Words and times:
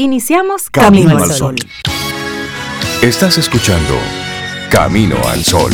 Iniciamos 0.00 0.70
Camino, 0.70 1.18
al 1.18 1.28
Sol. 1.32 1.56
Estás 3.02 3.36
escuchando 3.36 3.94
Camino 4.70 5.16
al 5.26 5.42
Sol. 5.42 5.72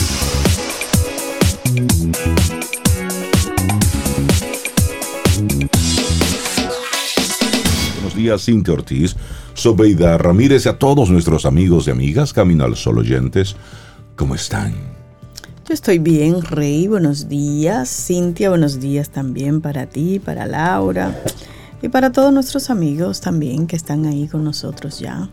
Buenos 7.96 8.16
días, 8.16 8.42
Cintia 8.46 8.72
Ortiz, 8.72 9.14
Sobeida 9.52 10.16
Ramírez 10.16 10.64
y 10.64 10.68
a 10.70 10.78
todos 10.78 11.10
nuestros 11.10 11.44
amigos 11.44 11.88
y 11.88 11.90
amigas 11.90 12.32
Camino 12.32 12.64
al 12.64 12.76
Sol 12.76 13.00
oyentes. 13.00 13.56
¿Cómo 14.16 14.34
están? 14.34 14.72
Yo 15.68 15.74
estoy 15.74 15.98
bien, 15.98 16.40
Rey. 16.40 16.88
Buenos 16.88 17.28
días. 17.28 17.90
Cintia, 17.90 18.48
buenos 18.48 18.80
días 18.80 19.10
también 19.10 19.60
para 19.60 19.84
ti, 19.84 20.18
para 20.18 20.46
Laura. 20.46 21.14
Y 21.82 21.88
para 21.88 22.12
todos 22.12 22.32
nuestros 22.32 22.70
amigos 22.70 23.20
también 23.20 23.66
que 23.66 23.76
están 23.76 24.06
ahí 24.06 24.26
con 24.28 24.44
nosotros 24.44 24.98
ya 24.98 25.28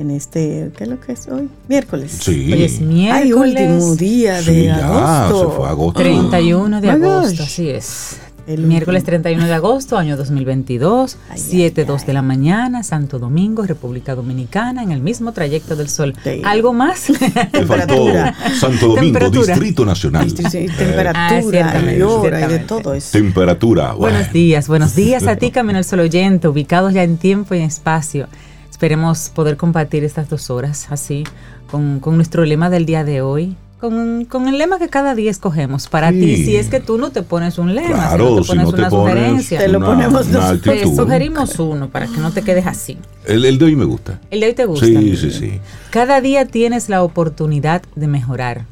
en 0.00 0.10
este, 0.10 0.70
¿qué 0.76 0.84
es 0.84 0.90
lo 0.90 0.98
que 0.98 1.12
es 1.12 1.28
hoy? 1.28 1.50
Miércoles. 1.68 2.18
Sí. 2.22 2.50
Hoy 2.52 2.62
es 2.62 2.80
miércoles. 2.80 3.22
Ay, 3.22 3.32
último 3.32 3.96
día 3.96 4.40
de 4.40 4.70
agosto. 4.70 5.50
se 5.50 5.56
fue 5.56 5.68
agosto. 5.68 6.00
31 6.00 6.80
de 6.80 6.90
agosto, 6.90 7.42
así 7.42 7.68
es. 7.68 8.18
El 8.50 8.66
miércoles 8.66 9.04
31 9.04 9.46
de 9.46 9.54
agosto, 9.54 9.96
año 9.96 10.16
2022, 10.16 11.18
7, 11.36 11.84
2 11.84 12.04
de 12.04 12.12
la 12.12 12.20
mañana, 12.20 12.82
Santo 12.82 13.20
Domingo, 13.20 13.62
República 13.62 14.16
Dominicana, 14.16 14.82
en 14.82 14.90
el 14.90 15.00
mismo 15.00 15.30
trayecto 15.30 15.76
del 15.76 15.88
sol. 15.88 16.14
¿Algo 16.42 16.72
más? 16.72 17.12
Temperatura. 17.52 18.34
Santo 18.58 18.88
Domingo, 18.88 19.30
Distrito 19.30 19.84
Nacional. 19.84 20.34
temperatura, 20.34 21.72
ah, 21.76 21.92
y 21.92 22.02
hora 22.02 22.40
y 22.40 22.48
de 22.48 22.58
todo 22.58 22.92
eso. 22.92 23.12
Temperatura. 23.12 23.92
Buenos 23.92 24.32
días, 24.32 24.66
buenos 24.66 24.96
días 24.96 25.28
a 25.28 25.36
ti, 25.36 25.52
Camino 25.52 25.78
al 25.78 25.84
Sol 25.84 26.00
oyente, 26.00 26.48
ubicados 26.48 26.92
ya 26.92 27.04
en 27.04 27.18
tiempo 27.18 27.54
y 27.54 27.58
en 27.58 27.66
espacio. 27.66 28.26
Esperemos 28.68 29.30
poder 29.32 29.56
compartir 29.56 30.02
estas 30.02 30.28
dos 30.28 30.50
horas 30.50 30.88
así, 30.90 31.22
con, 31.70 32.00
con 32.00 32.16
nuestro 32.16 32.44
lema 32.44 32.68
del 32.68 32.84
día 32.84 33.04
de 33.04 33.22
hoy, 33.22 33.54
con, 33.80 34.48
el 34.48 34.58
lema 34.58 34.78
que 34.78 34.88
cada 34.88 35.14
día 35.14 35.30
escogemos 35.30 35.88
para 35.88 36.10
ti. 36.10 36.44
Si 36.44 36.56
es 36.56 36.68
que 36.68 36.80
tú 36.80 36.98
no 36.98 37.10
te 37.10 37.22
pones 37.22 37.56
un 37.56 37.74
lema, 37.74 37.88
claro, 37.88 38.44
si 38.44 38.54
no 38.54 38.70
te 38.70 38.72
pones 38.72 38.78
una 38.78 38.90
sugerencia, 38.90 39.58
te 39.58 39.68
lo 39.68 39.80
ponemos 39.80 40.26
Te 40.62 40.84
sugerimos 40.84 41.58
uno 41.58 41.88
para 41.88 42.06
que 42.06 42.18
no 42.18 42.30
te 42.30 42.42
quedes 42.42 42.66
así. 42.66 42.98
El, 43.24 43.44
el, 43.44 43.58
de 43.58 43.64
hoy 43.64 43.76
me 43.76 43.86
gusta. 43.86 44.20
El 44.30 44.40
de 44.40 44.46
hoy 44.46 44.54
te 44.54 44.66
gusta. 44.66 44.84
Sí, 44.84 45.16
sí, 45.16 45.30
sí. 45.30 45.60
Cada 45.90 46.20
día 46.20 46.44
tienes 46.44 46.90
la 46.90 47.02
oportunidad 47.02 47.82
de 47.96 48.06
mejorar. 48.06 48.66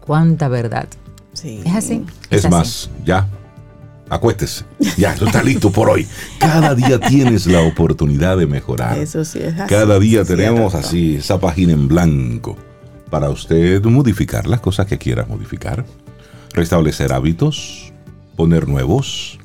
Cuánta 0.00 0.48
verdad. 0.48 0.86
Sí. 1.32 1.62
Es 1.64 1.74
así. 1.74 2.04
Es, 2.28 2.50
más, 2.50 2.90
ya. 3.04 3.26
Acuéstese. 4.10 4.64
Ya, 4.98 5.14
tú 5.14 5.24
estás 5.24 5.42
listo 5.42 5.70
por 5.70 5.88
hoy. 5.88 6.06
Cada 6.38 6.74
día 6.74 7.00
tienes 7.00 7.46
la 7.46 7.62
oportunidad 7.62 8.36
de 8.36 8.46
mejorar. 8.46 8.98
Eso 8.98 9.24
sí 9.24 9.38
es 9.38 9.58
así. 9.58 9.74
Cada 9.74 9.98
día 9.98 10.22
tenemos 10.24 10.74
así 10.74 11.16
esa 11.16 11.40
página 11.40 11.72
en 11.72 11.88
blanco 11.88 12.58
para 13.10 13.30
usted 13.30 13.82
modificar 13.84 14.46
las 14.46 14.60
cosas 14.60 14.86
que 14.86 14.98
quiera 14.98 15.24
modificar, 15.26 15.84
restablecer 16.52 17.12
hábitos, 17.12 17.92
poner 18.36 18.68
nuevos, 18.68 19.38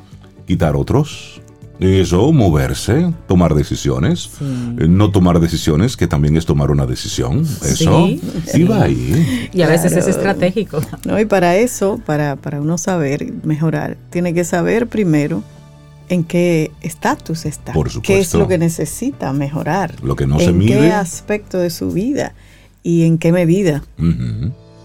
quitar 0.47 0.75
otros. 0.75 1.41
Eso, 1.79 2.33
moverse, 2.33 3.13
tomar 3.25 3.55
decisiones, 3.55 4.31
eh, 4.41 4.87
no 4.89 5.11
tomar 5.11 5.39
decisiones, 5.39 5.95
que 5.95 6.07
también 6.07 6.35
es 6.35 6.45
tomar 6.45 6.71
una 6.71 6.85
decisión. 6.85 7.43
Eso, 7.63 8.09
sí, 8.45 8.63
va 8.63 8.83
ahí. 8.83 9.49
Y 9.53 9.61
a 9.61 9.67
veces 9.69 9.95
es 9.95 10.07
estratégico. 10.07 10.81
No, 11.05 11.17
y 11.17 11.25
para 11.25 11.55
eso, 11.55 12.01
para, 12.05 12.35
para 12.35 12.59
uno 12.59 12.77
saber 12.77 13.31
mejorar, 13.43 13.95
tiene 14.09 14.33
que 14.33 14.43
saber 14.43 14.87
primero 14.87 15.41
en 16.09 16.25
qué 16.25 16.71
estatus 16.81 17.45
está. 17.45 17.71
Por 17.71 17.89
supuesto. 17.89 18.13
¿Qué 18.13 18.19
es 18.19 18.33
lo 18.33 18.47
que 18.47 18.57
necesita 18.57 19.31
mejorar? 19.31 19.95
Lo 20.03 20.17
que 20.17 20.27
no 20.27 20.37
se 20.39 20.51
mide. 20.51 20.73
¿En 20.73 20.81
qué 20.81 20.91
aspecto 20.91 21.59
de 21.59 21.69
su 21.69 21.91
vida? 21.91 22.33
Y 22.83 23.03
en 23.03 23.17
qué 23.17 23.31
medida. 23.31 23.83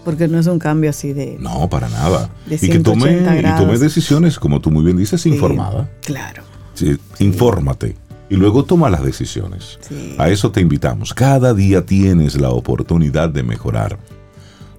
Porque 0.03 0.27
no 0.27 0.39
es 0.39 0.47
un 0.47 0.59
cambio 0.59 0.91
así 0.91 1.13
de. 1.13 1.37
No, 1.39 1.67
para 1.69 1.89
nada. 1.89 2.29
y 2.49 2.69
que 2.69 2.79
tome, 2.79 3.19
y 3.19 3.57
tome 3.57 3.77
decisiones, 3.77 4.37
como 4.37 4.61
tú 4.61 4.69
muy 4.71 4.83
bien 4.83 4.97
dices, 4.97 5.25
informada. 5.25 5.89
Claro. 6.01 6.43
Sí, 6.75 6.97
infórmate. 7.19 7.95
Y 8.29 8.35
luego 8.35 8.65
toma 8.65 8.89
las 8.89 9.03
decisiones. 9.03 9.79
A 10.17 10.29
eso 10.29 10.51
te 10.51 10.61
invitamos. 10.61 11.13
Cada 11.13 11.53
día 11.53 11.85
tienes 11.85 12.39
la 12.39 12.49
oportunidad 12.49 13.29
de 13.29 13.43
mejorar. 13.43 13.97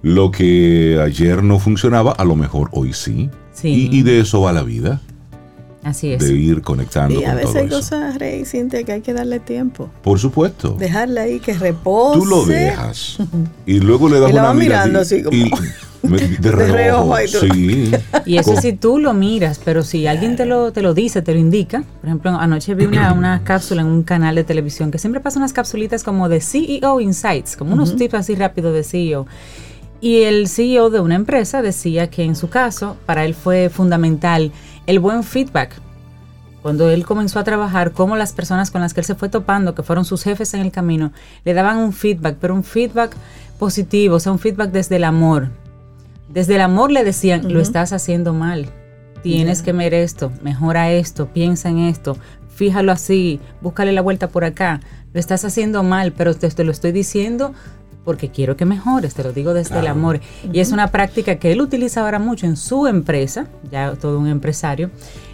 Lo 0.01 0.31
que 0.31 0.99
ayer 1.03 1.43
no 1.43 1.59
funcionaba, 1.59 2.11
a 2.11 2.23
lo 2.23 2.35
mejor 2.35 2.69
hoy 2.71 2.93
sí. 2.93 3.29
sí. 3.53 3.89
y 3.91 4.03
de 4.03 4.19
eso 4.19 4.41
va 4.41 4.53
la 4.53 4.63
vida. 4.63 5.01
Así 5.87 6.11
es. 6.11 6.19
De 6.19 6.33
ir 6.33 6.61
conectando. 6.61 7.17
Y 7.17 7.23
a 7.23 7.33
veces 7.33 7.55
hay 7.55 7.69
cosas, 7.69 8.17
Rey, 8.17 8.43
Cintia, 8.43 8.83
que 8.83 8.91
hay 8.91 9.01
que 9.01 9.13
darle 9.13 9.39
tiempo. 9.39 9.89
Por 10.03 10.19
supuesto. 10.19 10.71
Dejarla 10.71 11.21
ahí 11.21 11.39
que 11.39 11.53
repose. 11.53 12.19
Tú 12.19 12.25
lo 12.25 12.45
dejas. 12.45 13.17
Y 13.65 13.79
luego 13.79 14.09
le 14.09 14.19
das 14.19 14.31
y 14.31 14.33
una 14.33 14.53
mirando 14.53 14.99
así 14.99 15.23
como. 15.23 15.37
de 16.03 16.51
reojo. 16.51 17.15
sí. 17.25 17.91
Y 18.25 18.37
eso 18.37 18.59
si 18.59 18.73
tú 18.73 18.99
lo 18.99 19.13
miras, 19.13 19.61
pero 19.63 19.81
si 19.81 20.07
alguien 20.07 20.35
te 20.35 20.45
lo, 20.45 20.73
te 20.73 20.81
lo 20.81 20.93
dice, 20.93 21.21
te 21.21 21.33
lo 21.33 21.39
indica. 21.39 21.85
Por 22.01 22.09
ejemplo, 22.09 22.31
anoche 22.31 22.75
vi 22.75 22.85
una, 22.85 23.13
una 23.13 23.43
cápsula 23.45 23.81
en 23.81 23.87
un 23.87 24.03
canal 24.03 24.35
de 24.35 24.43
televisión 24.43 24.91
que 24.91 24.97
siempre 24.97 25.21
pasa 25.21 25.39
unas 25.39 25.53
capsulitas 25.53 26.03
como 26.03 26.27
de 26.27 26.41
CEO 26.41 26.99
Insights, 26.99 27.55
como 27.55 27.73
unos 27.73 27.95
tips 27.95 28.15
así 28.15 28.35
rápidos 28.35 28.73
de 28.73 28.83
CEO. 28.83 29.25
Y 30.01 30.23
el 30.23 30.49
CEO 30.49 30.89
de 30.89 30.99
una 30.99 31.15
empresa 31.15 31.61
decía 31.61 32.09
que 32.09 32.23
en 32.23 32.35
su 32.35 32.49
caso, 32.49 32.97
para 33.05 33.23
él 33.23 33.33
fue 33.33 33.69
fundamental 33.69 34.51
el 34.87 34.99
buen 34.99 35.23
feedback. 35.23 35.75
Cuando 36.63 36.89
él 36.89 37.05
comenzó 37.05 37.39
a 37.39 37.43
trabajar, 37.43 37.91
como 37.91 38.15
las 38.15 38.33
personas 38.33 38.71
con 38.71 38.81
las 38.81 38.93
que 38.93 39.01
él 39.01 39.05
se 39.05 39.15
fue 39.15 39.29
topando, 39.29 39.75
que 39.75 39.83
fueron 39.83 40.03
sus 40.03 40.23
jefes 40.23 40.53
en 40.53 40.61
el 40.61 40.71
camino, 40.71 41.11
le 41.45 41.53
daban 41.53 41.77
un 41.77 41.93
feedback, 41.93 42.37
pero 42.41 42.55
un 42.55 42.63
feedback 42.63 43.15
positivo, 43.59 44.15
o 44.15 44.19
sea, 44.19 44.31
un 44.31 44.39
feedback 44.39 44.71
desde 44.71 44.95
el 44.95 45.03
amor. 45.03 45.49
Desde 46.29 46.55
el 46.55 46.61
amor 46.61 46.91
le 46.91 47.03
decían, 47.03 47.53
lo 47.53 47.61
estás 47.61 47.93
haciendo 47.93 48.33
mal, 48.33 48.69
tienes 49.23 49.61
que 49.61 49.71
ver 49.71 49.93
esto, 49.93 50.31
mejora 50.41 50.91
esto, 50.91 51.27
piensa 51.27 51.69
en 51.69 51.79
esto, 51.79 52.17
fíjalo 52.53 52.91
así, 52.91 53.39
búscale 53.61 53.93
la 53.93 54.01
vuelta 54.01 54.27
por 54.27 54.43
acá, 54.43 54.81
lo 55.13 55.19
estás 55.19 55.45
haciendo 55.45 55.83
mal, 55.83 56.11
pero 56.11 56.33
te, 56.33 56.63
lo 56.63 56.71
estoy 56.71 56.91
diciendo 56.91 57.53
porque 58.07 58.29
quiero 58.29 58.55
que 58.55 58.63
mejores, 58.63 59.15
te 59.15 59.21
lo 59.21 59.33
digo 59.33 59.53
desde 59.53 59.77
el 59.79 59.87
amor. 59.87 60.21
Y 60.53 60.61
es 60.61 60.71
una 60.71 60.91
práctica 60.91 61.35
que 61.35 61.51
él 61.51 61.59
utiliza 61.59 61.99
ahora 61.99 62.19
mucho 62.19 62.45
en 62.45 62.55
su 62.55 62.87
empresa, 62.87 63.47
ya 63.69 63.97
todo 63.97 64.17
un 64.17 64.27
empresario, 64.27 64.91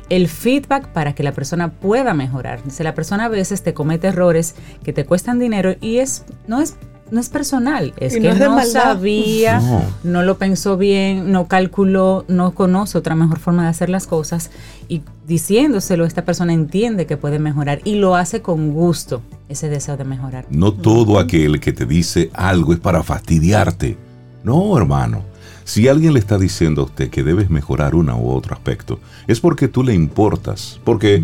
el 0.09 0.28
feedback 0.28 0.88
para 0.88 1.13
que 1.13 1.22
la 1.22 1.34
persona 1.34 1.72
pueda 1.72 2.16
mejorar. 2.16 2.63
Dice, 2.63 2.84
la 2.84 2.95
persona 2.95 3.25
a 3.25 3.29
veces 3.29 3.61
te 3.61 3.75
comete 3.75 4.07
errores 4.07 4.56
que 4.84 4.91
te 4.91 5.06
cuestan 5.06 5.38
dinero 5.38 5.75
y 5.81 5.97
es 6.00 6.25
no 6.47 6.61
es 6.61 6.75
no 7.12 7.19
es 7.19 7.30
personal, 7.30 7.94
es 7.97 8.14
que 8.14 8.34
no, 8.34 8.66
sabía, 8.66 9.62
no. 10.03 10.24
lo 10.24 10.38
pensó 10.38 10.78
bien, 10.78 11.31
no 11.31 11.47
calculó, 11.47 12.25
no 12.28 12.56
conoce 12.56 12.97
otra 12.97 13.16
mejor 13.16 13.40
forma 13.40 13.64
de 13.64 13.69
hacer 13.69 13.90
las 13.90 14.08
cosas 14.08 14.50
y 14.88 15.03
diciéndoselo 15.28 16.06
esta 16.06 16.25
persona 16.25 16.53
entiende 16.53 17.06
que 17.06 17.18
puede 17.18 17.40
mejorar 17.40 17.81
y 17.84 17.96
lo 17.96 18.16
hace 18.16 18.41
con 18.41 18.72
gusto, 18.72 19.22
ese 19.50 19.69
deseo 19.69 19.97
de 19.97 20.06
mejorar. 20.06 20.46
No 20.50 20.74
todo 20.74 21.19
aquel 21.19 21.59
que 21.59 21.74
te 21.74 21.86
dice 21.86 22.30
algo 22.34 22.74
es 22.74 22.80
para 22.80 23.03
fastidiarte. 23.03 23.97
No, 24.44 24.78
hermano. 24.78 25.24
Si 25.66 25.88
alguien 25.88 26.14
le 26.14 26.20
está 26.20 26.38
diciendo 26.38 26.81
a 26.81 26.85
usted 26.85 27.09
que 27.09 27.24
debes 27.24 27.50
mejorar 27.50 27.96
uno 27.96 28.18
u 28.18 28.31
otro 28.31 28.53
aspecto, 28.53 29.00
es 29.28 29.40
porque 29.40 29.68
tú 29.68 29.84
le 29.84 29.94
importas. 29.94 30.80
Porque 30.84 31.24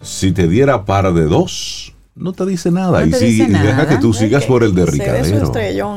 si 0.00 0.32
te 0.32 0.46
diera 0.46 0.84
par 0.84 1.12
de 1.12 1.24
dos, 1.24 1.91
no 2.14 2.32
te 2.32 2.44
dice 2.44 2.70
nada. 2.70 3.04
y, 3.06 3.12
si, 3.12 3.46
deja 3.46 3.88
que 3.88 3.96
tú 3.96 4.12
sigas 4.12 4.44
por 4.44 4.62
el 4.62 4.74
derricadero. 4.74 5.52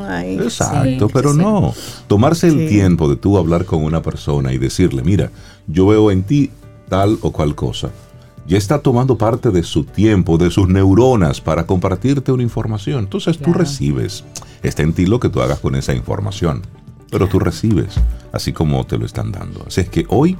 Ahí. 0.06 0.38
Exacto, 0.38 1.08
pero 1.08 1.34
no. 1.34 1.74
Tomarse 2.06 2.48
el 2.48 2.68
tiempo 2.68 3.08
de 3.08 3.16
tú 3.16 3.36
hablar 3.36 3.64
con 3.64 3.84
una 3.84 4.02
persona 4.02 4.52
y 4.52 4.58
decirle, 4.58 5.02
mira, 5.02 5.30
yo 5.66 5.86
veo 5.86 6.10
en 6.10 6.22
ti 6.22 6.50
tal 6.88 7.18
o 7.20 7.32
cual 7.32 7.54
cosa. 7.54 7.90
Ya 8.46 8.56
está 8.56 8.78
tomando 8.78 9.18
parte 9.18 9.50
de 9.50 9.64
su 9.64 9.84
tiempo, 9.84 10.38
de 10.38 10.50
sus 10.50 10.68
neuronas 10.68 11.40
para 11.40 11.66
compartirte 11.66 12.30
una 12.30 12.44
información. 12.44 13.00
Entonces 13.00 13.38
tú 13.38 13.52
recibes. 13.52 14.24
Está 14.62 14.82
en 14.82 14.92
ti 14.92 15.06
lo 15.06 15.18
que 15.20 15.28
tú 15.28 15.42
hagas 15.42 15.58
con 15.58 15.74
esa 15.74 15.94
información. 15.94 16.62
Pero 17.10 17.28
tú 17.28 17.38
recibes, 17.38 17.94
así 18.32 18.52
como 18.52 18.84
te 18.86 18.98
lo 18.98 19.04
están 19.04 19.32
dando. 19.32 19.64
Así 19.66 19.80
es 19.80 19.88
que 19.88 20.06
hoy, 20.08 20.36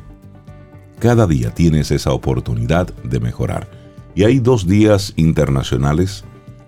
cada 0.99 1.27
día 1.27 1.53
tienes 1.53 1.91
esa 1.91 2.13
oportunidad 2.13 2.89
de 3.03 3.21
mejorar. 3.21 3.86
Y 4.17 4.25
hay 4.25 4.41
dos 4.41 4.67
días 4.67 5.13
internacionales 5.17 6.25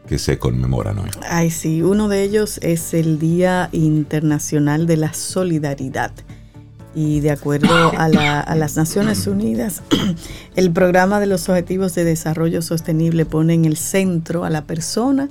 que 0.06 0.18
se 0.18 0.38
conmemoran 0.38 0.98
hoy. 0.98 1.08
Ay, 1.30 1.50
sí, 1.50 1.80
uno 1.80 2.08
de 2.08 2.22
ellos 2.22 2.58
es 2.62 2.92
el 2.92 3.18
Día 3.18 3.70
Internacional 3.72 4.86
de 4.86 4.98
la 4.98 5.14
Solidaridad. 5.14 6.12
Y 6.94 7.20
de 7.20 7.30
acuerdo 7.30 7.92
a, 7.96 8.08
las 8.54 8.76
Naciones 8.76 9.26
Unidas, 9.26 9.82
el 10.56 10.70
programa 10.72 11.20
de 11.20 11.26
los 11.26 11.48
Objetivos 11.48 11.94
de 11.94 12.04
Desarrollo 12.04 12.60
Sostenible 12.60 13.24
pone 13.24 13.54
en 13.54 13.64
el 13.64 13.78
centro 13.78 14.44
a 14.44 14.50
la 14.50 14.64
persona 14.64 15.30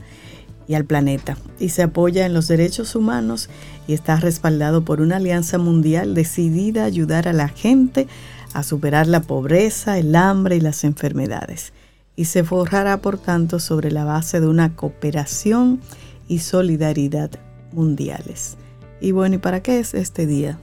y 0.68 0.74
al 0.74 0.86
planeta 0.86 1.38
y 1.60 1.70
se 1.70 1.84
apoya 1.84 2.26
en 2.26 2.34
los 2.34 2.48
derechos 2.48 2.96
humanos 2.96 3.48
y 3.88 3.94
está 3.94 4.16
respaldado 4.16 4.84
por 4.84 5.02
una 5.02 5.18
alianza 5.18 5.60
mundial 5.60 6.16
decidida 6.16 6.82
a 6.82 6.88
ayudar 6.88 7.28
a 7.28 7.34
la 7.34 7.48
gente 7.48 8.08
a 8.54 8.64
superar 8.64 9.06
la 9.06 9.22
pobreza, 9.22 10.00
el 10.00 10.16
hambre 10.16 10.56
y 10.56 10.62
las 10.62 10.84
enfermedades 10.84 11.74
y 12.18 12.26
se 12.26 12.44
forjará 12.44 12.98
por 12.98 13.18
tanto 13.18 13.60
sobre 13.60 13.92
la 13.92 14.04
base 14.04 14.42
de 14.42 14.48
una 14.48 14.76
cooperación 14.76 15.80
y 16.28 16.40
solidaridad 16.40 17.30
mundiales. 17.72 18.58
Y 19.00 19.12
bueno, 19.12 19.36
¿y 19.36 19.38
para 19.38 19.62
qué 19.62 19.80
es 19.80 19.94
este 19.94 20.26
día? 20.26 20.60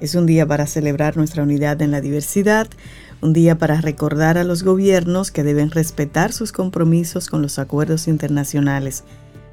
Es 0.00 0.14
un 0.14 0.24
día 0.24 0.46
para 0.46 0.66
celebrar 0.66 1.16
nuestra 1.16 1.42
unidad 1.42 1.82
en 1.82 1.90
la 1.90 2.00
diversidad, 2.00 2.68
un 3.20 3.32
día 3.32 3.58
para 3.58 3.80
recordar 3.80 4.38
a 4.38 4.44
los 4.44 4.62
gobiernos 4.62 5.32
que 5.32 5.42
deben 5.42 5.72
respetar 5.72 6.32
sus 6.32 6.52
compromisos 6.52 7.28
con 7.28 7.42
los 7.42 7.58
acuerdos 7.58 8.06
internacionales. 8.06 9.02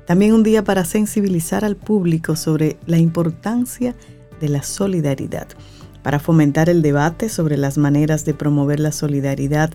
También 0.05 0.33
un 0.33 0.43
día 0.43 0.63
para 0.63 0.85
sensibilizar 0.85 1.65
al 1.65 1.75
público 1.75 2.35
sobre 2.35 2.77
la 2.85 2.99
importancia 2.99 3.95
de 4.39 4.49
la 4.49 4.61
solidaridad, 4.61 5.47
para 6.03 6.19
fomentar 6.19 6.69
el 6.69 6.83
debate 6.83 7.27
sobre 7.27 7.57
las 7.57 7.79
maneras 7.79 8.23
de 8.23 8.35
promover 8.35 8.79
la 8.79 8.91
solidaridad 8.91 9.71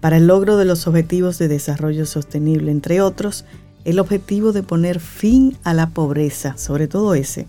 para 0.00 0.18
el 0.18 0.26
logro 0.26 0.56
de 0.56 0.64
los 0.64 0.86
objetivos 0.86 1.38
de 1.38 1.48
desarrollo 1.48 2.06
sostenible, 2.06 2.70
entre 2.70 3.00
otros, 3.00 3.44
el 3.84 3.98
objetivo 3.98 4.52
de 4.52 4.62
poner 4.62 5.00
fin 5.00 5.56
a 5.64 5.74
la 5.74 5.90
pobreza, 5.90 6.56
sobre 6.56 6.88
todo 6.88 7.14
ese. 7.14 7.46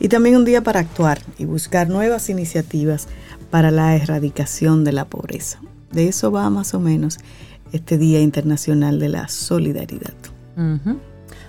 Y 0.00 0.08
también 0.08 0.36
un 0.36 0.44
día 0.44 0.62
para 0.62 0.80
actuar 0.80 1.20
y 1.38 1.44
buscar 1.44 1.88
nuevas 1.88 2.28
iniciativas 2.28 3.08
para 3.50 3.70
la 3.70 3.96
erradicación 3.96 4.84
de 4.84 4.92
la 4.92 5.04
pobreza. 5.06 5.60
De 5.92 6.08
eso 6.08 6.30
va 6.32 6.50
más 6.50 6.74
o 6.74 6.80
menos 6.80 7.18
este 7.72 7.98
Día 7.98 8.20
Internacional 8.20 8.98
de 8.98 9.08
la 9.08 9.28
Solidaridad. 9.28 10.14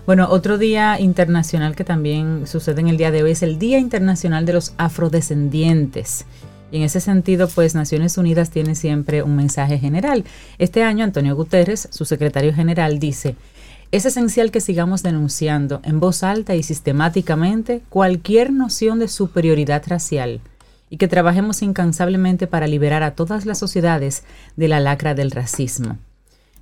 Bueno, 0.06 0.28
otro 0.30 0.57
día 0.57 1.00
internacional 1.00 1.75
que 1.75 1.83
también 1.83 2.48
sucede 2.48 2.81
en 2.81 2.88
el 2.88 2.98
día 2.98 3.12
de 3.12 3.24
hoy 3.24 3.31
es 3.31 3.44
el 3.44 3.60
Día 3.60 3.78
Internacional 3.78 4.45
de 4.45 4.54
los 4.54 4.74
Afrodescendientes. 4.78 6.25
Y 6.72 6.78
en 6.78 6.84
ese 6.84 7.00
sentido, 7.00 7.48
pues 7.48 7.75
Naciones 7.75 8.18
Unidas 8.18 8.50
tiene 8.50 8.75
siempre 8.75 9.24
un 9.24 9.36
mensaje 9.36 9.80
general. 9.80 10.25
Este 10.58 10.84
año, 10.84 11.04
Antonio 11.04 11.36
Guterres, 11.36 11.88
su 11.92 12.06
secretario 12.06 12.54
general, 12.54 13.00
dice, 13.00 13.36
es 13.92 14.06
esencial 14.06 14.52
que 14.52 14.60
sigamos 14.60 15.02
denunciando 15.02 15.80
en 15.84 16.02
voz 16.02 16.24
alta 16.24 16.56
y 16.56 16.64
sistemáticamente 16.64 17.81
cualquier 17.90 18.52
noción 18.52 19.00
de 19.00 19.08
superioridad 19.08 19.84
racial 19.88 20.42
y 20.90 20.98
que 20.98 21.08
trabajemos 21.08 21.62
incansablemente 21.62 22.48
para 22.48 22.68
liberar 22.68 23.04
a 23.04 23.12
todas 23.12 23.46
las 23.46 23.60
sociedades 23.60 24.24
de 24.58 24.68
la 24.68 24.80
lacra 24.80 25.16
del 25.16 25.31
racismo. 25.31 25.98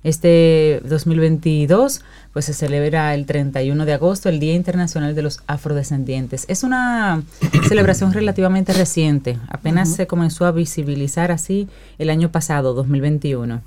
Este 0.06 0.80
2022 0.88 2.00
pues 2.32 2.44
se 2.44 2.54
celebra 2.54 3.12
el 3.12 3.26
31 3.26 3.84
de 3.84 3.92
agosto 3.92 4.28
el 4.28 4.38
Día 4.38 4.54
Internacional 4.54 5.16
de 5.16 5.22
los 5.22 5.40
Afrodescendientes. 5.48 6.44
Es 6.46 6.62
una 6.62 7.24
celebración 7.68 8.12
relativamente 8.12 8.72
reciente, 8.72 9.36
apenas 9.48 9.92
se 9.92 10.06
comenzó 10.06 10.46
a 10.46 10.52
visibilizar 10.52 11.32
así 11.32 11.68
el 11.98 12.10
año 12.10 12.30
pasado, 12.30 12.72
2021. 12.72 13.62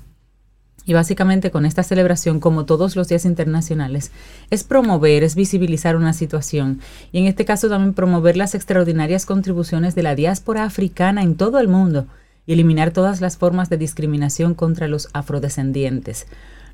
Y 0.86 0.94
básicamente 0.94 1.50
con 1.50 1.66
esta 1.66 1.82
celebración, 1.82 2.40
como 2.40 2.64
todos 2.64 2.96
los 2.96 3.06
días 3.06 3.26
internacionales, 3.26 4.10
es 4.48 4.64
promover, 4.64 5.24
es 5.24 5.34
visibilizar 5.34 5.94
una 5.94 6.14
situación 6.14 6.80
y 7.12 7.18
en 7.18 7.26
este 7.26 7.44
caso 7.44 7.68
también 7.68 7.92
promover 7.92 8.38
las 8.38 8.54
extraordinarias 8.54 9.26
contribuciones 9.26 9.94
de 9.94 10.04
la 10.04 10.14
diáspora 10.14 10.64
africana 10.64 11.22
en 11.22 11.34
todo 11.34 11.58
el 11.58 11.68
mundo 11.68 12.06
eliminar 12.52 12.90
todas 12.90 13.20
las 13.20 13.36
formas 13.36 13.68
de 13.70 13.78
discriminación 13.78 14.54
contra 14.54 14.88
los 14.88 15.08
afrodescendientes. 15.12 16.26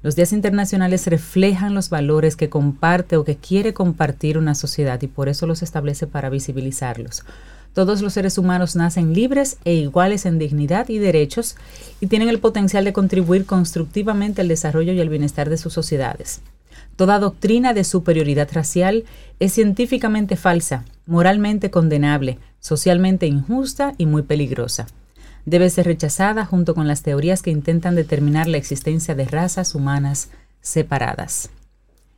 Los 0.02 0.14
días 0.14 0.32
internacionales 0.32 1.06
reflejan 1.06 1.74
los 1.74 1.90
valores 1.90 2.36
que 2.36 2.48
comparte 2.48 3.16
o 3.16 3.24
que 3.24 3.36
quiere 3.36 3.74
compartir 3.74 4.38
una 4.38 4.54
sociedad 4.54 5.00
y 5.02 5.06
por 5.06 5.28
eso 5.28 5.46
los 5.46 5.62
establece 5.62 6.06
para 6.06 6.30
visibilizarlos. 6.30 7.24
Todos 7.72 8.00
los 8.00 8.14
seres 8.14 8.38
humanos 8.38 8.74
nacen 8.74 9.12
libres 9.12 9.58
e 9.64 9.74
iguales 9.74 10.24
en 10.24 10.38
dignidad 10.38 10.88
y 10.88 10.98
derechos 10.98 11.56
y 12.00 12.06
tienen 12.06 12.28
el 12.28 12.38
potencial 12.38 12.84
de 12.84 12.92
contribuir 12.92 13.44
constructivamente 13.44 14.40
al 14.40 14.48
desarrollo 14.48 14.92
y 14.92 15.00
al 15.00 15.10
bienestar 15.10 15.50
de 15.50 15.58
sus 15.58 15.74
sociedades. 15.74 16.40
Toda 16.96 17.18
doctrina 17.18 17.74
de 17.74 17.84
superioridad 17.84 18.48
racial 18.50 19.04
es 19.40 19.52
científicamente 19.52 20.36
falsa, 20.36 20.86
moralmente 21.04 21.70
condenable, 21.70 22.38
socialmente 22.60 23.26
injusta 23.26 23.94
y 23.98 24.06
muy 24.06 24.22
peligrosa. 24.22 24.86
Debe 25.46 25.70
ser 25.70 25.86
rechazada 25.86 26.44
junto 26.44 26.74
con 26.74 26.88
las 26.88 27.02
teorías 27.02 27.40
que 27.40 27.52
intentan 27.52 27.94
determinar 27.94 28.48
la 28.48 28.56
existencia 28.56 29.14
de 29.14 29.26
razas 29.26 29.76
humanas 29.76 30.28
separadas. 30.60 31.50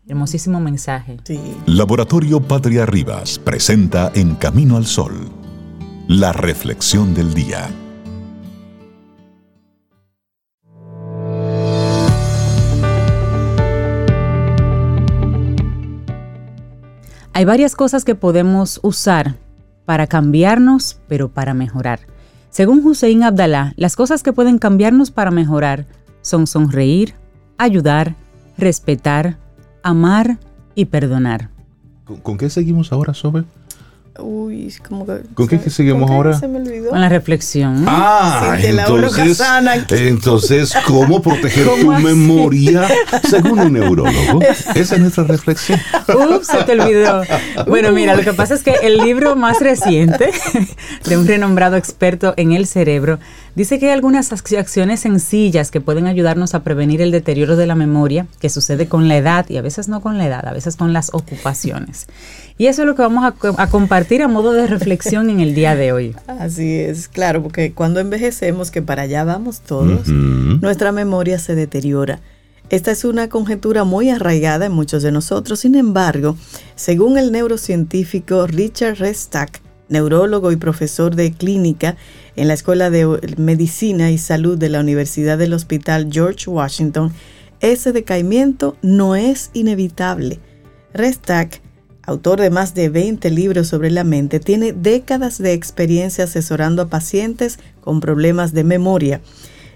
Hermosísimo 0.09 0.61
mensaje. 0.61 1.19
Laboratorio 1.67 2.41
Patria 2.41 2.87
Rivas 2.87 3.39
presenta 3.39 4.11
En 4.15 4.35
Camino 4.35 4.79
al 4.79 4.87
Sol 4.87 5.31
la 6.09 6.33
reflexión 6.33 7.13
del 7.13 7.35
día. 7.35 7.69
Hay 17.35 17.45
varias 17.45 17.77
cosas 17.77 18.07
que 18.07 18.15
podemos 18.15 18.81
usar 18.83 19.37
para 19.85 20.07
cambiarnos, 20.07 20.99
pero 21.09 21.29
para 21.29 21.53
mejorar. 21.53 22.01
Según 22.51 22.85
Hussein 22.85 23.23
Abdallah, 23.23 23.73
las 23.77 23.97
cosas 23.97 24.23
que 24.23 24.33
pueden 24.33 24.59
cambiarnos 24.59 25.11
para 25.11 25.31
mejorar 25.31 25.87
son 26.23 26.47
sonreír, 26.47 27.15
ayudar, 27.59 28.15
respetar, 28.57 29.37
amar 29.83 30.39
y 30.75 30.87
perdonar. 30.87 31.51
¿Con, 32.23 32.39
qué 32.39 32.49
seguimos 32.49 32.93
ahora, 32.93 33.15
Sobe? 33.15 33.45
Uy, 34.21 34.75
como 34.87 35.07
que. 35.07 35.21
¿Con 35.35 35.47
qué 35.47 35.61
que 35.61 35.71
seguimos 35.71 36.11
ahora? 36.11 36.39
Se 36.39 36.49
me 36.49 36.59
olvidó. 36.59 36.91
Con 36.91 37.01
la 37.01 37.09
reflexión. 37.09 37.85
Ah, 37.87 38.57
entonces, 38.61 39.91
entonces, 39.91 40.75
¿cómo 40.87 41.23
proteger 41.23 41.67
tu 41.81 41.93
memoria 41.93 42.89
según 43.29 43.61
un 43.61 43.73
neurólogo? 43.75 44.41
Esa 44.75 44.95
es 44.97 45.01
nuestra 45.01 45.25
reflexión. 45.25 45.81
Ups, 46.09 46.49
se 46.49 46.65
te 46.65 46.73
olvidó. 46.73 47.23
Bueno, 47.69 47.93
mira, 47.93 48.17
lo 48.17 48.23
que 48.23 48.33
pasa 48.33 48.55
es 48.55 48.63
que 48.63 48.75
el 48.83 48.99
libro 48.99 49.37
más 49.37 49.61
reciente 49.61 50.31
de 51.05 51.17
un 51.17 51.27
renombrado 51.27 51.77
experto 51.77 52.35
en 52.37 52.53
el 52.53 52.67
cerebro 52.67 53.19
dice 53.59 53.81
que 53.81 53.87
hay 53.87 53.93
algunas 53.93 54.33
acciones 54.33 55.01
sencillas 55.01 55.73
que 55.73 55.81
pueden 55.81 56.07
ayudarnos 56.07 56.55
a 56.55 56.63
prevenir 56.63 57.03
el 57.03 57.11
deterioro 57.11 57.57
de 57.57 57.67
la 57.67 57.75
memoria 57.75 58.29
que 58.39 58.51
sucede 58.51 58.89
con 58.89 59.09
la 59.09 59.17
edad 59.17 59.47
y 59.49 59.57
a 59.57 59.63
veces 59.63 59.89
no 59.89 60.01
con 60.01 60.17
la 60.17 60.27
edad, 60.27 60.47
a 60.47 60.53
veces 60.53 60.77
con 60.77 60.93
las 60.93 61.13
ocupaciones. 61.13 62.07
Y 62.57 62.67
eso 62.67 62.83
es 62.83 62.87
lo 62.87 62.95
que 62.95 63.03
vamos 63.03 63.25
a, 63.59 63.67
compartir 63.67 64.23
a 64.23 64.29
modo 64.29 64.53
de 64.53 64.69
reflexión 64.69 65.29
en 65.29 65.41
el 65.41 65.57
día 65.57 65.75
de 65.75 65.91
hoy. 65.91 66.15
Así 66.29 66.79
es, 66.79 67.09
claro, 67.09 67.43
porque 67.43 67.73
cuando 67.73 67.99
envejecemos, 67.99 68.71
que 68.71 68.81
para 68.81 69.03
allá 69.03 69.25
vamos 69.25 69.61
todos, 69.61 70.07
nuestra 70.07 70.93
memoria 70.93 71.41
se 71.41 71.57
deteriora. 71.57 72.21
Esta 72.71 72.93
es 72.93 73.05
una 73.05 73.29
conjetura 73.29 73.83
muy 73.83 74.09
arraigada 74.11 74.67
en 74.67 74.73
muchos 74.73 75.03
de 75.03 75.11
nosotros, 75.11 75.59
sin 75.61 75.75
embargo, 75.75 76.37
según 76.77 77.19
el 77.19 77.33
neurocientífico 77.33 78.47
Richard 78.47 78.99
Restack, 78.99 79.63
neurólogo 79.89 80.53
y 80.53 80.57
profesor 80.57 81.17
de 81.17 81.33
clínica 81.33 81.97
en 82.39 82.49
la 82.49 82.55
Escuela 82.55 82.91
de 82.91 83.35
Medicina 83.37 84.11
y 84.11 84.19
Salud 84.19 84.57
de 84.57 84.69
la 84.69 84.81
Universidad 84.81 85.39
del 85.39 85.53
Hospital 85.53 86.09
George 86.11 86.49
Washington, 86.49 87.13
ese 87.61 87.93
decaimiento 87.93 88.77
no 88.83 89.17
es 89.17 89.51
inevitable. 89.55 90.39
Restack 90.95 91.61
autor 92.09 92.41
de 92.41 92.49
más 92.49 92.75
de 92.75 92.89
20 92.89 93.31
libros 93.31 93.69
sobre 93.69 93.91
la 93.91 94.03
mente, 94.03 94.41
tiene 94.41 94.73
décadas 94.73 95.37
de 95.37 95.53
experiencia 95.53 96.25
asesorando 96.25 96.81
a 96.81 96.89
pacientes 96.89 97.59
con 97.83 98.01
problemas 98.01 98.55
de 98.55 98.65
memoria. 98.65 99.21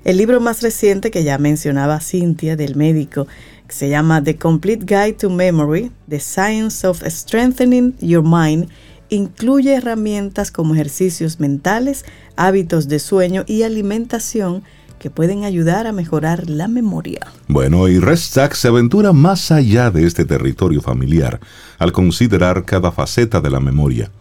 El 0.04 0.16
libro 0.16 0.40
más 0.40 0.62
reciente 0.62 1.11
que 1.11 1.25
ya 1.25 1.37
mencionaba 1.37 2.00
Cynthia 2.00 2.57
del 2.57 2.75
médico, 2.75 3.26
se 3.69 3.90
llama 3.90 4.25
The 4.25 4.37
Complete 4.37 4.87
Guide 4.87 5.12
to 5.14 5.28
Memory, 5.28 5.92
The 6.09 6.21
Science 6.21 6.87
of 6.87 7.02
Strengthening 7.07 7.97
Your 8.00 8.23
Mind, 8.25 8.71
incluye 9.11 9.75
herramientas 9.75 10.50
como 10.50 10.73
ejercicios 10.73 11.38
mentales, 11.38 12.07
hábitos 12.37 12.89
de 12.89 12.99
sueño 12.99 13.45
y 13.47 13.62
alimentación 13.62 14.62
que 15.03 15.11
pueden 15.11 15.43
ayudar 15.43 15.89
a 15.89 15.93
mejorar 15.93 16.49
la 16.49 16.69
memoria. 16.69 17.21
Bueno, 17.49 17.89
y 17.89 17.99
Restack 17.99 18.55
se 18.55 18.69
aventura 18.69 19.12
más 19.12 19.51
allá 19.51 19.91
de 19.91 20.07
este 20.07 20.25
territorio 20.25 20.81
familiar 20.81 21.41
al 21.79 21.91
considerar 21.91 22.65
cada 22.65 22.93
faceta 22.93 23.41
de 23.41 23.51
la 23.51 23.59
memoria, 23.59 24.12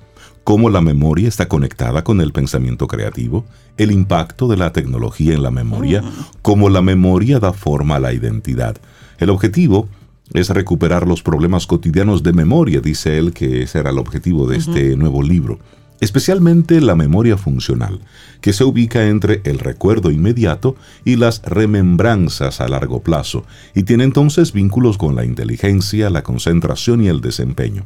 cómo 0.44 0.72
la 0.72 0.82
memoria 0.82 1.28
está 1.28 1.48
conectada 1.48 2.04
con 2.04 2.20
el 2.20 2.32
pensamiento 2.32 2.88
creativo, 2.88 3.46
el 3.78 3.92
impacto 3.92 4.48
de 4.48 4.58
la 4.58 4.74
tecnología 4.74 5.36
en 5.36 5.44
la 5.44 5.52
memoria, 5.52 6.04
cómo 6.42 6.68
la 6.68 6.82
memoria 6.82 7.40
da 7.40 7.54
forma 7.54 7.98
a 7.98 8.00
la 8.00 8.12
identidad. 8.12 8.76
El 9.20 9.30
objetivo 9.30 9.88
es 10.34 10.50
recuperar 10.50 11.08
los 11.08 11.22
problemas 11.22 11.68
cotidianos 11.68 12.24
de 12.24 12.34
memoria, 12.34 12.82
dice 12.82 13.20
él 13.20 13.34
que 13.34 13.62
ese 13.62 13.78
era 13.78 13.92
el 13.92 14.00
objetivo 14.00 14.48
de 14.48 14.58
este 14.58 14.96
nuevo 14.96 15.22
libro 15.22 15.60
especialmente 16.02 16.82
la 16.82 16.96
memoria 16.96 17.38
funcional, 17.38 18.02
que 18.42 18.52
se 18.52 18.66
ubica 18.66 19.08
entre 19.08 19.40
el 19.46 19.60
recuerdo 19.60 20.12
inmediato 20.12 20.76
y 21.06 21.16
las 21.16 21.42
remembranzas 21.44 22.60
a 22.60 22.68
largo 22.68 23.02
plazo, 23.02 23.46
y 23.74 23.84
tiene 23.84 24.04
entonces 24.04 24.52
vínculos 24.52 24.98
con 24.98 25.16
la 25.16 25.24
inteligencia, 25.24 26.10
la 26.10 26.24
concentración 26.24 27.02
y 27.02 27.08
el 27.08 27.22
desempeño. 27.22 27.86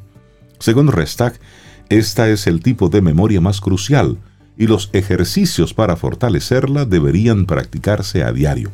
Según 0.60 0.92
Restack, 0.92 1.40
esta 1.90 2.30
es 2.30 2.48
el 2.48 2.62
tipo 2.62 2.90
de 2.90 3.02
memoria 3.02 3.42
más 3.42 3.62
crucial, 3.62 4.18
y 4.58 4.68
los 4.68 4.90
ejercicios 4.94 5.74
para 5.74 5.98
fortalecerla 5.98 6.86
deberían 6.86 7.46
practicarse 7.46 8.24
a 8.24 8.32
diario. 8.32 8.72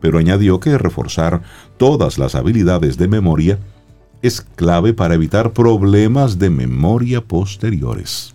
pero 0.00 0.18
añadió 0.18 0.60
que 0.60 0.78
reforzar 0.78 1.42
todas 1.76 2.18
las 2.18 2.34
habilidades 2.34 2.98
de 2.98 3.08
memoria 3.08 3.58
es 4.22 4.40
clave 4.40 4.94
para 4.94 5.14
evitar 5.14 5.52
problemas 5.52 6.38
de 6.38 6.50
memoria 6.50 7.20
posteriores. 7.20 8.34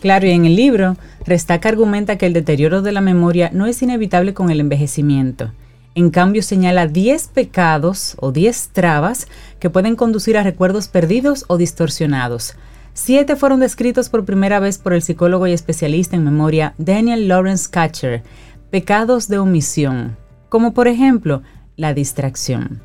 Claro, 0.00 0.26
y 0.26 0.30
en 0.30 0.44
el 0.44 0.56
libro, 0.56 0.96
Restaca 1.24 1.68
argumenta 1.68 2.16
que 2.16 2.26
el 2.26 2.32
deterioro 2.32 2.82
de 2.82 2.92
la 2.92 3.00
memoria 3.00 3.50
no 3.52 3.66
es 3.66 3.82
inevitable 3.82 4.34
con 4.34 4.50
el 4.50 4.60
envejecimiento. 4.60 5.52
En 5.94 6.10
cambio, 6.10 6.42
señala 6.42 6.86
10 6.86 7.28
pecados 7.28 8.16
o 8.20 8.32
10 8.32 8.70
trabas 8.72 9.28
que 9.60 9.70
pueden 9.70 9.94
conducir 9.94 10.38
a 10.38 10.42
recuerdos 10.42 10.88
perdidos 10.88 11.44
o 11.48 11.58
distorsionados. 11.58 12.54
Siete 12.94 13.36
fueron 13.36 13.60
descritos 13.60 14.08
por 14.08 14.24
primera 14.24 14.60
vez 14.60 14.78
por 14.78 14.92
el 14.92 15.02
psicólogo 15.02 15.46
y 15.46 15.52
especialista 15.52 16.16
en 16.16 16.24
memoria 16.24 16.74
Daniel 16.78 17.28
Lawrence 17.28 17.68
Catcher, 17.70 18.22
pecados 18.70 19.28
de 19.28 19.38
omisión, 19.38 20.16
como 20.48 20.74
por 20.74 20.88
ejemplo 20.88 21.42
la 21.76 21.94
distracción, 21.94 22.82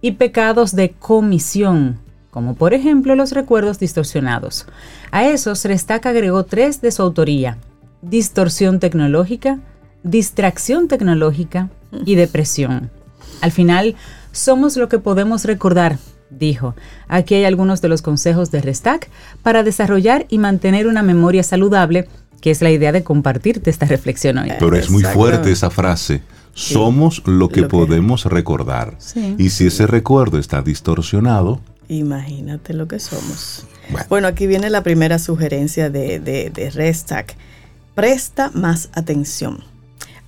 y 0.00 0.12
pecados 0.12 0.74
de 0.74 0.90
comisión, 0.92 1.98
como 2.34 2.56
por 2.56 2.74
ejemplo 2.74 3.14
los 3.14 3.30
recuerdos 3.30 3.78
distorsionados. 3.78 4.66
A 5.12 5.24
esos 5.24 5.64
Restaca 5.64 6.08
agregó 6.08 6.42
tres 6.42 6.80
de 6.80 6.90
su 6.90 7.00
autoría, 7.00 7.58
distorsión 8.02 8.80
tecnológica, 8.80 9.60
distracción 10.02 10.88
tecnológica 10.88 11.70
y 12.04 12.14
depresión. 12.16 12.90
Al 13.40 13.52
final, 13.52 13.94
somos 14.32 14.76
lo 14.76 14.88
que 14.88 14.98
podemos 14.98 15.44
recordar, 15.44 15.98
dijo. 16.28 16.74
Aquí 17.06 17.36
hay 17.36 17.44
algunos 17.44 17.80
de 17.80 17.88
los 17.88 18.02
consejos 18.02 18.50
de 18.50 18.62
Restac 18.62 19.08
para 19.44 19.62
desarrollar 19.62 20.26
y 20.28 20.38
mantener 20.38 20.88
una 20.88 21.04
memoria 21.04 21.44
saludable, 21.44 22.08
que 22.40 22.50
es 22.50 22.62
la 22.62 22.72
idea 22.72 22.90
de 22.90 23.04
compartirte 23.04 23.70
esta 23.70 23.86
reflexión 23.86 24.38
hoy. 24.38 24.50
Pero 24.58 24.74
es 24.74 24.90
muy 24.90 25.04
fuerte 25.04 25.52
esa 25.52 25.70
frase. 25.70 26.22
Somos 26.52 27.22
lo 27.26 27.48
que, 27.48 27.62
podemos 27.64 28.24
recordar. 28.24 28.98
Y 29.38 29.50
si 29.50 29.68
ese 29.68 29.86
recuerdo 29.86 30.38
está 30.38 30.62
distorsionado, 30.62 31.60
Imagínate 31.88 32.72
lo 32.72 32.88
que 32.88 32.98
somos. 32.98 33.66
Bueno, 34.08 34.28
aquí 34.28 34.46
viene 34.46 34.70
la 34.70 34.82
primera 34.82 35.18
sugerencia 35.18 35.90
de, 35.90 36.18
de, 36.18 36.50
de 36.50 36.70
Restack. 36.70 37.36
Presta 37.94 38.50
más 38.54 38.88
atención. 38.92 39.62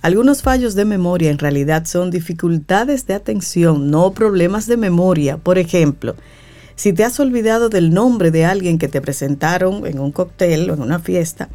Algunos 0.01 0.43
fallos 0.43 0.75
de 0.75 0.85
memoria 0.85 1.31
en 1.31 1.39
realidad 1.39 1.85
son 1.85 2.11
dificultades 2.11 3.07
de 3.07 3.15
atención, 3.15 3.89
no 3.89 4.13
problemas 4.13 4.67
de 4.67 4.77
memoria. 4.77 5.37
Por 5.37 5.57
ejemplo, 5.57 6.15
si 6.75 6.93
te 6.93 7.03
has 7.03 7.19
olvidado 7.19 7.69
del 7.69 7.91
nombre 7.91 8.29
de 8.29 8.45
alguien 8.45 8.77
que 8.77 8.87
te 8.87 9.01
presentaron 9.01 9.85
en 9.87 9.99
un 9.99 10.11
cóctel 10.11 10.69
o 10.69 10.75
en 10.75 10.81
una 10.81 10.99
fiesta, 10.99 11.49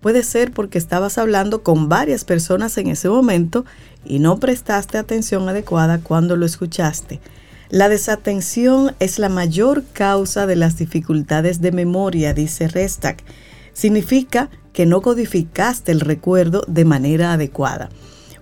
puede 0.00 0.24
ser 0.24 0.50
porque 0.50 0.76
estabas 0.76 1.18
hablando 1.18 1.62
con 1.62 1.88
varias 1.88 2.24
personas 2.24 2.76
en 2.76 2.88
ese 2.88 3.08
momento 3.08 3.64
y 4.04 4.18
no 4.18 4.40
prestaste 4.40 4.98
atención 4.98 5.48
adecuada 5.48 6.00
cuando 6.00 6.36
lo 6.36 6.44
escuchaste. 6.44 7.20
La 7.68 7.88
desatención 7.88 8.94
es 9.00 9.18
la 9.18 9.28
mayor 9.28 9.82
causa 9.92 10.46
de 10.46 10.54
las 10.54 10.76
dificultades 10.76 11.60
de 11.60 11.72
memoria, 11.72 12.32
dice 12.32 12.68
Restack. 12.68 13.24
Significa 13.72 14.50
que 14.72 14.86
no 14.86 15.02
codificaste 15.02 15.90
el 15.90 15.98
recuerdo 15.98 16.62
de 16.68 16.84
manera 16.84 17.32
adecuada. 17.32 17.88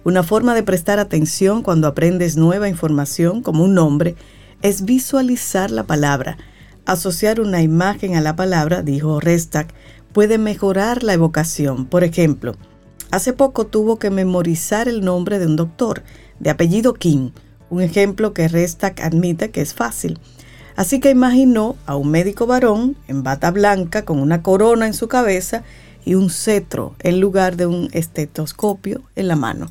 Una 0.05 0.23
forma 0.23 0.55
de 0.55 0.63
prestar 0.63 0.99
atención 0.99 1.63
cuando 1.63 1.87
aprendes 1.89 2.37
nueva 2.37 2.69
información, 2.69 3.41
como 3.41 3.65
un 3.65 3.73
nombre, 3.73 4.15
es 4.61 4.85
visualizar 4.85 5.71
la 5.71 5.85
palabra. 5.85 6.37
Asociar 6.85 7.41
una 7.41 7.63
imagen 7.63 8.17
a 8.17 8.21
la 8.21 8.37
palabra, 8.37 8.83
dijo 8.83 9.21
Restack, 9.21 9.73
puede 10.13 10.37
mejorar 10.37 11.03
la 11.03 11.15
evocación. 11.15 11.87
Por 11.87 12.05
ejemplo, 12.05 12.57
hace 13.11 13.33
poco 13.33 13.67
tuvo 13.67 13.99
que 13.99 14.11
memorizar 14.11 14.87
el 14.87 15.03
nombre 15.03 15.39
de 15.39 15.47
un 15.47 15.57
doctor, 15.57 16.03
de 16.41 16.51
apellido 16.51 16.93
King, 16.93 17.31
un 17.75 17.83
ejemplo 17.83 18.33
que 18.33 18.49
Restack 18.49 19.01
admite 19.01 19.51
que 19.51 19.61
es 19.61 19.75
fácil. 19.75 20.19
Así 20.77 21.01
que 21.01 21.11
imaginó 21.11 21.77
a 21.87 21.97
un 21.97 22.11
médico 22.11 22.47
varón 22.47 22.97
en 23.09 23.23
bata 23.23 23.51
blanca 23.51 24.05
con 24.05 24.19
una 24.19 24.43
corona 24.43 24.87
en 24.87 24.95
su 24.95 25.09
cabeza 25.09 25.63
y 26.05 26.15
un 26.15 26.31
cetro 26.31 26.95
en 27.01 27.21
lugar 27.21 27.57
de 27.57 27.67
un 27.67 27.89
estetoscopio 27.93 29.03
en 29.17 29.29
la 29.29 29.37
mano. 29.37 29.71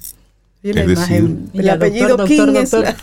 Y 0.62 0.72
la 0.72 0.86
imagen, 0.86 1.50
el 1.53 1.69
apellido 1.69 2.24
King, 2.24 2.53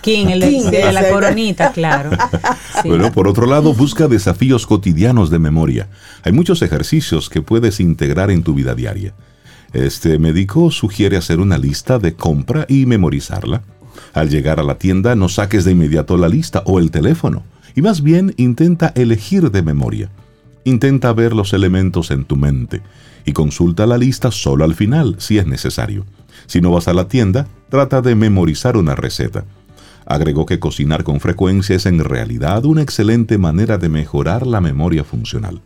King, 0.01 0.27
el 0.29 0.41
de 0.71 0.93
la 0.93 1.11
coronita, 1.11 1.73
claro. 1.73 2.11
Bueno, 2.85 3.13
por 3.13 3.29
otro 3.29 3.45
lado, 3.45 3.75
busca 3.75 4.09
desafíos 4.09 4.67
cotidianos 4.67 5.29
de 5.29 5.39
memoria. 5.39 5.89
Hay 6.23 6.33
muchos 6.33 6.63
ejercicios 6.63 7.29
que 7.29 7.43
puedes 7.43 7.79
integrar 7.81 8.31
en 8.31 8.43
tu 8.43 8.55
vida 8.55 8.75
diaria. 8.75 9.13
Este 9.75 10.19
médico 10.19 10.71
sugiere 10.71 11.19
hacer 11.19 11.39
una 11.39 11.59
lista 11.59 11.99
de 11.99 12.15
compra 12.15 12.65
y 12.67 12.87
memorizarla. 12.87 13.63
Al 14.13 14.29
llegar 14.29 14.59
a 14.59 14.65
la 14.65 14.77
tienda, 14.77 15.15
no 15.15 15.29
saques 15.29 15.65
de 15.65 15.73
inmediato 15.73 16.17
la 16.17 16.29
lista 16.29 16.63
o 16.67 16.79
el 16.79 16.91
teléfono, 16.91 17.45
y 17.75 17.83
más 17.83 18.03
bien 18.03 18.35
intenta 18.37 18.93
elegir 18.97 19.51
de 19.51 19.63
memoria. 19.63 20.11
Intenta 20.65 21.13
ver 21.13 21.33
los 21.33 21.53
elementos 21.53 22.11
en 22.11 22.25
tu 22.25 22.37
mente 22.37 22.83
y 23.25 23.33
consulta 23.33 23.87
la 23.87 23.99
lista 23.99 24.31
solo 24.31 24.65
al 24.65 24.75
final, 24.75 25.17
si 25.19 25.39
es 25.39 25.47
necesario. 25.47 26.05
Si 26.47 26.61
no 26.61 26.71
vas 26.71 26.89
a 26.89 26.95
la 26.95 27.09
tienda, 27.09 27.47
trata 27.69 28.03
de 28.03 28.15
memorizar 28.15 28.77
una 28.77 28.95
receta. 28.95 29.45
Agregó 30.07 30.47
que 30.47 30.59
cocinar 30.59 31.05
con 31.05 31.21
frecuencia 31.21 31.77
es 31.77 31.87
en 31.87 32.01
realidad 32.01 32.65
una 32.65 32.83
excelente 32.83 33.39
manera 33.39 33.79
de 33.79 33.89
mejorar 33.89 34.47
la 34.47 34.61
memoria 34.61 35.05
funcional. 35.05 35.61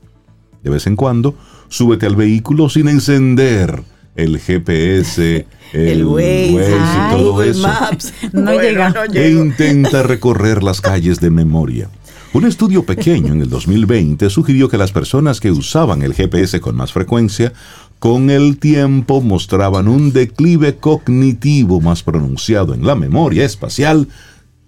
De 0.62 0.70
vez 0.70 0.86
en 0.86 0.96
cuando, 0.96 1.34
súbete 1.68 2.06
al 2.06 2.16
vehículo 2.16 2.68
sin 2.68 2.88
encender 2.88 3.82
el 4.16 4.38
GPS, 4.38 5.46
el, 5.72 6.04
Waze, 6.04 6.76
y 6.76 7.16
todo 7.16 7.42
eso. 7.42 7.68
No, 8.32 8.52
llega. 8.60 8.92
E 9.12 9.30
intenta 9.30 10.02
recorrer 10.02 10.62
las 10.62 10.80
calles 10.80 11.20
de 11.20 11.30
memoria. 11.30 11.88
Un 12.32 12.46
estudio 12.46 12.84
pequeño 12.84 13.32
en 13.32 13.42
el 13.42 13.48
2020 13.48 14.28
sugirió 14.28 14.68
que 14.68 14.76
las 14.76 14.90
personas 14.90 15.38
que 15.38 15.52
usaban 15.52 16.02
el 16.02 16.14
GPS 16.14 16.60
con 16.60 16.74
más 16.74 16.92
frecuencia, 16.92 17.52
con 18.00 18.28
el 18.28 18.58
tiempo 18.58 19.20
mostraban 19.20 19.86
un 19.86 20.12
declive 20.12 20.76
cognitivo 20.76 21.80
más 21.80 22.02
pronunciado 22.02 22.74
en 22.74 22.84
la 22.84 22.96
memoria 22.96 23.44
espacial 23.44 24.08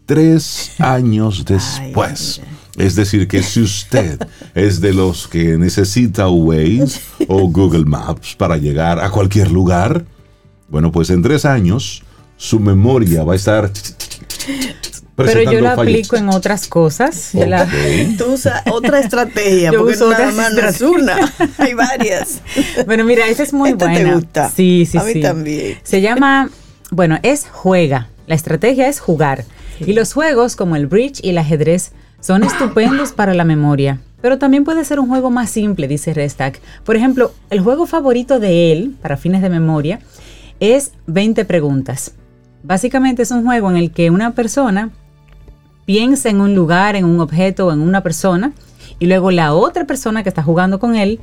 tres 0.07 0.73
años 0.79 1.45
después. 1.45 2.41
Es 2.77 2.95
decir, 2.95 3.27
que 3.27 3.43
si 3.43 3.63
usted 3.63 4.19
es 4.55 4.81
de 4.81 4.93
los 4.93 5.29
que 5.29 5.57
necesita 5.57 6.29
Waze 6.29 7.01
o 7.29 7.49
Google 7.49 7.85
Maps 7.85 8.35
para 8.37 8.57
llegar 8.57 9.01
a 9.01 9.11
cualquier 9.11 9.51
lugar, 9.51 10.05
bueno, 10.69 10.93
pues 10.93 11.11
en 11.11 11.23
tres 11.23 11.45
años 11.45 12.03
su 12.37 12.61
memoria 12.61 13.25
va 13.25 13.33
a 13.33 13.37
estar... 13.37 13.71
Pero 15.17 15.51
yo 15.51 15.61
la 15.63 15.73
aplico 15.73 16.17
en 16.17 16.29
otras 16.29 16.67
cosas. 16.67 17.33
Tú 18.19 18.35
usas 18.35 18.63
otra 18.71 19.01
estrategia, 19.01 19.73
yo 19.73 19.79
porque 19.79 19.95
uso 19.95 20.11
nada 20.11 20.31
más 20.33 20.81
una, 20.83 21.33
hay 21.59 21.73
varias. 21.73 22.41
Bueno, 22.85 23.05
mira, 23.05 23.27
esa 23.27 23.43
es 23.43 23.55
muy 23.55 23.73
buena. 23.73 23.95
te 23.95 24.13
gusta? 24.13 24.51
Sí, 24.55 24.85
sí, 24.85 24.99
A 24.99 25.05
mí 25.05 25.23
también. 25.23 25.79
Se 25.83 26.03
llama, 26.03 26.51
bueno, 26.91 27.19
es 27.23 27.47
juega. 27.51 28.11
La 28.27 28.35
estrategia 28.35 28.89
es 28.89 29.01
jugar. 29.01 29.47
Y 29.81 29.95
los 29.95 30.13
juegos 30.13 30.55
como 30.55 30.77
el 30.77 30.87
bridge 30.87 31.21
y 31.23 31.31
el 31.31 31.39
ajedrez 31.39 31.93
son 32.27 32.43
estupendos 32.43 33.13
para 33.13 33.35
la 33.35 33.45
memoria. 33.45 34.01
Pero 34.21 34.37
también 34.37 34.65
puede 34.65 34.85
ser 34.85 34.99
un 34.99 35.07
juego 35.07 35.31
más 35.31 35.49
simple, 35.49 35.87
dice 35.87 36.13
Restack. 36.13 36.61
Por 36.83 36.97
ejemplo, 36.97 37.31
el 37.51 37.61
juego 37.61 37.87
favorito 37.87 38.41
de 38.41 38.73
él, 38.73 38.97
para 39.01 39.17
fines 39.17 39.43
de 39.43 39.49
memoria, 39.49 40.01
es 40.59 40.91
20 41.07 41.45
preguntas. 41.45 42.15
Básicamente 42.65 43.23
es 43.23 43.31
un 43.31 43.45
juego 43.45 43.71
en 43.71 43.77
el 43.77 43.93
que 43.93 44.11
una 44.11 44.33
persona 44.35 44.91
piensa 45.85 46.29
en 46.29 46.41
un 46.41 46.57
lugar, 46.57 46.97
en 46.97 47.05
un 47.05 47.21
objeto 47.21 47.69
o 47.69 47.73
en 47.73 47.81
una 47.81 48.03
persona, 48.03 48.51
y 48.99 49.07
luego 49.07 49.31
la 49.31 49.55
otra 49.55 49.85
persona 49.85 50.25
que 50.25 50.29
está 50.29 50.43
jugando 50.43 50.81
con 50.81 50.97
él 50.97 51.21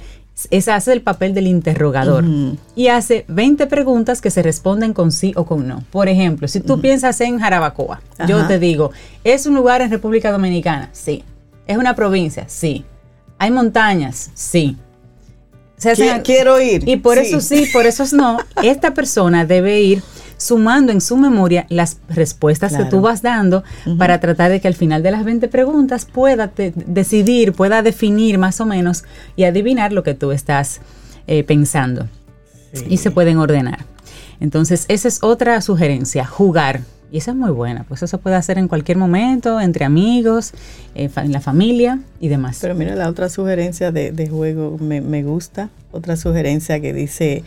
esa 0.50 0.76
hace 0.76 0.94
el 0.94 1.02
papel 1.02 1.34
del 1.34 1.48
interrogador 1.48 2.26
y 2.76 2.88
hace 2.88 3.26
20 3.28 3.68
preguntas 3.68 4.20
que 4.20 4.32
se 4.32 4.42
responden 4.42 4.94
con 4.94 5.12
sí 5.12 5.32
o 5.36 5.46
con 5.46 5.68
no. 5.68 5.84
Por 5.92 6.10
ejemplo, 6.10 6.48
si 6.48 6.60
tú 6.60 6.82
piensas 6.82 7.22
en 7.22 7.40
Jarabacoa, 7.40 8.02
yo 8.28 8.48
te 8.48 8.60
digo, 8.60 8.92
¿es 9.24 9.46
un 9.46 9.56
lugar 9.56 9.82
en 9.82 9.92
República 9.92 10.32
Dominicana? 10.32 10.90
Sí. 10.92 11.24
¿Es 11.68 11.78
una 11.78 11.96
provincia? 11.96 12.46
Sí. 12.48 12.84
¿Hay 13.38 13.52
montañas? 13.52 14.32
Sí. 14.34 14.78
quiero, 16.24 16.62
ir. 16.62 16.88
Y 16.88 16.98
por 16.98 17.18
eso 17.18 17.40
sí, 17.40 17.68
por 17.72 17.86
eso 17.86 18.04
es 18.04 18.14
no. 18.14 18.38
Esta 18.64 18.94
persona 18.94 19.46
debe 19.46 19.82
ir 19.82 20.04
sumando 20.44 20.92
en 20.92 21.02
su 21.02 21.18
memoria 21.18 21.66
las 21.70 21.98
respuestas 22.10 22.76
que 22.76 22.86
tú 22.86 23.02
vas 23.02 23.22
dando 23.22 23.64
para 23.98 24.20
tratar 24.20 24.52
de 24.52 24.60
que 24.60 24.68
al 24.68 24.76
final 24.76 25.02
de 25.02 25.12
las 25.12 25.24
20 25.24 25.48
preguntas 25.48 26.06
pueda 26.06 26.52
decidir, 26.86 27.54
pueda 27.54 27.82
definir 27.82 28.38
más 28.38 28.60
o 28.60 28.66
menos 28.66 29.04
y 29.36 29.46
adivinar 29.46 29.94
lo 29.94 30.04
que 30.04 30.14
tú 30.14 30.32
estás 30.32 30.82
eh, 31.28 31.44
pensando. 31.44 32.08
Y 32.90 32.98
se 32.98 33.12
pueden 33.12 33.38
ordenar. 33.38 33.86
Entonces, 34.40 34.86
esa 34.88 35.08
es 35.08 35.22
otra 35.22 35.62
sugerencia, 35.62 36.26
jugar. 36.26 36.82
Y 37.12 37.18
esa 37.18 37.30
es 37.30 37.38
muy 37.38 37.52
buena, 37.52 37.84
pues 37.84 38.00
eso 38.00 38.18
se 38.18 38.18
puede 38.18 38.36
hacer 38.36 38.58
en 38.58 38.68
cualquier 38.68 38.98
momento, 38.98 39.62
entre 39.62 39.86
amigos, 39.86 40.52
eh, 40.96 41.12
en 41.16 41.32
la 41.32 41.42
familia 41.42 42.00
y 42.20 42.28
demás. 42.28 42.58
Pero 42.60 42.74
mira, 42.74 42.96
la 42.96 43.08
otra 43.08 43.30
sugerencia 43.30 43.92
de, 43.92 44.28
juego 44.28 44.80
me, 44.80 45.00
me, 45.00 45.22
gusta. 45.22 45.70
Otra 45.92 46.16
sugerencia 46.18 46.80
que 46.80 46.92
dice 46.92 47.44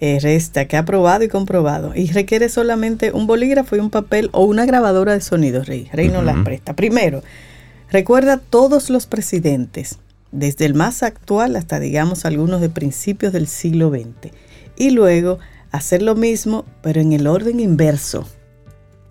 eh, 0.00 0.20
resta 0.20 0.66
que 0.66 0.76
ha 0.76 0.84
probado 0.84 1.24
y 1.24 1.28
comprobado 1.28 1.92
y 1.92 2.12
requiere 2.12 2.48
solamente 2.48 3.10
un 3.10 3.26
bolígrafo 3.26 3.74
y 3.74 3.80
un 3.80 3.90
papel 3.90 4.30
o 4.32 4.44
una 4.44 4.64
grabadora 4.64 5.12
de 5.12 5.20
sonido, 5.20 5.64
Rey. 5.64 5.88
Rey 5.92 6.08
nos 6.08 6.24
las 6.24 6.36
presta. 6.44 6.76
Primero, 6.76 7.24
recuerda 7.90 8.38
todos 8.38 8.90
los 8.90 9.06
presidentes, 9.06 9.98
desde 10.30 10.66
el 10.66 10.74
más 10.74 11.02
actual 11.02 11.56
hasta, 11.56 11.80
digamos, 11.80 12.24
algunos 12.24 12.60
de 12.60 12.68
principios 12.68 13.32
del 13.32 13.48
siglo 13.48 13.90
XX. 13.90 14.32
Y 14.76 14.90
luego, 14.90 15.40
hacer 15.72 16.02
lo 16.02 16.14
mismo, 16.14 16.64
pero 16.80 17.00
en 17.00 17.12
el 17.12 17.26
orden 17.26 17.58
inverso. 17.58 18.28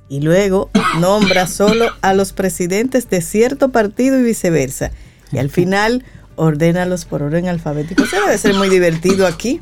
Y 0.08 0.22
luego, 0.22 0.70
nombra 1.02 1.48
solo 1.48 1.88
a 2.00 2.14
los 2.14 2.32
presidentes 2.32 3.10
de 3.10 3.20
cierto 3.20 3.74
partido 3.74 4.18
y 4.18 4.24
viceversa. 4.24 4.92
Y 5.34 5.40
al 5.40 5.50
final, 5.50 6.06
ordénalos 6.38 7.04
por 7.04 7.24
orden 7.24 7.50
alfabético. 7.50 8.04
Eso 8.04 8.22
debe 8.22 8.38
ser 8.38 8.54
muy 8.54 8.70
divertido 8.70 9.28
aquí 9.28 9.60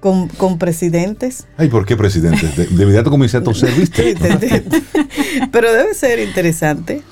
con, 0.00 0.58
presidentes. 0.58 1.46
Ay, 1.56 1.68
¿por 1.68 1.84
qué 1.84 1.96
presidentes? 1.96 2.56
De, 2.56 2.64
inmediato 2.64 3.10
comencé 3.10 3.36
a 3.36 3.42
toser, 3.42 3.74
¿viste? 3.74 4.14
Pero 5.52 5.72
debe 5.72 5.94
ser 5.94 6.20
interesante. 6.20 7.02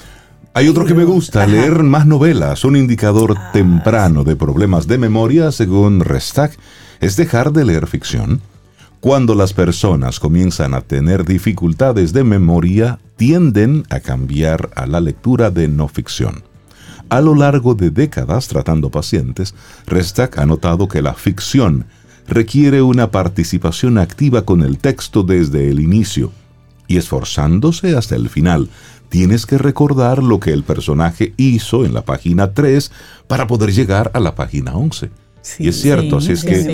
Hay 0.54 0.68
otro 0.68 0.86
que 0.86 0.94
me 0.94 1.04
gusta, 1.04 1.46
leer 1.46 1.82
más 1.82 2.06
novelas. 2.06 2.64
Un 2.64 2.76
indicador 2.76 3.34
ah, 3.36 3.50
temprano 3.52 4.24
de 4.24 4.36
problemas 4.36 4.86
de 4.86 4.96
memoria, 4.96 5.52
según 5.52 6.00
Restack, 6.00 6.56
es 7.00 7.16
dejar 7.16 7.52
de 7.52 7.64
leer 7.64 7.86
ficción. 7.86 8.40
Cuando 9.00 9.34
las 9.34 9.52
personas 9.52 10.18
comienzan 10.18 10.72
a 10.72 10.80
tener 10.80 11.26
dificultades 11.26 12.12
de 12.14 12.24
memoria, 12.24 12.98
tienden 13.16 13.84
a 13.90 14.00
cambiar 14.00 14.70
a 14.74 14.86
la 14.86 15.00
lectura 15.00 15.50
de 15.50 15.68
no 15.68 15.88
ficción. 15.88 16.42
A 17.08 17.20
lo 17.20 17.34
largo 17.34 17.74
de 17.74 17.90
décadas 17.90 18.48
tratando 18.48 18.90
pacientes, 18.90 19.54
Restack 19.86 20.38
ha 20.38 20.46
notado 20.46 20.88
que 20.88 21.02
la 21.02 21.14
ficción 21.14 21.86
requiere 22.28 22.82
una 22.82 23.10
participación 23.10 23.98
activa 23.98 24.42
con 24.42 24.62
el 24.62 24.78
texto 24.78 25.22
desde 25.22 25.70
el 25.70 25.80
inicio 25.80 26.32
y 26.88 26.96
esforzándose 26.96 27.96
hasta 27.96 28.16
el 28.16 28.28
final. 28.28 28.68
Tienes 29.08 29.46
que 29.46 29.58
recordar 29.58 30.22
lo 30.22 30.40
que 30.40 30.52
el 30.52 30.64
personaje 30.64 31.32
hizo 31.36 31.84
en 31.84 31.94
la 31.94 32.04
página 32.04 32.52
3 32.52 32.90
para 33.28 33.46
poder 33.46 33.72
llegar 33.72 34.10
a 34.14 34.20
la 34.20 34.34
página 34.34 34.74
11. 34.74 35.10
y 35.60 35.68
es 35.68 35.80
cierto, 35.80 36.16
así 36.16 36.32
es 36.32 36.42
que 36.42 36.64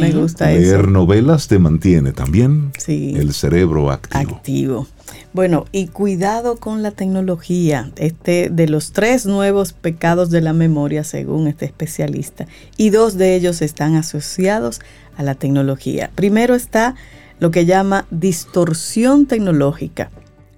leer 0.40 0.88
novelas 0.88 1.48
te 1.48 1.58
mantiene 1.58 2.12
también 2.12 2.72
el 2.86 3.34
cerebro 3.34 3.90
activo. 3.90 4.36
activo. 4.36 4.86
Bueno, 5.32 5.64
y 5.72 5.86
cuidado 5.88 6.56
con 6.56 6.82
la 6.82 6.90
tecnología, 6.90 7.90
este 7.96 8.50
de 8.50 8.68
los 8.68 8.92
tres 8.92 9.24
nuevos 9.24 9.72
pecados 9.72 10.30
de 10.30 10.42
la 10.42 10.52
memoria 10.52 11.04
según 11.04 11.46
este 11.46 11.64
especialista, 11.64 12.46
y 12.76 12.90
dos 12.90 13.16
de 13.16 13.34
ellos 13.34 13.62
están 13.62 13.96
asociados 13.96 14.80
a 15.16 15.22
la 15.22 15.34
tecnología. 15.34 16.10
Primero 16.14 16.54
está 16.54 16.94
lo 17.40 17.50
que 17.50 17.66
llama 17.66 18.06
distorsión 18.10 19.26
tecnológica. 19.26 20.10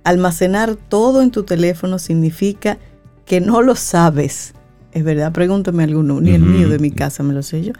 Almacenar 0.02 0.76
todo 0.76 1.22
en 1.22 1.30
tu 1.30 1.44
teléfono 1.44 1.98
significa 1.98 2.78
que 3.24 3.40
no 3.40 3.62
lo 3.62 3.74
sabes. 3.76 4.54
Es 4.92 5.02
verdad, 5.02 5.32
pregúntame 5.32 5.82
alguno, 5.82 6.20
ni 6.20 6.32
el 6.32 6.42
mío 6.42 6.68
de 6.68 6.78
mi 6.78 6.90
casa 6.90 7.22
me 7.22 7.32
lo 7.32 7.42
sé 7.42 7.64
yo. 7.64 7.72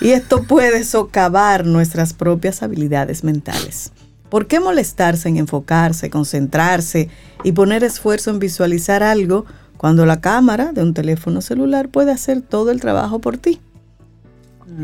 Y 0.00 0.10
esto 0.10 0.44
puede 0.44 0.84
socavar 0.84 1.66
nuestras 1.66 2.12
propias 2.12 2.62
habilidades 2.62 3.24
mentales. 3.24 3.92
¿Por 4.34 4.48
qué 4.48 4.58
molestarse 4.58 5.28
en 5.28 5.36
enfocarse, 5.36 6.10
concentrarse 6.10 7.08
y 7.44 7.52
poner 7.52 7.84
esfuerzo 7.84 8.30
en 8.30 8.40
visualizar 8.40 9.04
algo 9.04 9.46
cuando 9.76 10.06
la 10.06 10.20
cámara 10.20 10.72
de 10.72 10.82
un 10.82 10.92
teléfono 10.92 11.40
celular 11.40 11.88
puede 11.88 12.10
hacer 12.10 12.40
todo 12.40 12.72
el 12.72 12.80
trabajo 12.80 13.20
por 13.20 13.38
ti? 13.38 13.60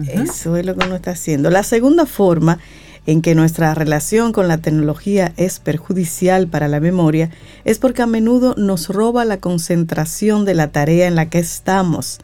Eso 0.06 0.54
es 0.54 0.64
lo 0.64 0.76
que 0.76 0.86
uno 0.86 0.94
está 0.94 1.10
haciendo. 1.10 1.50
La 1.50 1.64
segunda 1.64 2.06
forma 2.06 2.60
en 3.06 3.22
que 3.22 3.34
nuestra 3.34 3.74
relación 3.74 4.30
con 4.30 4.46
la 4.46 4.58
tecnología 4.58 5.32
es 5.36 5.58
perjudicial 5.58 6.46
para 6.46 6.68
la 6.68 6.78
memoria 6.78 7.30
es 7.64 7.80
porque 7.80 8.02
a 8.02 8.06
menudo 8.06 8.54
nos 8.56 8.88
roba 8.88 9.24
la 9.24 9.38
concentración 9.38 10.44
de 10.44 10.54
la 10.54 10.70
tarea 10.70 11.08
en 11.08 11.16
la 11.16 11.28
que 11.28 11.40
estamos. 11.40 12.20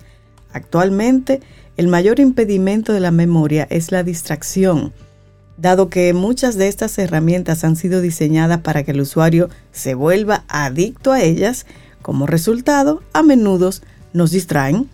Actualmente, 0.53 1.41
el 1.77 1.89
mayor 1.89 2.21
impedimento 2.21 2.93
de 2.93 3.01
la 3.01 3.11
memoria 3.11 3.67
es 3.69 3.91
la 3.91 4.05
distracción, 4.05 4.93
dado 5.59 5.89
que 5.89 6.13
muchas 6.13 6.57
de 6.57 6.69
estas 6.69 6.99
herramientas 6.99 7.65
han 7.65 7.77
sido 7.77 8.01
diseñadas 8.01 8.61
para 8.61 8.83
que 8.83 8.91
el 8.91 9.01
usuario 9.01 9.49
se 9.73 9.95
vuelva 9.95 10.45
adicto 10.49 11.13
a 11.13 11.21
ellas, 11.21 11.67
como 12.03 12.27
resultado, 12.27 13.03
a 13.13 13.23
menudo 13.23 13.71
nos 14.13 14.31
distraen 14.31 14.89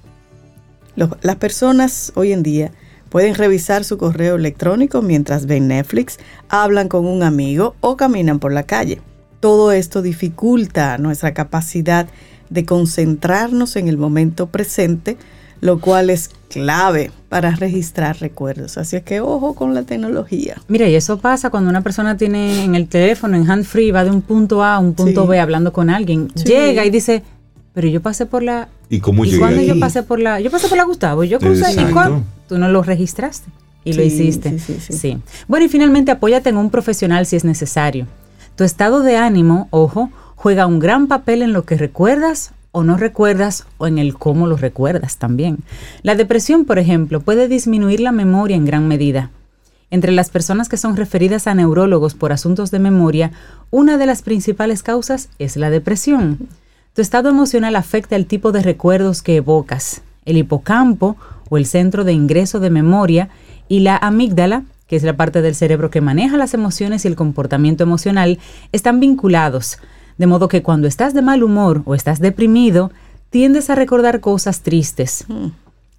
las 0.94 1.36
personas 1.36 2.12
hoy 2.16 2.32
en 2.32 2.42
día 2.42 2.72
pueden 3.08 3.34
revisar 3.34 3.84
su 3.84 3.98
correo 3.98 4.36
electrónico 4.36 5.02
mientras 5.02 5.46
ven 5.46 5.68
Netflix, 5.68 6.18
hablan 6.48 6.88
con 6.88 7.06
un 7.06 7.22
amigo 7.22 7.76
o 7.80 7.96
caminan 7.96 8.38
por 8.38 8.52
la 8.52 8.64
calle. 8.64 9.00
Todo 9.40 9.72
esto 9.72 10.02
dificulta 10.02 10.96
nuestra 10.98 11.34
capacidad 11.34 12.08
de 12.50 12.64
concentrarnos 12.64 13.76
en 13.76 13.88
el 13.88 13.98
momento 13.98 14.48
presente, 14.48 15.16
lo 15.62 15.78
cual 15.78 16.10
es 16.10 16.28
clave 16.48 17.12
para 17.28 17.52
registrar 17.52 18.18
recuerdos. 18.18 18.76
Así 18.78 18.96
es 18.96 19.04
que 19.04 19.20
ojo 19.20 19.54
con 19.54 19.74
la 19.74 19.84
tecnología. 19.84 20.60
Mira, 20.66 20.88
y 20.88 20.96
eso 20.96 21.18
pasa 21.18 21.50
cuando 21.50 21.70
una 21.70 21.82
persona 21.82 22.16
tiene 22.16 22.64
en 22.64 22.74
el 22.74 22.88
teléfono, 22.88 23.36
en 23.36 23.48
hand 23.48 23.64
free, 23.64 23.92
va 23.92 24.02
de 24.02 24.10
un 24.10 24.22
punto 24.22 24.64
A 24.64 24.74
a 24.74 24.78
un 24.80 24.94
punto 24.94 25.24
B 25.26 25.38
hablando 25.38 25.72
con 25.72 25.88
alguien. 25.88 26.28
Llega 26.30 26.84
y 26.84 26.90
dice, 26.90 27.22
pero 27.72 27.86
yo 27.86 28.02
pasé 28.02 28.26
por 28.26 28.42
la 28.42 28.68
¿Y 28.90 28.98
cómo 28.98 29.24
¿Y 29.24 29.38
cuando 29.38 29.62
yo 29.62 29.78
pasé 29.78 30.02
por 30.02 30.18
la 30.18 30.40
yo 30.40 30.50
pasé 30.50 30.66
por 30.66 30.76
la 30.76 30.84
Gustavo, 30.84 31.22
yo 31.22 31.38
crucé 31.38 31.80
y 31.80 31.92
cuando 31.92 32.24
tú 32.48 32.58
no 32.58 32.68
lo 32.68 32.82
registraste 32.82 33.48
y 33.84 33.92
lo 33.92 34.02
hiciste. 34.02 34.58
Sí, 34.58 34.78
sí, 34.80 34.92
sí. 34.92 35.18
Bueno, 35.46 35.66
y 35.66 35.68
finalmente 35.68 36.10
apóyate 36.10 36.50
en 36.50 36.56
un 36.56 36.70
profesional 36.70 37.24
si 37.24 37.36
es 37.36 37.44
necesario. 37.44 38.08
Tu 38.56 38.64
estado 38.64 39.02
de 39.02 39.16
ánimo, 39.16 39.68
ojo, 39.70 40.10
juega 40.34 40.66
un 40.66 40.80
gran 40.80 41.06
papel 41.06 41.40
en 41.40 41.52
lo 41.52 41.64
que 41.64 41.76
recuerdas 41.76 42.52
o 42.72 42.82
no 42.82 42.96
recuerdas 42.96 43.66
o 43.78 43.86
en 43.86 43.98
el 43.98 44.14
cómo 44.14 44.46
lo 44.46 44.56
recuerdas 44.56 45.18
también. 45.18 45.58
La 46.02 46.14
depresión, 46.14 46.64
por 46.64 46.78
ejemplo, 46.78 47.20
puede 47.20 47.46
disminuir 47.46 48.00
la 48.00 48.12
memoria 48.12 48.56
en 48.56 48.64
gran 48.64 48.88
medida. 48.88 49.30
Entre 49.90 50.10
las 50.10 50.30
personas 50.30 50.70
que 50.70 50.78
son 50.78 50.96
referidas 50.96 51.46
a 51.46 51.54
neurólogos 51.54 52.14
por 52.14 52.32
asuntos 52.32 52.70
de 52.70 52.78
memoria, 52.78 53.30
una 53.70 53.98
de 53.98 54.06
las 54.06 54.22
principales 54.22 54.82
causas 54.82 55.28
es 55.38 55.56
la 55.56 55.68
depresión. 55.68 56.48
Tu 56.94 57.02
estado 57.02 57.28
emocional 57.28 57.76
afecta 57.76 58.16
el 58.16 58.26
tipo 58.26 58.52
de 58.52 58.62
recuerdos 58.62 59.20
que 59.20 59.36
evocas. 59.36 60.00
El 60.24 60.38
hipocampo 60.38 61.16
o 61.50 61.58
el 61.58 61.66
centro 61.66 62.04
de 62.04 62.14
ingreso 62.14 62.58
de 62.58 62.70
memoria 62.70 63.28
y 63.68 63.80
la 63.80 63.98
amígdala, 63.98 64.64
que 64.86 64.96
es 64.96 65.02
la 65.02 65.16
parte 65.16 65.42
del 65.42 65.54
cerebro 65.54 65.90
que 65.90 66.00
maneja 66.00 66.38
las 66.38 66.54
emociones 66.54 67.04
y 67.04 67.08
el 67.08 67.16
comportamiento 67.16 67.82
emocional, 67.82 68.38
están 68.72 68.98
vinculados. 68.98 69.78
De 70.18 70.26
modo 70.26 70.48
que 70.48 70.62
cuando 70.62 70.86
estás 70.86 71.14
de 71.14 71.22
mal 71.22 71.42
humor 71.42 71.82
o 71.84 71.94
estás 71.94 72.20
deprimido, 72.20 72.90
tiendes 73.30 73.70
a 73.70 73.74
recordar 73.74 74.20
cosas 74.20 74.62
tristes. 74.62 75.24
Hmm. 75.28 75.48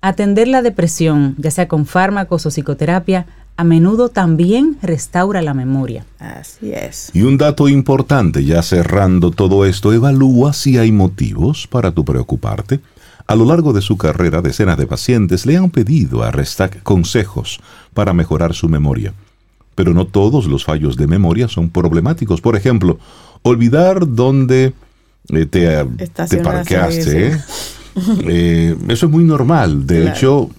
Atender 0.01 0.47
la 0.47 0.61
depresión, 0.61 1.35
ya 1.37 1.49
sea 1.49 1.67
con 1.67 1.85
fármacos 1.85 2.45
o 2.45 2.49
psicoterapia, 2.49 3.25
a 3.55 3.63
menudo 3.63 4.09
también 4.09 4.77
restaura 4.81 5.41
la 5.41 5.53
memoria. 5.53 6.05
Así 6.19 6.73
es. 6.73 7.11
Y 7.13 7.21
un 7.21 7.37
dato 7.37 7.69
importante, 7.69 8.43
ya 8.43 8.61
cerrando 8.63 9.31
todo 9.31 9.65
esto, 9.65 9.93
evalúa 9.93 10.53
si 10.53 10.77
hay 10.77 10.91
motivos 10.91 11.67
para 11.67 11.91
tu 11.91 12.03
preocuparte. 12.03 12.79
A 13.27 13.35
lo 13.35 13.45
largo 13.45 13.71
de 13.71 13.81
su 13.81 13.97
carrera, 13.97 14.41
decenas 14.41 14.77
de 14.77 14.87
pacientes 14.87 15.45
le 15.45 15.55
han 15.57 15.69
pedido 15.69 16.23
a 16.23 16.31
Restack 16.31 16.83
consejos 16.83 17.59
para 17.93 18.13
mejorar 18.13 18.53
su 18.53 18.67
memoria. 18.67 19.13
Pero 19.75 19.93
no 19.93 20.05
todos 20.05 20.45
los 20.45 20.63
fallos 20.63 20.97
de 20.97 21.07
memoria 21.07 21.47
son 21.47 21.69
problemáticos. 21.69 22.41
Por 22.41 22.55
ejemplo, 22.55 22.99
olvidar 23.41 24.13
dónde 24.13 24.73
eh, 25.29 25.45
te, 25.45 25.85
te, 26.27 26.37
parqueaste. 26.37 27.39
Eh, 28.25 28.75
eso 28.87 29.05
es 29.05 29.11
muy 29.11 29.23
normal. 29.23 29.85
De 29.85 30.09
hecho, 30.09 30.49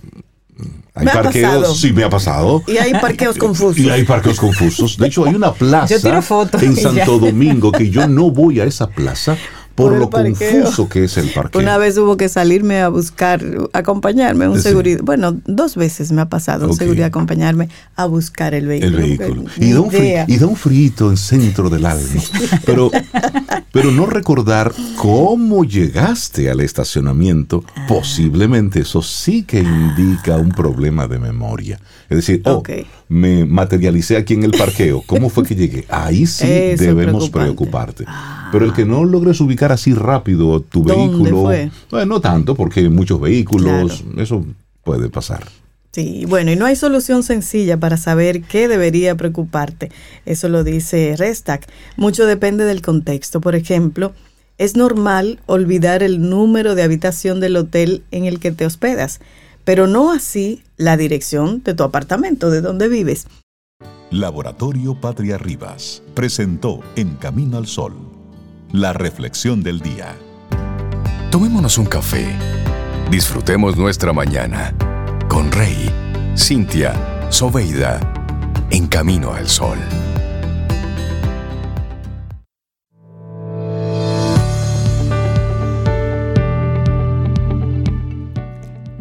hay 0.94 1.07
parqueos, 1.07 1.81
sí 1.81 1.92
me 1.92 2.05
ha 2.05 2.11
pasado. 2.11 2.62
Y 2.66 2.77
hay 2.77 2.92
parqueos 2.94 3.37
confusos. 3.37 3.79
Y 3.79 3.90
hay 3.90 4.05
parqueos 4.05 4.38
confusos. 4.38 4.96
De 4.96 5.09
hecho, 5.09 5.24
hay 5.24 5.35
una 5.35 5.53
plaza 5.53 5.96
en 6.61 6.77
Santo 6.77 7.18
Domingo 7.18 7.72
que 7.72 7.90
yo 7.90 8.07
no 8.07 8.31
voy 8.31 8.61
a 8.61 8.64
esa 8.64 8.87
plaza 8.87 9.37
por, 9.75 9.93
lo 9.93 10.09
confuso 10.09 10.89
que 10.89 11.05
es 11.05 11.17
el 11.17 11.31
parqueo. 11.31 11.61
Una 11.61 11.79
vez 11.79 11.99
hubo 11.99 12.17
que 12.17 12.29
salirme 12.29 12.81
a 12.81 12.89
buscar, 12.89 13.43
acompañarme, 13.73 14.49
un 14.49 14.61
seguridad. 14.61 15.01
Bueno, 15.03 15.41
dos 15.47 15.75
veces 15.75 16.13
me 16.13 16.23
ha 16.23 16.29
pasado 16.29 16.69
un 16.69 16.77
seguridad 16.77 17.07
acompañarme 17.07 17.69
a 17.97 18.07
buscar 18.07 18.55
el 18.55 18.67
vehículo. 18.67 18.99
El 18.99 19.03
vehículo. 19.03 19.45
Y 19.57 19.73
da, 19.73 19.81
un 19.81 19.91
y 20.29 20.37
da, 20.37 20.47
un 20.47 20.57
frito 20.57 21.11
en 21.11 21.17
centro 21.17 21.69
del 21.71 21.87
alma. 21.87 22.23
Pero, 22.65 22.91
pero 23.73 23.91
no 23.91 24.07
recordar 24.07 24.73
cómo 24.97 25.65
llegaste 25.65 26.51
al 26.51 26.61
estacionamiento, 26.61 27.65
ah. 27.75 27.87
posiblemente 27.89 28.81
eso 28.81 29.03
sí 29.03 29.43
que 29.43 29.61
indica 29.61 30.37
un 30.37 30.51
problema 30.51 31.09
de 31.09 31.19
memoria. 31.19 31.81
Es 32.09 32.19
decir, 32.19 32.43
oh, 32.45 32.63
me 33.09 33.45
materialicé 33.45 34.17
aquí 34.17 34.35
en 34.35 34.45
el 34.45 34.53
parqueo. 34.53 35.03
¿Cómo 35.07 35.29
fue 35.29 35.45
que 35.45 35.55
llegué? 35.55 35.85
Ahí 35.88 36.27
sí 36.27 36.47
debemos 36.47 37.31
preocuparte. 37.31 38.05
Ah. 38.07 38.49
Pero 38.53 38.64
el 38.64 38.73
que 38.73 38.85
no 38.85 39.05
logres 39.05 39.40
ubicar 39.40 39.73
así 39.73 39.95
rápido 39.95 40.61
tu 40.61 40.85
vehículo, 40.85 41.43
Bueno, 41.90 42.07
no 42.07 42.21
tanto, 42.21 42.55
porque 42.55 42.88
muchos 42.88 43.21
vehículos, 43.21 44.05
eso 44.17 44.45
puede 44.83 45.09
pasar. 45.09 45.45
Sí, 45.95 46.25
bueno, 46.27 46.51
y 46.51 46.57
no 46.57 46.67
hay 46.67 46.75
solución 46.75 47.23
sencilla 47.23 47.79
para 47.79 47.97
saber 47.97 48.43
qué 48.43 48.67
debería 48.67 49.14
preocuparte. 49.14 49.93
Eso 50.27 50.49
lo 50.49 50.64
dice 50.64 51.14
Restack. 51.17 51.69
Mucho 51.97 52.27
depende 52.27 52.64
del 52.64 52.83
contexto. 52.83 53.40
Por 53.40 53.55
ejemplo, 53.55 54.12
es 54.59 54.75
normal 54.75 55.38
olvidar 55.47 56.03
el 56.03 56.29
número 56.29 56.75
de 56.75 56.83
habitación 56.83 57.38
del 57.38 57.57
hotel 57.57 58.03
en 58.11 58.25
el 58.25 58.40
que 58.40 58.51
te 58.51 58.67
hospedas, 58.67 59.21
pero 59.64 59.87
no 59.87 60.12
así 60.12 60.62
la 60.77 60.96
dirección 60.96 61.62
de 61.62 61.74
tu 61.74 61.83
apartamento, 61.83 62.50
de 62.50 62.61
donde 62.61 62.88
vives. 62.88 63.27
Laboratorio 64.11 65.00
Patria 65.00 65.38
Rivas 65.38 66.03
presentó 66.14 66.81
En 66.94 67.16
Camino 67.16 67.57
al 67.57 67.66
Sol, 67.66 67.94
la 68.72 68.92
reflexión 68.92 69.62
del 69.62 69.81
día. 69.81 70.14
Tomémonos 71.31 71.79
un 71.79 71.87
café. 71.87 72.27
Disfrutemos 73.11 73.77
nuestra 73.77 74.12
mañana 74.12 74.72
con 75.29 75.50
Rey, 75.50 75.90
Cintia, 76.37 76.94
Soveida, 77.31 77.98
en 78.70 78.87
camino 78.87 79.33
al 79.33 79.48
sol. 79.48 79.79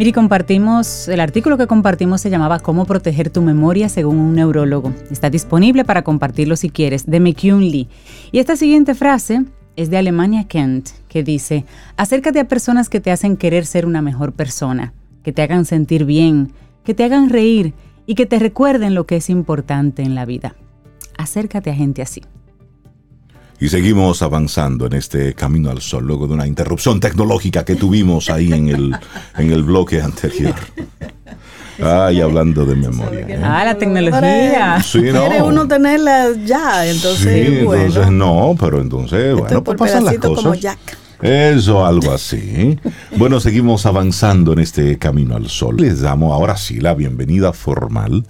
Miri, 0.04 0.12
compartimos, 0.12 1.08
el 1.08 1.22
artículo 1.22 1.58
que 1.58 1.66
compartimos 1.66 2.20
se 2.20 2.30
llamaba 2.30 2.60
Cómo 2.60 2.84
proteger 2.84 3.30
tu 3.30 3.42
memoria 3.42 3.88
según 3.88 4.18
un 4.18 4.36
neurólogo. 4.36 4.92
Está 5.10 5.30
disponible 5.30 5.86
para 5.86 6.02
compartirlo 6.02 6.58
si 6.58 6.70
quieres, 6.70 7.06
de 7.06 7.22
McCune 7.22 7.70
Lee. 7.70 7.88
Y 8.34 8.40
esta 8.40 8.58
siguiente 8.58 8.96
frase 8.96 9.46
es 9.78 9.90
de 9.90 9.96
Alemania 9.96 10.44
Kent, 10.44 10.90
que 11.08 11.24
dice, 11.24 11.64
acércate 11.96 12.42
a 12.42 12.50
personas 12.50 12.90
que 12.90 13.00
te 13.00 13.12
hacen 13.12 13.38
querer 13.38 13.66
ser 13.66 13.86
una 13.86 14.02
mejor 14.02 14.34
persona 14.34 14.92
que 15.24 15.32
te 15.32 15.42
hagan 15.42 15.64
sentir 15.64 16.04
bien, 16.04 16.52
que 16.84 16.94
te 16.94 17.06
hagan 17.06 17.30
reír 17.30 17.74
y 18.06 18.16
que 18.16 18.26
te 18.26 18.40
recuerden 18.40 18.96
lo 18.96 19.06
que 19.06 19.16
es 19.16 19.30
importante 19.30 20.02
en 20.02 20.16
la 20.16 20.26
vida. 20.26 20.54
Acércate 21.18 21.72
a 21.72 21.76
gente 21.76 22.02
así. 22.02 22.24
Y 23.64 23.70
seguimos 23.70 24.22
avanzando 24.22 24.88
en 24.88 24.94
este 24.94 25.36
camino 25.36 25.72
al 25.72 25.80
sol, 25.80 26.06
luego 26.06 26.28
de 26.28 26.34
una 26.34 26.46
interrupción 26.46 27.00
tecnológica 27.00 27.64
que 27.64 27.78
tuvimos 27.78 28.30
ahí 28.30 28.52
en 28.52 28.68
el, 28.68 28.94
en 29.38 29.52
el 29.54 29.64
bloque 29.64 30.02
anterior. 30.02 30.54
Ay, 31.82 32.20
hablando 32.20 32.66
de 32.66 32.76
memoria. 32.76 33.22
¿eh? 33.22 33.40
Ah, 33.42 33.64
la 33.64 33.78
tecnología. 33.78 34.84
Sí, 34.84 35.04
no. 35.14 35.28
Quiere 35.28 35.42
uno 35.42 35.66
tenerla 35.66 36.32
ya, 36.46 36.86
entonces. 36.86 37.48
Sí, 37.48 37.60
entonces 37.60 38.12
no, 38.12 38.54
pero 38.60 38.82
entonces, 38.82 39.34
bueno, 39.34 39.64
pues 39.64 39.78
pasan 39.78 40.04
las 40.04 40.18
cosas. 40.18 40.44
Como 40.44 40.56
Jack. 40.56 40.98
Eso, 41.24 41.86
algo 41.86 42.12
así. 42.12 42.78
Bueno, 43.16 43.40
seguimos 43.40 43.86
avanzando 43.86 44.52
en 44.52 44.60
este 44.60 44.98
camino 44.98 45.38
al 45.38 45.48
sol. 45.48 45.78
Les 45.78 46.02
damos 46.02 46.34
ahora 46.34 46.58
sí 46.58 46.82
la 46.82 46.94
bienvenida 46.94 47.54
formal 47.54 48.26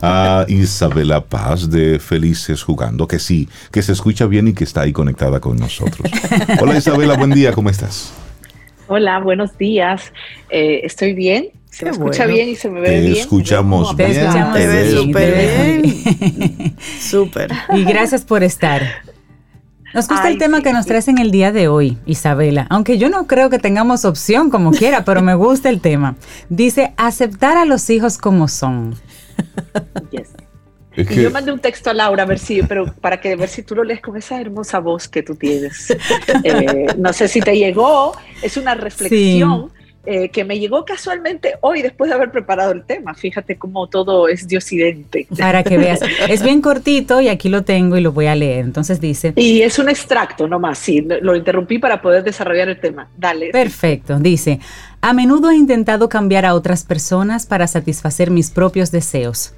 a 0.00 0.46
Isabela 0.48 1.26
Paz 1.26 1.68
de 1.68 1.98
Felices 1.98 2.62
Jugando, 2.62 3.06
que 3.06 3.18
sí, 3.18 3.50
que 3.70 3.82
se 3.82 3.92
escucha 3.92 4.24
bien 4.24 4.48
y 4.48 4.54
que 4.54 4.64
está 4.64 4.80
ahí 4.80 4.94
conectada 4.94 5.40
con 5.40 5.58
nosotros. 5.58 6.10
Hola 6.58 6.78
Isabela, 6.78 7.18
buen 7.18 7.32
día, 7.32 7.52
¿cómo 7.52 7.68
estás? 7.68 8.14
Hola, 8.86 9.18
buenos 9.20 9.58
días. 9.58 10.10
Eh, 10.48 10.80
estoy 10.84 11.12
bien. 11.12 11.50
Se 11.68 11.84
me 11.84 11.90
escucha 11.90 12.24
bien 12.24 12.48
y 12.48 12.54
se 12.56 12.70
me 12.70 12.80
ve 12.80 13.00
bien. 13.00 13.12
Escuchamos 13.18 13.94
bien. 13.94 14.10
Te 14.10 14.20
escuchamos 14.20 14.56
bien. 14.56 14.68
Te 14.70 14.74
ves 14.74 14.94
súper 14.94 15.82
bien. 15.82 16.76
Súper. 16.98 17.50
Y 17.74 17.84
gracias 17.84 18.24
por 18.24 18.42
estar. 18.42 19.02
Nos 19.94 20.06
gusta 20.06 20.28
el 20.28 20.38
tema 20.38 20.60
que 20.60 20.72
nos 20.72 20.86
traes 20.86 21.08
en 21.08 21.18
el 21.18 21.30
día 21.30 21.50
de 21.50 21.68
hoy, 21.68 21.98
Isabela, 22.04 22.66
aunque 22.70 22.98
yo 22.98 23.08
no 23.08 23.26
creo 23.26 23.48
que 23.48 23.58
tengamos 23.58 24.04
opción 24.04 24.50
como 24.50 24.70
quiera, 24.70 25.04
pero 25.04 25.22
me 25.22 25.34
gusta 25.34 25.70
el 25.70 25.80
tema. 25.80 26.16
Dice, 26.48 26.92
aceptar 26.96 27.56
a 27.56 27.64
los 27.64 27.88
hijos 27.88 28.18
como 28.18 28.48
son. 28.48 28.94
Yes. 30.10 30.30
y 30.96 31.22
yo 31.22 31.30
mandé 31.30 31.52
un 31.52 31.60
texto 31.60 31.90
a 31.90 31.94
Laura 31.94 32.24
a 32.24 32.26
ver 32.26 32.38
si, 32.38 32.62
pero 32.62 32.92
para 33.00 33.20
que 33.20 33.36
ver 33.36 33.48
si 33.48 33.62
tú 33.62 33.76
lo 33.76 33.84
lees 33.84 34.00
con 34.00 34.16
esa 34.16 34.40
hermosa 34.40 34.80
voz 34.80 35.08
que 35.08 35.22
tú 35.22 35.36
tienes. 35.36 35.96
Eh, 36.44 36.86
no 36.98 37.12
sé 37.12 37.26
si 37.26 37.40
te 37.40 37.56
llegó, 37.56 38.12
es 38.42 38.56
una 38.56 38.74
reflexión 38.74 39.70
eh, 40.10 40.30
que 40.30 40.42
me 40.42 40.58
llegó 40.58 40.86
casualmente 40.86 41.56
hoy 41.60 41.82
después 41.82 42.08
de 42.08 42.14
haber 42.14 42.30
preparado 42.30 42.72
el 42.72 42.82
tema. 42.82 43.12
Fíjate 43.14 43.58
cómo 43.58 43.88
todo 43.88 44.26
es 44.26 44.48
de 44.48 44.56
occidente. 44.56 45.26
Para 45.38 45.62
que 45.62 45.76
veas. 45.76 46.00
Es 46.28 46.42
bien 46.42 46.62
cortito 46.62 47.20
y 47.20 47.28
aquí 47.28 47.50
lo 47.50 47.62
tengo 47.62 47.98
y 47.98 48.00
lo 48.00 48.12
voy 48.12 48.24
a 48.24 48.34
leer. 48.34 48.64
Entonces 48.64 49.02
dice... 49.02 49.34
Y 49.36 49.60
es 49.60 49.78
un 49.78 49.90
extracto 49.90 50.48
nomás, 50.48 50.78
sí. 50.78 51.06
Lo 51.20 51.36
interrumpí 51.36 51.78
para 51.78 52.00
poder 52.00 52.24
desarrollar 52.24 52.70
el 52.70 52.80
tema. 52.80 53.10
Dale. 53.18 53.50
Perfecto. 53.50 54.18
Dice, 54.18 54.60
a 55.02 55.12
menudo 55.12 55.50
he 55.50 55.56
intentado 55.56 56.08
cambiar 56.08 56.46
a 56.46 56.54
otras 56.54 56.84
personas 56.84 57.44
para 57.44 57.66
satisfacer 57.66 58.30
mis 58.30 58.50
propios 58.50 58.90
deseos. 58.90 59.52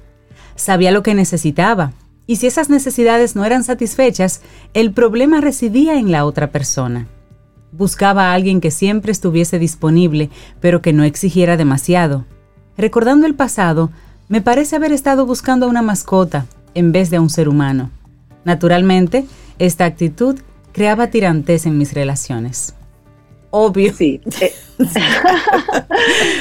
Sabía 0.55 0.91
lo 0.91 1.01
que 1.01 1.15
necesitaba. 1.15 1.93
Y 2.27 2.35
si 2.35 2.47
esas 2.47 2.69
necesidades 2.69 3.37
no 3.37 3.45
eran 3.45 3.63
satisfechas, 3.63 4.41
el 4.73 4.91
problema 4.91 5.39
residía 5.39 5.97
en 5.97 6.11
la 6.11 6.25
otra 6.25 6.51
persona. 6.51 7.07
Buscaba 7.71 8.29
a 8.29 8.33
alguien 8.33 8.61
que 8.61 8.71
siempre 8.71 9.11
estuviese 9.11 9.59
disponible, 9.59 10.29
pero 10.59 10.81
que 10.81 10.93
no 10.93 11.03
exigiera 11.03 11.57
demasiado. 11.57 12.25
Recordando 12.77 13.27
el 13.27 13.35
pasado, 13.35 13.91
me 14.27 14.41
parece 14.41 14.75
haber 14.75 14.91
estado 14.91 15.25
buscando 15.25 15.65
a 15.65 15.69
una 15.69 15.81
mascota 15.81 16.45
en 16.73 16.91
vez 16.91 17.09
de 17.09 17.17
a 17.17 17.21
un 17.21 17.29
ser 17.29 17.49
humano. 17.49 17.91
Naturalmente, 18.43 19.25
esta 19.59 19.85
actitud 19.85 20.39
creaba 20.71 21.07
tirantes 21.07 21.65
en 21.65 21.77
mis 21.77 21.93
relaciones. 21.93 22.73
Obvio. 23.51 23.93
Sí. 23.93 24.21
Eh, 24.39 24.53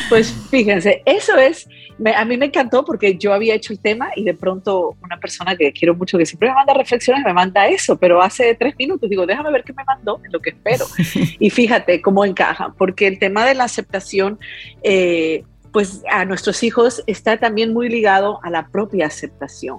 pues 0.08 0.32
fíjense, 0.50 1.02
eso 1.04 1.36
es 1.36 1.68
a 2.14 2.24
mí 2.24 2.36
me 2.36 2.46
encantó 2.46 2.84
porque 2.84 3.16
yo 3.16 3.32
había 3.32 3.54
hecho 3.54 3.72
el 3.72 3.78
tema 3.78 4.10
y 4.16 4.24
de 4.24 4.34
pronto 4.34 4.96
una 5.02 5.18
persona 5.18 5.56
que 5.56 5.72
quiero 5.72 5.94
mucho, 5.94 6.16
que 6.16 6.26
siempre 6.26 6.48
me 6.48 6.54
manda 6.54 6.74
reflexiones, 6.74 7.24
me 7.24 7.32
manda 7.32 7.68
eso, 7.68 7.96
pero 7.98 8.22
hace 8.22 8.54
tres 8.54 8.74
minutos 8.78 9.08
digo, 9.10 9.26
déjame 9.26 9.50
ver 9.50 9.64
qué 9.64 9.72
me 9.72 9.84
mandó, 9.84 10.20
lo 10.30 10.40
que 10.40 10.50
espero. 10.50 10.86
y 11.38 11.50
fíjate 11.50 12.00
cómo 12.00 12.24
encaja, 12.24 12.74
porque 12.76 13.06
el 13.06 13.18
tema 13.18 13.44
de 13.44 13.54
la 13.54 13.64
aceptación, 13.64 14.38
eh, 14.82 15.44
pues 15.72 16.02
a 16.10 16.24
nuestros 16.24 16.62
hijos 16.62 17.02
está 17.06 17.36
también 17.36 17.72
muy 17.72 17.88
ligado 17.88 18.40
a 18.42 18.50
la 18.50 18.68
propia 18.68 19.06
aceptación. 19.06 19.78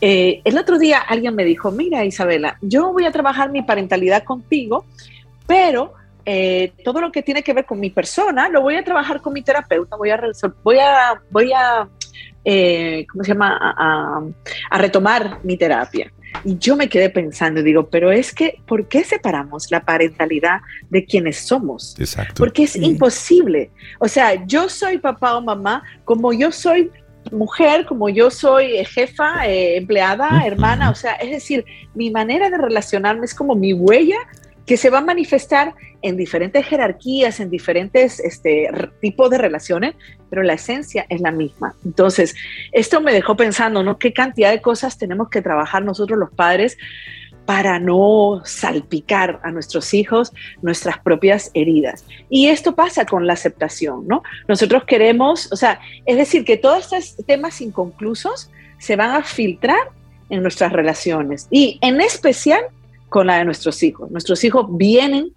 Eh, 0.00 0.40
el 0.44 0.56
otro 0.56 0.78
día 0.78 0.98
alguien 0.98 1.34
me 1.34 1.44
dijo, 1.44 1.70
mira 1.70 2.04
Isabela, 2.04 2.56
yo 2.62 2.92
voy 2.92 3.04
a 3.04 3.12
trabajar 3.12 3.50
mi 3.50 3.62
parentalidad 3.62 4.24
contigo, 4.24 4.86
pero 5.46 5.92
eh, 6.24 6.72
todo 6.84 7.00
lo 7.00 7.12
que 7.12 7.22
tiene 7.22 7.42
que 7.42 7.52
ver 7.52 7.64
con 7.64 7.80
mi 7.80 7.90
persona 7.90 8.48
lo 8.48 8.62
voy 8.62 8.76
a 8.76 8.84
trabajar 8.84 9.20
con 9.20 9.32
mi 9.32 9.42
terapeuta, 9.42 9.96
voy 9.96 10.10
a, 10.10 10.20
voy 10.62 10.78
a, 10.78 11.20
voy 11.30 11.52
a 11.52 11.88
eh, 12.44 13.06
¿cómo 13.10 13.24
se 13.24 13.32
llama? 13.32 13.58
A, 14.70 14.78
retomar 14.78 15.40
mi 15.44 15.56
terapia. 15.56 16.12
Y 16.44 16.56
yo 16.58 16.76
me 16.76 16.88
quedé 16.88 17.10
pensando, 17.10 17.62
digo, 17.62 17.90
pero 17.90 18.12
es 18.12 18.32
que, 18.32 18.62
¿por 18.66 18.88
qué 18.88 19.02
separamos 19.04 19.70
la 19.70 19.84
parentalidad 19.84 20.60
de 20.88 21.04
quienes 21.04 21.38
somos? 21.38 21.98
Exacto. 21.98 22.34
Porque 22.36 22.62
es 22.62 22.76
imposible. 22.76 23.70
O 23.98 24.06
sea, 24.06 24.46
yo 24.46 24.68
soy 24.68 24.98
papá 24.98 25.36
o 25.36 25.42
mamá, 25.42 25.82
como 26.04 26.32
yo 26.32 26.52
soy 26.52 26.90
mujer, 27.32 27.84
como 27.84 28.08
yo 28.08 28.30
soy 28.30 28.84
jefa, 28.84 29.46
eh, 29.46 29.76
empleada, 29.76 30.42
hermana, 30.46 30.90
o 30.90 30.94
sea, 30.94 31.14
es 31.14 31.30
decir, 31.30 31.64
mi 31.94 32.10
manera 32.10 32.48
de 32.48 32.56
relacionarme 32.56 33.26
es 33.26 33.34
como 33.34 33.54
mi 33.54 33.74
huella 33.74 34.18
que 34.66 34.76
se 34.76 34.90
va 34.90 34.98
a 34.98 35.02
manifestar 35.02 35.74
en 36.02 36.16
diferentes 36.16 36.66
jerarquías, 36.66 37.40
en 37.40 37.50
diferentes 37.50 38.20
este, 38.20 38.70
tipos 39.00 39.30
de 39.30 39.38
relaciones, 39.38 39.94
pero 40.28 40.42
la 40.42 40.54
esencia 40.54 41.06
es 41.08 41.20
la 41.20 41.30
misma. 41.30 41.74
Entonces, 41.84 42.34
esto 42.72 43.00
me 43.00 43.12
dejó 43.12 43.36
pensando, 43.36 43.82
¿no? 43.82 43.98
¿Qué 43.98 44.12
cantidad 44.12 44.50
de 44.50 44.62
cosas 44.62 44.98
tenemos 44.98 45.28
que 45.28 45.42
trabajar 45.42 45.84
nosotros 45.84 46.18
los 46.18 46.30
padres 46.30 46.78
para 47.46 47.80
no 47.80 48.42
salpicar 48.44 49.40
a 49.42 49.50
nuestros 49.50 49.92
hijos 49.92 50.32
nuestras 50.62 50.98
propias 51.00 51.50
heridas? 51.52 52.04
Y 52.28 52.46
esto 52.48 52.74
pasa 52.74 53.04
con 53.04 53.26
la 53.26 53.34
aceptación, 53.34 54.06
¿no? 54.06 54.22
Nosotros 54.48 54.84
queremos, 54.84 55.52
o 55.52 55.56
sea, 55.56 55.80
es 56.06 56.16
decir, 56.16 56.44
que 56.44 56.56
todos 56.56 56.92
estos 56.92 57.26
temas 57.26 57.60
inconclusos 57.60 58.50
se 58.78 58.96
van 58.96 59.10
a 59.10 59.22
filtrar 59.22 59.90
en 60.30 60.42
nuestras 60.42 60.72
relaciones 60.72 61.48
y 61.50 61.78
en 61.82 62.00
especial 62.00 62.62
con 63.10 63.26
la 63.26 63.36
de 63.36 63.44
nuestros 63.44 63.82
hijos. 63.82 64.10
Nuestros 64.10 64.42
hijos 64.44 64.66
vienen, 64.70 65.34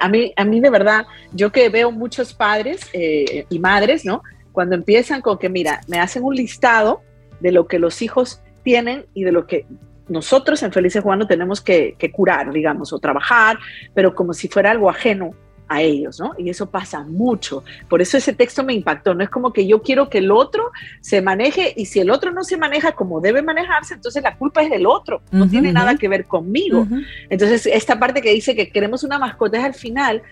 a 0.00 0.08
mí, 0.08 0.32
a 0.34 0.44
mí 0.44 0.60
de 0.60 0.70
verdad, 0.70 1.06
yo 1.32 1.52
que 1.52 1.68
veo 1.68 1.90
muchos 1.90 2.32
padres 2.32 2.80
eh, 2.94 3.44
y 3.50 3.58
madres, 3.58 4.06
¿no? 4.06 4.22
Cuando 4.52 4.74
empiezan 4.74 5.20
con 5.20 5.36
que, 5.36 5.50
mira, 5.50 5.82
me 5.88 5.98
hacen 5.98 6.24
un 6.24 6.34
listado 6.34 7.02
de 7.40 7.52
lo 7.52 7.66
que 7.66 7.78
los 7.78 8.00
hijos 8.00 8.40
tienen 8.62 9.04
y 9.12 9.24
de 9.24 9.32
lo 9.32 9.46
que 9.46 9.66
nosotros 10.08 10.62
en 10.62 10.72
Felices 10.72 11.02
Jugando 11.02 11.26
tenemos 11.26 11.60
que, 11.60 11.96
que 11.98 12.10
curar, 12.10 12.52
digamos, 12.52 12.92
o 12.92 12.98
trabajar, 12.98 13.58
pero 13.92 14.14
como 14.14 14.32
si 14.32 14.48
fuera 14.48 14.70
algo 14.70 14.88
ajeno 14.88 15.34
a 15.68 15.82
ellos, 15.82 16.20
¿no? 16.20 16.32
Y 16.38 16.48
eso 16.50 16.70
pasa 16.70 17.02
mucho. 17.02 17.64
Por 17.88 18.00
eso 18.00 18.16
ese 18.16 18.32
texto 18.32 18.62
me 18.62 18.74
impactó. 18.74 19.14
No 19.14 19.24
es 19.24 19.30
como 19.30 19.52
que 19.52 19.66
yo 19.66 19.82
quiero 19.82 20.08
que 20.08 20.18
el 20.18 20.30
otro 20.30 20.70
se 21.00 21.22
maneje 21.22 21.72
y 21.76 21.86
si 21.86 22.00
el 22.00 22.10
otro 22.10 22.32
no 22.32 22.44
se 22.44 22.56
maneja 22.56 22.92
como 22.92 23.20
debe 23.20 23.42
manejarse, 23.42 23.94
entonces 23.94 24.22
la 24.22 24.36
culpa 24.36 24.62
es 24.62 24.70
del 24.70 24.86
otro. 24.86 25.22
No 25.30 25.48
tiene 25.48 25.72
nada 25.72 25.96
que 25.96 26.08
ver 26.08 26.26
conmigo. 26.26 26.86
Entonces, 27.28 27.66
esta 27.66 27.98
parte 27.98 28.22
que 28.22 28.32
dice 28.32 28.54
que 28.54 28.70
queremos 28.70 29.04
una 29.04 29.18
mascota 29.18 29.58
es 29.58 29.64
al 29.64 29.74
final 29.74 30.22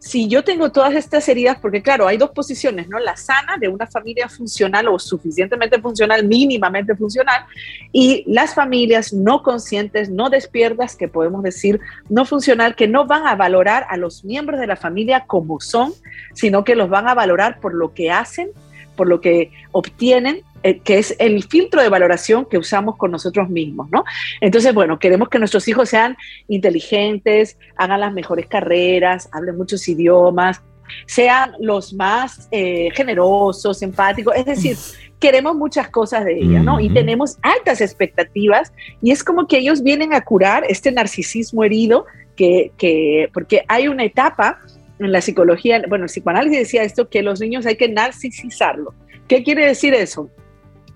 si 0.00 0.28
yo 0.28 0.42
tengo 0.42 0.72
todas 0.72 0.94
estas 0.94 1.28
heridas, 1.28 1.58
porque 1.60 1.82
claro, 1.82 2.08
hay 2.08 2.16
dos 2.16 2.30
posiciones, 2.30 2.88
¿no? 2.88 2.98
La 2.98 3.16
sana 3.16 3.58
de 3.58 3.68
una 3.68 3.86
familia 3.86 4.28
funcional 4.30 4.88
o 4.88 4.98
suficientemente 4.98 5.78
funcional, 5.80 6.26
mínimamente 6.26 6.96
funcional, 6.96 7.44
y 7.92 8.24
las 8.26 8.54
familias 8.54 9.12
no 9.12 9.42
conscientes, 9.42 10.08
no 10.08 10.30
despiertas, 10.30 10.96
que 10.96 11.06
podemos 11.06 11.42
decir 11.42 11.80
no 12.08 12.24
funcional, 12.24 12.74
que 12.74 12.88
no 12.88 13.06
van 13.06 13.26
a 13.26 13.34
valorar 13.34 13.86
a 13.90 13.98
los 13.98 14.24
miembros 14.24 14.58
de 14.58 14.66
la 14.66 14.76
familia 14.76 15.26
como 15.26 15.60
son, 15.60 15.92
sino 16.32 16.64
que 16.64 16.74
los 16.74 16.88
van 16.88 17.06
a 17.06 17.14
valorar 17.14 17.60
por 17.60 17.74
lo 17.74 17.92
que 17.92 18.10
hacen, 18.10 18.48
por 18.96 19.06
lo 19.06 19.20
que 19.20 19.52
obtienen 19.72 20.42
eh, 20.62 20.80
que 20.80 20.98
es 20.98 21.16
el 21.18 21.42
filtro 21.44 21.80
de 21.82 21.88
valoración 21.88 22.44
que 22.44 22.58
usamos 22.58 22.96
con 22.96 23.10
nosotros 23.10 23.48
mismos, 23.48 23.88
¿no? 23.90 24.04
Entonces, 24.40 24.74
bueno, 24.74 24.98
queremos 24.98 25.28
que 25.28 25.38
nuestros 25.38 25.66
hijos 25.68 25.88
sean 25.88 26.16
inteligentes, 26.48 27.56
hagan 27.76 28.00
las 28.00 28.12
mejores 28.12 28.46
carreras, 28.46 29.28
hablen 29.32 29.56
muchos 29.56 29.88
idiomas, 29.88 30.62
sean 31.06 31.52
los 31.60 31.94
más 31.94 32.48
eh, 32.50 32.90
generosos, 32.94 33.80
empáticos, 33.80 34.34
es 34.36 34.44
decir, 34.44 34.76
queremos 35.18 35.54
muchas 35.54 35.88
cosas 35.88 36.24
de 36.24 36.38
ella, 36.38 36.60
¿no? 36.60 36.80
Y 36.80 36.92
tenemos 36.92 37.38
altas 37.42 37.80
expectativas 37.80 38.72
y 39.00 39.12
es 39.12 39.22
como 39.22 39.46
que 39.46 39.58
ellos 39.58 39.82
vienen 39.82 40.12
a 40.14 40.22
curar 40.22 40.64
este 40.68 40.90
narcisismo 40.92 41.64
herido 41.64 42.06
que, 42.36 42.72
que 42.76 43.28
porque 43.32 43.64
hay 43.68 43.88
una 43.88 44.04
etapa 44.04 44.58
en 44.98 45.12
la 45.12 45.20
psicología, 45.20 45.82
bueno, 45.88 46.04
el 46.04 46.10
psicoanálisis 46.10 46.58
decía 46.58 46.82
esto, 46.82 47.08
que 47.08 47.22
los 47.22 47.40
niños 47.40 47.64
hay 47.66 47.76
que 47.76 47.88
narcisizarlo. 47.88 48.94
¿Qué 49.28 49.42
quiere 49.42 49.66
decir 49.66 49.94
eso? 49.94 50.30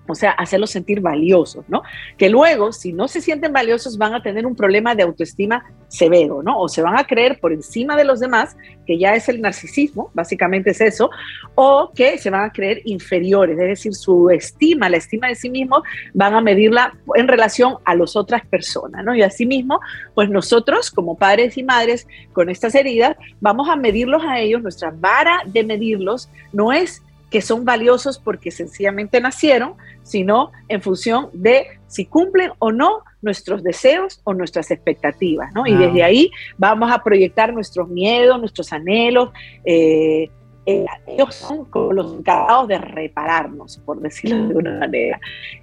O 0.07 0.15
sea, 0.15 0.31
hacerlos 0.31 0.71
sentir 0.71 1.01
valiosos, 1.01 1.65
¿no? 1.67 1.81
Que 2.17 2.29
luego, 2.29 2.71
si 2.71 2.93
no 2.93 3.07
se 3.07 3.21
sienten 3.21 3.51
valiosos, 3.51 3.97
van 3.97 4.13
a 4.13 4.21
tener 4.21 4.45
un 4.45 4.55
problema 4.55 4.95
de 4.95 5.03
autoestima 5.03 5.63
severo, 5.87 6.43
¿no? 6.43 6.59
O 6.59 6.67
se 6.67 6.81
van 6.81 6.97
a 6.97 7.05
creer 7.05 7.39
por 7.39 7.53
encima 7.53 7.95
de 7.95 8.03
los 8.03 8.19
demás, 8.19 8.55
que 8.85 8.97
ya 8.97 9.15
es 9.15 9.29
el 9.29 9.41
narcisismo, 9.41 10.11
básicamente 10.13 10.71
es 10.71 10.81
eso, 10.81 11.09
o 11.55 11.91
que 11.95 12.17
se 12.17 12.29
van 12.29 12.43
a 12.43 12.51
creer 12.51 12.81
inferiores, 12.85 13.57
es 13.57 13.67
decir, 13.67 13.93
su 13.95 14.29
estima, 14.29 14.89
la 14.89 14.97
estima 14.97 15.27
de 15.27 15.35
sí 15.35 15.49
mismos, 15.49 15.81
van 16.13 16.33
a 16.33 16.41
medirla 16.41 16.95
en 17.15 17.27
relación 17.27 17.77
a 17.85 17.95
las 17.95 18.15
otras 18.15 18.45
personas, 18.45 19.03
¿no? 19.03 19.15
Y 19.15 19.23
asimismo, 19.23 19.79
pues 20.13 20.29
nosotros 20.29 20.91
como 20.91 21.17
padres 21.17 21.57
y 21.57 21.63
madres 21.63 22.07
con 22.33 22.49
estas 22.49 22.75
heridas, 22.75 23.15
vamos 23.39 23.69
a 23.69 23.75
medirlos 23.75 24.23
a 24.23 24.39
ellos, 24.39 24.61
nuestra 24.61 24.93
vara 24.95 25.41
de 25.45 25.63
medirlos 25.63 26.29
no 26.51 26.71
es 26.71 27.01
que 27.29 27.41
son 27.41 27.65
valiosos 27.65 28.19
porque 28.19 28.51
sencillamente 28.51 29.19
nacieron, 29.19 29.75
sino 30.03 30.51
en 30.67 30.81
función 30.81 31.29
de 31.33 31.67
si 31.87 32.05
cumplen 32.05 32.51
o 32.59 32.71
no 32.71 33.03
nuestros 33.21 33.63
deseos 33.63 34.21
o 34.23 34.33
nuestras 34.33 34.69
expectativas, 34.71 35.53
¿no? 35.53 35.65
Y 35.65 35.75
desde 35.75 36.03
ahí 36.03 36.31
vamos 36.57 36.91
a 36.91 37.03
proyectar 37.03 37.53
nuestros 37.53 37.89
miedos, 37.89 38.39
nuestros 38.39 38.71
anhelos, 38.71 39.29
eh, 39.65 40.29
eh, 40.65 40.85
ellos 41.05 41.35
son 41.35 41.65
como 41.65 41.93
los 41.93 42.17
encargados 42.17 42.67
de 42.67 42.79
repararnos, 42.79 43.77
por 43.85 43.99
decirlo 43.99 44.47
de 44.47 44.55
una 44.55 44.79
manera. 44.79 45.19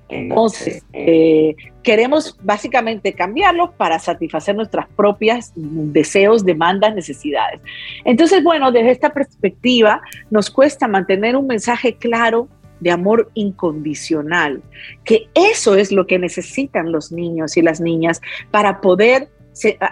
Entonces, 0.08 0.84
eh, 0.92 1.56
queremos 1.82 2.38
básicamente 2.42 3.12
cambiarlos 3.12 3.70
para 3.72 3.98
satisfacer 3.98 4.54
nuestras 4.54 4.86
propias 4.88 5.52
deseos, 5.56 6.44
demandas, 6.44 6.94
necesidades. 6.94 7.60
Entonces, 8.04 8.44
bueno, 8.44 8.70
desde 8.70 8.90
esta 8.90 9.10
perspectiva 9.10 10.00
nos 10.30 10.50
cuesta 10.50 10.86
mantener 10.86 11.34
un 11.36 11.46
mensaje 11.46 11.96
claro 11.96 12.48
de 12.78 12.90
amor 12.90 13.30
incondicional, 13.34 14.62
que 15.04 15.28
eso 15.34 15.76
es 15.76 15.92
lo 15.92 16.06
que 16.06 16.18
necesitan 16.18 16.92
los 16.92 17.12
niños 17.12 17.56
y 17.56 17.62
las 17.62 17.80
niñas 17.80 18.20
para 18.50 18.80
poder 18.80 19.28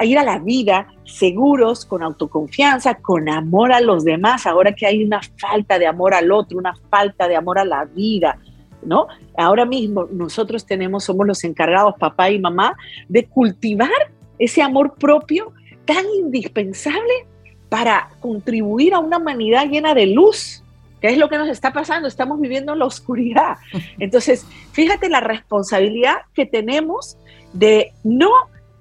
ir 0.02 0.18
a 0.18 0.24
la 0.24 0.38
vida 0.38 0.88
seguros, 1.04 1.84
con 1.84 2.02
autoconfianza, 2.02 2.94
con 2.94 3.28
amor 3.28 3.72
a 3.72 3.80
los 3.80 4.04
demás, 4.04 4.46
ahora 4.46 4.74
que 4.74 4.86
hay 4.86 5.04
una 5.04 5.20
falta 5.38 5.78
de 5.78 5.86
amor 5.86 6.14
al 6.14 6.32
otro, 6.32 6.58
una 6.58 6.74
falta 6.88 7.28
de 7.28 7.36
amor 7.36 7.58
a 7.58 7.64
la 7.64 7.84
vida, 7.84 8.38
¿no? 8.82 9.06
Ahora 9.36 9.66
mismo 9.66 10.06
nosotros 10.10 10.64
tenemos, 10.64 11.04
somos 11.04 11.26
los 11.26 11.44
encargados, 11.44 11.94
papá 11.98 12.30
y 12.30 12.38
mamá, 12.38 12.76
de 13.08 13.26
cultivar 13.26 13.90
ese 14.38 14.62
amor 14.62 14.94
propio 14.98 15.52
tan 15.84 16.04
indispensable 16.18 17.26
para 17.68 18.10
contribuir 18.20 18.94
a 18.94 18.98
una 18.98 19.18
humanidad 19.18 19.66
llena 19.68 19.94
de 19.94 20.06
luz, 20.06 20.64
que 21.00 21.08
es 21.08 21.18
lo 21.18 21.28
que 21.28 21.38
nos 21.38 21.48
está 21.48 21.72
pasando, 21.72 22.08
estamos 22.08 22.40
viviendo 22.40 22.72
en 22.72 22.78
la 22.78 22.84
oscuridad. 22.84 23.56
Entonces, 23.98 24.46
fíjate 24.72 25.08
la 25.08 25.20
responsabilidad 25.20 26.16
que 26.34 26.46
tenemos 26.46 27.16
de 27.52 27.92
no 28.04 28.30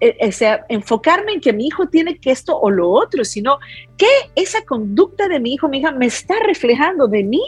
eh, 0.02 0.32
sea, 0.32 0.66
enfocarme 0.70 1.34
en 1.34 1.42
que 1.42 1.52
mi 1.52 1.68
hijo 1.68 1.88
tiene 1.88 2.18
que 2.18 2.32
esto 2.32 2.58
o 2.58 2.70
lo 2.70 2.90
otro, 2.90 3.26
sino 3.26 3.60
que 3.98 4.08
esa 4.36 4.64
conducta 4.64 5.28
de 5.28 5.40
mi 5.40 5.54
hijo, 5.54 5.68
mi 5.68 5.80
hija, 5.80 5.92
me 5.92 6.06
está 6.06 6.36
reflejando 6.46 7.08
de 7.08 7.24
mí 7.24 7.42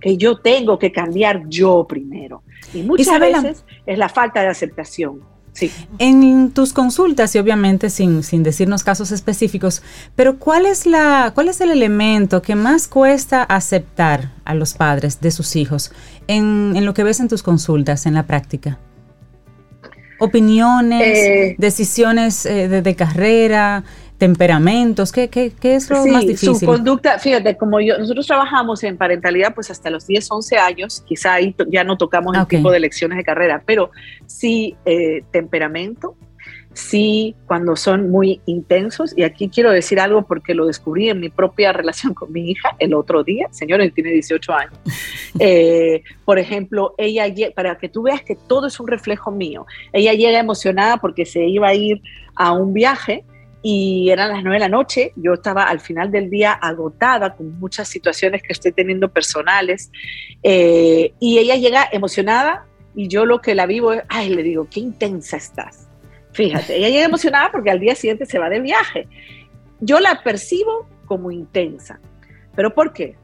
que 0.00 0.16
yo 0.16 0.36
tengo 0.36 0.78
que 0.78 0.92
cambiar 0.92 1.48
yo 1.48 1.86
primero. 1.88 2.42
Y 2.74 2.82
muchas 2.82 3.18
veces 3.18 3.64
es 3.86 3.98
la 3.98 4.08
falta 4.08 4.42
de 4.42 4.48
aceptación. 4.48 5.20
Sí. 5.52 5.72
En 5.98 6.50
tus 6.50 6.74
consultas, 6.74 7.34
y 7.34 7.38
obviamente 7.38 7.88
sin, 7.88 8.22
sin, 8.22 8.42
decirnos 8.42 8.84
casos 8.84 9.10
específicos, 9.10 9.82
pero 10.14 10.38
¿cuál 10.38 10.66
es, 10.66 10.84
la, 10.84 11.32
¿cuál 11.34 11.48
es 11.48 11.62
el 11.62 11.70
elemento 11.70 12.42
que 12.42 12.54
más 12.54 12.88
cuesta 12.88 13.42
aceptar 13.42 14.32
a 14.44 14.52
los 14.52 14.74
padres 14.74 15.22
de 15.22 15.30
sus 15.30 15.56
hijos 15.56 15.92
en, 16.26 16.74
en 16.76 16.84
lo 16.84 16.92
que 16.92 17.04
ves 17.04 17.20
en 17.20 17.28
tus 17.28 17.42
consultas, 17.42 18.04
en 18.04 18.12
la 18.12 18.26
práctica? 18.26 18.78
Opiniones, 20.18 21.18
eh, 21.18 21.54
decisiones 21.58 22.46
eh, 22.46 22.68
de, 22.68 22.94
carrera, 22.94 23.84
temperamentos, 24.18 25.12
¿qué, 25.12 25.28
qué, 25.28 25.52
qué 25.58 25.74
es 25.74 25.90
lo 25.90 26.06
más 26.06 26.22
difícil? 26.22 26.56
Su 26.56 26.66
conducta, 26.66 27.18
fíjate, 27.18 27.56
como 27.56 27.80
yo, 27.80 27.98
nosotros 27.98 28.26
trabajamos 28.26 28.82
en 28.84 28.96
parentalidad 28.96 29.54
pues 29.54 29.70
hasta 29.70 29.90
los 29.90 30.06
10, 30.06 30.30
11 30.30 30.56
años, 30.56 31.02
quizá 31.06 31.34
ahí 31.34 31.54
ya 31.68 31.84
no 31.84 31.96
tocamos 31.96 32.36
el 32.36 32.46
tipo 32.46 32.70
de 32.70 32.80
lecciones 32.80 33.18
de 33.18 33.24
carrera, 33.24 33.62
pero 33.66 33.90
sí 34.26 34.76
eh, 34.84 35.22
temperamento, 35.30 36.16
sí 36.76 37.34
cuando 37.46 37.74
son 37.74 38.10
muy 38.10 38.42
intensos, 38.44 39.14
y 39.16 39.22
aquí 39.22 39.48
quiero 39.48 39.70
decir 39.70 39.98
algo 39.98 40.26
porque 40.26 40.54
lo 40.54 40.66
descubrí 40.66 41.08
en 41.08 41.20
mi 41.20 41.30
propia 41.30 41.72
relación 41.72 42.12
con 42.12 42.30
mi 42.30 42.50
hija 42.50 42.76
el 42.78 42.92
otro 42.92 43.24
día, 43.24 43.48
señores, 43.50 43.92
tiene 43.94 44.10
18 44.10 44.52
años. 44.52 44.78
Eh, 45.38 46.02
por 46.24 46.38
ejemplo, 46.38 46.94
ella, 46.96 47.26
para 47.54 47.76
que 47.76 47.90
tú 47.90 48.04
veas 48.04 48.22
que 48.22 48.36
todo 48.36 48.68
es 48.68 48.80
un 48.80 48.86
reflejo 48.86 49.30
mío, 49.30 49.66
ella 49.92 50.14
llega 50.14 50.38
emocionada 50.38 50.96
porque 50.96 51.26
se 51.26 51.44
iba 51.44 51.68
a 51.68 51.74
ir 51.74 52.00
a 52.34 52.52
un 52.52 52.72
viaje 52.72 53.22
y 53.62 54.08
eran 54.08 54.30
las 54.30 54.42
9 54.42 54.54
de 54.54 54.60
la 54.60 54.70
noche, 54.70 55.12
yo 55.14 55.34
estaba 55.34 55.64
al 55.64 55.80
final 55.80 56.10
del 56.10 56.30
día 56.30 56.52
agotada 56.52 57.34
con 57.34 57.58
muchas 57.60 57.86
situaciones 57.86 58.42
que 58.42 58.54
estoy 58.54 58.72
teniendo 58.72 59.10
personales, 59.10 59.90
eh, 60.42 61.12
y 61.20 61.36
ella 61.36 61.56
llega 61.56 61.86
emocionada 61.92 62.64
y 62.94 63.08
yo 63.08 63.26
lo 63.26 63.42
que 63.42 63.54
la 63.54 63.66
vivo 63.66 63.92
es, 63.92 64.04
ay, 64.08 64.30
le 64.30 64.42
digo, 64.42 64.68
qué 64.70 64.80
intensa 64.80 65.36
estás 65.36 65.85
Fíjate, 66.36 66.76
ella 66.76 66.90
llega 66.90 67.06
emocionada 67.06 67.50
porque 67.50 67.70
al 67.70 67.80
día 67.80 67.94
siguiente 67.94 68.26
se 68.26 68.38
va 68.38 68.50
de 68.50 68.60
viaje. 68.60 69.08
Yo 69.80 70.00
la 70.00 70.22
percibo 70.22 70.86
como 71.06 71.30
intensa. 71.30 71.98
¿Pero 72.54 72.74
por 72.74 72.92
qué? 72.92 73.16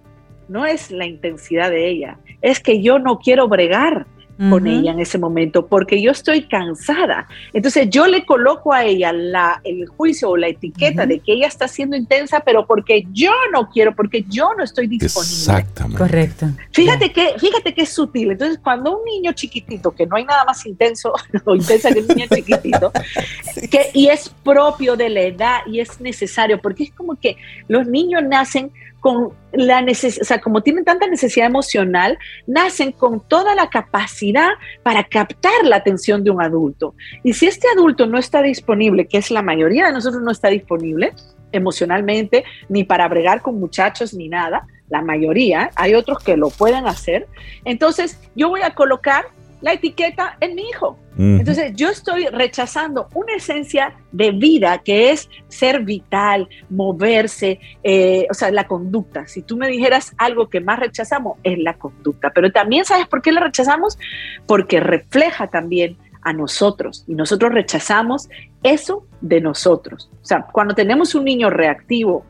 No 0.48 0.64
es 0.64 0.90
la 0.90 1.05
intensidad 1.05 1.68
de 1.68 1.90
ella, 1.90 2.18
es 2.40 2.59
que 2.59 2.83
yo 2.83 2.98
no 2.98 3.18
quiero 3.18 3.48
bregar 3.48 4.07
con 4.38 4.66
ella 4.66 4.92
en 4.92 5.01
ese 5.01 5.18
momento, 5.18 5.66
porque 5.66 6.03
yo 6.03 6.11
estoy 6.11 6.42
cansada. 6.49 7.29
Entonces 7.53 7.88
yo 7.90 8.07
le 8.07 8.25
coloco 8.25 8.73
a 8.73 8.85
ella 8.85 9.12
la, 9.12 9.61
el 9.62 9.87
juicio 9.87 10.31
o 10.31 10.37
la 10.37 10.49
etiqueta 10.49 11.07
de 11.07 11.21
que 11.21 11.35
ella 11.35 11.47
está 11.47 11.68
siendo 11.68 11.97
intensa, 11.97 12.40
pero 12.40 12.66
porque 12.66 13.07
yo 13.12 13.31
no 13.53 13.68
quiero, 13.71 13.95
porque 13.95 14.25
yo 14.29 14.53
no 14.57 14.64
estoy 14.64 14.88
disponible. 14.88 15.33
Exactamente. 15.33 15.99
Correcto. 15.99 16.47
Fíjate 16.73 17.12
que, 17.12 17.35
fíjate 17.38 17.75
que 17.75 17.83
es 17.83 17.90
sutil. 17.90 18.33
Entonces 18.33 18.59
cuando 18.62 18.99
un 18.99 19.05
niño 19.05 19.33
chiquitito, 19.33 19.92
que 19.92 20.07
no 20.07 20.16
hay 20.16 20.25
nada 20.25 20.45
más 20.45 20.64
intenso 20.66 21.12
o 21.45 21.55
intensa 21.55 21.92
que 21.92 22.01
un 22.01 22.09
niño 22.09 22.27
chiquitito, 22.35 22.92
que, 23.71 23.90
y 23.95 24.09
es 24.09 24.29
propio 24.42 24.97
de 24.97 25.09
la 25.09 25.21
edad 25.21 25.59
y 25.66 25.81
es 25.81 26.01
necesario, 26.01 26.61
porque 26.61 26.85
es 26.85 26.92
como 26.92 27.16
que 27.16 27.37
los 27.68 27.87
niños 27.87 28.23
nacen 28.25 28.73
con 29.03 29.31
la 29.53 29.83
necesidad, 29.83 30.41
como 30.41 30.62
tienen 30.62 30.85
tanta 30.85 31.09
necesidad 31.09 31.49
emocional, 31.49 32.17
nacen 32.47 32.93
con 32.93 33.21
toda 33.27 33.53
la 33.57 33.69
capacidad 33.69 34.51
para 34.85 35.03
captar 35.03 35.65
la 35.65 35.75
atención 35.75 36.23
de 36.23 36.31
un 36.31 36.41
adulto. 36.41 36.95
Y 37.25 37.33
si 37.33 37.49
este 37.49 37.67
adulto 37.77 38.07
no 38.07 38.17
está 38.17 38.43
disponible, 38.43 39.09
que 39.09 39.19
es 39.19 39.33
la 39.33 39.43
mayoría 39.43 39.87
de 39.87 39.93
nosotros 39.93 40.23
no 40.23 40.31
está 40.31 40.49
disponible 40.51 41.12
emocionalmente, 41.51 42.45
ni 42.69 42.85
para 42.85 43.09
bregar 43.09 43.43
con 43.43 43.59
muchachos, 43.59 44.15
ni 44.15 44.29
nada, 44.29 44.69
la 44.88 45.03
mayoría, 45.03 45.71
hay 45.75 45.95
otros 45.95 46.23
que 46.23 46.37
lo 46.37 46.51
pueden 46.51 46.87
hacer, 46.87 47.27
entonces 47.65 48.21
yo 48.37 48.51
voy 48.51 48.62
a 48.62 48.77
colocar 48.77 49.25
la 49.62 49.72
etiqueta 49.72 50.37
en 50.40 50.55
mi 50.55 50.68
hijo. 50.68 50.98
Entonces 51.18 51.72
yo 51.77 51.90
estoy 51.90 52.27
rechazando 52.27 53.09
una 53.14 53.35
esencia 53.35 53.94
de 54.12 54.31
vida 54.31 54.79
que 54.79 55.11
es 55.11 55.29
ser 55.48 55.85
vital, 55.85 56.48
moverse, 56.70 57.61
eh, 57.83 58.27
o 58.31 58.35
sea, 58.35 58.51
la 58.51 58.66
conducta. 58.66 59.27
Si 59.27 59.42
tú 59.42 59.57
me 59.57 59.68
dijeras 59.68 60.14
algo 60.16 60.48
que 60.48 60.61
más 60.61 60.79
rechazamos 60.79 61.38
es 61.42 61.59
la 61.59 61.75
conducta, 61.75 62.31
pero 62.35 62.51
también 62.51 62.87
sabes 62.87 63.07
por 63.07 63.20
qué 63.20 63.31
la 63.31 63.42
rechazamos? 63.42 63.98
Porque 64.46 64.81
refleja 64.81 65.48
también 65.48 65.98
a 66.22 66.33
nosotros 66.33 67.05
y 67.07 67.14
nosotros 67.14 67.53
rechazamos 67.53 68.29
eso 68.62 69.07
de 69.20 69.40
nosotros. 69.40 70.11
O 70.22 70.25
sea, 70.25 70.46
cuando 70.51 70.75
tenemos 70.75 71.14
un 71.14 71.25
niño 71.25 71.51
reactivo 71.51 72.25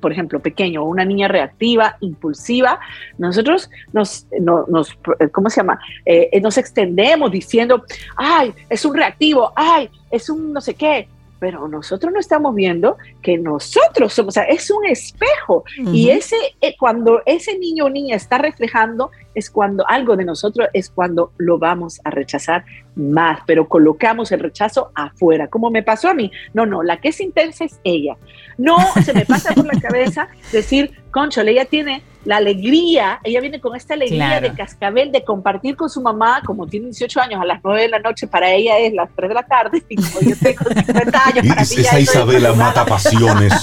por 0.00 0.12
ejemplo, 0.12 0.40
pequeño, 0.40 0.84
una 0.84 1.04
niña 1.04 1.28
reactiva, 1.28 1.96
impulsiva, 2.00 2.80
nosotros 3.18 3.70
nos, 3.92 4.26
nos 4.40 4.96
¿cómo 5.32 5.50
se 5.50 5.60
llama? 5.60 5.80
Eh, 6.04 6.28
eh, 6.32 6.40
nos 6.40 6.58
extendemos 6.58 7.30
diciendo, 7.30 7.84
ay, 8.16 8.54
es 8.68 8.84
un 8.84 8.94
reactivo, 8.94 9.52
ay, 9.56 9.90
es 10.10 10.30
un 10.30 10.52
no 10.52 10.60
sé 10.60 10.74
qué, 10.74 11.08
pero 11.38 11.68
nosotros 11.68 12.12
no 12.12 12.18
estamos 12.18 12.54
viendo 12.54 12.96
que 13.22 13.38
nosotros 13.38 14.12
somos, 14.12 14.32
o 14.32 14.34
sea, 14.34 14.44
es 14.44 14.70
un 14.70 14.84
espejo. 14.86 15.64
Y 15.92 16.10
ese, 16.10 16.36
eh, 16.60 16.74
cuando 16.78 17.22
ese 17.26 17.56
niño 17.58 17.86
o 17.86 17.90
niña 17.90 18.16
está 18.16 18.38
reflejando, 18.38 19.10
es 19.38 19.50
cuando 19.50 19.88
algo 19.88 20.16
de 20.16 20.24
nosotros 20.24 20.68
es 20.72 20.90
cuando 20.90 21.32
lo 21.38 21.58
vamos 21.58 22.00
a 22.04 22.10
rechazar 22.10 22.64
más, 22.96 23.40
pero 23.46 23.68
colocamos 23.68 24.32
el 24.32 24.40
rechazo 24.40 24.90
afuera, 24.94 25.48
como 25.48 25.70
me 25.70 25.82
pasó 25.82 26.08
a 26.08 26.14
mí. 26.14 26.30
No, 26.52 26.66
no, 26.66 26.82
la 26.82 27.00
que 27.00 27.08
es 27.08 27.20
intensa 27.20 27.64
es 27.64 27.78
ella. 27.84 28.16
No 28.56 28.76
se 29.04 29.14
me 29.14 29.24
pasa 29.24 29.54
por 29.54 29.66
la 29.66 29.80
cabeza 29.88 30.28
decir, 30.52 30.90
concho, 31.12 31.42
ella 31.42 31.64
tiene 31.64 32.02
la 32.24 32.38
alegría, 32.38 33.20
ella 33.24 33.40
viene 33.40 33.60
con 33.60 33.76
esta 33.76 33.94
alegría 33.94 34.40
de 34.40 34.52
cascabel, 34.52 35.12
de 35.12 35.24
compartir 35.24 35.76
con 35.76 35.88
su 35.88 36.02
mamá, 36.02 36.42
como 36.44 36.66
tiene 36.66 36.86
18 36.86 37.20
años, 37.20 37.40
a 37.40 37.44
las 37.44 37.60
9 37.62 37.82
de 37.82 37.88
la 37.88 38.00
noche, 38.00 38.26
para 38.26 38.50
ella 38.50 38.78
es 38.78 38.92
las 38.92 39.08
3 39.16 39.28
de 39.28 39.34
la 39.34 39.44
tarde, 39.44 39.82
y 39.88 39.96
como 39.96 40.20
yo 40.20 40.36
tengo 40.36 40.64
50 40.64 41.26
años, 41.26 41.46
para 41.46 41.62
mí 41.62 41.76
Esa 41.78 42.00
Isabela 42.00 42.52
mata 42.52 42.84
pasiones. 42.84 43.54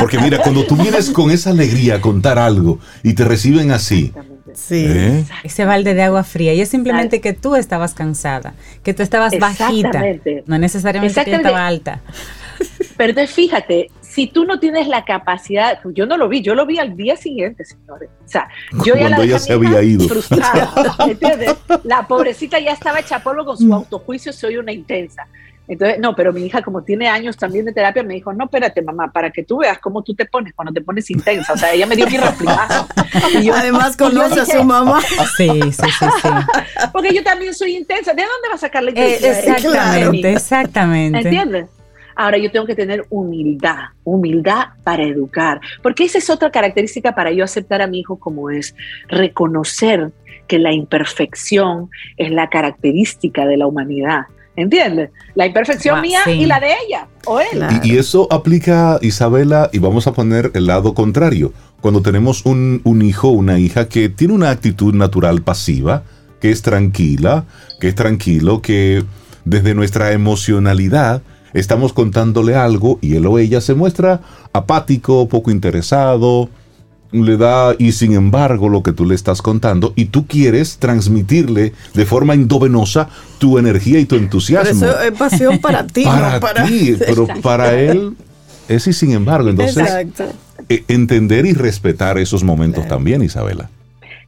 Porque 0.00 0.18
mira, 0.18 0.38
cuando 0.38 0.64
tú 0.64 0.74
vienes 0.74 1.10
con 1.10 1.30
esa 1.30 1.50
alegría 1.50 1.96
a 1.96 2.00
contar 2.00 2.38
algo 2.38 2.78
y 3.02 3.14
te 3.14 3.24
reciben 3.24 3.70
así, 3.70 4.12
Sí. 4.54 4.86
¿Eh? 4.88 5.24
Ese 5.44 5.64
balde 5.64 5.94
de 5.94 6.02
agua 6.02 6.24
fría. 6.24 6.54
Y 6.54 6.60
es 6.60 6.68
simplemente 6.68 7.20
que 7.20 7.32
tú 7.32 7.54
estabas 7.54 7.94
cansada, 7.94 8.54
que 8.82 8.94
tú 8.94 9.02
estabas 9.02 9.38
bajita. 9.38 10.02
No 10.46 10.58
necesariamente 10.58 11.24
que 11.24 11.34
estaba 11.34 11.66
alta. 11.66 12.00
Pero 12.96 13.26
fíjate, 13.26 13.90
si 14.00 14.26
tú 14.26 14.44
no 14.44 14.60
tienes 14.60 14.88
la 14.88 15.04
capacidad, 15.04 15.78
yo 15.94 16.06
no 16.06 16.16
lo 16.16 16.28
vi, 16.28 16.42
yo 16.42 16.54
lo 16.54 16.66
vi 16.66 16.78
al 16.78 16.96
día 16.96 17.16
siguiente, 17.16 17.64
señores. 17.64 18.10
O 18.24 18.28
sea, 18.28 18.48
yo 18.84 18.94
ya 18.94 19.08
la 19.08 19.38
se 19.38 19.54
había 19.54 19.82
ido. 19.82 20.06
Frustrada, 20.06 20.70
¿entiendes? 21.08 21.56
La 21.84 22.06
pobrecita 22.06 22.60
ya 22.60 22.72
estaba 22.72 23.00
hecha 23.00 23.20
polvo 23.20 23.44
con 23.44 23.56
su 23.56 23.66
mm. 23.66 23.72
autojuicio, 23.72 24.32
soy 24.32 24.58
una 24.58 24.70
intensa. 24.70 25.26
Entonces, 25.68 25.98
no, 26.00 26.14
pero 26.14 26.32
mi 26.32 26.44
hija, 26.44 26.60
como 26.60 26.82
tiene 26.82 27.08
años 27.08 27.36
también 27.36 27.64
de 27.64 27.72
terapia, 27.72 28.02
me 28.02 28.14
dijo, 28.14 28.32
no, 28.32 28.44
espérate, 28.44 28.82
mamá, 28.82 29.12
para 29.12 29.30
que 29.30 29.44
tú 29.44 29.58
veas 29.58 29.78
cómo 29.78 30.02
tú 30.02 30.14
te 30.14 30.26
pones 30.26 30.52
cuando 30.54 30.72
te 30.72 30.80
pones 30.80 31.08
intensa. 31.10 31.52
O 31.52 31.56
sea, 31.56 31.72
ella 31.72 31.86
me 31.86 31.96
dio 31.96 32.06
mi 32.06 32.16
yo, 33.42 33.54
Además, 33.54 33.96
conoce 33.96 34.40
a 34.40 34.46
su 34.46 34.64
mamá. 34.64 35.00
Sí, 35.36 35.48
sí, 35.72 35.72
sí, 35.72 36.06
sí. 36.22 36.28
Porque 36.92 37.14
yo 37.14 37.22
también 37.22 37.54
soy 37.54 37.76
intensa. 37.76 38.12
¿De 38.12 38.22
dónde 38.22 38.48
va 38.48 38.54
a 38.54 38.58
sacar 38.58 38.82
la 38.82 38.90
eh, 38.90 38.92
intensidad? 38.92 39.56
exactamente, 39.56 40.32
exactamente. 40.32 41.18
¿Entiendes? 41.20 41.66
Ahora 42.14 42.38
yo 42.38 42.50
tengo 42.50 42.66
que 42.66 42.74
tener 42.74 43.06
humildad, 43.08 43.90
humildad 44.04 44.68
para 44.84 45.02
educar, 45.02 45.60
porque 45.82 46.04
esa 46.04 46.18
es 46.18 46.28
otra 46.28 46.50
característica 46.50 47.14
para 47.14 47.30
yo 47.32 47.42
aceptar 47.44 47.80
a 47.80 47.86
mi 47.86 48.00
hijo 48.00 48.18
como 48.18 48.50
es, 48.50 48.74
reconocer 49.08 50.12
que 50.46 50.58
la 50.58 50.72
imperfección 50.72 51.88
es 52.16 52.30
la 52.30 52.50
característica 52.50 53.46
de 53.46 53.56
la 53.56 53.66
humanidad. 53.66 54.26
¿Entiendes? 54.54 55.10
La 55.34 55.46
imperfección 55.46 56.00
mía 56.02 56.20
y 56.26 56.44
la 56.44 56.60
de 56.60 56.74
ella 56.86 57.08
o 57.26 57.40
él. 57.40 57.64
Y, 57.82 57.96
eso 57.96 58.28
aplica, 58.30 58.98
Isabela, 59.00 59.70
y 59.72 59.78
vamos 59.78 60.06
a 60.06 60.12
poner 60.12 60.50
el 60.54 60.66
lado 60.66 60.94
contrario. 60.94 61.52
Cuando 61.80 62.02
tenemos 62.02 62.44
un, 62.44 62.80
un 62.84 63.02
hijo, 63.02 63.28
una 63.28 63.58
hija 63.58 63.88
que 63.88 64.08
tiene 64.08 64.34
una 64.34 64.50
actitud 64.50 64.94
natural 64.94 65.42
pasiva, 65.42 66.02
que 66.40 66.50
es 66.50 66.62
tranquila, 66.62 67.44
que 67.80 67.88
es 67.88 67.94
tranquilo, 67.94 68.60
que 68.60 69.04
desde 69.44 69.74
nuestra 69.74 70.12
emocionalidad 70.12 71.22
estamos 71.54 71.92
contándole 71.92 72.54
algo 72.54 72.98
y 73.00 73.16
él 73.16 73.26
o 73.26 73.38
ella 73.38 73.60
se 73.60 73.74
muestra 73.74 74.20
apático, 74.52 75.28
poco 75.28 75.50
interesado, 75.50 76.48
le 77.12 77.36
da 77.36 77.74
y 77.78 77.92
sin 77.92 78.14
embargo 78.14 78.68
lo 78.68 78.82
que 78.82 78.92
tú 78.92 79.04
le 79.04 79.14
estás 79.14 79.42
contando 79.42 79.92
y 79.96 80.06
tú 80.06 80.26
quieres 80.26 80.78
transmitirle 80.78 81.72
de 81.94 82.06
forma 82.06 82.34
indovenosa 82.34 83.08
tu 83.38 83.58
energía 83.58 83.98
y 83.98 84.06
tu 84.06 84.16
entusiasmo. 84.16 84.86
eso 84.86 85.00
es 85.00 85.12
pasión 85.12 85.58
para 85.58 85.86
ti, 85.86 86.04
para, 86.04 86.64
ti, 86.66 86.96
pero 87.06 87.26
para 87.42 87.78
él 87.78 88.16
es 88.68 88.86
y 88.86 88.92
sin 88.92 89.12
embargo. 89.12 89.50
Entonces, 89.50 89.88
e, 90.68 90.84
entender 90.88 91.46
y 91.46 91.52
respetar 91.52 92.18
esos 92.18 92.44
momentos 92.44 92.86
también, 92.88 93.22
Isabela. 93.22 93.70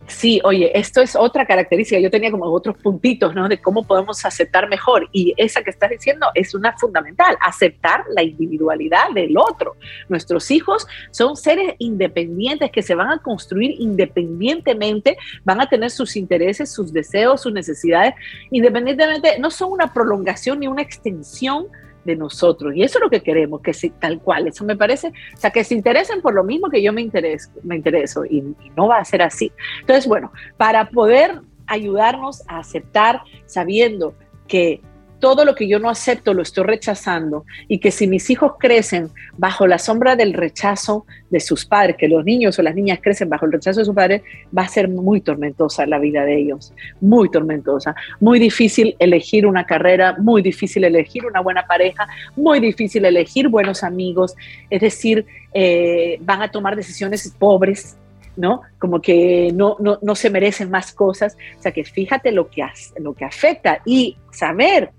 Sí, 0.07 0.41
oye, 0.45 0.71
esto 0.79 1.01
es 1.01 1.17
otra 1.17 1.47
característica. 1.47 1.99
Yo 1.99 2.11
tenía 2.11 2.31
como 2.31 2.45
otros 2.45 2.77
puntitos, 2.77 3.35
¿no? 3.35 3.49
De 3.49 3.61
cómo 3.61 3.87
podemos 3.87 4.25
aceptar 4.25 4.69
mejor. 4.69 5.09
Y 5.13 5.33
esa 5.39 5.63
que 5.63 5.71
estás 5.71 5.91
diciendo 5.91 6.27
es 6.35 6.55
una 6.55 6.77
fundamental, 6.77 7.37
aceptar 7.41 8.05
la 8.15 8.23
individualidad 8.23 9.11
del 9.15 9.37
otro. 9.39 9.77
Nuestros 10.09 10.51
hijos 10.51 10.87
son 11.11 11.37
seres 11.37 11.75
independientes 11.79 12.71
que 12.71 12.83
se 12.83 12.95
van 12.95 13.11
a 13.11 13.19
construir 13.19 13.77
independientemente, 13.79 15.17
van 15.43 15.63
a 15.63 15.69
tener 15.69 15.91
sus 15.91 16.17
intereses, 16.17 16.71
sus 16.71 16.93
deseos, 16.93 17.41
sus 17.41 17.53
necesidades, 17.53 18.15
independientemente, 18.51 19.39
no 19.39 19.51
son 19.51 19.73
una 19.73 19.93
prolongación 19.93 20.61
ni 20.61 20.69
una 20.69 20.83
extensión 20.83 21.69
de 22.05 22.17
nosotros. 22.17 22.75
Y 22.75 22.83
eso 22.83 22.99
es 22.99 23.03
lo 23.03 23.11
que 23.11 23.23
queremos, 23.23 23.61
que 23.61 23.75
sí, 23.75 23.91
tal 23.99 24.21
cual. 24.21 24.49
Eso 24.49 24.65
me 24.65 24.77
parece, 24.77 25.09
o 25.09 25.37
sea, 25.37 25.51
que 25.51 25.65
se 25.65 25.75
interesen 25.75 26.21
por 26.21 26.35
lo 26.35 26.45
mismo 26.45 26.69
que 26.69 26.83
yo 26.83 26.93
me 26.93 27.01
intereso, 27.01 27.51
me 27.63 27.77
intereso 27.77 28.25
y, 28.25 28.39
y 28.39 28.71
no 28.77 28.89
va 28.89 28.99
a 28.99 29.05
ser 29.05 29.23
así. 29.23 29.53
Entonces, 29.81 30.07
bueno, 30.07 30.33
para 30.57 30.91
poder 30.91 31.41
ayudarnos 31.67 32.43
a 32.49 32.59
aceptar 32.59 33.23
sabiendo 33.47 34.15
que 34.47 34.81
todo 35.25 35.47
lo 35.47 35.55
que 35.55 35.67
yo 35.67 35.79
no 35.79 35.89
acepto 35.89 36.35
lo 36.35 36.43
estoy 36.43 36.65
rechazando. 36.65 37.47
Y 37.67 37.79
que 37.79 37.91
si 37.91 38.07
mis 38.07 38.29
hijos 38.29 38.53
crecen 38.59 39.09
bajo 39.39 39.67
la 39.67 39.79
sombra 39.79 40.17
del 40.17 40.35
rechazo 40.35 41.07
de 41.31 41.41
sus 41.41 41.65
padres, 41.65 41.97
que 41.97 42.09
los 42.09 42.27
niños 42.27 42.59
o 42.59 42.63
las 42.63 42.75
niñas 42.75 42.99
crecen 43.01 43.31
bajo 43.31 43.47
el 43.47 43.53
rechazo 43.53 43.81
de 43.81 43.87
sus 43.87 43.95
padres, 43.95 44.21
va 44.55 44.65
a 44.65 44.69
ser 44.69 44.87
muy 44.87 45.23
tormentosa 45.23 45.87
la 45.87 45.99
vida 45.99 46.27
de 46.27 46.39
ellos, 46.39 46.75
muy 47.01 47.31
tormentosa, 47.31 47.97
muy 48.21 48.39
difícil 48.39 48.97
elegir 48.99 49.47
una 49.47 49.65
carrera, 49.65 50.15
muy 50.19 50.43
difícil 50.43 50.85
elegir 50.85 51.25
una 51.25 51.41
buena 51.41 51.67
pareja, 51.67 52.07
muy 52.37 52.61
difícil 52.61 53.07
elegir 53.07 53.49
buenos 53.49 53.83
amigos, 53.83 54.37
es 54.69 54.83
decir, 54.83 55.25
eh, 55.55 56.19
van 56.21 56.43
a 56.43 56.51
tomar 56.51 56.77
decisiones 56.77 57.35
pobres, 57.39 57.97
¿no? 58.37 58.61
Como 58.79 59.01
que 59.01 59.53
no, 59.55 59.77
no, 59.81 59.99
no, 60.03 60.15
se 60.15 60.29
merecen 60.29 60.71
más 60.71 60.93
cosas. 60.93 61.35
O 61.59 61.63
sea, 61.63 61.73
que 61.73 61.85
fíjate 61.85 62.31
lo 62.31 62.51
que, 62.51 62.63
lo 62.99 63.15
que 63.15 63.25
afecta. 63.25 63.81
Y 63.87 64.19
saber 64.31 64.91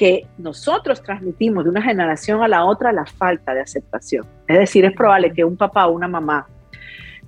que 0.00 0.26
nosotros 0.38 1.02
transmitimos 1.02 1.62
de 1.62 1.68
una 1.68 1.82
generación 1.82 2.42
a 2.42 2.48
la 2.48 2.64
otra 2.64 2.90
la 2.90 3.04
falta 3.04 3.52
de 3.52 3.60
aceptación. 3.60 4.26
Es 4.48 4.58
decir, 4.58 4.82
es 4.86 4.94
probable 4.94 5.30
que 5.30 5.44
un 5.44 5.58
papá 5.58 5.88
o 5.88 5.92
una 5.92 6.08
mamá 6.08 6.48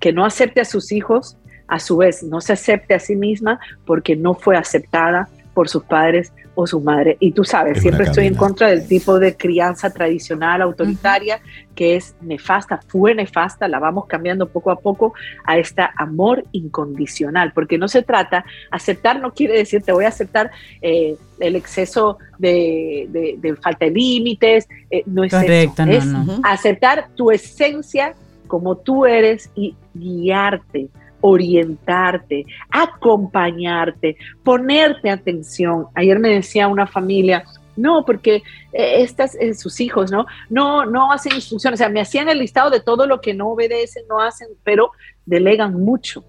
que 0.00 0.10
no 0.10 0.24
acepte 0.24 0.62
a 0.62 0.64
sus 0.64 0.90
hijos, 0.90 1.36
a 1.68 1.78
su 1.78 1.98
vez 1.98 2.22
no 2.22 2.40
se 2.40 2.54
acepte 2.54 2.94
a 2.94 2.98
sí 2.98 3.14
misma 3.14 3.60
porque 3.84 4.16
no 4.16 4.32
fue 4.32 4.56
aceptada 4.56 5.28
por 5.54 5.68
sus 5.68 5.84
padres 5.84 6.32
o 6.54 6.66
su 6.66 6.80
madre. 6.80 7.16
Y 7.20 7.32
tú 7.32 7.44
sabes, 7.44 7.80
siempre 7.80 8.04
estoy 8.04 8.26
en 8.26 8.34
contra 8.34 8.68
del 8.68 8.86
tipo 8.86 9.18
de 9.18 9.36
crianza 9.36 9.90
tradicional, 9.90 10.62
autoritaria, 10.62 11.40
que 11.74 11.96
es 11.96 12.14
nefasta, 12.20 12.80
fue 12.86 13.14
nefasta, 13.14 13.68
la 13.68 13.78
vamos 13.78 14.06
cambiando 14.06 14.48
poco 14.48 14.70
a 14.70 14.76
poco 14.76 15.14
a 15.44 15.56
este 15.56 15.82
amor 15.96 16.44
incondicional, 16.52 17.52
porque 17.54 17.78
no 17.78 17.88
se 17.88 18.02
trata, 18.02 18.44
aceptar 18.70 19.20
no 19.20 19.32
quiere 19.32 19.56
decir 19.56 19.82
te 19.82 19.92
voy 19.92 20.04
a 20.04 20.08
aceptar 20.08 20.50
eh, 20.82 21.16
el 21.40 21.56
exceso 21.56 22.18
de, 22.38 23.56
falta 23.62 23.86
de 23.86 23.90
límites, 23.90 24.68
eh, 24.90 25.02
no 25.06 25.24
es 25.24 25.32
eso, 25.32 25.82
es 25.86 26.04
aceptar 26.42 27.08
tu 27.14 27.30
esencia 27.30 28.14
como 28.46 28.76
tú 28.76 29.06
eres 29.06 29.50
y 29.54 29.74
guiarte 29.94 30.90
orientarte, 31.22 32.44
acompañarte, 32.70 34.16
ponerte 34.44 35.08
atención. 35.08 35.86
Ayer 35.94 36.18
me 36.18 36.28
decía 36.28 36.68
una 36.68 36.86
familia, 36.86 37.44
no, 37.76 38.04
porque 38.04 38.42
eh, 38.72 39.02
estas, 39.02 39.34
eh, 39.36 39.54
sus 39.54 39.80
hijos, 39.80 40.10
¿no? 40.10 40.26
No, 40.50 40.84
no 40.84 41.10
hacen 41.10 41.34
instrucciones, 41.34 41.80
o 41.80 41.82
sea, 41.82 41.88
me 41.88 42.00
hacían 42.02 42.28
el 42.28 42.38
listado 42.38 42.68
de 42.68 42.80
todo 42.80 43.06
lo 43.06 43.20
que 43.20 43.32
no 43.32 43.48
obedecen, 43.48 44.04
no 44.08 44.20
hacen, 44.20 44.48
pero 44.62 44.90
delegan 45.24 45.74
mucho 45.74 46.24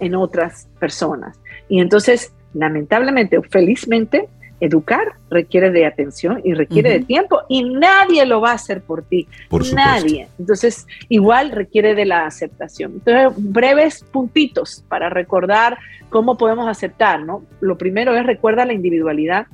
en 0.00 0.14
otras 0.14 0.68
personas. 0.80 1.38
Y 1.68 1.80
entonces, 1.80 2.32
lamentablemente 2.54 3.36
o 3.36 3.42
felizmente, 3.42 4.28
educar 4.60 5.16
requiere 5.30 5.70
de 5.70 5.86
atención 5.86 6.40
y 6.44 6.54
requiere 6.54 6.90
de 6.90 7.00
tiempo 7.00 7.40
y 7.48 7.62
nadie 7.64 8.24
lo 8.24 8.40
va 8.40 8.52
a 8.52 8.54
hacer 8.54 8.82
por 8.82 9.02
ti. 9.02 9.28
Por 9.48 9.70
nadie. 9.74 10.28
Entonces, 10.38 10.86
igual 11.08 11.50
requiere 11.50 11.94
de 11.94 12.06
la 12.06 12.26
aceptación. 12.26 12.92
Entonces, 12.94 13.32
breves 13.36 14.02
puntitos 14.04 14.84
para 14.88 15.10
recordar 15.10 15.78
cómo 16.08 16.38
podemos 16.38 16.68
aceptar, 16.68 17.22
¿no? 17.22 17.44
Lo 17.60 17.76
primero 17.76 18.16
es 18.16 18.24
recuerda 18.24 18.64
la 18.64 18.72
individualidad, 18.72 19.46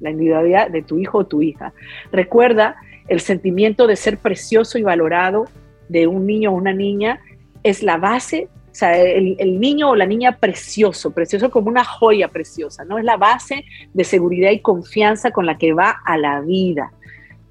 la 0.00 0.10
individualidad 0.10 0.70
de 0.70 0.82
tu 0.82 0.98
hijo 0.98 1.18
o 1.18 1.26
tu 1.26 1.42
hija. 1.42 1.72
Recuerda 2.12 2.76
el 3.08 3.20
sentimiento 3.20 3.86
de 3.86 3.96
ser 3.96 4.18
precioso 4.18 4.78
y 4.78 4.82
valorado 4.82 5.46
de 5.88 6.06
un 6.06 6.26
niño 6.26 6.50
o 6.50 6.54
una 6.54 6.72
niña 6.72 7.20
es 7.62 7.82
la 7.82 7.96
base 7.96 8.48
o 8.70 8.74
sea, 8.74 8.96
el, 8.96 9.60
niño 9.60 9.90
o 9.90 9.96
la 9.96 10.06
niña 10.06 10.36
precioso, 10.38 11.10
precioso 11.10 11.50
como 11.50 11.68
una 11.68 11.84
joya 11.84 12.28
preciosa, 12.28 12.84
¿no? 12.84 12.98
Es 12.98 13.04
la 13.04 13.16
base 13.16 13.64
de 13.92 14.04
seguridad 14.04 14.52
y 14.52 14.60
confianza 14.60 15.32
con 15.32 15.44
la 15.44 15.58
que 15.58 15.72
va 15.72 15.96
a 16.04 16.16
la 16.16 16.40
vida. 16.40 16.92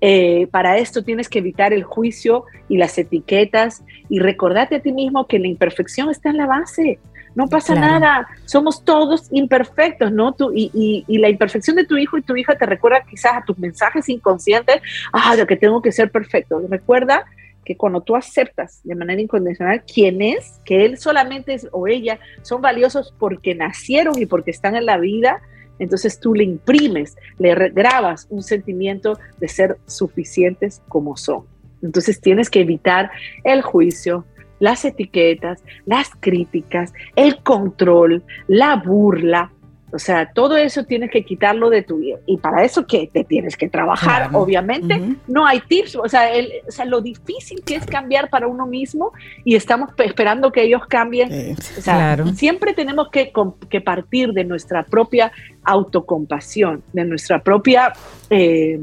Eh, 0.02 0.48
para 0.50 0.78
esto 0.78 1.04
tienes 1.04 1.28
que 1.28 1.40
evitar 1.40 1.74
el 1.74 1.84
juicio 1.84 2.46
y 2.70 2.78
las 2.78 2.98
etiquetas 2.98 3.84
y 4.08 4.20
recordarte 4.20 4.78
a 4.78 4.82
ti 4.82 4.94
mismo 4.94 5.28
que 5.28 5.40
la 5.40 5.48
imperfección 5.48 6.10
está 6.10 6.30
en 6.30 6.38
la 6.38 6.46
base. 6.46 7.00
No 7.36 7.48
pasa 7.48 7.76
nada, 7.76 8.28
somos 8.46 8.84
todos 8.84 9.28
imperfectos, 9.32 10.12
¿no? 10.12 10.34
Tú, 10.34 10.52
y, 10.54 11.06
y, 11.08 11.18
la 11.20 11.30
imperfección 11.30 11.76
de 11.76 11.86
tu 11.86 11.96
hijo 11.96 12.18
y 12.18 12.22
tu 12.22 12.36
hija 12.36 12.58
te 12.58 12.66
recuerda 12.66 13.04
quizás 13.08 13.34
a 13.36 13.44
tus 13.44 13.58
mensajes 13.60 14.10
inconscientes, 14.10 14.82
ah, 15.14 15.36
de 15.36 15.46
que 15.46 15.56
tengo 15.56 15.82
que 15.82 15.92
ser 15.92 16.12
perfecto. 16.12 16.62
Recuerda 16.68 17.26
que 17.66 17.78
cuando 17.78 18.02
tú 18.02 18.16
aceptas 18.16 18.82
de 18.84 18.96
manera 18.96 19.22
incondicional 19.22 19.84
quién 19.84 20.22
es, 20.22 20.60
que 20.66 20.86
él 20.86 20.98
solamente 20.98 21.54
es, 21.54 21.68
o 21.72 21.88
ella 21.88 22.20
son 22.42 22.62
valiosos 22.62 23.14
porque 23.20 23.56
nacieron 23.56 24.20
y 24.20 24.26
porque 24.26 24.52
están 24.52 24.76
en 24.76 24.86
la 24.86 24.98
vida, 24.98 25.42
entonces 25.80 26.20
tú 26.20 26.34
le 26.34 26.44
imprimes, 26.44 27.16
le 27.38 27.56
grabas 27.70 28.28
un 28.30 28.44
sentimiento 28.44 29.18
de 29.40 29.48
ser 29.48 29.78
suficientes 29.86 30.82
como 30.88 31.16
son. 31.16 31.46
Entonces 31.82 32.20
tienes 32.20 32.50
que 32.50 32.62
evitar 32.62 33.10
el 33.44 33.62
juicio, 33.62 34.26
las 34.60 34.84
etiquetas, 34.84 35.64
las 35.86 36.10
críticas, 36.20 36.94
el 37.16 37.42
control, 37.44 38.24
la 38.48 38.76
burla, 38.76 39.52
o 39.92 40.00
sea, 40.00 40.32
todo 40.32 40.58
eso 40.58 40.84
tienes 40.84 41.10
que 41.10 41.24
quitarlo 41.24 41.70
de 41.70 41.82
tu 41.82 41.98
vida. 41.98 42.18
Y 42.26 42.38
para 42.38 42.64
eso 42.64 42.86
que 42.86 43.10
te 43.12 43.24
tienes 43.24 43.58
que 43.58 43.70
trabajar, 43.70 44.30
obviamente. 44.34 45.02
No 45.28 45.46
hay 45.46 45.62
tips. 45.62 45.96
O 45.96 46.08
sea, 46.08 46.30
o 46.68 46.72
sea, 46.72 46.86
lo 46.86 47.02
difícil 47.02 47.64
que 47.64 47.76
es 47.76 47.86
cambiar 47.86 48.30
para 48.30 48.48
uno 48.48 48.68
mismo 48.68 49.12
y 49.44 49.56
estamos 49.56 49.90
esperando 49.98 50.52
que 50.52 50.64
ellos 50.64 50.86
cambien. 50.88 51.56
o 51.78 51.82
sea, 51.82 52.24
siempre 52.36 52.74
tenemos 52.74 53.10
que, 53.10 53.32
que, 53.70 53.82
partir 53.82 54.34
de 54.34 54.44
nuestra 54.44 54.84
propia 54.84 55.32
autocompasión, 55.64 56.84
de 56.94 57.06
nuestra 57.06 57.42
propia... 57.42 57.94
Eh, 58.30 58.80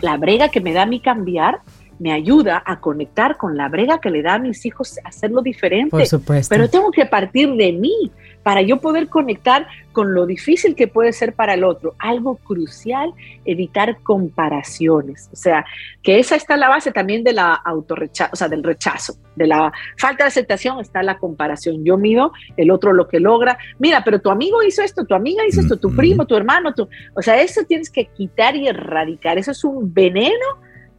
la 0.00 0.16
brega 0.16 0.48
que 0.48 0.60
me 0.60 0.72
da 0.72 0.82
a 0.82 0.86
mí 0.86 1.00
cambiar 1.00 1.60
me 1.98 2.12
ayuda 2.12 2.62
a 2.64 2.80
conectar 2.80 3.36
con 3.36 3.56
la 3.56 3.68
brega 3.68 4.00
que 4.00 4.10
le 4.10 4.22
da 4.22 4.34
a 4.34 4.38
mis 4.38 4.64
hijos 4.64 4.98
hacerlo 5.04 5.42
diferente. 5.42 5.90
Por 5.90 6.06
supuesto. 6.06 6.54
Pero 6.54 6.68
tengo 6.68 6.90
que 6.90 7.06
partir 7.06 7.52
de 7.54 7.72
mí 7.72 8.12
para 8.42 8.62
yo 8.62 8.80
poder 8.80 9.08
conectar 9.08 9.66
con 9.92 10.14
lo 10.14 10.26
difícil 10.26 10.74
que 10.74 10.88
puede 10.88 11.12
ser 11.12 11.34
para 11.34 11.54
el 11.54 11.64
otro. 11.64 11.94
Algo 11.98 12.36
crucial, 12.36 13.12
evitar 13.44 14.00
comparaciones. 14.02 15.28
O 15.32 15.36
sea, 15.36 15.66
que 16.02 16.18
esa 16.18 16.36
está 16.36 16.56
la 16.56 16.68
base 16.68 16.92
también 16.92 17.24
de 17.24 17.32
la 17.32 17.54
autorrechazo, 17.54 18.30
o 18.32 18.36
sea, 18.36 18.48
del 18.48 18.62
rechazo, 18.62 19.14
de 19.36 19.46
la 19.46 19.72
falta 19.96 20.24
de 20.24 20.28
aceptación 20.28 20.80
está 20.80 21.02
la 21.02 21.18
comparación. 21.18 21.84
Yo 21.84 21.98
mido 21.98 22.32
el 22.56 22.70
otro 22.70 22.92
lo 22.92 23.08
que 23.08 23.20
logra. 23.20 23.58
Mira, 23.78 24.02
pero 24.04 24.20
tu 24.20 24.30
amigo 24.30 24.62
hizo 24.62 24.82
esto, 24.82 25.04
tu 25.04 25.14
amiga 25.14 25.42
hizo 25.46 25.60
esto, 25.60 25.76
tu 25.76 25.94
primo, 25.94 26.26
tu 26.26 26.36
hermano, 26.36 26.74
tu... 26.74 26.88
O 27.14 27.22
sea, 27.22 27.40
eso 27.42 27.62
tienes 27.66 27.90
que 27.90 28.06
quitar 28.06 28.56
y 28.56 28.68
erradicar. 28.68 29.38
Eso 29.38 29.50
es 29.50 29.64
un 29.64 29.92
veneno 29.92 30.46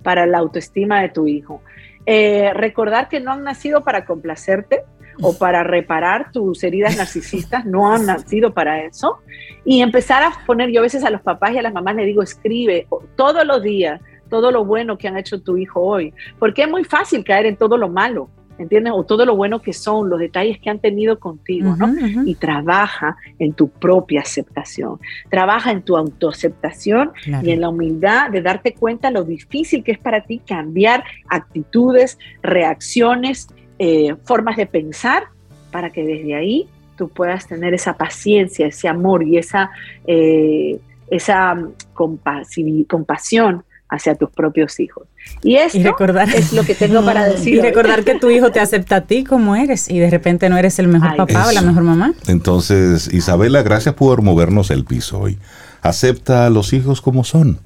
para 0.03 0.25
la 0.25 0.37
autoestima 0.39 1.01
de 1.01 1.09
tu 1.09 1.27
hijo. 1.27 1.61
Eh, 2.05 2.51
recordar 2.53 3.07
que 3.07 3.19
no 3.19 3.31
han 3.31 3.43
nacido 3.43 3.83
para 3.83 4.05
complacerte, 4.05 4.83
o 5.21 5.37
para 5.37 5.63
reparar 5.63 6.31
tus 6.31 6.63
heridas 6.63 6.97
narcisistas, 6.97 7.65
no 7.65 7.93
han 7.93 8.05
nacido 8.05 8.53
para 8.53 8.83
eso. 8.83 9.19
Y 9.65 9.81
empezar 9.81 10.23
a 10.23 10.31
poner, 10.45 10.71
yo 10.71 10.79
a 10.79 10.83
veces 10.83 11.03
a 11.03 11.09
los 11.09 11.21
papás 11.21 11.51
y 11.53 11.57
a 11.57 11.61
las 11.61 11.73
mamás 11.73 11.95
le 11.95 12.05
digo, 12.05 12.21
escribe 12.21 12.87
todos 13.15 13.45
los 13.45 13.61
días 13.61 14.01
todo 14.29 14.51
lo 14.51 14.63
bueno 14.63 14.97
que 14.97 15.07
han 15.07 15.17
hecho 15.17 15.41
tu 15.41 15.57
hijo 15.57 15.81
hoy, 15.81 16.13
porque 16.37 16.61
es 16.61 16.69
muy 16.69 16.83
fácil 16.83 17.23
caer 17.23 17.47
en 17.47 17.57
todo 17.57 17.77
lo 17.77 17.89
malo. 17.89 18.29
¿entiendes? 18.59 18.93
O 18.93 19.05
todo 19.05 19.25
lo 19.25 19.35
bueno 19.35 19.61
que 19.61 19.71
son, 19.73 20.09
los 20.09 20.19
detalles 20.19 20.59
que 20.59 20.69
han 20.69 20.79
tenido 20.79 21.17
contigo, 21.17 21.75
¿no? 21.77 21.93
Y 22.25 22.35
trabaja 22.35 23.15
en 23.39 23.53
tu 23.53 23.69
propia 23.69 24.19
aceptación, 24.19 24.99
trabaja 25.29 25.71
en 25.71 25.81
tu 25.81 25.95
autoaceptación 25.95 27.13
y 27.41 27.51
en 27.51 27.61
la 27.61 27.69
humildad 27.69 28.29
de 28.29 28.41
darte 28.41 28.73
cuenta 28.73 29.11
lo 29.11 29.23
difícil 29.23 29.81
que 29.81 29.93
es 29.93 29.97
para 29.97 30.25
ti 30.25 30.41
cambiar 30.45 31.05
actitudes, 31.29 32.19
reacciones 32.43 33.47
eh, 33.79 34.15
formas 34.25 34.57
de 34.57 34.65
pensar 34.65 35.23
para 35.71 35.89
que 35.89 36.03
desde 36.03 36.35
ahí 36.35 36.67
tú 36.97 37.09
puedas 37.09 37.47
tener 37.47 37.73
esa 37.73 37.95
paciencia, 37.95 38.67
ese 38.67 38.89
amor 38.89 39.23
y 39.23 39.37
esa, 39.37 39.71
eh, 40.05 40.79
esa 41.09 41.57
compasión 41.93 43.63
hacia 43.89 44.15
tus 44.15 44.29
propios 44.29 44.79
hijos. 44.79 45.07
Y 45.41 45.55
esto 45.55 45.95
es 46.35 46.53
lo 46.53 46.63
que 46.63 46.75
tengo 46.75 47.03
para 47.03 47.25
decir. 47.29 47.55
Y 47.55 47.61
recordar 47.61 48.03
que 48.03 48.19
tu 48.19 48.29
hijo 48.29 48.51
te 48.51 48.59
acepta 48.59 48.97
a 48.97 49.01
ti 49.01 49.23
como 49.23 49.55
eres 49.55 49.89
y 49.89 49.97
de 49.99 50.09
repente 50.09 50.49
no 50.49 50.57
eres 50.57 50.77
el 50.79 50.87
mejor 50.87 51.15
papá 51.15 51.47
o 51.47 51.51
la 51.51 51.61
mejor 51.61 51.83
mamá. 51.83 52.13
Entonces, 52.27 53.11
Isabela, 53.13 53.63
gracias 53.63 53.95
por 53.95 54.21
movernos 54.21 54.69
el 54.69 54.85
piso 54.85 55.19
hoy. 55.19 55.39
Acepta 55.81 56.45
a 56.45 56.49
los 56.49 56.73
hijos 56.73 57.01
como 57.01 57.23
son. 57.23 57.59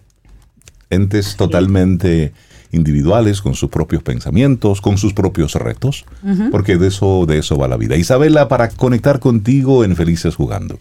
Entes 0.89 1.35
totalmente 1.35 2.33
individuales, 2.73 3.41
con 3.41 3.53
sus 3.55 3.69
propios 3.69 4.03
pensamientos, 4.03 4.81
con 4.81 4.97
sus 4.97 5.13
propios 5.13 5.55
retos, 5.55 6.05
porque 6.51 6.77
de 6.77 6.87
eso, 6.87 7.25
de 7.25 7.37
eso 7.37 7.57
va 7.57 7.67
la 7.67 7.77
vida. 7.77 7.95
Isabela, 7.95 8.47
para 8.47 8.69
conectar 8.69 9.19
contigo 9.19 9.83
en 9.83 9.95
Felices 9.95 10.35
Jugando. 10.35 10.79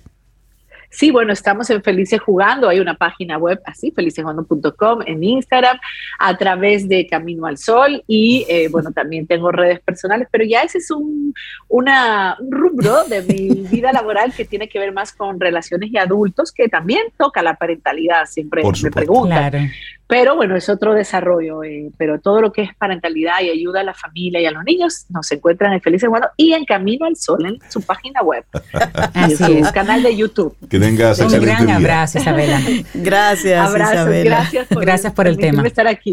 Sí, 0.92 1.10
bueno, 1.10 1.32
estamos 1.32 1.70
en 1.70 1.82
Felices 1.82 2.20
Jugando, 2.20 2.68
hay 2.68 2.78
una 2.78 2.94
página 2.94 3.38
web 3.38 3.58
así, 3.64 3.90
felicesjugando.com, 3.92 5.00
en 5.06 5.24
Instagram, 5.24 5.78
a 6.18 6.36
través 6.36 6.86
de 6.86 7.06
Camino 7.06 7.46
al 7.46 7.56
Sol 7.56 8.04
y 8.06 8.44
eh, 8.48 8.68
bueno, 8.68 8.92
también 8.94 9.26
tengo 9.26 9.50
redes 9.50 9.80
personales, 9.80 10.28
pero 10.30 10.44
ya 10.44 10.60
ese 10.60 10.78
es 10.78 10.90
un, 10.90 11.34
una, 11.68 12.36
rubro 12.50 13.04
de 13.04 13.22
mi 13.22 13.48
vida 13.70 13.90
laboral 13.92 14.34
que 14.34 14.44
tiene 14.44 14.68
que 14.68 14.78
ver 14.78 14.92
más 14.92 15.12
con 15.12 15.40
relaciones 15.40 15.90
y 15.90 15.96
adultos, 15.96 16.52
que 16.52 16.68
también 16.68 17.02
toca 17.16 17.42
la 17.42 17.56
parentalidad, 17.56 18.26
siempre 18.26 18.62
me 18.62 18.90
preguntan. 18.90 19.70
Pero 20.12 20.36
bueno, 20.36 20.56
es 20.56 20.68
otro 20.68 20.92
desarrollo, 20.92 21.64
eh, 21.64 21.90
pero 21.96 22.20
todo 22.20 22.42
lo 22.42 22.52
que 22.52 22.60
es 22.60 22.74
parentalidad 22.74 23.40
y 23.40 23.48
ayuda 23.48 23.80
a 23.80 23.82
la 23.82 23.94
familia 23.94 24.42
y 24.42 24.44
a 24.44 24.50
los 24.50 24.62
niños 24.62 25.06
nos 25.08 25.32
encuentran 25.32 25.72
en 25.72 25.80
Felices 25.80 26.06
Jugando 26.06 26.28
y 26.36 26.52
en 26.52 26.66
Camino 26.66 27.06
al 27.06 27.16
Sol 27.16 27.46
en 27.46 27.58
su 27.70 27.80
página 27.80 28.20
web. 28.20 28.44
En 29.14 29.36
su 29.36 29.72
canal 29.72 30.02
de 30.02 30.14
YouTube. 30.14 30.54
Un 30.88 30.96
gran 31.40 31.70
abrazo, 31.70 32.18
Isabela. 32.18 32.60
Gracias, 32.94 33.72
Gracias 33.72 34.66
por, 34.68 34.84
gracias 34.84 35.12
por 35.12 35.28
el 35.28 35.36
tema. 35.36 35.66
estar 35.66 35.86
aquí. 35.86 36.12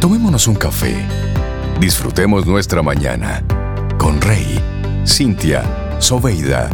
Tomémonos 0.00 0.46
un 0.46 0.54
café. 0.54 0.94
Disfrutemos 1.80 2.46
nuestra 2.46 2.82
mañana 2.82 3.42
con 3.98 4.20
Rey, 4.20 4.60
Cintia, 5.06 5.62
Soveida, 5.98 6.70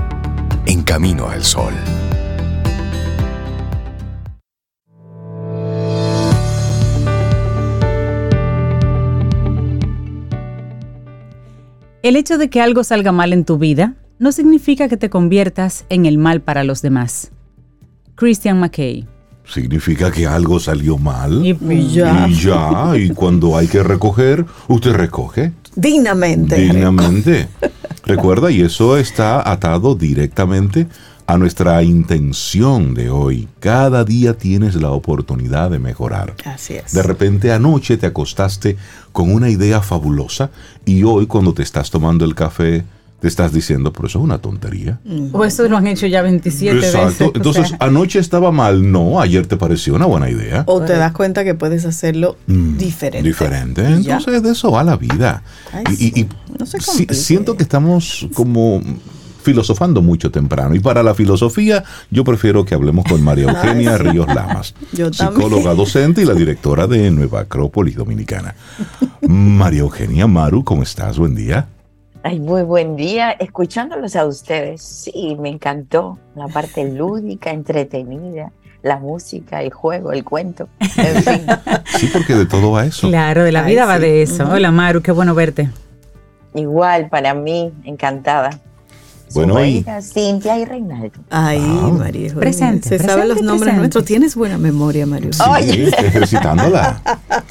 en 0.66 0.82
Camino 0.82 1.28
al 1.28 1.42
Sol. 1.44 1.72
El 12.02 12.14
hecho 12.14 12.38
de 12.38 12.50
que 12.50 12.60
algo 12.60 12.84
salga 12.84 13.10
mal 13.10 13.32
en 13.32 13.44
tu 13.44 13.58
vida 13.58 13.94
no 14.18 14.32
significa 14.32 14.88
que 14.88 14.96
te 14.96 15.10
conviertas 15.10 15.84
en 15.88 16.06
el 16.06 16.18
mal 16.18 16.40
para 16.40 16.64
los 16.64 16.82
demás. 16.82 17.30
Christian 18.14 18.60
McKay. 18.60 19.06
Significa 19.44 20.10
que 20.10 20.26
algo 20.26 20.58
salió 20.58 20.98
mal. 20.98 21.44
Y, 21.46 21.88
ya. 21.88 22.26
Y 22.28 22.34
ya, 22.34 22.96
y 22.96 23.10
cuando 23.10 23.56
hay 23.56 23.68
que 23.68 23.82
recoger, 23.82 24.44
usted 24.68 24.92
recoge. 24.92 25.52
Dignamente. 25.76 26.56
Dignamente. 26.56 27.48
Recuerda, 28.04 28.50
y 28.50 28.62
eso 28.62 28.96
está 28.96 29.48
atado 29.48 29.94
directamente 29.94 30.86
a 31.26 31.36
nuestra 31.36 31.82
intención 31.82 32.94
de 32.94 33.10
hoy. 33.10 33.48
Cada 33.60 34.04
día 34.04 34.36
tienes 34.36 34.76
la 34.76 34.90
oportunidad 34.90 35.70
de 35.70 35.78
mejorar. 35.78 36.34
Así 36.44 36.74
es. 36.74 36.92
De 36.92 37.02
repente 37.02 37.52
anoche 37.52 37.96
te 37.96 38.06
acostaste 38.06 38.76
con 39.12 39.32
una 39.32 39.50
idea 39.50 39.80
fabulosa 39.80 40.50
y 40.84 41.02
hoy 41.02 41.26
cuando 41.26 41.52
te 41.52 41.62
estás 41.62 41.90
tomando 41.90 42.24
el 42.24 42.34
café 42.34 42.84
te 43.20 43.28
estás 43.28 43.52
diciendo, 43.52 43.92
pero 43.92 44.08
eso 44.08 44.18
es 44.18 44.24
una 44.24 44.38
tontería. 44.38 45.00
O 45.32 45.44
eso 45.44 45.66
lo 45.68 45.76
han 45.76 45.86
hecho 45.86 46.06
ya 46.06 46.22
27 46.22 46.78
Exacto. 46.78 47.32
Entonces, 47.34 47.74
anoche 47.78 48.18
estaba 48.18 48.52
mal, 48.52 48.90
no, 48.90 49.20
ayer 49.20 49.46
te 49.46 49.56
pareció 49.56 49.94
una 49.94 50.06
buena 50.06 50.30
idea. 50.30 50.64
O 50.66 50.82
te 50.82 50.94
das 50.94 51.12
cuenta 51.12 51.44
que 51.44 51.54
puedes 51.54 51.84
hacerlo 51.84 52.36
mm, 52.46 52.76
diferente. 52.76 53.26
Diferente. 53.26 53.86
Entonces, 53.86 54.42
de 54.42 54.50
eso 54.50 54.70
va 54.70 54.84
la 54.84 54.96
vida. 54.96 55.42
y, 55.98 56.26
siento 57.14 57.56
que 57.56 57.62
estamos 57.62 58.28
como 58.34 58.82
filosofando 59.46 60.02
mucho 60.02 60.32
temprano. 60.32 60.74
Y 60.74 60.80
para 60.80 61.04
la 61.04 61.14
filosofía, 61.14 61.84
yo 62.10 62.24
prefiero 62.24 62.64
que 62.64 62.74
hablemos 62.74 63.04
con 63.04 63.22
María 63.22 63.44
Eugenia 63.52 63.96
Ríos 63.96 64.26
Lamas, 64.26 64.74
psicóloga 65.12 65.72
docente 65.72 66.22
y 66.22 66.24
la 66.24 66.34
directora 66.34 66.88
de 66.88 67.12
Nueva 67.12 67.42
Acrópolis 67.42 67.94
Dominicana. 67.94 68.56
María 69.22 69.80
Eugenia 69.80 70.26
Maru, 70.26 70.64
¿cómo 70.64 70.82
estás? 70.82 71.16
Buen 71.16 71.36
día. 71.36 71.68
Ay, 72.28 72.40
muy 72.40 72.62
buen 72.64 72.96
día. 72.96 73.30
Escuchándolos 73.30 74.16
a 74.16 74.26
ustedes, 74.26 74.82
sí, 74.82 75.36
me 75.38 75.48
encantó 75.48 76.18
la 76.34 76.48
parte 76.48 76.84
lúdica, 76.90 77.50
entretenida, 77.50 78.50
la 78.82 78.98
música, 78.98 79.62
el 79.62 79.72
juego, 79.72 80.10
el 80.10 80.24
cuento, 80.24 80.68
en 80.80 81.22
fin. 81.22 81.46
Sí, 81.98 82.10
porque 82.12 82.34
de 82.34 82.46
todo 82.46 82.72
va 82.72 82.84
eso. 82.84 83.08
Claro, 83.08 83.44
de 83.44 83.52
la 83.52 83.62
vida 83.62 83.86
va 83.86 84.00
de 84.00 84.22
eso. 84.22 84.44
Hola 84.50 84.72
Maru, 84.72 85.02
qué 85.02 85.12
bueno 85.12 85.36
verte. 85.36 85.70
Igual, 86.54 87.08
para 87.10 87.32
mí, 87.32 87.72
encantada. 87.84 88.58
Bueno, 89.32 89.64
y 89.64 89.84
Cintia 90.02 90.58
y 90.58 90.64
Reinaldo. 90.64 91.20
Ay, 91.30 91.58
Ah. 91.62 91.90
María. 91.96 92.28
José. 92.30 92.40
Presente, 92.40 92.88
Se 92.88 92.98
sabe 92.98 93.06
presente, 93.22 93.28
los 93.28 93.36
nombres 93.42 93.60
presente. 93.60 93.78
nuestros. 93.78 94.04
Tienes 94.04 94.34
buena 94.34 94.58
memoria, 94.58 95.06
Mario. 95.06 95.32
sí, 95.32 95.42
ejercitándola. 95.98 97.02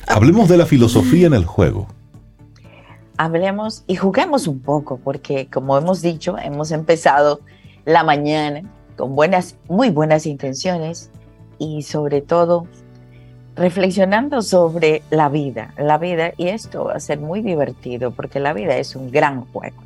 Hablemos 0.08 0.50
de 0.50 0.58
la 0.58 0.66
filosofía 0.66 1.28
en 1.28 1.34
el 1.34 1.46
juego. 1.46 1.88
Hablemos 3.18 3.84
y 3.88 3.96
juguemos 3.96 4.48
un 4.48 4.60
poco, 4.60 4.98
porque 4.98 5.48
como 5.48 5.78
hemos 5.78 6.02
dicho, 6.02 6.38
hemos 6.38 6.72
empezado 6.72 7.40
la 7.86 8.04
mañana 8.04 8.62
con 8.98 9.16
buenas, 9.16 9.58
muy 9.70 9.90
buenas 9.90 10.26
intenciones 10.26 11.12
y 11.58 11.84
sobre 11.84 12.22
todo 12.22 12.68
reflexionando 13.56 14.42
sobre 14.42 15.02
la 15.10 15.30
vida, 15.30 15.74
la 15.78 15.98
vida, 15.98 16.34
y 16.38 16.50
esto 16.50 16.86
va 16.86 16.96
a 16.96 17.00
ser 17.00 17.20
muy 17.20 17.42
divertido 17.42 18.12
porque 18.12 18.40
la 18.40 18.54
vida 18.54 18.76
es 18.78 18.96
un 18.96 19.12
gran 19.12 19.46
juego. 19.46 19.78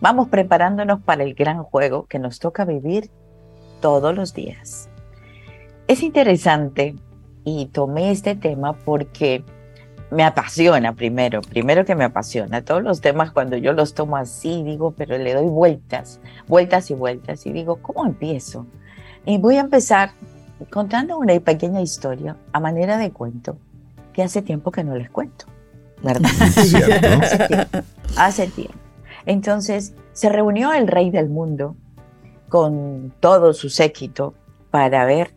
Vamos 0.00 0.28
preparándonos 0.28 1.00
para 1.00 1.22
el 1.22 1.34
gran 1.34 1.62
juego 1.62 2.06
que 2.06 2.18
nos 2.18 2.38
toca 2.40 2.64
vivir 2.64 3.10
todos 3.80 4.14
los 4.14 4.34
días. 4.34 4.88
Es 5.86 6.02
interesante 6.02 6.96
y 7.44 7.66
tomé 7.66 8.10
este 8.10 8.34
tema 8.34 8.72
porque 8.72 9.44
me 10.10 10.22
apasiona 10.22 10.94
primero, 10.94 11.40
primero 11.42 11.84
que 11.84 11.94
me 11.94 12.04
apasiona. 12.04 12.62
Todos 12.62 12.82
los 12.82 13.00
temas 13.00 13.30
cuando 13.30 13.56
yo 13.56 13.72
los 13.72 13.94
tomo 13.94 14.16
así, 14.16 14.62
digo, 14.62 14.92
pero 14.92 15.18
le 15.18 15.34
doy 15.34 15.46
vueltas, 15.46 16.20
vueltas 16.46 16.90
y 16.90 16.94
vueltas 16.94 17.46
y 17.46 17.52
digo, 17.52 17.76
¿cómo 17.82 18.06
empiezo? 18.06 18.66
Y 19.24 19.38
voy 19.38 19.56
a 19.56 19.60
empezar 19.60 20.10
contando 20.70 21.18
una 21.18 21.38
pequeña 21.40 21.80
historia 21.80 22.36
a 22.52 22.60
manera 22.60 22.96
de 22.96 23.10
cuento 23.10 23.58
que 24.12 24.22
hace 24.22 24.42
tiempo 24.42 24.70
que 24.70 24.84
no 24.84 24.96
les 24.96 25.10
cuento, 25.10 25.46
¿verdad? 26.02 26.30
¿Cierto? 26.52 27.08
Hace 27.20 27.38
tiempo. 27.48 27.78
Hace 28.16 28.46
tiempo. 28.46 28.78
Entonces 29.26 29.92
se 30.12 30.28
reunió 30.28 30.72
el 30.72 30.86
rey 30.86 31.10
del 31.10 31.28
mundo 31.28 31.76
con 32.48 33.12
todo 33.20 33.52
su 33.52 33.68
séquito 33.68 34.34
para 34.70 35.04
ver 35.04 35.35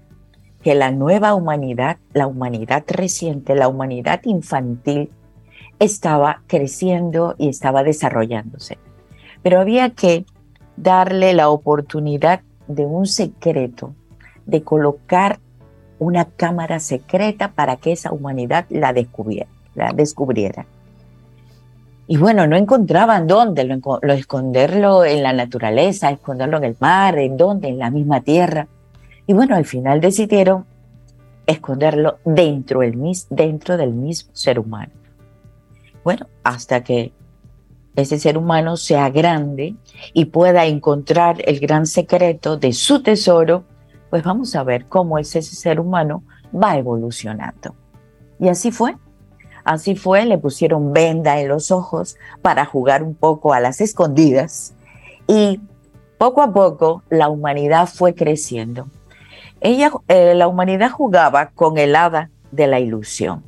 que 0.64 0.76
la 0.76 0.92
nueva 0.92 1.34
humanidad, 1.34 1.98
la 2.14 2.28
humanidad 2.28 2.84
reciente, 2.88 3.56
la 3.56 3.68
humanidad 3.68 4.22
infantil, 4.26 5.10
estaba 5.80 6.42
creciendo 6.48 7.36
y 7.38 7.50
estaba 7.50 7.84
desarrollándose. 7.84 8.78
Pero 9.42 9.62
había 9.62 9.92
que 9.92 10.26
darle 10.76 11.34
la 11.34 11.50
oportunidad 11.50 12.42
de 12.68 12.86
un 12.86 13.06
secreto, 13.06 13.94
de 14.46 14.64
colocar 14.64 15.40
una 15.98 16.26
cámara 16.26 16.80
secreta 16.80 17.52
para 17.52 17.78
que 17.78 17.92
esa 17.92 18.12
humanidad 18.12 18.66
la 18.70 18.94
descubriera. 18.94 19.50
La 19.76 19.92
descubriera. 19.94 20.66
Y 22.08 22.18
bueno, 22.18 22.48
no 22.48 22.56
encontraban 22.56 23.28
dónde, 23.28 23.64
lo, 23.66 24.00
lo 24.02 24.14
esconderlo 24.14 25.06
en 25.06 25.22
la 25.22 25.32
naturaleza, 25.32 26.10
esconderlo 26.10 26.58
en 26.58 26.64
el 26.64 26.76
mar, 26.80 27.18
en 27.20 27.38
dónde, 27.38 27.68
en 27.68 27.78
la 27.78 27.92
misma 27.92 28.22
tierra. 28.22 28.68
Y 29.30 29.34
bueno, 29.34 29.56
al 29.56 29.66
final 29.66 30.02
decidieron 30.02 30.66
esconderlo 31.46 32.18
dentro, 32.26 32.80
del 32.80 33.94
mismo 33.94 34.32
ser 34.34 34.58
humano. 34.58 34.92
Bueno, 36.04 36.26
hasta 36.44 36.84
que 36.84 37.14
ese 37.96 38.18
ser 38.18 38.40
humano 38.40 38.76
sea 38.76 39.12
grande 39.12 39.76
y 40.14 40.26
pueda 40.26 40.66
encontrar 40.66 41.44
el 41.46 41.60
gran 41.60 41.86
secreto 41.86 42.58
de 42.58 42.74
su 42.74 43.04
tesoro, 43.04 43.66
pues 44.10 44.24
vamos 44.24 44.56
a 44.56 44.64
ver 44.64 44.88
cómo 44.88 45.20
es 45.20 45.36
ese 45.36 45.56
ser 45.56 45.80
humano 45.80 46.24
va 46.52 46.76
evolucionando. 46.78 47.76
Y 48.40 48.48
así 48.48 48.72
fue. 48.72 48.98
Así 49.64 49.96
fue, 49.96 50.26
le 50.26 50.40
pusieron 50.40 50.92
venda 50.92 51.40
en 51.40 51.50
los 51.50 51.70
ojos 51.70 52.18
para 52.42 52.66
jugar 52.66 53.04
un 53.04 53.14
poco 53.14 53.54
a 53.54 53.60
las 53.60 53.80
escondidas 53.80 54.74
y 55.28 55.62
poco 56.18 56.42
a 56.42 56.52
poco 56.52 57.04
la 57.12 57.30
humanidad 57.30 57.88
fue 57.88 58.16
creciendo. 58.16 58.88
Ella, 59.62 59.92
eh, 60.08 60.34
la 60.36 60.48
humanidad 60.48 60.92
jugaba 60.92 61.52
con 61.52 61.78
el 61.78 61.96
hada 61.96 62.30
de 62.52 62.68
la 62.68 62.80
ilusión. 62.80 63.44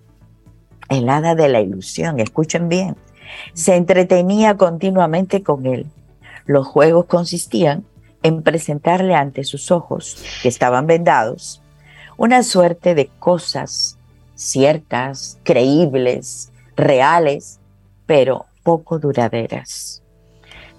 El 0.90 1.10
hada 1.10 1.36
de 1.36 1.48
la 1.48 1.62
ilusión, 1.62 2.20
escuchen 2.20 2.68
bien. 2.68 2.98
Se 3.54 3.76
entretenía 3.76 4.58
continuamente 4.58 5.42
con 5.42 5.66
él. 5.66 5.88
Los 6.46 6.68
juegos 6.68 7.06
consistían 7.06 7.86
en 8.24 8.44
presentarle 8.44 9.16
ante 9.16 9.44
sus 9.44 9.72
ojos, 9.72 10.22
que 10.42 10.50
estaban 10.50 10.86
vendados, 10.86 11.62
una 12.18 12.44
suerte 12.44 12.94
de 12.94 13.08
cosas 13.20 13.98
ciertas, 14.36 15.40
creíbles, 15.44 16.52
reales, 16.76 17.60
pero 18.06 18.46
poco 18.64 19.00
duraderas. 19.00 20.04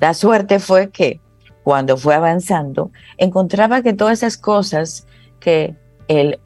La 0.01 0.14
suerte 0.14 0.59
fue 0.59 0.91
que 0.91 1.20
cuando 1.62 1.97
fue 1.97 2.14
avanzando, 2.14 2.91
encontraba 3.18 3.83
que 3.83 3.93
todas 3.93 4.18
esas 4.18 4.37
cosas 4.37 5.07
que 5.43 5.74
el 6.09 6.38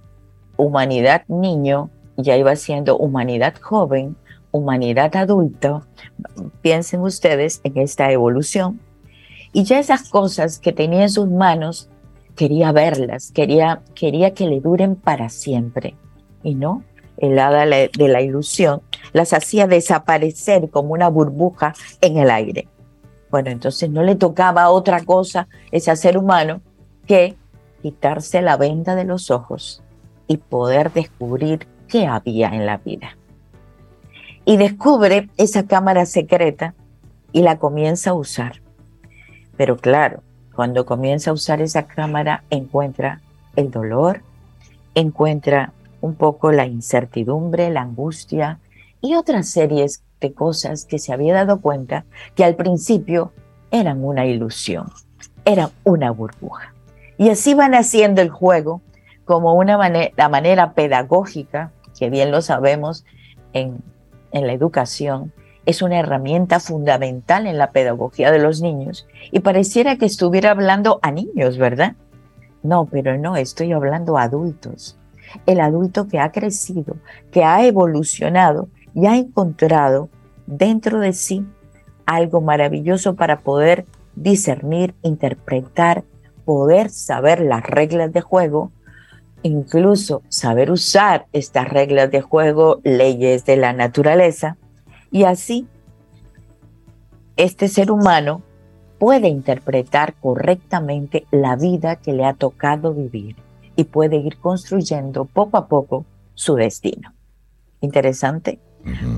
humanidad 0.57 1.23
niño 1.29 1.91
ya 2.17 2.37
iba 2.37 2.57
siendo 2.57 2.97
humanidad 2.97 3.55
joven, 3.61 4.17
humanidad 4.51 5.15
adulto, 5.17 5.87
piensen 6.63 7.01
ustedes 7.01 7.61
en 7.63 7.77
esta 7.77 8.11
evolución, 8.11 8.81
y 9.53 9.65
ya 9.65 9.79
esas 9.79 10.09
cosas 10.09 10.59
que 10.59 10.73
tenía 10.73 11.03
en 11.03 11.11
sus 11.11 11.29
manos, 11.29 11.89
quería 12.35 12.73
verlas, 12.73 13.33
quería, 13.33 13.83
quería 13.95 14.35
que 14.35 14.47
le 14.47 14.61
duren 14.61 14.97
para 14.97 15.29
siempre. 15.29 15.95
Y 16.43 16.55
no, 16.55 16.83
el 17.17 17.39
hada 17.39 17.65
de 17.65 18.09
la 18.09 18.21
ilusión 18.21 18.83
las 19.13 19.33
hacía 19.33 19.67
desaparecer 19.67 20.69
como 20.71 20.93
una 20.93 21.09
burbuja 21.09 21.75
en 22.01 22.19
el 22.19 22.31
aire. 22.31 22.69
Bueno, 23.31 23.51
entonces 23.51 23.91
no 23.91 24.03
le 24.03 24.15
tocaba 24.15 24.69
otra 24.71 25.05
cosa 25.05 25.49
ese 25.71 25.95
ser 25.97 26.19
humano 26.19 26.61
que 27.07 27.37
quitarse 27.87 28.43
la 28.43 28.57
venda 28.57 28.97
de 28.97 29.05
los 29.05 29.31
ojos 29.31 29.81
y 30.27 30.39
poder 30.39 30.93
descubrir 30.93 31.69
qué 31.87 32.09
había 32.09 32.49
en 32.49 32.67
la 32.67 32.79
vida. 32.79 33.17
Y 34.45 34.57
descubre 34.57 35.29
esa 35.37 35.69
cámara 35.69 36.05
secreta 36.05 36.75
y 37.31 37.43
la 37.43 37.61
comienza 37.61 38.11
a 38.11 38.15
usar. 38.15 38.61
Pero 39.57 39.77
claro, 39.77 40.25
cuando 40.53 40.85
comienza 40.85 41.31
a 41.31 41.35
usar 41.35 41.63
esa 41.63 41.87
cámara 41.87 42.43
encuentra 42.51 43.21
el 43.55 43.71
dolor, 43.71 44.23
encuentra 44.97 45.73
un 46.01 46.17
poco 46.17 46.51
la 46.51 46.67
incertidumbre, 46.67 47.71
la 47.71 47.83
angustia 47.83 48.59
y 49.01 49.15
otras 49.15 49.49
series 49.49 50.03
de 50.21 50.33
cosas 50.33 50.87
que 50.87 50.99
se 50.99 51.13
había 51.13 51.35
dado 51.35 51.61
cuenta 51.61 52.05
que 52.35 52.43
al 52.43 52.57
principio 52.57 53.33
eran 53.71 54.03
una 54.03 54.27
ilusión, 54.27 54.91
eran 55.45 55.69
una 55.85 56.11
burbuja. 56.11 56.73
Y 57.19 57.31
así 57.31 57.55
van 57.55 57.75
haciendo 57.75 58.23
el 58.23 58.31
juego 58.31 58.81
como 59.25 59.55
una 59.55 59.77
manera, 59.79 60.13
la 60.17 60.29
manera 60.29 60.73
pedagógica, 60.73 61.73
que 61.99 62.11
bien 62.11 62.31
lo 62.31 62.43
sabemos 62.43 63.05
en, 63.53 63.83
en 64.33 64.47
la 64.47 64.53
educación, 64.53 65.33
es 65.65 65.83
una 65.83 65.99
herramienta 65.99 66.61
fundamental 66.61 67.47
en 67.47 67.59
la 67.59 67.73
pedagogía 67.73 68.31
de 68.31 68.39
los 68.39 68.63
niños. 68.63 69.07
Y 69.33 69.41
pareciera 69.41 69.97
que 69.97 70.07
estuviera 70.07 70.53
hablando 70.53 71.01
a 71.03 71.11
niños, 71.11 71.59
¿verdad? 71.59 71.95
No, 72.63 72.87
pero 72.87 73.19
no, 73.19 73.37
estoy 73.37 73.73
hablando 73.73 74.17
a 74.17 74.23
adultos. 74.23 74.97
El 75.45 75.61
adulto 75.61 76.07
que 76.07 76.21
ha 76.21 76.31
crecido, 76.31 76.97
que 77.33 77.45
ha 77.45 77.65
evolucionado 77.65 78.69
y 78.95 79.07
ha 79.07 79.17
encontrado 79.17 80.09
dentro 80.47 81.01
de 81.01 81.13
sí 81.13 81.45
algo 82.07 82.41
maravilloso 82.41 83.17
para 83.17 83.41
poder 83.41 83.85
discernir, 84.15 84.95
interpretar, 85.03 86.05
poder 86.47 86.89
saber 86.89 87.41
las 87.41 87.63
reglas 87.63 88.11
de 88.13 88.23
juego, 88.23 88.71
incluso 89.43 90.23
saber 90.31 90.71
usar 90.71 91.27
estas 91.35 91.69
reglas 91.69 92.11
de 92.11 92.23
juego, 92.23 92.81
leyes 92.85 93.45
de 93.45 93.59
la 93.59 93.75
naturaleza, 93.75 94.57
y 95.11 95.25
así 95.25 95.67
este 97.37 97.69
ser 97.69 97.91
humano 97.91 98.43
puede 98.99 99.29
interpretar 99.29 100.15
correctamente 100.15 101.27
la 101.31 101.57
vida 101.57 101.97
que 101.97 102.15
le 102.15 102.25
ha 102.25 102.33
tocado 102.33 102.95
vivir 102.95 103.37
y 103.75 103.85
puede 103.85 104.17
ir 104.17 104.39
construyendo 104.39 105.27
poco 105.27 105.59
a 105.59 105.67
poco 105.67 106.07
su 106.35 106.55
destino. 106.55 107.13
Interesante, 107.81 108.59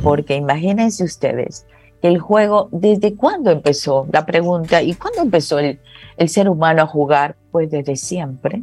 porque 0.03 0.35
imagínense 0.35 1.05
ustedes 1.05 1.66
el 2.03 2.19
juego, 2.19 2.69
¿desde 2.73 3.15
cuándo 3.15 3.51
empezó? 3.51 4.07
La 4.13 4.25
pregunta, 4.27 4.83
¿y 4.83 4.95
cuándo 4.95 5.23
empezó 5.23 5.59
el, 5.59 5.81
el 6.17 6.29
ser 6.29 6.49
humano 6.49 6.83
a 6.83 6.87
jugar? 6.87 7.37
Pues 7.51 7.71
desde 7.71 7.97
siempre, 7.97 8.63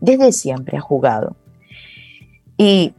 desde 0.00 0.32
siempre 0.32 0.76
ha 0.76 0.80
jugado. 0.80 1.36
Y 2.56 2.94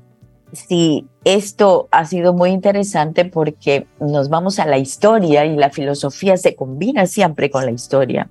sí, 0.51 1.07
esto 1.23 1.87
ha 1.91 2.05
sido 2.05 2.33
muy 2.33 2.51
interesante 2.51 3.25
porque 3.25 3.87
nos 3.99 4.29
vamos 4.29 4.59
a 4.59 4.65
la 4.65 4.77
historia 4.77 5.45
y 5.45 5.55
la 5.55 5.69
filosofía 5.69 6.37
se 6.37 6.55
combina 6.55 7.05
siempre 7.05 7.49
con 7.49 7.65
la 7.65 7.71
historia. 7.71 8.29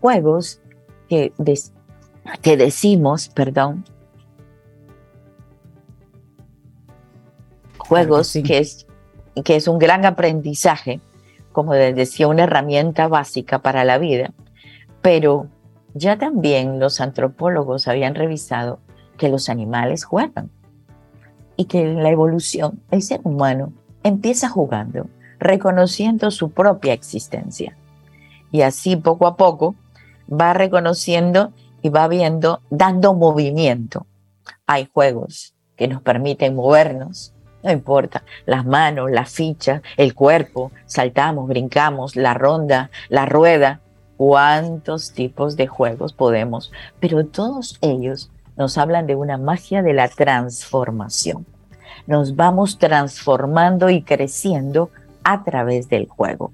Juegos 0.00 0.60
que, 1.08 1.32
que 2.42 2.56
decimos, 2.56 3.28
perdón, 3.28 3.84
juegos 7.78 8.28
sí. 8.28 8.42
que, 8.42 8.58
es, 8.58 8.86
que 9.42 9.56
es 9.56 9.68
un 9.68 9.78
gran 9.78 10.04
aprendizaje, 10.04 11.00
como 11.52 11.74
les 11.74 11.94
decía, 11.94 12.28
una 12.28 12.44
herramienta 12.44 13.08
básica 13.08 13.60
para 13.60 13.84
la 13.84 13.98
vida, 13.98 14.32
Pero 15.02 15.48
ya 15.92 16.18
también 16.18 16.80
los 16.80 17.00
antropólogos 17.00 17.88
habían 17.88 18.14
revisado 18.14 18.80
que 19.18 19.28
los 19.28 19.48
animales 19.48 20.04
juegan 20.04 20.50
y 21.56 21.66
que 21.66 21.82
en 21.82 22.02
la 22.02 22.10
evolución 22.10 22.82
el 22.90 23.02
ser 23.02 23.20
humano 23.22 23.72
empieza 24.02 24.48
jugando, 24.48 25.06
reconociendo 25.38 26.30
su 26.30 26.50
propia 26.50 26.92
existencia. 26.92 27.76
Y 28.50 28.62
así 28.62 28.96
poco 28.96 29.26
a 29.26 29.36
poco 29.36 29.74
va 30.30 30.52
reconociendo 30.52 31.52
y 31.82 31.90
va 31.90 32.08
viendo, 32.08 32.60
dando 32.70 33.14
movimiento. 33.14 34.06
Hay 34.66 34.88
juegos 34.92 35.54
que 35.76 35.86
nos 35.88 36.02
permiten 36.02 36.54
movernos, 36.54 37.33
no 37.64 37.72
importa, 37.72 38.22
las 38.44 38.66
manos, 38.66 39.10
la 39.10 39.24
ficha, 39.24 39.82
el 39.96 40.14
cuerpo, 40.14 40.70
saltamos, 40.84 41.48
brincamos, 41.48 42.14
la 42.14 42.34
ronda, 42.34 42.90
la 43.08 43.24
rueda, 43.24 43.80
cuántos 44.18 45.12
tipos 45.12 45.56
de 45.56 45.66
juegos 45.66 46.12
podemos, 46.12 46.70
pero 47.00 47.24
todos 47.24 47.78
ellos 47.80 48.30
nos 48.56 48.78
hablan 48.78 49.06
de 49.06 49.16
una 49.16 49.38
magia 49.38 49.82
de 49.82 49.94
la 49.94 50.08
transformación. 50.08 51.46
Nos 52.06 52.36
vamos 52.36 52.78
transformando 52.78 53.88
y 53.88 54.02
creciendo 54.02 54.90
a 55.24 55.42
través 55.42 55.88
del 55.88 56.06
juego. 56.06 56.52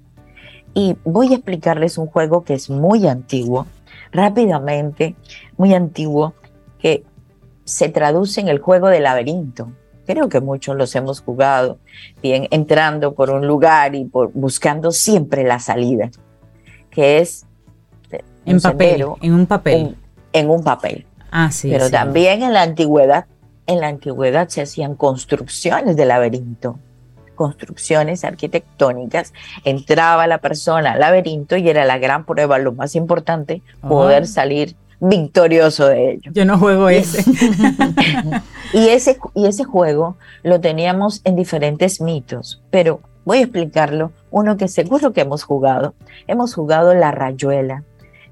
Y 0.75 0.97
voy 1.05 1.33
a 1.33 1.37
explicarles 1.37 1.99
un 1.99 2.07
juego 2.07 2.45
que 2.45 2.55
es 2.55 2.71
muy 2.71 3.09
antiguo, 3.09 3.67
rápidamente, 4.13 5.17
muy 5.57 5.75
antiguo, 5.75 6.35
que 6.79 7.05
se 7.65 7.89
traduce 7.89 8.41
en 8.41 8.49
el 8.49 8.61
juego 8.61 8.89
del 8.89 9.03
laberinto. 9.03 9.73
Creo 10.11 10.29
que 10.29 10.41
muchos 10.41 10.75
los 10.75 10.93
hemos 10.97 11.21
jugado, 11.21 11.79
bien, 12.21 12.49
entrando 12.51 13.15
por 13.15 13.31
un 13.31 13.47
lugar 13.47 13.95
y 13.95 14.05
por, 14.05 14.33
buscando 14.33 14.91
siempre 14.91 15.45
la 15.45 15.61
salida, 15.61 16.11
que 16.91 17.19
es 17.19 17.47
en 18.45 18.61
papel, 18.61 19.05
en 19.21 19.35
un 19.35 19.47
papel. 19.47 19.97
En, 20.33 20.51
un 20.51 20.65
papel. 20.65 21.07
Ah, 21.31 21.53
sí. 21.53 21.71
Pero 21.71 21.91
también 21.91 22.43
en 22.43 22.53
la 22.55 22.63
antigüedad, 22.63 23.27
en 23.69 23.79
la 23.79 23.87
antigüedad 23.87 24.49
se 24.49 24.63
hacían 24.63 24.97
construcciones 24.97 25.95
de 25.95 26.05
laberinto, 26.07 26.81
construcciones 27.37 28.25
arquitectónicas. 28.25 29.33
Entraba 29.63 30.27
la 30.27 30.39
persona 30.39 30.95
al 30.95 30.99
laberinto 30.99 31.57
y 31.57 31.69
era 31.69 31.85
la 31.85 31.99
gran 31.99 32.25
prueba, 32.25 32.59
lo 32.59 32.73
más 32.73 32.97
importante, 32.97 33.63
poder 33.81 34.27
salir 34.27 34.75
victorioso 35.01 35.87
de 35.87 36.13
ello. 36.13 36.31
Yo 36.33 36.45
no 36.45 36.59
juego 36.59 36.89
ese. 36.89 37.25
y 38.73 38.89
ese. 38.89 39.19
Y 39.35 39.47
ese 39.47 39.65
juego 39.65 40.17
lo 40.43 40.61
teníamos 40.61 41.23
en 41.25 41.37
diferentes 41.37 42.01
mitos, 42.01 42.63
pero 42.71 43.01
voy 43.25 43.39
a 43.39 43.43
explicarlo. 43.43 44.13
Uno 44.31 44.57
que 44.57 44.69
seguro 44.69 45.13
que 45.13 45.23
hemos 45.23 45.43
jugado. 45.43 45.95
Hemos 46.27 46.55
jugado 46.55 46.95
la 46.95 47.11
rayuela. 47.11 47.85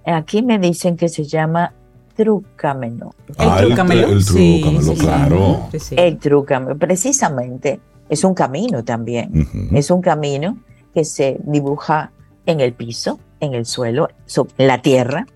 Aquí 0.05 0.43
me 0.43 0.59
dicen 0.59 0.97
que 0.97 1.09
se 1.09 1.25
llama 1.25 1.75
trucameno. 2.17 3.15
El 3.39 3.49
ah, 3.49 3.59
trucamelo. 3.61 4.09
El, 4.09 4.25
trucamelo, 4.25 4.95
claro. 4.95 5.69
El 5.91 6.19
trucamelo, 6.19 6.79
precisamente, 6.79 7.81
es 8.09 8.25
un 8.25 8.35
camino 8.35 8.85
también. 8.85 9.71
Es 9.73 9.91
un 9.91 10.01
camino 10.01 10.59
que 10.95 11.05
se 11.05 11.39
dibuja 11.45 12.13
en 12.49 12.61
el 12.61 12.73
piso, 12.73 13.21
en 13.41 13.53
el 13.53 13.67
suelo, 13.67 14.09
en 14.57 14.67
la 14.67 14.81
tierra. 14.81 15.27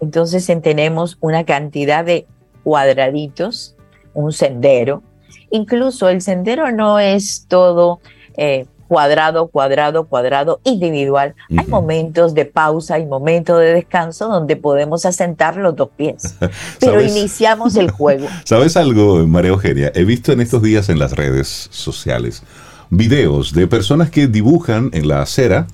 Entonces 0.00 0.44
tenemos 0.60 1.16
una 1.20 1.44
cantidad 1.44 2.04
de 2.04 2.26
cuadraditos, 2.64 3.76
un 4.12 4.32
sendero. 4.32 5.04
Incluso 5.52 6.08
el 6.08 6.20
sendero 6.20 6.70
no 6.72 6.98
es 6.98 7.46
todo 7.46 8.00
eh, 8.36 8.66
cuadrado, 8.88 9.46
cuadrado, 9.46 10.08
cuadrado, 10.08 10.60
individual. 10.64 11.36
Hay 11.56 11.66
momentos 11.68 12.34
de 12.34 12.44
pausa 12.44 12.98
y 12.98 13.06
momentos 13.06 13.60
de 13.60 13.74
descanso 13.74 14.26
donde 14.26 14.56
podemos 14.56 15.06
asentar 15.06 15.56
los 15.56 15.76
dos 15.76 15.90
pies. 15.96 16.36
Pero 16.80 17.00
iniciamos 17.00 17.76
el 17.76 17.92
juego. 17.92 18.26
¿Sabes 18.44 18.76
algo, 18.76 19.24
María 19.28 19.52
Eugenia? 19.52 19.92
He 19.94 20.02
visto 20.02 20.32
en 20.32 20.40
estos 20.40 20.60
días 20.60 20.88
en 20.88 20.98
las 20.98 21.12
redes 21.12 21.68
sociales 21.70 22.42
videos 22.90 23.52
de 23.52 23.66
personas 23.66 24.10
que 24.10 24.26
dibujan 24.26 24.90
en 24.94 25.08
la 25.08 25.20
acera 25.20 25.66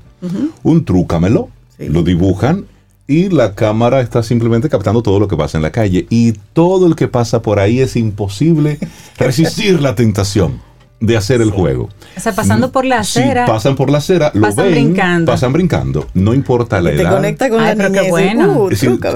un 0.63 0.85
trucamelo, 0.85 1.49
lo 1.79 2.03
dibujan 2.03 2.67
y 3.07 3.29
la 3.29 3.55
cámara 3.55 4.01
está 4.01 4.23
simplemente 4.23 4.69
captando 4.69 5.03
todo 5.03 5.21
lo 5.21 5.29
que 5.29 5.37
pasa 5.37 5.59
en 5.59 5.63
la 5.63 5.71
calle 5.71 6.07
y 6.09 6.33
todo 6.53 6.87
el 6.87 6.97
que 6.97 7.09
pasa 7.09 7.43
por 7.43 7.59
ahí 7.59 7.81
es 7.81 7.97
imposible 7.97 8.79
resistir 9.19 9.81
la 9.81 9.95
tentación 9.95 10.61
de 11.01 11.17
hacer 11.17 11.43
el 11.43 11.51
juego. 11.51 11.91
O 12.17 12.21
sea, 12.21 12.35
pasando 12.35 12.73
por 12.73 12.85
la 12.85 13.01
acera. 13.01 13.45
pasan 13.47 13.77
por 13.77 13.91
la 13.91 13.99
acera, 13.99 14.31
lo 14.33 14.41
pasan 14.41 14.67
ven, 14.67 14.75
brincando. 14.75 15.33
pasan 15.33 15.53
brincando. 15.53 16.07
No 16.15 16.33
importa 16.33 16.81
la 16.81 16.93
edad. 16.93 17.11
Te 17.11 17.17
conecta 17.17 17.51
con 17.51 17.63
la 17.63 17.75
qué 17.91 18.09
bueno. 18.09 18.69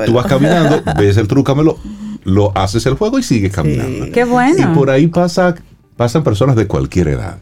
tú 0.04 0.12
vas 0.12 0.26
caminando, 0.26 0.82
ves 0.98 1.16
el 1.16 1.28
trucamelo, 1.28 1.78
lo 2.24 2.56
haces 2.56 2.84
el 2.86 2.94
juego 2.94 3.18
y 3.18 3.22
sigues 3.22 3.52
caminando. 3.52 4.06
Qué 4.12 4.24
bueno. 4.24 4.72
Y 4.72 4.74
por 4.74 4.90
ahí 4.90 5.06
pasa, 5.06 5.54
pasan 5.96 6.24
personas 6.24 6.56
de 6.56 6.66
cualquier 6.66 7.08
edad. 7.08 7.38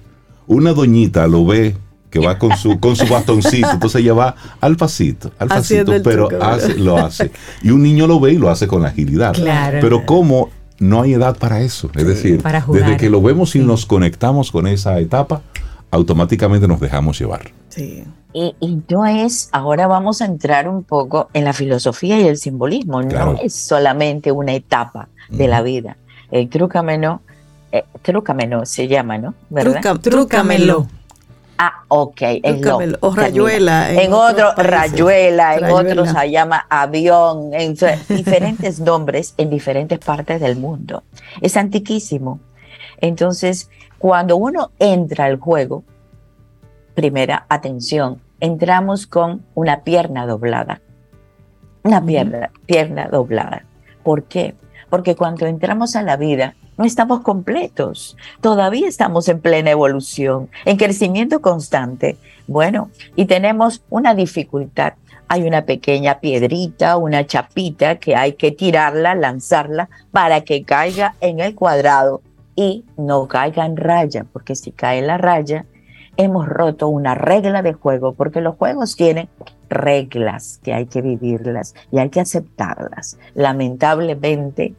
Una 0.46 0.72
doñita 0.72 1.26
lo 1.26 1.44
ve 1.44 1.74
que 2.20 2.26
va 2.26 2.38
con 2.38 2.56
su, 2.56 2.78
con 2.80 2.96
su 2.96 3.06
bastoncito, 3.06 3.70
entonces 3.70 4.00
ella 4.00 4.14
va 4.14 4.34
al 4.60 4.76
pasito, 4.76 5.32
al 5.38 5.48
pasito, 5.48 5.92
pero 6.02 6.28
hace, 6.40 6.74
lo 6.74 6.96
hace. 6.96 7.30
Y 7.62 7.70
un 7.70 7.82
niño 7.82 8.06
lo 8.06 8.20
ve 8.20 8.32
y 8.32 8.38
lo 8.38 8.50
hace 8.50 8.66
con 8.66 8.84
agilidad. 8.84 9.34
Claro. 9.34 9.78
Pero 9.80 10.06
como 10.06 10.50
no 10.78 11.02
hay 11.02 11.14
edad 11.14 11.36
para 11.38 11.60
eso. 11.60 11.90
Es 11.94 12.06
decir, 12.06 12.42
desde 12.42 12.96
que 12.96 13.10
lo 13.10 13.22
vemos 13.22 13.56
y 13.56 13.60
nos 13.60 13.86
conectamos 13.86 14.50
con 14.50 14.66
esa 14.66 14.98
etapa, 14.98 15.42
automáticamente 15.90 16.68
nos 16.68 16.80
dejamos 16.80 17.18
llevar. 17.18 17.50
Sí. 17.68 18.04
Y, 18.32 18.54
no 18.90 19.06
es, 19.06 19.48
ahora 19.52 19.86
vamos 19.86 20.20
a 20.20 20.26
entrar 20.26 20.68
un 20.68 20.82
poco 20.82 21.30
en 21.32 21.44
la 21.44 21.54
filosofía 21.54 22.20
y 22.20 22.26
el 22.28 22.36
simbolismo, 22.36 23.02
no 23.02 23.38
es 23.42 23.54
solamente 23.54 24.30
una 24.30 24.52
etapa 24.52 25.08
de 25.30 25.48
la 25.48 25.62
vida. 25.62 25.96
El 26.30 26.50
trucameno, 26.50 27.22
eh, 27.72 27.84
trucameno 28.02 28.66
se 28.66 28.88
llama, 28.88 29.16
¿no? 29.16 29.34
¿verdad? 29.48 29.98
trucamelo. 30.00 30.86
Ah, 31.59 31.84
ok. 31.88 32.22
o 33.00 33.14
rayuela. 33.14 33.92
En, 33.92 34.12
otro, 34.12 34.52
rayuela, 34.57 35.57
en 35.57 35.64
otros 35.64 36.11
se 36.11 36.30
llama 36.30 36.66
avión, 36.68 37.54
en 37.54 37.74
diferentes 38.09 38.80
nombres 38.80 39.34
en 39.36 39.50
diferentes 39.50 39.98
partes 39.98 40.40
del 40.40 40.57
mundo. 40.57 41.02
Es 41.40 41.57
antiquísimo. 41.57 42.40
Entonces, 43.00 43.70
cuando 43.98 44.36
uno 44.36 44.70
entra 44.78 45.26
al 45.26 45.38
juego, 45.38 45.84
primera 46.94 47.46
atención, 47.48 48.20
entramos 48.40 49.07
con 49.07 49.44
una 49.54 49.82
pierna 49.82 50.26
doblada. 50.26 50.80
Una 51.82 52.04
pierna, 52.04 52.50
pierna 52.66 53.09
doblada. 53.09 53.64
¿Por 54.02 54.24
qué? 54.24 54.54
Porque 54.91 55.16
cuando 55.16 55.47
entramos 55.47 55.97
a 55.97 56.03
la 56.03 56.16
vida, 56.16 56.55
no 56.78 56.84
estamos 56.84 57.20
completos, 57.20 58.16
todavía 58.41 58.87
estamos 58.87 59.28
en 59.28 59.41
plena 59.41 59.70
evolución, 59.70 60.49
en 60.64 60.76
crecimiento 60.76 61.41
constante. 61.41 62.16
Bueno, 62.47 62.91
y 63.14 63.24
tenemos 63.24 63.82
una 63.91 64.14
dificultad. 64.14 64.95
Hay 65.28 65.43
una 65.43 65.62
pequeña 65.62 66.20
piedrita, 66.20 66.97
una 66.99 67.26
chapita 67.26 67.97
que 67.97 68.14
hay 68.14 68.34
que 68.34 68.53
tirarla, 68.53 69.14
lanzarla 69.14 69.89
para 70.12 70.43
que 70.43 70.62
caiga 70.62 71.14
en 71.20 71.41
el 71.41 71.55
cuadrado 71.55 72.20
y 72.55 72.84
no 72.97 73.26
caiga 73.26 73.66
en 73.66 73.76
raya, 73.76 74.24
porque 74.32 74.55
si 74.55 74.70
cae 74.70 74.99
en 74.99 75.09
la 75.09 75.18
raya, 75.18 75.66
hemos 76.16 76.49
roto 76.49 76.89
una 76.89 77.14
regla 77.14 77.62
de 77.62 77.72
juego, 77.72 78.12
porque 78.12 78.41
los 78.41 78.57
juegos 78.57 78.97
tienen 78.97 79.28
reglas 79.68 80.60
que 80.62 80.72
hay 80.72 80.86
que 80.86 81.02
vivirlas 81.02 81.74
y 81.90 81.98
hay 81.98 82.10
que 82.10 82.20
aceptarlas. 82.20 83.18
Lamentablemente, 83.34 84.74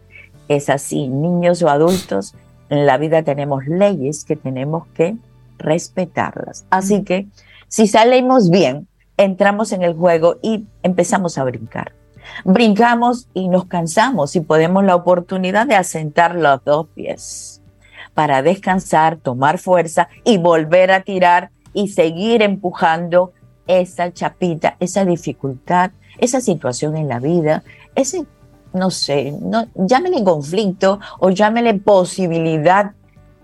es 0.47 0.69
así, 0.69 1.07
niños 1.07 1.61
o 1.61 1.69
adultos, 1.69 2.35
en 2.69 2.85
la 2.85 2.97
vida 2.97 3.23
tenemos 3.23 3.65
leyes 3.65 4.25
que 4.25 4.35
tenemos 4.35 4.88
que 4.93 5.15
respetarlas. 5.57 6.65
Así 6.69 7.03
que 7.03 7.27
si 7.67 7.88
salimos 7.88 8.49
bien, 8.49 8.88
entramos 9.17 9.71
en 9.71 9.83
el 9.83 9.93
juego 9.93 10.38
y 10.41 10.65
empezamos 10.83 11.38
a 11.38 11.43
brincar. 11.43 11.93
Brincamos 12.43 13.29
y 13.33 13.47
nos 13.47 13.65
cansamos 13.65 14.35
y 14.35 14.41
podemos 14.41 14.83
la 14.83 14.95
oportunidad 14.95 15.65
de 15.65 15.75
asentar 15.75 16.35
los 16.35 16.63
dos 16.63 16.88
pies 16.93 17.61
para 18.13 18.41
descansar, 18.41 19.17
tomar 19.17 19.59
fuerza 19.59 20.09
y 20.23 20.38
volver 20.38 20.91
a 20.91 21.01
tirar 21.01 21.51
y 21.73 21.89
seguir 21.89 22.41
empujando 22.41 23.31
esa 23.68 24.11
chapita, 24.11 24.76
esa 24.80 25.05
dificultad, 25.05 25.91
esa 26.18 26.41
situación 26.41 26.97
en 26.97 27.07
la 27.07 27.20
vida, 27.20 27.63
ese 27.95 28.26
no 28.74 28.91
sé, 28.91 29.34
no, 29.41 29.68
llámele 29.76 30.24
conflicto 30.24 30.99
o 31.20 31.30
llámele 31.30 31.74
posibilidad 31.76 32.91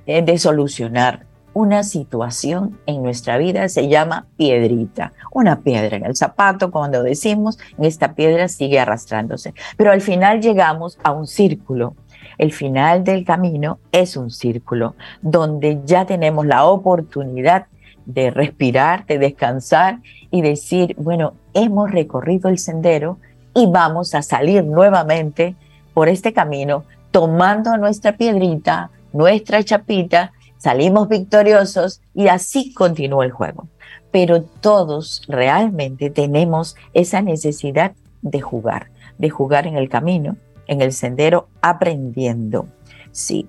eh, 0.05 0.21
de 0.21 0.38
solucionar 0.38 1.26
una 1.53 1.84
situación 1.84 2.80
en 2.86 3.03
nuestra 3.03 3.38
vida 3.38 3.69
se 3.69 3.88
llama 3.88 4.26
piedrita, 4.38 5.13
una 5.32 5.61
piedra 5.61 5.97
en 5.97 6.05
el 6.05 6.15
zapato, 6.15 6.71
cuando 6.71 7.03
decimos, 7.03 7.59
esta 7.80 8.15
piedra 8.15 8.47
sigue 8.47 8.80
arrastrándose. 8.80 9.53
Pero 9.78 9.91
al 9.91 10.01
final 10.01 10.41
llegamos 10.41 10.97
a 11.03 11.11
un 11.11 11.28
círculo. 11.28 11.95
El 12.39 12.51
final 12.51 13.03
del 13.03 13.24
camino 13.24 13.80
es 13.91 14.17
un 14.17 14.32
círculo 14.32 14.95
donde 15.21 15.82
ya 15.86 16.05
tenemos 16.05 16.45
la 16.47 16.65
oportunidad 16.65 17.67
de 18.06 18.32
respirar, 18.32 19.06
de 19.06 19.20
descansar 19.20 19.99
y 20.32 20.41
decir, 20.41 20.95
bueno, 20.97 21.34
hemos 21.54 21.91
recorrido 21.91 22.49
el 22.49 22.58
sendero 22.58 23.18
y 23.54 23.68
vamos 23.68 24.16
a 24.16 24.22
salir 24.22 24.64
nuevamente 24.64 25.56
por 25.93 26.10
este 26.10 26.34
camino, 26.34 26.86
tomando 27.12 27.78
nuestra 27.78 28.18
piedrita, 28.18 28.89
nuestra 29.12 29.64
chapita, 29.64 30.34
salimos 30.58 31.08
victoriosos 31.08 32.01
y 32.14 32.28
así 32.28 32.74
continúa 32.74 33.26
el 33.26 33.32
juego. 33.32 33.68
Pero 34.12 34.43
todos 34.43 35.24
realmente 35.28 36.10
tenemos 36.10 36.76
esa 36.93 37.22
necesidad 37.22 37.93
de 38.22 38.41
jugar, 38.41 38.89
de 39.18 39.30
jugar 39.30 39.68
en 39.68 39.78
el 39.78 39.89
camino, 39.89 40.38
en 40.68 40.82
el 40.82 40.93
sendero, 40.93 41.47
aprendiendo. 41.62 42.68
Sí. 43.12 43.47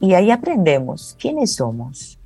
Y 0.00 0.14
ahí 0.14 0.30
aprendemos 0.30 1.16
quiénes 1.18 1.54
somos, 1.54 2.17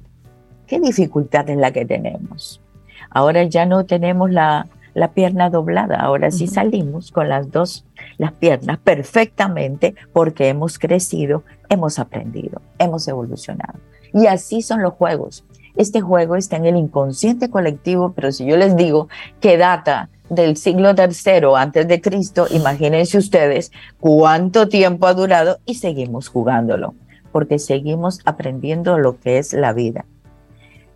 qué 0.72 0.80
dificultad 0.80 1.50
es 1.50 1.58
la 1.58 1.70
que 1.70 1.84
tenemos. 1.84 2.62
Ahora 3.10 3.44
ya 3.44 3.66
no 3.66 3.84
tenemos 3.84 4.30
la, 4.30 4.68
la 4.94 5.12
pierna 5.12 5.50
doblada. 5.50 5.96
Ahora 5.96 6.30
sí 6.30 6.46
salimos 6.46 7.12
con 7.12 7.28
las 7.28 7.50
dos, 7.50 7.84
las 8.16 8.32
piernas 8.32 8.78
perfectamente 8.78 9.94
porque 10.14 10.48
hemos 10.48 10.78
crecido, 10.78 11.44
hemos 11.68 11.98
aprendido, 11.98 12.62
hemos 12.78 13.06
evolucionado. 13.06 13.80
Y 14.14 14.28
así 14.28 14.62
son 14.62 14.80
los 14.80 14.94
juegos. 14.94 15.44
Este 15.76 16.00
juego 16.00 16.36
está 16.36 16.56
en 16.56 16.64
el 16.64 16.76
inconsciente 16.76 17.50
colectivo, 17.50 18.14
pero 18.14 18.32
si 18.32 18.46
yo 18.46 18.56
les 18.56 18.74
digo 18.74 19.08
que 19.42 19.58
data 19.58 20.08
del 20.30 20.56
siglo 20.56 20.92
III 20.96 21.48
antes 21.54 21.86
de 21.86 22.00
Cristo, 22.00 22.46
imagínense 22.50 23.18
ustedes 23.18 23.72
cuánto 24.00 24.70
tiempo 24.70 25.06
ha 25.06 25.12
durado 25.12 25.58
y 25.66 25.74
seguimos 25.74 26.28
jugándolo, 26.28 26.94
porque 27.30 27.58
seguimos 27.58 28.20
aprendiendo 28.24 28.96
lo 28.96 29.20
que 29.20 29.36
es 29.36 29.52
la 29.52 29.74
vida. 29.74 30.06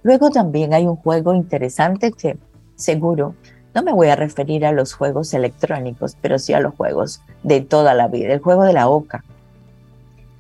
Luego 0.07 0.31
también 0.31 0.73
hay 0.73 0.87
un 0.87 0.95
juego 0.95 1.35
interesante 1.35 2.13
que 2.13 2.39
seguro 2.77 3.35
no 3.75 3.83
me 3.83 3.93
voy 3.93 4.07
a 4.07 4.15
referir 4.15 4.65
a 4.65 4.71
los 4.71 4.93
juegos 4.93 5.35
electrónicos, 5.35 6.17
pero 6.21 6.39
sí 6.39 6.53
a 6.53 6.61
los 6.61 6.77
juegos 6.77 7.23
de 7.43 7.61
toda 7.61 7.93
la 7.93 8.07
vida. 8.07 8.33
El 8.33 8.39
juego 8.39 8.63
de 8.63 8.73
la 8.73 8.89
oca. 8.89 9.25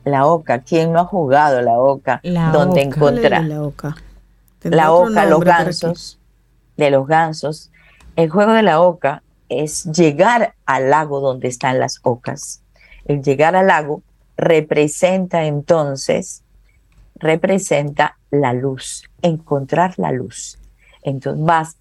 La 0.04 0.24
oca, 0.24 0.60
¿quién 0.60 0.92
no 0.92 1.00
ha 1.00 1.04
jugado 1.04 1.62
la 1.62 1.80
oca? 1.80 2.20
donde 2.52 2.82
encontrar 2.82 3.42
la 3.42 3.60
oca, 3.60 3.96
la 4.62 4.92
oca 4.92 5.26
los 5.26 5.40
gansos, 5.40 6.20
de 6.76 6.90
los 6.90 7.08
gansos. 7.08 7.72
El 8.14 8.30
juego 8.30 8.52
de 8.52 8.62
la 8.62 8.80
oca 8.80 9.24
es 9.48 9.86
llegar 9.86 10.54
al 10.64 10.90
lago 10.90 11.18
donde 11.18 11.48
están 11.48 11.80
las 11.80 11.98
ocas. 12.04 12.62
El 13.04 13.20
llegar 13.20 13.56
al 13.56 13.66
lago 13.66 14.02
representa 14.36 15.46
entonces, 15.46 16.44
representa 17.18 18.18
la 18.30 18.52
luz, 18.52 19.04
encontrar 19.22 19.94
la 19.98 20.12
luz. 20.12 20.58
Entonces 21.02 21.44
vas 21.44 21.76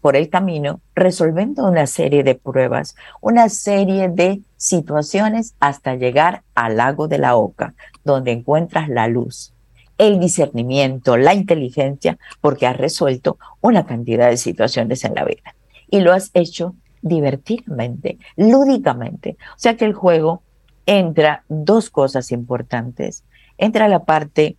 por 0.00 0.16
el 0.16 0.30
camino 0.30 0.80
resolviendo 0.94 1.66
una 1.66 1.86
serie 1.86 2.22
de 2.22 2.34
pruebas, 2.34 2.94
una 3.20 3.48
serie 3.48 4.08
de 4.08 4.40
situaciones 4.56 5.54
hasta 5.60 5.94
llegar 5.94 6.42
al 6.54 6.76
lago 6.78 7.08
de 7.08 7.18
la 7.18 7.36
Oca, 7.36 7.74
donde 8.04 8.32
encuentras 8.32 8.88
la 8.88 9.08
luz, 9.08 9.52
el 9.98 10.18
discernimiento, 10.18 11.16
la 11.16 11.34
inteligencia, 11.34 12.18
porque 12.40 12.66
has 12.66 12.76
resuelto 12.76 13.38
una 13.60 13.84
cantidad 13.86 14.30
de 14.30 14.38
situaciones 14.38 15.04
en 15.04 15.14
la 15.14 15.24
vida. 15.24 15.54
Y 15.90 16.00
lo 16.00 16.12
has 16.12 16.30
hecho 16.34 16.74
divertidamente, 17.02 18.18
lúdicamente. 18.36 19.36
O 19.56 19.58
sea 19.58 19.76
que 19.76 19.84
el 19.84 19.94
juego 19.94 20.42
entra 20.86 21.44
dos 21.48 21.90
cosas 21.90 22.32
importantes. 22.32 23.24
Entra 23.58 23.88
la 23.88 24.04
parte 24.04 24.56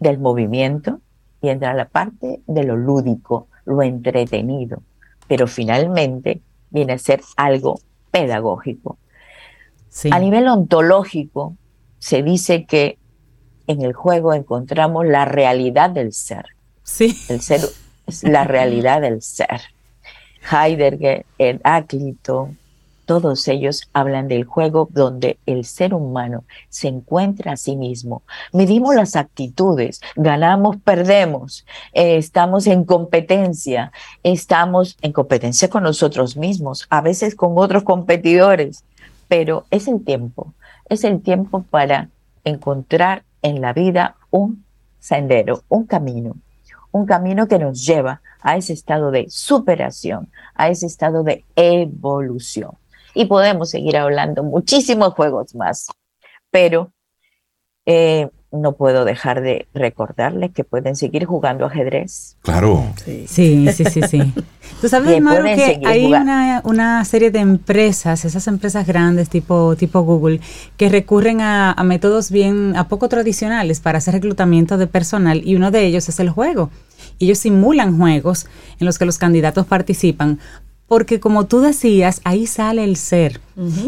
del 0.00 0.18
movimiento 0.18 1.00
y 1.40 1.48
entra 1.50 1.74
la 1.74 1.88
parte 1.88 2.40
de 2.46 2.64
lo 2.64 2.76
lúdico, 2.76 3.48
lo 3.64 3.82
entretenido, 3.82 4.82
pero 5.28 5.46
finalmente 5.46 6.42
viene 6.70 6.94
a 6.94 6.98
ser 6.98 7.20
algo 7.36 7.80
pedagógico. 8.10 8.98
A 10.10 10.18
nivel 10.18 10.48
ontológico, 10.48 11.56
se 11.98 12.22
dice 12.22 12.64
que 12.64 12.98
en 13.66 13.82
el 13.82 13.92
juego 13.92 14.34
encontramos 14.34 15.06
la 15.06 15.24
realidad 15.24 15.90
del 15.90 16.12
ser. 16.12 16.46
Sí. 16.82 17.16
El 17.28 17.40
ser 17.40 17.60
es 18.06 18.24
la 18.24 18.44
realidad 18.44 19.00
del 19.00 19.22
ser. 19.22 19.60
Heidegger, 20.50 21.26
Heráclito, 21.38 22.50
todos 23.10 23.48
ellos 23.48 23.90
hablan 23.92 24.28
del 24.28 24.44
juego 24.44 24.88
donde 24.92 25.40
el 25.44 25.64
ser 25.64 25.94
humano 25.94 26.44
se 26.68 26.86
encuentra 26.86 27.50
a 27.50 27.56
sí 27.56 27.74
mismo. 27.74 28.22
Medimos 28.52 28.94
las 28.94 29.16
actitudes, 29.16 30.00
ganamos, 30.14 30.76
perdemos, 30.76 31.66
eh, 31.92 32.18
estamos 32.18 32.68
en 32.68 32.84
competencia, 32.84 33.90
estamos 34.22 34.96
en 35.02 35.12
competencia 35.12 35.68
con 35.68 35.82
nosotros 35.82 36.36
mismos, 36.36 36.86
a 36.88 37.00
veces 37.00 37.34
con 37.34 37.54
otros 37.56 37.82
competidores, 37.82 38.84
pero 39.26 39.64
es 39.72 39.88
el 39.88 40.04
tiempo, 40.04 40.54
es 40.88 41.02
el 41.02 41.20
tiempo 41.20 41.64
para 41.68 42.10
encontrar 42.44 43.24
en 43.42 43.60
la 43.60 43.72
vida 43.72 44.14
un 44.30 44.64
sendero, 45.00 45.64
un 45.68 45.84
camino, 45.84 46.36
un 46.92 47.06
camino 47.06 47.48
que 47.48 47.58
nos 47.58 47.84
lleva 47.84 48.20
a 48.40 48.56
ese 48.56 48.72
estado 48.72 49.10
de 49.10 49.26
superación, 49.30 50.28
a 50.54 50.68
ese 50.68 50.86
estado 50.86 51.24
de 51.24 51.44
evolución 51.56 52.70
y 53.14 53.26
podemos 53.26 53.70
seguir 53.70 53.96
hablando 53.96 54.42
muchísimos 54.42 55.14
juegos 55.14 55.54
más. 55.54 55.88
Pero 56.50 56.92
eh, 57.86 58.28
no 58.52 58.72
puedo 58.72 59.04
dejar 59.04 59.42
de 59.42 59.68
recordarles 59.74 60.50
que 60.50 60.64
pueden 60.64 60.96
seguir 60.96 61.24
jugando 61.24 61.66
ajedrez. 61.66 62.36
Claro. 62.42 62.84
Sí, 63.04 63.26
sí, 63.28 63.68
sí, 63.72 64.00
sí. 64.02 64.34
Tú 64.80 64.88
sabes, 64.88 65.20
Maru, 65.20 65.44
que 65.44 65.80
hay 65.84 66.06
una, 66.06 66.60
una, 66.64 67.04
serie 67.04 67.30
de 67.30 67.38
empresas, 67.38 68.24
esas 68.24 68.46
empresas 68.48 68.86
grandes 68.86 69.28
tipo, 69.28 69.76
tipo 69.76 70.02
Google, 70.02 70.40
que 70.76 70.88
recurren 70.88 71.40
a, 71.40 71.72
a 71.72 71.84
métodos 71.84 72.30
bien, 72.30 72.76
a 72.76 72.88
poco 72.88 73.08
tradicionales 73.08 73.78
para 73.78 73.98
hacer 73.98 74.14
reclutamiento 74.14 74.78
de 74.78 74.86
personal 74.86 75.42
y 75.44 75.54
uno 75.54 75.70
de 75.70 75.84
ellos 75.84 76.08
es 76.08 76.18
el 76.18 76.30
juego. 76.30 76.70
Ellos 77.20 77.38
simulan 77.38 77.98
juegos 77.98 78.46
en 78.80 78.86
los 78.86 78.98
que 78.98 79.04
los 79.04 79.18
candidatos 79.18 79.66
participan 79.66 80.40
porque 80.90 81.20
como 81.20 81.46
tú 81.46 81.60
decías, 81.60 82.20
ahí 82.24 82.48
sale 82.48 82.82
el 82.82 82.96
ser. 82.96 83.40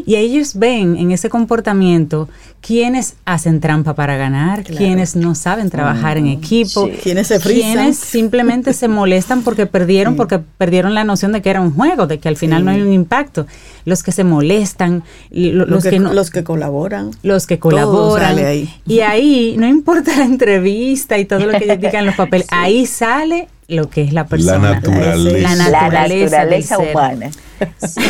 Y 0.07 0.14
ellos 0.14 0.55
ven 0.55 0.96
en 0.96 1.11
ese 1.11 1.28
comportamiento 1.30 2.28
quienes 2.61 3.16
hacen 3.24 3.59
trampa 3.59 3.94
para 3.96 4.16
ganar, 4.16 4.62
quienes 4.62 5.16
no 5.16 5.34
saben 5.34 5.68
trabajar 5.68 6.16
en 6.16 6.28
equipo, 6.28 6.88
quienes 7.03 7.26
se 7.26 7.40
quienes 7.40 7.96
simplemente 7.96 8.72
se 8.72 8.86
molestan 8.86 9.42
porque 9.42 9.66
perdieron, 9.66 10.14
porque 10.14 10.38
perdieron 10.38 10.94
la 10.94 11.03
noción 11.03 11.32
de 11.32 11.42
que 11.42 11.50
era 11.50 11.61
un 11.61 11.74
juego, 11.74 12.07
de 12.07 12.20
que 12.20 12.28
al 12.28 12.36
final 12.36 12.64
no 12.64 12.70
hay 12.70 12.82
un 12.82 12.92
impacto. 12.92 13.48
Los 13.84 14.05
que 14.05 14.12
se 14.12 14.22
molestan, 14.22 15.03
los, 15.32 15.82
que, 15.82 15.98
los 15.98 16.30
que 16.30 16.44
colaboran. 16.44 17.11
Los 17.24 17.48
que 17.48 17.59
colaboran. 17.59 18.38
Y 18.86 19.00
ahí, 19.00 19.57
no 19.59 19.66
importa 19.66 20.16
la 20.16 20.24
entrevista 20.24 21.18
y 21.18 21.24
todo 21.24 21.40
lo 21.40 21.59
que 21.59 21.76
digan 21.78 22.07
los 22.07 22.14
papeles, 22.14 22.46
ahí 22.53 22.86
sale 22.86 23.48
lo 23.68 23.88
que 23.88 24.02
es 24.02 24.12
la 24.12 24.26
persona. 24.26 24.58
La 24.58 24.74
naturaleza. 24.74 25.56
La 25.56 25.70
naturaleza, 25.70 26.78
humana. 26.78 27.30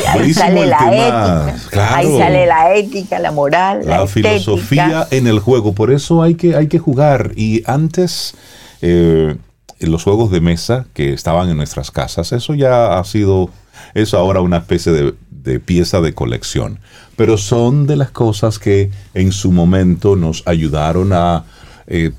ahí 0.09 0.35
sale 0.35 0.67
la 0.67 1.53
ética. 1.57 1.97
Ahí 1.97 2.19
sale 2.19 2.47
la 2.47 2.75
ética, 2.75 3.19
la 3.19 3.33
moral, 3.33 3.83
la, 3.85 4.07
filosofía 4.07 5.07
en 5.11 5.27
el 5.27 5.39
juego. 5.39 5.73
Por 5.75 5.93
eso 5.93 6.23
hay 6.23 6.35
que, 6.35 6.57
hay 6.57 6.69
que 6.69 6.79
jugar. 6.79 7.33
Y 7.37 7.63
antes, 7.67 8.35
eh, 8.81 9.37
los 9.81 10.05
juegos 10.05 10.31
de 10.31 10.41
mesa 10.41 10.87
que 10.95 11.13
estaban 11.13 11.49
en 11.49 11.57
nuestras 11.57 11.91
casas, 11.91 12.33
eso 12.33 12.55
ya 12.55 12.99
ha 12.99 13.05
sido, 13.05 13.51
eso 13.95 14.19
ahora 14.19 14.41
una 14.41 14.59
especie 14.59 14.93
de, 14.93 15.15
de 15.31 15.61
pieza 15.61 16.01
de 16.01 16.15
colección. 16.15 16.79
Pero 17.17 17.37
son 17.37 17.87
de 17.87 17.97
las 17.97 18.11
cosas 18.11 18.59
que 18.59 18.91
en 19.15 19.33
su 19.33 19.53
momento 19.53 20.17
nos 20.17 20.43
ayudaron 20.47 21.13
a 21.13 21.45
eh, 21.87 22.13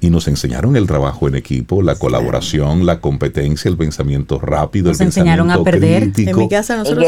y 0.00 0.10
nos 0.10 0.28
enseñaron 0.28 0.76
el 0.76 0.86
trabajo 0.86 1.28
en 1.28 1.34
equipo, 1.34 1.82
la 1.82 1.94
colaboración, 1.96 2.86
la 2.86 3.00
competencia, 3.00 3.68
el 3.68 3.76
pensamiento 3.76 4.38
rápido, 4.38 4.88
nos 4.88 5.00
enseñaron 5.00 5.50
a 5.50 5.62
perder. 5.62 6.12
En 6.16 6.36
mi 6.36 6.48
casa 6.48 6.76
nosotros 6.76 7.06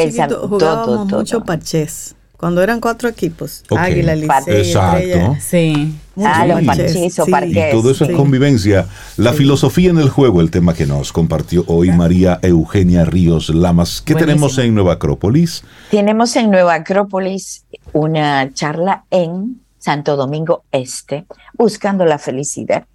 jugábamos 0.49 1.07
mucho 1.09 1.45
parches. 1.45 2.15
Cuando 2.37 2.63
eran 2.63 2.81
cuatro 2.81 3.09
equipos, 3.09 3.65
Águila, 3.71 4.15
Licey, 4.15 4.57
Exacto. 4.59 5.37
Sí. 5.41 5.95
Ah, 6.19 6.47
los 6.47 6.63
parches 6.65 7.19
o 7.19 7.27
Y 7.27 7.55
todo 7.71 7.91
eso 7.91 8.05
es 8.05 8.15
convivencia. 8.15 8.87
La 9.17 9.33
filosofía 9.33 9.89
en 9.89 9.99
el 9.99 10.11
juego, 10.11 10.43
el 10.43 10.51
tema 10.51 10.75
que 10.75 10.87
nos 10.87 11.13
compartió 11.13 11.65
hoy 11.67 11.93
María 11.93 12.39
Eugenia 12.43 13.07
Ríos 13.07 13.49
Lamas. 13.49 14.03
¿Qué 14.03 14.15
tenemos 14.15 14.59
en 14.59 14.75
Nueva 14.75 14.95
Acrópolis? 14.95 15.65
Tenemos 15.91 16.37
en 16.37 16.51
Nueva 16.51 16.75
Acrópolis 16.75 17.65
una 17.95 18.53
charla 18.53 19.05
en 19.11 19.61
Santo 19.87 20.17
Domingo 20.17 20.65
Este, 20.73 21.27
buscando 21.55 22.05
la 22.07 22.19
felicidad. 22.19 22.87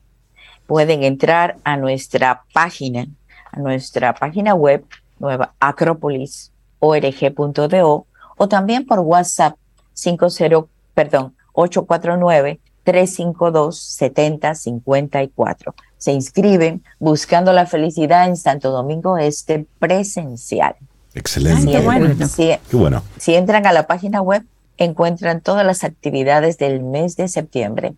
Pueden 0.67 1.03
entrar 1.03 1.55
a 1.63 1.77
nuestra 1.77 2.43
página, 2.53 3.07
a 3.49 3.61
nuestra 3.61 4.13
página 4.13 4.55
web 4.55 4.83
nueva 5.17 5.53
acropolis.org.do 5.61 8.05
o 8.35 8.47
también 8.49 8.85
por 8.85 8.99
WhatsApp 8.99 9.55
50, 9.93 10.65
perdón, 10.93 11.33
849 11.53 12.59
352 12.83 13.79
7054. 13.79 15.73
Se 15.97 16.11
inscriben 16.11 16.83
buscando 16.99 17.53
la 17.53 17.67
felicidad 17.67 18.27
en 18.27 18.35
Santo 18.35 18.69
Domingo 18.69 19.17
Este 19.17 19.65
presencial. 19.79 20.75
Excelente. 21.13 21.69
Ay, 21.69 21.73
qué 21.73 21.79
bueno. 21.85 22.27
Si, 22.27 22.51
Qué 22.69 22.75
bueno. 22.75 23.01
si 23.17 23.35
entran 23.35 23.65
a 23.65 23.71
la 23.71 23.87
página 23.87 24.21
web, 24.21 24.43
encuentran 24.83 25.41
todas 25.41 25.65
las 25.65 25.83
actividades 25.83 26.57
del 26.57 26.81
mes 26.81 27.15
de 27.15 27.27
septiembre. 27.27 27.93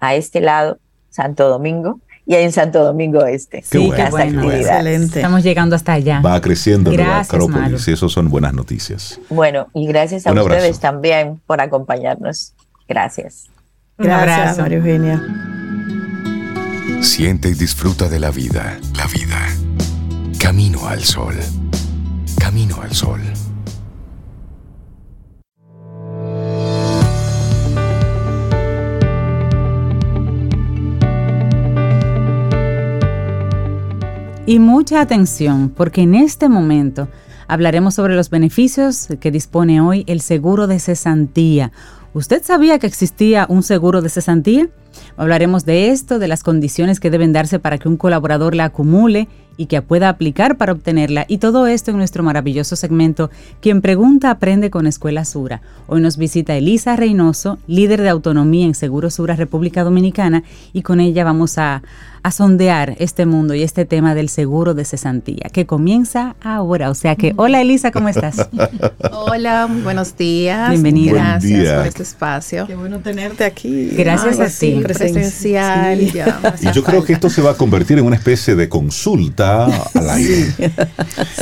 A 0.00 0.14
este 0.14 0.40
lado, 0.40 0.78
Santo 1.10 1.48
Domingo, 1.48 2.00
y 2.26 2.34
en 2.34 2.52
Santo 2.52 2.84
Domingo 2.84 3.24
Este. 3.24 3.62
Qué 3.62 3.78
Sí, 3.78 3.86
bueno, 3.88 4.04
qué 4.04 4.10
bueno. 4.46 4.52
Excelente. 4.52 5.18
Estamos 5.18 5.42
llegando 5.42 5.74
hasta 5.76 5.94
allá. 5.94 6.20
Va 6.20 6.40
creciendo 6.42 6.90
la 6.90 6.96
Gracias, 6.98 7.28
Acrópolis 7.34 7.60
Maru. 7.60 7.78
y 7.86 7.90
eso 7.92 8.08
son 8.10 8.28
buenas 8.28 8.52
noticias. 8.52 9.18
Bueno, 9.30 9.68
y 9.72 9.86
gracias 9.86 10.26
a 10.26 10.32
Un 10.32 10.38
abrazo. 10.38 10.58
ustedes 10.58 10.78
también 10.78 11.40
por 11.46 11.60
acompañarnos. 11.62 12.52
Gracias. 12.86 13.46
Un 13.98 14.04
Gracias, 14.06 14.38
abrazo. 14.38 14.60
María 14.62 14.78
Eugenia. 14.78 15.22
Siente 17.02 17.48
y 17.48 17.54
disfruta 17.54 18.08
de 18.08 18.20
la 18.20 18.30
vida. 18.30 18.78
La 18.96 19.06
vida. 19.06 19.46
Camino 20.38 20.86
al 20.86 21.04
sol. 21.04 21.34
Camino 22.38 22.80
al 22.82 22.92
sol. 22.92 23.20
Y 34.48 34.60
mucha 34.60 35.02
atención, 35.02 35.68
porque 35.68 36.00
en 36.00 36.14
este 36.14 36.48
momento 36.48 37.10
hablaremos 37.48 37.96
sobre 37.96 38.16
los 38.16 38.30
beneficios 38.30 39.08
que 39.20 39.30
dispone 39.30 39.82
hoy 39.82 40.04
el 40.06 40.22
seguro 40.22 40.66
de 40.66 40.78
cesantía. 40.78 41.70
¿Usted 42.14 42.42
sabía 42.42 42.78
que 42.78 42.86
existía 42.86 43.44
un 43.50 43.62
seguro 43.62 44.00
de 44.00 44.08
cesantía? 44.08 44.70
Hablaremos 45.18 45.66
de 45.66 45.90
esto, 45.90 46.18
de 46.18 46.28
las 46.28 46.42
condiciones 46.42 46.98
que 46.98 47.10
deben 47.10 47.34
darse 47.34 47.58
para 47.58 47.76
que 47.76 47.90
un 47.90 47.98
colaborador 47.98 48.54
la 48.54 48.64
acumule 48.64 49.28
y 49.58 49.66
que 49.66 49.82
pueda 49.82 50.08
aplicar 50.08 50.56
para 50.56 50.72
obtenerla 50.72 51.26
y 51.28 51.38
todo 51.38 51.66
esto 51.66 51.90
en 51.90 51.98
nuestro 51.98 52.22
maravilloso 52.22 52.76
segmento 52.76 53.28
Quien 53.60 53.82
pregunta 53.82 54.30
aprende 54.30 54.70
con 54.70 54.86
Escuela 54.86 55.24
Sura. 55.24 55.60
Hoy 55.88 56.00
nos 56.00 56.16
visita 56.16 56.56
Elisa 56.56 56.96
Reynoso, 56.96 57.58
líder 57.66 58.00
de 58.00 58.08
autonomía 58.08 58.66
en 58.66 58.74
Seguro 58.74 59.10
Sura 59.10 59.36
República 59.36 59.84
Dominicana 59.84 60.44
y 60.72 60.82
con 60.82 61.00
ella 61.00 61.24
vamos 61.24 61.58
a, 61.58 61.82
a 62.28 62.30
sondear 62.30 62.94
este 62.98 63.24
mundo 63.24 63.54
y 63.54 63.62
este 63.62 63.86
tema 63.86 64.14
del 64.14 64.28
seguro 64.28 64.74
de 64.74 64.84
cesantía 64.84 65.48
que 65.50 65.64
comienza 65.64 66.36
ahora. 66.42 66.90
O 66.90 66.94
sea 66.94 67.16
que, 67.16 67.32
hola 67.36 67.62
Elisa, 67.62 67.90
¿cómo 67.90 68.10
estás? 68.10 68.46
Hola, 69.10 69.66
muy 69.66 69.80
buenos 69.80 70.14
días. 70.16 70.68
Bienvenida. 70.70 71.12
Gracias 71.12 71.62
día. 71.62 71.76
por 71.78 71.86
este 71.86 72.02
espacio. 72.02 72.66
Qué 72.66 72.74
bueno 72.74 72.98
tenerte 72.98 73.44
aquí. 73.44 73.88
Gracias 73.96 74.38
Ay, 74.40 74.46
a 74.46 74.50
ti. 74.76 74.82
Presencial. 74.82 75.98
Sí. 76.00 76.10
ya 76.12 76.40
Y 76.60 76.72
yo 76.72 76.84
creo 76.84 77.02
que 77.02 77.14
esto 77.14 77.30
se 77.30 77.40
va 77.40 77.52
a 77.52 77.54
convertir 77.54 77.98
en 77.98 78.04
una 78.04 78.16
especie 78.16 78.54
de 78.54 78.68
consulta 78.68 79.64
al 79.94 80.10
aire. 80.10 80.46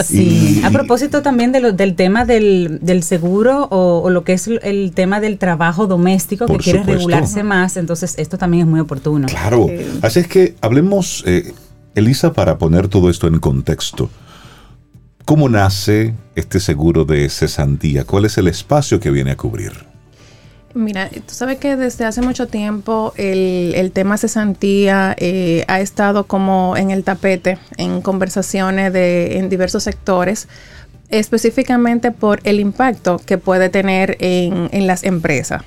Sí, 0.05 0.61
Y- 0.61 0.65
a 0.65 0.71
propósito 0.71 1.23
también 1.23 1.51
de 1.53 1.61
lo- 1.61 1.73
del 1.73 1.95
tema 1.97 2.25
del, 2.25 2.79
del 2.83 3.03
seguro 3.03 3.67
o, 3.71 4.03
o 4.05 4.11
lo 4.11 4.23
que 4.25 4.35
es 4.35 4.47
el, 4.47 4.93
tema 4.95 5.21
del 5.21 5.39
trabajo 5.39 5.87
doméstico 5.87 6.47
que 6.47 6.59
quiere 6.59 6.81
supuesto. 6.81 6.99
regularse 7.01 7.43
más, 7.43 7.77
entonces 7.77 8.15
esto 8.19 8.39
también 8.39 8.63
es 8.65 8.69
muy 8.69 8.79
oportuno. 8.81 9.27
Claro. 9.27 9.67
Así 10.03 10.21
es 10.21 10.29
que 10.29 10.55
hablemos, 10.77 11.25
eh, 11.27 11.55
Elisa, 11.95 12.35
para 12.35 12.59
poner 12.59 12.89
todo 12.89 13.09
esto 13.09 13.27
en 13.27 13.39
contexto. 13.39 14.11
¿Cómo 15.25 15.49
nace 15.49 16.13
este 16.35 16.61
seguro 16.61 17.07
de 17.07 17.31
cesantía? 17.31 18.05
¿Cuál 18.05 18.27
es 18.27 18.37
el 18.37 18.47
espacio 18.47 19.01
que 19.01 19.11
viene 19.11 19.31
a 19.31 19.37
cubrir? 19.39 19.73
Mira, 20.75 21.09
tú 21.09 21.33
sabes 21.33 21.57
que 21.57 21.77
desde 21.77 22.05
hace 22.05 22.21
mucho 22.21 22.47
tiempo 22.49 23.15
el, 23.17 23.73
el 23.75 23.91
tema 23.91 24.19
cesantía 24.19 25.17
eh, 25.19 25.65
ha 25.67 25.81
estado 25.81 26.27
como 26.27 26.77
en 26.77 26.91
el 26.91 27.05
tapete 27.05 27.57
en 27.79 28.03
conversaciones 28.03 28.93
de, 28.93 29.39
en 29.39 29.49
diversos 29.49 29.85
sectores, 29.85 30.47
específicamente 31.09 32.11
por 32.13 32.41
el 32.45 32.61
impacto 32.61 33.19
que 33.25 33.39
puede 33.39 33.71
tener 33.71 34.19
en, 34.21 34.69
en 34.73 34.87
las 34.87 35.05
empresas. 35.05 35.63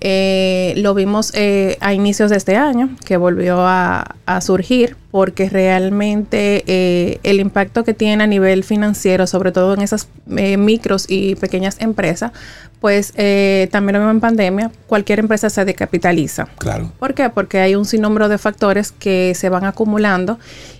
Eh, 0.00 0.74
lo 0.76 0.94
vimos 0.94 1.32
eh, 1.34 1.78
a 1.80 1.94
inicios 1.94 2.30
de 2.30 2.36
este 2.36 2.56
año, 2.56 2.90
que 3.04 3.16
volvió 3.16 3.58
a, 3.60 4.14
surgir, 4.40 4.96
porque 5.10 5.48
realmente 5.48 6.64
eh, 6.66 7.20
el 7.22 7.40
impacto 7.40 7.84
que 7.84 7.94
tiene 7.94 8.24
a 8.24 8.26
nivel 8.26 8.64
financiero, 8.64 9.26
sobre 9.26 9.52
todo 9.52 9.74
en 9.74 9.80
esas 9.80 10.08
eh, 10.36 10.56
micros 10.56 11.06
y 11.08 11.36
pequeñas 11.36 11.80
empresas, 11.80 12.32
pues 12.80 13.12
eh, 13.16 13.68
también 13.72 13.94
lo 13.94 14.00
vimos 14.00 14.14
en 14.14 14.20
pandemia, 14.20 14.70
cualquier 14.86 15.18
empresa 15.18 15.50
se 15.50 15.64
decapitaliza. 15.64 16.46
Claro. 16.58 16.92
¿Por 16.98 17.14
qué? 17.14 17.30
Porque 17.30 17.60
hay 17.60 17.74
un 17.74 17.84
sinnúmero 17.84 18.28
de 18.28 18.38
factores 18.38 18.92
que 18.92 19.34
se 19.34 19.48
van 19.48 19.64
acumulando 19.64 20.38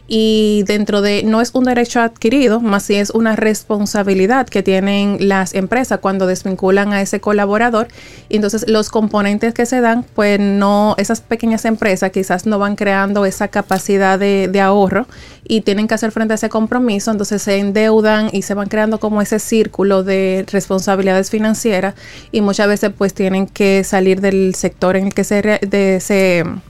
y 0.09 0.62
dentro 0.66 1.03
de, 1.03 1.24
no 1.24 1.40
es 1.40 1.51
un 1.55 1.64
derecho 1.64 2.01
adquirido, 2.01 2.61
más 2.61 2.84
si 2.84 2.94
es 2.94 3.11
una 3.11 3.34
responsabilidad 3.34 4.47
que 4.47 4.62
tienen 4.62 5.16
las 5.20 5.53
empresas 5.55 5.99
cuando 6.01 6.28
desvinculan 6.28 6.92
a 6.92 7.03
ese 7.03 7.20
colaborador. 7.20 7.88
Y 8.28 8.36
entonces 8.36 8.68
los 8.68 8.88
componentes 8.90 9.53
que 9.53 9.66
se 9.66 9.80
dan, 9.80 10.05
pues 10.14 10.38
no, 10.38 10.94
esas 10.99 11.20
pequeñas 11.20 11.64
empresas 11.64 12.12
quizás 12.12 12.47
no 12.47 12.59
van 12.59 12.76
creando 12.76 13.26
esa 13.26 13.49
capacidad 13.49 14.18
de, 14.18 14.49
de 14.49 14.61
ahorro 14.61 15.07
y 15.42 15.62
tienen 15.62 15.88
que 15.88 15.94
hacer 15.94 16.12
frente 16.12 16.34
a 16.34 16.36
ese 16.36 16.49
compromiso, 16.49 17.11
entonces 17.11 17.42
se 17.42 17.59
endeudan 17.59 18.30
y 18.32 18.42
se 18.42 18.55
van 18.55 18.68
creando 18.68 18.99
como 18.99 19.22
ese 19.22 19.38
círculo 19.38 20.03
de 20.03 20.44
responsabilidades 20.51 21.30
financieras 21.30 21.86
y 22.32 22.41
muchas 22.41 22.68
veces 22.68 22.91
pues 22.97 23.14
tienen 23.14 23.47
que 23.47 23.84
salir 23.84 24.20
del 24.20 24.55
sector 24.55 24.97
en 24.97 25.07
el 25.07 25.14
que 25.14 25.24
se, 25.24 25.43
re- 25.43 25.61
de, 25.66 26.01
se 26.01 26.39
En 26.41 26.62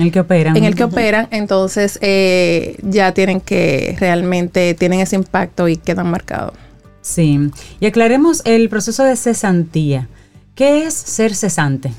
el 0.00 0.12
que 0.12 0.20
operan. 0.20 0.56
en 0.56 0.64
el 0.64 0.74
que 0.74 0.84
operan, 0.84 1.28
entonces 1.30 1.98
eh, 2.02 2.76
ya 2.82 3.12
tienen 3.12 3.40
que 3.40 3.96
realmente 3.98 4.74
tienen 4.74 5.00
ese 5.00 5.16
impacto 5.16 5.68
y 5.68 5.76
quedan 5.76 6.10
marcados. 6.10 6.54
Sí. 7.02 7.38
Y 7.80 7.86
aclaremos 7.86 8.40
el 8.44 8.68
proceso 8.68 9.04
de 9.04 9.16
cesantía. 9.16 10.08
¿Qué 10.54 10.84
es 10.86 10.94
ser 10.94 11.34
cesante? 11.34 11.92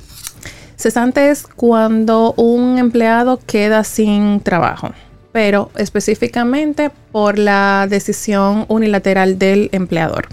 Cesante 0.78 1.30
es 1.30 1.44
cuando 1.48 2.34
un 2.38 2.78
empleado 2.80 3.40
queda 3.46 3.84
sin 3.84 4.40
trabajo, 4.42 4.92
pero 5.32 5.70
específicamente 5.78 6.90
por 7.12 7.38
la 7.38 7.88
decisión 7.90 8.66
unilateral 8.68 9.38
del 9.40 9.70
empleador. 9.74 10.28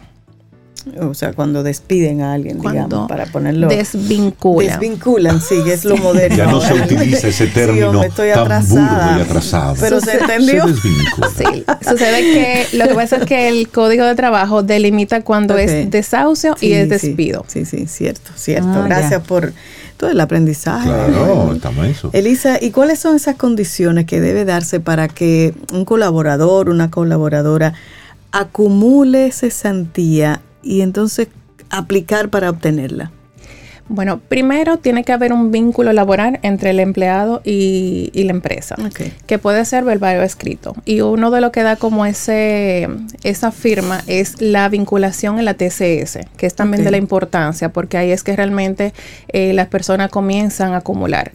O 1.01 1.15
sea, 1.15 1.33
cuando 1.33 1.63
despiden 1.63 2.23
a 2.23 2.33
alguien, 2.33 2.59
Cuando 2.59 2.85
digamos, 2.87 3.09
para 3.09 3.27
ponerlo. 3.27 3.69
desvincula. 3.69 4.67
Desvinculan, 4.79 5.41
sí, 5.41 5.63
que 5.65 5.75
es 5.75 5.85
lo 5.85 5.97
moderno. 5.97 6.37
Ya 6.37 6.47
no 6.47 6.61
se 6.61 6.73
utiliza 6.83 7.29
ese 7.29 7.47
Sí, 7.47 7.53
término 7.53 7.91
hombre, 7.91 8.09
estoy 8.09 8.31
tan 8.33 8.69
burdo 8.69 9.19
y 9.19 9.21
atrasado. 9.23 9.77
Pero 9.79 10.01
se 10.01 10.19
entendió. 10.19 10.65
Se 10.67 10.73
desvincula. 10.73 11.29
Sí, 11.37 11.65
sucede 11.89 12.21
que 12.23 12.77
lo 12.77 12.89
que 12.89 12.95
pasa 12.95 13.17
es 13.17 13.25
que 13.27 13.49
el 13.49 13.69
código 13.69 14.05
de 14.05 14.15
trabajo 14.15 14.63
delimita 14.63 15.23
cuando 15.23 15.57
es 15.57 15.91
desahucio 15.91 16.55
y 16.61 16.67
Sí, 16.67 16.73
es 16.73 16.83
sí. 16.85 16.89
despido. 17.09 17.45
Sí, 17.47 17.65
sí, 17.65 17.87
cierto, 17.87 18.31
cierto. 18.35 18.69
Ah, 18.75 18.85
Gracias 18.87 19.11
ya. 19.11 19.21
por 19.23 19.53
todo 19.97 20.11
el 20.11 20.19
aprendizaje. 20.21 20.89
Claro, 20.89 21.53
estamos 21.55 21.85
en 21.85 21.91
eso. 21.93 22.11
Elisa, 22.13 22.59
¿y 22.61 22.73
cuáles 22.73 22.99
son 22.99 23.15
esas 23.15 23.37
condiciones 23.37 24.05
que 24.07 24.21
debe 24.21 24.45
darse 24.45 24.81
para 24.81 25.07
que 25.07 25.55
un 25.73 25.85
colaborador, 25.85 26.69
una 26.69 26.91
colaboradora 26.91 27.75
acumule 28.33 29.31
cesantía 29.33 30.41
y 30.63 30.81
entonces 30.81 31.29
aplicar 31.71 32.31
para 32.31 32.51
obtenerla? 32.51 33.13
Bueno, 33.89 34.21
primero 34.21 34.79
tiene 34.79 35.05
que 35.05 35.13
haber 35.13 35.33
un 35.33 35.51
vínculo 35.51 35.93
laboral 35.93 36.39
entre 36.43 36.71
el 36.71 36.81
empleado 36.81 37.43
y, 37.45 38.11
y 38.15 38.25
la 38.25 38.31
empresa, 38.31 38.77
que 39.27 39.39
puede 39.39 39.65
ser 39.65 39.85
verbal 39.85 40.19
o 40.19 40.23
escrito. 40.23 40.75
Y 40.85 41.01
uno 41.01 41.31
de 41.31 41.41
lo 41.41 41.53
que 41.53 41.63
da 41.63 41.77
como 41.77 42.07
ese, 42.07 42.89
esa 43.23 43.51
firma 43.51 44.03
es 44.07 44.41
la 44.41 44.69
vinculación 44.69 45.39
en 45.39 45.45
la 45.45 45.55
TCS, 45.55 46.21
que 46.37 46.47
es 46.47 46.55
también 46.55 46.85
de 46.85 46.91
la 46.91 46.97
importancia, 46.97 47.71
porque 47.71 47.99
ahí 47.99 48.13
es 48.13 48.23
que 48.23 48.37
realmente 48.37 48.93
eh, 49.29 49.53
las 49.53 49.67
personas 49.67 50.11
comienzan 50.11 50.75
a 50.75 50.79
acumular. 50.79 51.33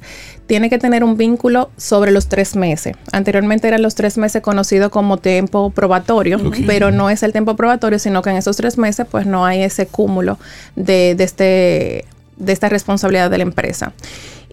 Tiene 0.47 0.69
que 0.69 0.77
tener 0.77 1.03
un 1.03 1.17
vínculo 1.17 1.69
sobre 1.75 2.11
los 2.11 2.27
tres 2.27 2.55
meses. 2.55 2.95
Anteriormente 3.11 3.67
eran 3.67 3.81
los 3.81 3.95
tres 3.95 4.17
meses 4.17 4.41
conocidos 4.41 4.89
como 4.89 5.17
tiempo 5.17 5.71
probatorio, 5.71 6.39
pero 6.65 6.91
no 6.91 7.09
es 7.09 7.21
el 7.23 7.33
tiempo 7.33 7.57
probatorio, 7.57 7.99
sino 7.99 8.21
que 8.21 8.29
en 8.29 8.37
esos 8.37 8.55
tres 8.55 8.77
meses 8.77 9.05
pues 9.11 9.25
no 9.25 9.45
hay 9.45 9.63
ese 9.63 9.87
cúmulo 9.87 10.39
de, 10.75 11.15
de 11.15 11.23
este 11.25 12.05
de 12.37 12.53
esta 12.53 12.69
responsabilidad 12.69 13.29
de 13.29 13.37
la 13.37 13.43
empresa. 13.43 13.93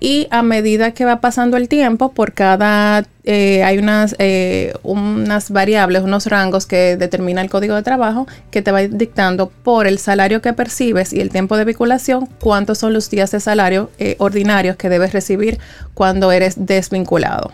Y 0.00 0.26
a 0.30 0.42
medida 0.42 0.92
que 0.92 1.04
va 1.04 1.20
pasando 1.20 1.56
el 1.56 1.68
tiempo, 1.68 2.12
por 2.12 2.32
cada, 2.32 3.04
eh, 3.22 3.62
hay 3.62 3.78
unas, 3.78 4.16
eh, 4.18 4.74
unas 4.82 5.50
variables, 5.50 6.02
unos 6.02 6.26
rangos 6.26 6.66
que 6.66 6.96
determina 6.96 7.40
el 7.40 7.48
código 7.48 7.74
de 7.74 7.82
trabajo 7.82 8.26
que 8.50 8.60
te 8.60 8.72
va 8.72 8.82
dictando 8.82 9.50
por 9.62 9.86
el 9.86 9.98
salario 9.98 10.42
que 10.42 10.52
percibes 10.52 11.12
y 11.12 11.20
el 11.20 11.30
tiempo 11.30 11.56
de 11.56 11.64
vinculación, 11.64 12.28
cuántos 12.40 12.78
son 12.78 12.92
los 12.92 13.08
días 13.08 13.30
de 13.30 13.40
salario 13.40 13.90
eh, 13.98 14.16
ordinarios 14.18 14.76
que 14.76 14.88
debes 14.88 15.12
recibir 15.12 15.58
cuando 15.94 16.32
eres 16.32 16.66
desvinculado. 16.66 17.52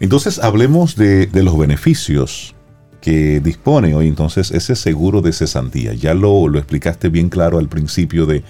Entonces 0.00 0.40
hablemos 0.40 0.96
de, 0.96 1.26
de 1.28 1.42
los 1.44 1.56
beneficios 1.56 2.54
que 3.00 3.40
dispone 3.40 3.94
hoy 3.94 4.08
entonces 4.08 4.50
ese 4.50 4.74
seguro 4.74 5.22
de 5.22 5.32
cesantía. 5.32 5.94
Ya 5.94 6.12
lo, 6.12 6.48
lo 6.48 6.58
explicaste 6.58 7.08
bien 7.08 7.28
claro 7.28 7.58
al 7.58 7.68
principio 7.68 8.26
de 8.26 8.42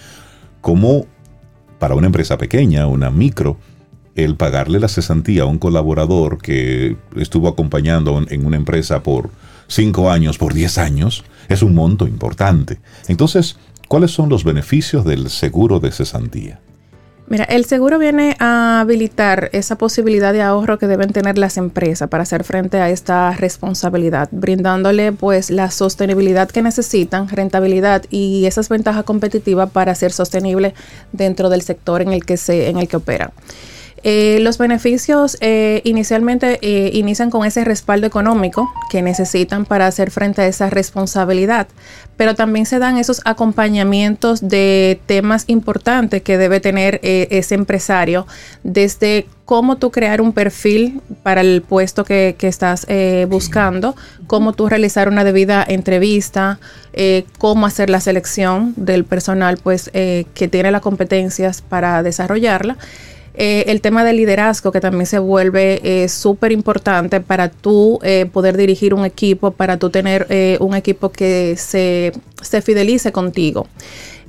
cómo 0.67 1.07
para 1.79 1.95
una 1.95 2.09
empresa 2.09 2.39
pequeña, 2.39 2.89
una 2.89 3.09
micro, 3.09 3.57
el 4.17 4.35
pagarle 4.35 4.81
la 4.81 4.89
cesantía 4.89 5.43
a 5.43 5.47
un 5.47 5.59
colaborador 5.59 6.39
que 6.39 6.97
estuvo 7.15 7.47
acompañando 7.47 8.21
en 8.29 8.45
una 8.45 8.57
empresa 8.57 9.01
por 9.05 9.31
cinco 9.69 10.11
años 10.11 10.39
por 10.39 10.55
10 10.55 10.79
años, 10.79 11.23
es 11.49 11.63
un 11.63 11.73
monto 11.73 12.09
importante. 12.09 12.81
Entonces, 13.07 13.59
¿cuáles 13.87 14.11
son 14.11 14.29
los 14.29 14.43
beneficios 14.43 15.05
del 15.05 15.31
seguro 15.31 15.79
de 15.79 15.93
cesantía? 15.93 16.59
Mira, 17.29 17.43
el 17.45 17.65
seguro 17.65 17.99
viene 17.99 18.37
a 18.39 18.79
habilitar 18.79 19.51
esa 19.53 19.77
posibilidad 19.77 20.33
de 20.33 20.43
ahorro 20.43 20.79
que 20.79 20.87
deben 20.87 21.13
tener 21.13 21.39
las 21.39 21.57
empresas 21.57 22.09
para 22.09 22.23
hacer 22.23 22.45
frente 22.45 22.79
a 22.79 22.89
esta 22.89 23.33
responsabilidad, 23.33 24.29
brindándole 24.31 25.11
pues 25.11 25.51
la 25.51 25.73
sostenibilidad 25.73 26.49
que 26.49 26.63
necesitan, 26.63 27.29
rentabilidad 27.29 28.05
y 28.11 28.47
esas 28.47 28.69
ventajas 28.69 29.03
competitivas 29.03 29.71
para 29.71 29.97
ser 29.97 30.13
sostenible 30.13 30.75
dentro 31.11 31.49
del 31.49 31.63
sector 31.63 32.01
en 32.01 32.13
el 32.13 32.25
que 32.25 32.37
se 32.37 32.69
en 32.69 32.79
el 32.79 32.87
que 32.87 32.97
operan. 32.97 33.33
Eh, 34.09 34.39
los 34.41 34.57
beneficios 34.57 35.37
eh, 35.41 35.81
inicialmente 35.83 36.61
eh, 36.63 36.93
inician 36.95 37.29
con 37.29 37.45
ese 37.45 37.65
respaldo 37.65 38.07
económico 38.07 38.73
que 38.89 39.03
necesitan 39.03 39.65
para 39.65 39.89
hacer 39.89 40.13
frente 40.13 40.43
a 40.43 40.47
esa 40.47 40.71
responsabilidad, 40.71 41.67
pero 42.17 42.37
también 42.37 42.67
se 42.67 42.79
dan 42.79 42.99
esos 42.99 43.21
acompañamientos 43.25 44.49
de 44.49 45.01
temas 45.07 45.43
importantes 45.49 46.23
que 46.23 46.39
debe 46.39 46.61
tener 46.61 47.01
ese 47.03 47.57
empresario, 47.57 48.29
desde 48.63 49.27
cómo 49.45 49.75
tú 49.75 49.91
crear 49.91 50.21
un 50.21 50.33
perfil 50.33 51.01
para 51.25 51.41
el 51.41 51.63
puesto 51.63 52.05
que, 52.05 52.37
que 52.39 52.47
estás 52.47 52.87
buscando, 53.29 53.97
cómo 54.29 54.53
tú 54.53 54.69
realizar 54.69 55.09
una 55.09 55.25
debida 55.25 55.65
entrevista, 55.67 56.61
cómo 57.39 57.67
hacer 57.67 57.91
la 57.91 58.01
selección 58.01 58.73
del 58.77 59.05
personal 59.05 59.59
pues, 59.61 59.91
que 59.93 60.49
tiene 60.51 60.71
las 60.71 60.81
competencias 60.81 61.61
para 61.61 62.05
desarrollarla. 62.05 62.77
Eh, 63.39 63.65
el 63.69 63.83
tema 63.83 64.03
del 64.03 64.17
liderazgo 64.17 64.73
que 64.73 64.81
también 64.81 65.05
se 65.05 65.19
vuelve 65.19 65.81
eh, 65.85 66.09
súper 66.09 66.53
importante 66.53 67.21
para 67.21 67.51
tú 67.51 67.99
eh, 68.03 68.27
poder 68.33 68.57
dirigir 68.57 68.95
un 68.95 69.05
equipo, 69.05 69.51
para 69.51 69.77
tú 69.77 69.91
tener 69.91 70.27
un 70.61 70.75
equipo 70.75 71.11
que 71.11 71.55
se, 71.59 72.13
se 72.41 72.63
fidelice 72.63 73.13
contigo. 73.13 73.67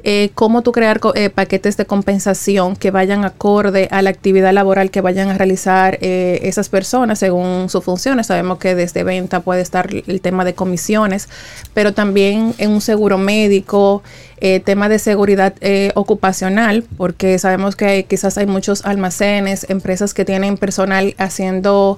Eh, 0.04 0.30
cómo 0.36 0.62
tú 0.62 0.72
crear 0.72 1.02
eh, 1.16 1.30
paquetes 1.30 1.76
de 1.76 1.86
compensación 1.86 2.76
que 2.76 2.92
vayan 2.92 3.26
acorde 3.26 3.88
a 3.92 4.02
la 4.02 4.12
actividad 4.12 4.54
laboral 4.54 4.92
que 4.92 5.02
vayan 5.02 5.30
a 5.30 5.38
realizar 5.38 5.98
eh, 6.02 6.40
esas 6.44 6.70
personas 6.70 7.20
según 7.20 7.68
sus 7.70 7.84
funciones. 7.84 8.28
Sabemos 8.28 8.60
que 8.60 8.76
desde 8.76 9.04
venta 9.04 9.40
puede 9.40 9.62
estar 9.62 9.90
el 9.94 10.22
tema 10.22 10.46
de 10.46 10.54
comisiones, 10.54 11.28
pero 11.74 11.94
también 11.94 12.54
en 12.58 12.72
un 12.72 12.82
seguro 12.82 13.18
médico, 13.18 14.04
tema 14.66 14.88
de 14.88 15.00
seguridad 15.00 15.56
ocupacional, 15.96 16.84
porque 16.96 17.40
sabemos 17.40 17.76
que 17.76 18.06
quizás 18.08 18.38
hay 18.38 18.46
muchos 18.46 18.86
almacenes, 18.86 19.68
empresas 19.68 20.14
que 20.14 20.26
tienen 20.26 20.58
personal 20.58 21.16
haciendo 21.18 21.98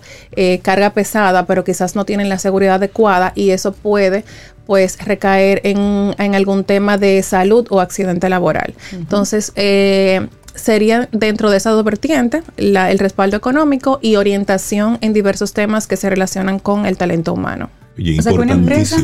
carga 0.62 0.91
pesada, 0.91 1.45
pero 1.45 1.66
quizás 1.66 1.97
no 1.97 2.06
tienen 2.06 2.30
la 2.30 2.39
seguridad 2.39 2.76
adecuada 2.76 3.34
y 3.36 3.50
eso 3.50 3.74
puede 3.74 4.24
pues 4.70 5.03
recaer 5.03 5.61
en, 5.63 6.13
algún 6.36 6.63
tema 6.63 6.99
de 6.99 7.24
salud 7.24 7.65
o 7.72 7.82
accidente 7.82 8.30
laboral. 8.30 8.76
Entonces, 8.91 9.51
eh, 9.55 10.28
sería 10.53 11.09
dentro 11.11 11.49
de 11.49 11.57
esa 11.57 11.72
dos 11.72 11.84
vertientes 11.84 12.43
el 12.55 12.99
respaldo 12.99 13.36
económico 13.36 13.97
y 13.99 14.15
orientación 14.17 14.99
en 15.01 15.13
diversos 15.13 15.53
temas 15.53 15.88
que 15.88 15.97
se 15.97 16.07
relacionan 16.07 16.59
con 16.59 16.86
el 16.86 16.97
talento 16.97 17.34
humano. 17.34 17.72
o 17.97 18.22
sea, 18.22 18.32
una 18.34 18.51
empresa, 18.51 18.97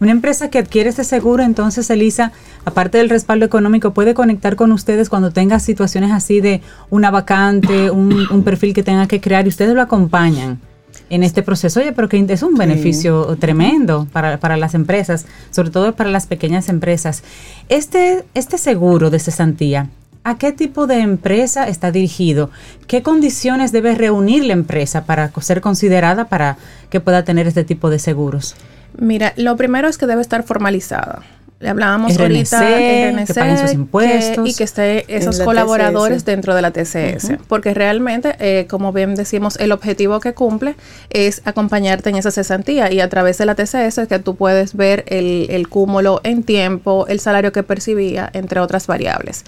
una 0.00 0.10
empresa 0.10 0.50
que 0.50 0.58
adquiere 0.58 0.90
ese 0.90 1.04
seguro, 1.04 1.44
entonces 1.44 1.88
Elisa, 1.88 2.32
aparte 2.66 2.98
del 2.98 3.08
respaldo 3.08 3.46
económico, 3.46 3.94
puede 3.94 4.12
conectar 4.12 4.54
con 4.54 4.70
ustedes 4.70 5.08
cuando 5.08 5.30
tenga 5.30 5.60
situaciones 5.60 6.12
así 6.12 6.42
de 6.42 6.60
una 6.90 7.10
vacante, 7.10 7.90
un, 7.90 8.26
un 8.30 8.44
perfil 8.44 8.74
que 8.74 8.82
tenga 8.82 9.06
que 9.06 9.18
crear 9.22 9.46
y 9.46 9.48
ustedes 9.48 9.74
lo 9.74 9.80
acompañan 9.80 10.60
en 11.10 11.22
este 11.22 11.42
proceso. 11.42 11.80
Oye, 11.80 11.92
pero 11.92 12.08
que 12.08 12.24
es 12.26 12.42
un 12.42 12.54
beneficio 12.54 13.36
tremendo 13.38 14.06
para, 14.12 14.38
para, 14.38 14.56
las 14.56 14.74
empresas, 14.74 15.26
sobre 15.50 15.70
todo 15.70 15.94
para 15.94 16.10
las 16.10 16.26
pequeñas 16.26 16.68
empresas. 16.68 17.22
Este, 17.68 18.24
este 18.34 18.56
seguro 18.56 19.10
de 19.10 19.18
cesantía, 19.18 19.88
¿a 20.24 20.38
qué 20.38 20.52
tipo 20.52 20.86
de 20.86 21.00
empresa 21.00 21.68
está 21.68 21.90
dirigido? 21.90 22.50
¿Qué 22.86 23.02
condiciones 23.02 23.72
debe 23.72 23.94
reunir 23.94 24.44
la 24.44 24.52
empresa 24.52 25.04
para 25.04 25.30
ser 25.40 25.60
considerada 25.60 26.26
para 26.28 26.56
que 26.88 27.00
pueda 27.00 27.24
tener 27.24 27.46
este 27.46 27.64
tipo 27.64 27.90
de 27.90 27.98
seguros? 27.98 28.54
Mira, 28.98 29.32
lo 29.36 29.56
primero 29.56 29.88
es 29.88 29.98
que 29.98 30.06
debe 30.06 30.22
estar 30.22 30.42
formalizada. 30.42 31.22
Le 31.60 31.68
hablábamos 31.68 32.18
ahorita 32.18 32.58
que 32.58 33.26
paguen 33.34 33.58
sus 33.58 33.72
impuestos. 33.74 34.48
y 34.48 34.54
que 34.54 34.64
esté 34.64 35.14
esos 35.14 35.40
colaboradores 35.40 36.24
dentro 36.24 36.54
de 36.54 36.62
la 36.62 36.70
TCS. 36.70 37.32
Porque 37.48 37.74
realmente, 37.74 38.34
eh, 38.38 38.66
como 38.66 38.94
bien 38.94 39.14
decimos, 39.14 39.58
el 39.60 39.70
objetivo 39.72 40.20
que 40.20 40.32
cumple 40.32 40.74
es 41.10 41.42
acompañarte 41.44 42.08
en 42.08 42.16
esa 42.16 42.30
cesantía 42.30 42.90
y 42.90 43.00
a 43.00 43.10
través 43.10 43.36
de 43.36 43.44
la 43.44 43.56
TCS 43.56 44.06
que 44.08 44.18
tú 44.18 44.36
puedes 44.36 44.74
ver 44.74 45.04
el, 45.08 45.68
cúmulo 45.68 46.22
en 46.24 46.44
tiempo, 46.44 47.04
el 47.08 47.20
salario 47.20 47.52
que 47.52 47.62
percibía, 47.62 48.30
entre 48.32 48.60
otras 48.60 48.86
variables. 48.86 49.44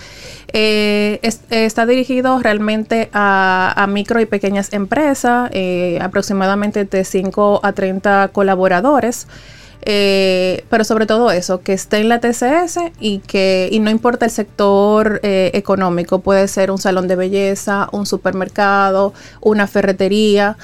Eh, 0.53 1.19
está 1.49 1.87
dirigido 1.87 2.39
realmente 2.41 3.09
a, 3.15 3.73
a, 3.75 3.87
micro 3.87 4.21
y 4.21 4.27
pequeñas 4.27 4.75
empresas, 4.75 5.49
eh, 5.55 5.99
aproximadamente 6.03 6.85
de 6.85 7.05
5 7.05 7.61
a 7.63 7.73
30 7.73 8.29
colaboradores. 8.35 9.27
Eh, 9.85 10.65
pero 10.71 10.85
sobre 10.85 11.07
todo 11.07 11.31
eso, 11.31 11.61
que 11.61 11.73
esté 11.73 11.99
en 11.99 12.09
la 12.09 12.21
TCS 12.21 12.79
y 13.01 13.19
que 13.19 13.69
y 13.73 13.81
no 13.81 13.91
importa 13.91 14.27
el 14.27 14.31
sector 14.31 15.21
eh, 15.23 15.51
económico, 15.55 16.21
puede 16.21 16.47
ser 16.49 16.71
un 16.71 16.79
salón 16.79 17.09
de 17.09 17.17
belleza, 17.17 17.89
un 17.93 18.07
supermercado, 18.07 19.13
una 19.41 19.67
ferretería, 19.67 20.57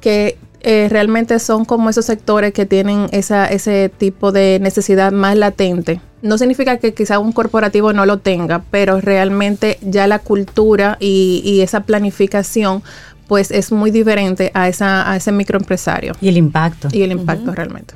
que 0.00 0.36
eh, 0.60 0.88
realmente 0.90 1.38
son 1.38 1.64
como 1.64 1.90
esos 1.90 2.04
sectores 2.04 2.52
que 2.52 2.66
tienen 2.66 3.06
esa, 3.12 3.46
ese 3.46 3.88
tipo 3.88 4.32
de 4.32 4.58
necesidad 4.60 5.12
más 5.12 5.36
latente. 5.36 6.00
No 6.22 6.38
significa 6.38 6.78
que 6.78 6.92
quizá 6.92 7.18
un 7.18 7.32
corporativo 7.32 7.92
no 7.92 8.04
lo 8.04 8.18
tenga, 8.18 8.62
pero 8.70 9.00
realmente 9.00 9.78
ya 9.80 10.06
la 10.06 10.18
cultura 10.18 10.96
y, 11.00 11.40
y 11.44 11.60
esa 11.60 11.84
planificación 11.84 12.82
pues 13.28 13.50
es 13.50 13.72
muy 13.72 13.90
diferente 13.90 14.50
a, 14.54 14.68
esa, 14.68 15.10
a 15.10 15.16
ese 15.16 15.32
microempresario. 15.32 16.14
Y 16.20 16.28
el 16.28 16.36
impacto. 16.36 16.88
Y 16.92 17.02
el 17.02 17.12
impacto 17.12 17.52
realmente. 17.52 17.94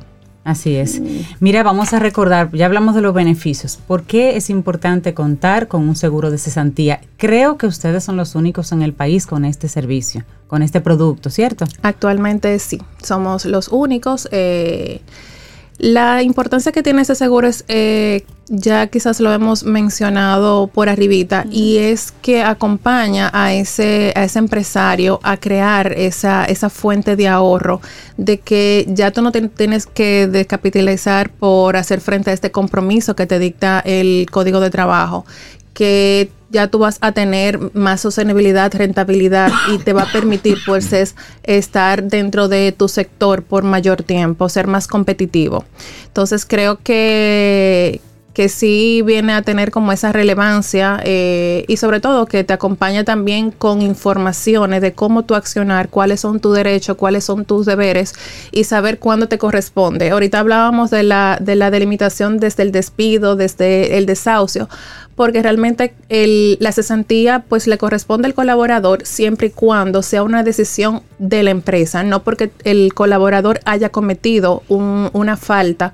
Así 0.51 0.75
es. 0.75 1.01
Mira, 1.39 1.63
vamos 1.63 1.93
a 1.93 2.01
recordar, 2.01 2.51
ya 2.53 2.67
hablamos 2.67 2.97
de 2.97 3.03
los 3.03 3.15
beneficios. 3.15 3.79
¿Por 3.87 4.03
qué 4.03 4.37
es 4.37 4.51
importante 4.51 5.15
contar 5.15 5.69
con 5.69 5.89
un 5.89 5.95
seguro 5.95 6.33
de 6.33 6.39
cesantía? 6.39 7.03
Creo 7.19 7.57
que 7.57 7.69
ustedes 7.69 8.03
son 8.03 8.17
los 8.17 8.35
únicos 8.35 8.73
en 8.73 8.83
el 8.83 8.93
país 8.93 9.29
con 9.29 9.45
este 9.45 9.69
servicio, 9.69 10.25
con 10.49 10.63
este 10.63 10.81
producto, 10.81 11.31
¿cierto? 11.31 11.67
Actualmente 11.83 12.59
sí, 12.59 12.83
somos 13.01 13.45
los 13.45 13.69
únicos. 13.69 14.29
Eh, 14.33 15.03
la 15.81 16.23
importancia 16.23 16.73
que 16.73 16.83
tiene 16.83 17.01
ese 17.03 17.15
seguro 17.15 17.49
es, 17.49 17.65
eh, 17.69 18.27
ya 18.49 18.89
quizás 18.89 19.19
lo 19.19 19.33
hemos 19.33 19.65
mencionado 19.65 20.67
por 20.67 20.91
arribita, 20.91 21.47
y 21.51 21.79
es 21.79 22.13
que 22.21 22.43
acompaña 22.43 23.31
a 23.33 23.55
ese, 23.55 24.13
a 24.15 24.25
ese 24.25 24.41
empresario 24.41 25.21
a 25.23 25.39
crear 25.39 25.93
esa, 25.93 26.45
esa 26.45 26.69
fuente 26.69 27.17
de 27.17 27.29
ahorro, 27.29 27.81
de 28.19 28.41
que 28.41 28.85
ya 28.89 29.11
tú 29.11 29.23
no 29.23 29.33
tienes 29.33 29.87
que 29.87 30.27
descapitalizar 30.27 31.31
por 31.31 31.77
hacer 31.77 32.03
frente 32.03 32.31
a 32.31 32.35
este 32.35 32.51
compromiso 32.51 33.17
que 33.17 33.27
te 33.27 33.39
dicta 33.39 33.81
el 33.81 34.27
código 34.31 34.61
de 34.61 34.69
trabajo, 34.69 35.25
que 35.75 36.31
ya 36.51 36.67
tú 36.67 36.79
vas 36.79 36.99
a 37.01 37.13
tener 37.13 37.75
más 37.75 38.01
sostenibilidad, 38.01 38.75
rentabilidad 38.75 39.53
y 39.73 39.79
te 39.79 39.93
va 39.93 40.03
a 40.03 40.13
permitir 40.13 40.59
pues 40.67 40.93
estar 41.45 42.03
dentro 42.03 42.49
de 42.49 42.73
tu 42.73 42.89
sector 42.89 43.45
por 43.45 43.63
mayor 43.63 44.03
tiempo, 44.03 44.49
ser 44.49 44.67
más 44.67 44.89
competitivo. 44.89 45.65
Entonces 46.07 46.45
creo 46.45 46.79
que, 46.83 48.01
que 48.41 48.49
sí 48.49 49.03
viene 49.05 49.35
a 49.35 49.43
tener 49.43 49.71
como 49.71 49.93
esa 49.93 50.13
relevancia 50.13 50.99
eh, 51.05 51.67
y 51.69 51.77
sobre 51.77 52.01
todo 52.01 52.25
que 52.25 52.43
te 52.43 52.55
acompaña 52.55 53.05
también 53.05 53.51
con 53.51 53.83
informaciones 53.83 54.81
de 54.81 54.95
cómo 54.95 55.27
tú 55.27 55.35
accionar, 55.35 55.91
cuáles 55.91 56.21
son 56.21 56.41
tus 56.41 56.57
derechos, 56.57 56.97
cuáles 56.97 57.23
son 57.23 57.45
tus 57.45 57.67
deberes 57.67 58.15
y 58.51 58.65
saber 58.65 58.99
cuándo 58.99 59.29
te 59.29 59.37
corresponde. 59.37 60.09
Ahorita 60.09 60.39
hablábamos 60.39 60.89
de 60.89 61.03
la, 61.03 61.37
de 61.39 61.55
la 61.55 61.71
delimitación 61.71 62.39
desde 62.39 62.63
el 62.63 62.73
despido, 62.73 63.37
desde 63.37 63.99
el 63.99 64.07
desahucio, 64.07 64.71
porque 65.17 65.43
realmente 65.43 65.93
la 66.09 66.73
cesantía 66.73 67.45
pues 67.47 67.67
le 67.67 67.77
corresponde 67.77 68.27
al 68.27 68.33
colaborador 68.33 69.05
siempre 69.05 69.49
y 69.49 69.51
cuando 69.51 70.03
sea 70.03 70.23
una 70.23 70.43
decisión 70.43 71.03
de 71.19 71.43
la 71.43 71.51
empresa, 71.51 72.05
no 72.05 72.23
porque 72.23 72.53
el 72.65 72.95
colaborador 72.95 73.61
haya 73.67 73.91
cometido 73.91 74.63
una 74.71 75.37
falta. 75.37 75.93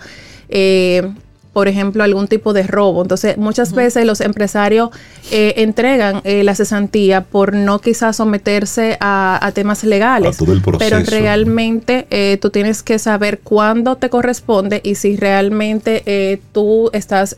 Eh, 0.49 1.11
por 1.57 1.69
ejemplo, 1.69 2.05
algún 2.05 2.29
tipo 2.29 2.53
de 2.53 2.65
robo. 2.65 3.01
Entonces, 3.01 3.39
muchas 3.39 3.73
veces 3.73 4.05
los 4.05 4.21
empresarios 4.21 4.91
eh, 5.31 5.55
entregan 5.57 6.21
eh, 6.25 6.45
la 6.45 6.55
cesantía 6.55 7.23
por 7.23 7.55
no 7.55 7.79
quizás 7.79 8.17
someterse 8.17 8.99
a, 9.01 9.51
temas 9.55 9.83
legales. 9.83 10.37
Pero 10.79 11.01
realmente 11.01 12.39
tú 12.43 12.51
tienes 12.51 12.83
que 12.83 12.99
saber 12.99 13.39
cuándo 13.39 13.97
te 13.97 14.11
corresponde 14.11 14.83
y 14.85 14.97
si 14.97 15.17
realmente 15.17 16.43
tú 16.53 16.91
estás 16.93 17.35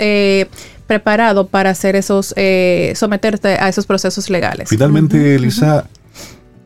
preparado 0.89 1.47
para 1.47 1.71
hacer 1.71 1.95
esos, 1.95 2.33
eh, 2.37 2.95
someterte 2.97 3.49
a 3.49 3.69
esos 3.69 3.87
procesos 3.87 4.31
legales. 4.31 4.71
Finalmente, 4.71 5.37
Elisa, 5.37 5.87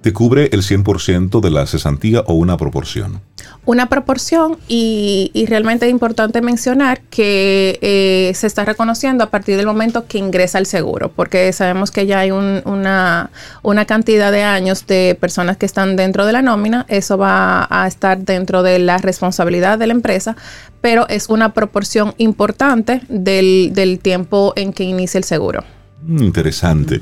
te 0.03 0.13
cubre 0.13 0.51
el 0.53 0.63
100% 0.63 1.41
de 1.41 1.51
la 1.51 1.67
cesantía 1.67 2.21
o 2.27 2.35
una 2.35 2.57
proporción? 2.57 3.21
Una 3.65 3.89
proporción 3.89 4.59
y, 4.69 5.31
y 5.33 5.47
realmente 5.47 5.87
es 5.87 5.93
importante 5.93 6.41
mencionar 6.43 7.01
que 7.11 7.79
eh, 7.81 8.33
se 8.35 8.47
está 8.49 8.65
reconociendo 8.65 9.23
a 9.25 9.31
partir 9.31 9.57
del 9.57 9.67
momento 9.67 10.07
que 10.07 10.19
ingresa 10.19 10.59
el 10.59 10.67
seguro, 10.67 11.13
porque 11.15 11.53
sabemos 11.53 11.91
que 11.93 12.07
ya 12.07 12.19
hay 12.19 12.33
un- 12.33 12.63
una, 12.65 13.31
una 13.63 13.85
cantidad 13.85 14.33
de 14.33 14.43
años 14.43 14.87
de 14.87 15.17
personas 15.21 15.57
que 15.57 15.67
están 15.67 15.95
dentro 15.97 16.27
de 16.27 16.33
la 16.33 16.43
nómina, 16.43 16.85
eso 16.89 17.17
va 17.17 17.67
a 17.71 17.87
estar 17.87 18.19
dentro 18.19 18.63
de 18.65 18.81
la 18.81 18.99
responsabilidad 18.99 19.79
de 19.79 19.87
la 19.87 19.93
empresa, 19.93 20.37
pero 20.81 21.09
es 21.09 21.29
una 21.29 21.55
proporción 21.55 22.15
importante 22.19 23.03
del, 23.09 23.71
del 23.73 24.01
tiempo 24.01 24.53
en 24.57 24.73
que 24.73 24.83
inicia 24.83 25.19
el 25.19 25.25
seguro. 25.25 25.63
Mm, 26.05 26.23
Interesante. 26.25 27.01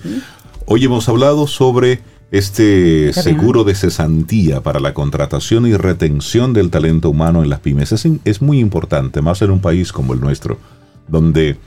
Hoy 0.66 0.84
hemos 0.84 1.09
hablado 1.09 1.46
sobre 1.46 2.01
este 2.31 3.12
seguro 3.12 3.64
de 3.64 3.74
cesantía 3.74 4.62
para 4.62 4.78
la 4.78 4.95
contratación 4.95 5.66
y 5.66 5.74
retención 5.74 6.53
del 6.53 6.70
talento 6.70 7.11
humano 7.11 7.43
en 7.43 7.51
las 7.51 7.61
pymes. 7.61 7.93
Es, 8.24 8.43
muy 8.43 8.61
importante, 8.61 9.20
más 9.20 9.43
en 9.43 9.51
un 9.51 9.61
país 9.61 9.93
como 9.93 10.14
el 10.14 10.20
nuestro, 10.20 10.59
donde 11.09 11.59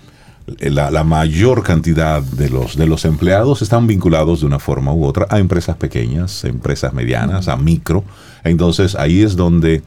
la, 0.59 0.89
la 0.89 1.03
mayor 1.03 1.64
cantidad 1.64 2.22
de 2.22 2.49
los, 2.49 2.78
de 2.78 2.88
los 2.88 3.03
empleados 3.03 3.61
están 3.61 3.88
vinculados 3.88 4.41
de 4.41 4.45
una 4.45 4.59
forma 4.59 4.93
u 4.93 5.05
otra 5.05 5.28
a 5.30 5.39
empresas 5.39 5.76
pequeñas, 5.76 6.45
a 6.45 6.47
empresas 6.47 6.93
medianas, 6.93 7.49
a 7.49 7.57
micro. 7.57 8.05
Entonces 8.45 8.95
ahí 8.95 9.22
es 9.22 9.36
donde 9.36 9.84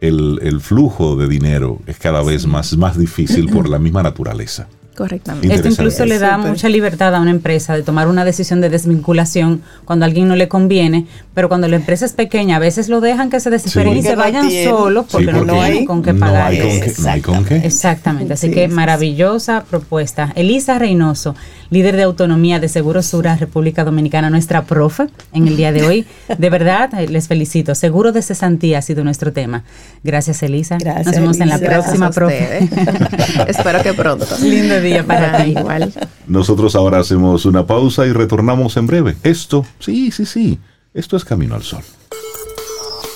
el, 0.00 0.40
el 0.42 0.60
flujo 0.60 1.16
de 1.16 1.28
dinero 1.28 1.78
es 1.86 1.98
cada 1.98 2.22
vez 2.22 2.46
más, 2.46 2.76
más 2.76 2.98
difícil 2.98 3.48
por 3.48 3.68
la 3.68 3.78
misma 3.78 4.02
naturaleza. 4.02 4.68
Correctamente. 4.98 5.54
Esto 5.54 5.68
incluso 5.68 6.04
le 6.04 6.18
da 6.18 6.34
Súper. 6.34 6.50
mucha 6.50 6.68
libertad 6.68 7.14
a 7.14 7.20
una 7.20 7.30
empresa 7.30 7.76
de 7.76 7.84
tomar 7.84 8.08
una 8.08 8.24
decisión 8.24 8.60
de 8.60 8.68
desvinculación 8.68 9.62
cuando 9.84 10.04
a 10.04 10.08
alguien 10.08 10.26
no 10.26 10.34
le 10.34 10.48
conviene, 10.48 11.06
pero 11.34 11.48
cuando 11.48 11.68
la 11.68 11.76
empresa 11.76 12.04
es 12.04 12.12
pequeña, 12.14 12.56
a 12.56 12.58
veces 12.58 12.88
lo 12.88 13.00
dejan 13.00 13.30
que 13.30 13.38
se 13.38 13.48
desesperen 13.48 13.92
Sí. 13.92 14.00
y 14.00 14.02
se 14.02 14.16
vayan 14.16 14.50
solos 14.64 15.06
porque, 15.08 15.26
Sí, 15.26 15.32
no 15.32 15.38
porque 15.38 15.52
tienen 15.52 15.86
con 15.86 16.02
qué 16.02 16.12
no 16.12 16.18
pagar. 16.18 16.46
hay 16.48 16.58
con 16.58 16.68
qué- 16.80 16.94
no 17.02 17.08
hay 17.10 17.20
con 17.20 17.44
qué. 17.44 17.56
Exactamente, 17.58 18.32
así 18.34 18.48
Sí, 18.48 18.52
que 18.54 18.66
maravillosa 18.66 19.62
propuesta. 19.70 20.32
Elisa 20.34 20.80
Reynoso, 20.80 21.36
líder 21.70 21.96
de 21.96 22.02
autonomía 22.02 22.60
de 22.60 22.68
Seguro 22.68 23.02
Sura, 23.02 23.36
República 23.36 23.84
Dominicana, 23.84 24.28
nuestra 24.30 24.64
profe 24.64 25.06
en 25.32 25.48
el 25.48 25.56
día 25.56 25.72
de 25.72 25.86
hoy. 25.86 26.06
De 26.38 26.50
verdad, 26.50 26.92
eh, 26.94 27.08
les 27.08 27.26
felicito. 27.28 27.74
Seguro 27.74 28.12
de 28.12 28.22
cesantía 28.22 28.78
ha 28.78 28.82
sido 28.82 29.04
nuestro 29.04 29.32
tema. 29.32 29.64
Gracias, 30.04 30.42
Elisa. 30.42 30.78
Gracias, 30.78 31.06
Nos 31.06 31.16
vemos 31.16 31.40
en 31.40 31.48
la 31.48 31.58
próxima, 31.58 32.10
profe. 32.10 32.68
Espero 33.48 33.82
que 33.82 33.94
pronto. 33.94 34.26
Lindo 34.42 34.80
día 34.80 35.04
para 35.04 35.44
ti. 35.44 35.50
Igual. 35.50 35.92
Nosotros 36.26 36.74
ahora 36.74 36.98
hacemos 37.00 37.44
una 37.46 37.66
pausa 37.66 38.06
y 38.06 38.12
retornamos 38.12 38.76
en 38.76 38.86
breve. 38.86 39.16
Esto, 39.22 39.64
sí, 39.78 40.10
sí, 40.10 40.26
sí, 40.26 40.58
esto 40.94 41.16
es 41.16 41.24
Camino 41.24 41.54
al 41.54 41.62
Sol. 41.62 41.82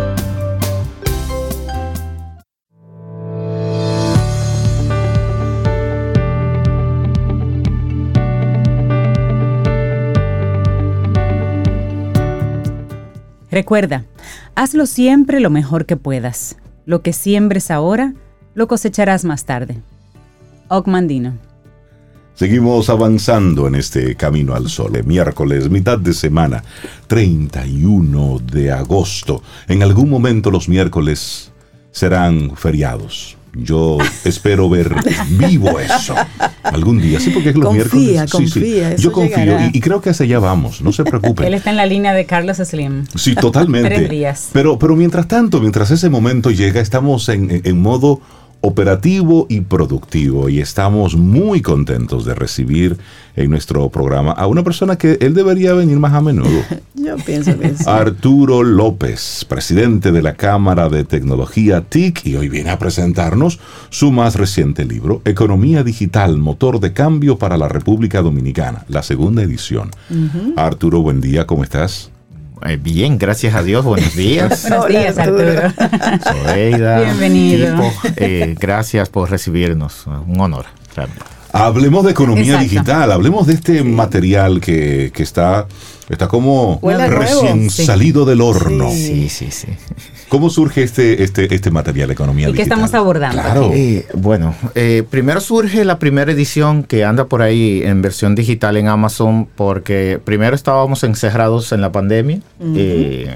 Recuerda, 13.51 14.05
hazlo 14.55 14.85
siempre 14.85 15.41
lo 15.41 15.49
mejor 15.49 15.85
que 15.85 15.97
puedas. 15.97 16.55
Lo 16.85 17.01
que 17.01 17.11
siembres 17.11 17.69
ahora, 17.69 18.13
lo 18.53 18.67
cosecharás 18.67 19.25
más 19.25 19.45
tarde. 19.45 19.81
Ogmandino. 20.69 21.37
Seguimos 22.33 22.89
avanzando 22.89 23.67
en 23.67 23.75
este 23.75 24.15
Camino 24.15 24.55
al 24.55 24.69
Sol. 24.69 25.03
Miércoles, 25.03 25.69
mitad 25.69 25.99
de 25.99 26.13
semana, 26.13 26.63
31 27.07 28.39
de 28.39 28.71
agosto. 28.71 29.43
En 29.67 29.83
algún 29.83 30.09
momento 30.09 30.49
los 30.49 30.69
miércoles 30.69 31.51
serán 31.91 32.55
feriados. 32.55 33.37
Yo 33.53 33.97
espero 34.23 34.69
ver 34.69 34.95
vivo 35.29 35.77
eso 35.79 36.15
algún 36.63 37.01
día. 37.01 37.19
Sí, 37.19 37.31
porque 37.31 37.49
es 37.49 37.55
los 37.55 37.65
Confía, 37.65 37.83
miércoles. 37.83 38.31
Sí, 38.31 38.47
sí. 38.47 38.59
confía, 38.59 38.91
eso 38.93 39.03
Yo 39.03 39.11
confío 39.11 39.59
y, 39.73 39.77
y 39.77 39.79
creo 39.81 39.99
que 40.01 40.09
hacia 40.11 40.23
allá 40.25 40.39
vamos. 40.39 40.81
No 40.81 40.91
se 40.93 41.03
preocupen. 41.03 41.45
Él 41.47 41.53
está 41.53 41.69
en 41.69 41.75
la 41.77 41.85
línea 41.85 42.13
de 42.13 42.25
Carlos 42.25 42.57
Slim. 42.57 43.05
Sí, 43.15 43.35
totalmente. 43.35 43.89
Tres 43.93 44.09
días. 44.09 44.49
Pero, 44.53 44.79
pero 44.79 44.95
mientras 44.95 45.27
tanto, 45.27 45.59
mientras 45.59 45.91
ese 45.91 46.09
momento 46.09 46.49
llega, 46.51 46.79
estamos 46.79 47.27
en- 47.29 47.61
en 47.65 47.81
modo 47.81 48.21
operativo 48.61 49.47
y 49.49 49.61
productivo 49.61 50.47
y 50.47 50.59
estamos 50.59 51.15
muy 51.15 51.61
contentos 51.61 52.25
de 52.25 52.35
recibir 52.35 52.97
en 53.35 53.49
nuestro 53.49 53.89
programa 53.89 54.31
a 54.31 54.45
una 54.47 54.63
persona 54.63 54.97
que 54.97 55.17
él 55.21 55.33
debería 55.33 55.73
venir 55.73 55.97
más 55.97 56.13
a 56.13 56.21
menudo. 56.21 56.61
Yo 56.93 57.15
pienso 57.17 57.57
que 57.57 57.75
sí. 57.75 57.83
Arturo 57.87 58.61
López, 58.61 59.45
presidente 59.49 60.11
de 60.11 60.21
la 60.21 60.35
Cámara 60.35 60.89
de 60.89 61.03
Tecnología 61.03 61.81
TIC, 61.81 62.27
y 62.27 62.35
hoy 62.35 62.49
viene 62.49 62.69
a 62.69 62.77
presentarnos 62.77 63.59
su 63.89 64.11
más 64.11 64.35
reciente 64.35 64.85
libro, 64.85 65.21
Economía 65.25 65.83
Digital, 65.83 66.37
Motor 66.37 66.79
de 66.79 66.93
Cambio 66.93 67.37
para 67.37 67.57
la 67.57 67.67
República 67.67 68.21
Dominicana, 68.21 68.85
la 68.87 69.01
segunda 69.01 69.41
edición. 69.41 69.89
Arturo, 70.55 71.01
buen 71.01 71.21
día, 71.21 71.47
¿cómo 71.47 71.63
estás? 71.63 72.10
Eh, 72.65 72.77
bien, 72.81 73.17
gracias 73.17 73.55
a 73.55 73.63
Dios, 73.63 73.83
buenos 73.83 74.15
días. 74.15 74.61
Buenos 74.69 74.87
días, 74.87 75.17
Arturo. 75.17 75.61
Sobeida, 76.23 77.01
Bienvenido. 77.01 77.81
eh, 78.17 78.55
gracias 78.59 79.09
por 79.09 79.31
recibirnos. 79.31 80.05
Un 80.27 80.39
honor. 80.39 80.65
realmente. 80.95 81.23
Hablemos 81.53 82.05
de 82.05 82.11
economía 82.11 82.53
Exacto. 82.53 82.63
digital, 82.69 83.11
hablemos 83.11 83.47
de 83.47 83.53
este 83.55 83.83
material 83.83 84.61
que, 84.61 85.11
que 85.13 85.23
está, 85.23 85.67
está 86.07 86.27
como 86.29 86.75
Huele 86.81 87.03
a 87.03 87.07
nuevo. 87.07 87.21
recién 87.21 87.69
Sí. 87.69 87.85
salido 87.85 88.23
del 88.25 88.39
horno. 88.41 88.89
Sí, 88.91 89.27
sí, 89.27 89.47
sí. 89.51 89.67
¿Cómo 90.31 90.49
surge 90.49 90.81
este, 90.83 91.23
este, 91.23 91.53
este 91.53 91.71
material, 91.71 92.09
economía 92.09 92.47
¿Y 92.47 92.53
qué 92.53 92.59
digital? 92.59 92.79
estamos 92.79 92.93
abordando 92.93 93.41
Claro. 93.41 93.71
Eh, 93.73 94.07
bueno, 94.13 94.55
eh, 94.75 95.03
primero 95.09 95.41
surge 95.41 95.83
la 95.83 95.99
primera 95.99 96.31
edición 96.31 96.83
que 96.83 97.03
anda 97.03 97.25
por 97.25 97.41
ahí 97.41 97.81
en 97.83 98.01
versión 98.01 98.33
digital 98.33 98.77
en 98.77 98.87
Amazon 98.87 99.45
porque 99.53 100.21
primero 100.23 100.55
estábamos 100.55 101.03
encerrados 101.03 101.73
en 101.73 101.81
la 101.81 101.91
pandemia 101.91 102.39
eh, 102.61 103.29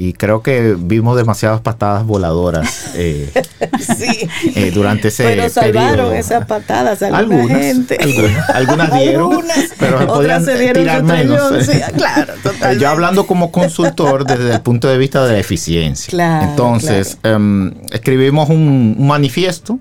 y 0.00 0.12
creo 0.12 0.42
que 0.42 0.76
vimos 0.78 1.16
demasiadas 1.16 1.60
patadas 1.60 2.04
voladoras 2.06 2.92
eh, 2.94 3.30
Sí. 3.98 4.28
eh, 4.54 4.70
durante 4.72 5.08
ese 5.08 5.24
Pero 5.24 5.48
salvaron 5.48 5.90
periodo. 5.90 6.12
esas 6.14 6.46
patadas 6.46 7.02
alguna 7.02 7.18
Algunas, 7.18 7.60
gente. 7.60 7.98
algunas, 8.00 8.50
algunas 8.50 8.92
dieron, 8.94 9.32
Algunas, 9.32 9.58
pero 9.78 10.12
otras 10.12 10.44
se 10.44 10.58
dieron 10.58 10.82
tirar 10.84 11.02
menos. 11.02 11.66
sí, 11.66 11.80
claro, 11.96 12.32
totalmente. 12.42 12.82
Yo 12.82 12.88
hablando 12.90 13.26
como 13.26 13.50
consultor 13.50 14.24
desde 14.24 14.52
el 14.54 14.60
punto 14.60 14.88
de 14.88 14.98
vista 14.98 15.24
de 15.26 15.32
la 15.32 15.38
eficiencia. 15.38 16.10
Claro, 16.10 16.50
Entonces, 16.50 17.18
em, 17.24 17.72
escribimos 17.90 18.48
un, 18.50 18.94
un 18.98 19.06
manifiesto 19.06 19.78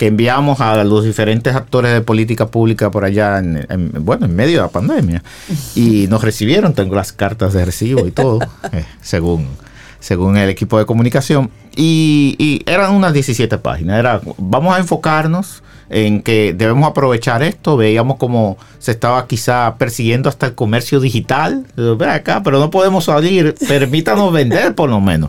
que 0.00 0.06
enviamos 0.06 0.62
a 0.62 0.82
los 0.82 1.04
diferentes 1.04 1.54
actores 1.54 1.92
de 1.92 2.00
política 2.00 2.46
pública 2.46 2.90
por 2.90 3.04
allá, 3.04 3.38
en, 3.38 3.66
en- 3.68 3.92
bueno, 4.02 4.24
en 4.24 4.34
medio 4.34 4.56
de 4.56 4.62
la 4.62 4.68
pandemia. 4.68 5.22
Y 5.74 6.06
nos 6.08 6.24
recibieron, 6.24 6.72
tengo 6.72 6.94
las 6.94 7.12
cartas 7.12 7.52
de 7.52 7.66
recibo 7.66 8.06
y 8.06 8.10
todo, 8.10 8.38
eh, 8.72 8.86
según, 9.02 9.46
según 9.98 10.38
el 10.38 10.48
equipo 10.48 10.78
de 10.78 10.86
comunicación. 10.86 11.50
Y, 11.76 12.62
eran 12.64 12.94
unas 12.94 13.12
17 13.12 13.58
páginas. 13.58 13.98
Era, 13.98 14.22
vamos 14.38 14.74
a 14.74 14.78
enfocarnos 14.78 15.62
en 15.90 16.22
que 16.22 16.54
debemos 16.56 16.88
aprovechar 16.88 17.42
esto. 17.42 17.76
Veíamos 17.76 18.16
como 18.16 18.56
se 18.78 18.92
estaba 18.92 19.26
quizá 19.26 19.74
persiguiendo 19.76 20.30
hasta 20.30 20.46
el 20.46 20.54
comercio 20.54 20.98
digital. 21.00 21.66
Digo, 21.76 21.98
Ve 21.98 22.06
acá, 22.08 22.42
pero 22.42 22.58
no 22.58 22.70
podemos 22.70 23.04
salir. 23.04 23.54
Permítanos 23.68 24.32
vender 24.32 24.74
por 24.74 24.88
lo 24.88 24.98
menos. 24.98 25.28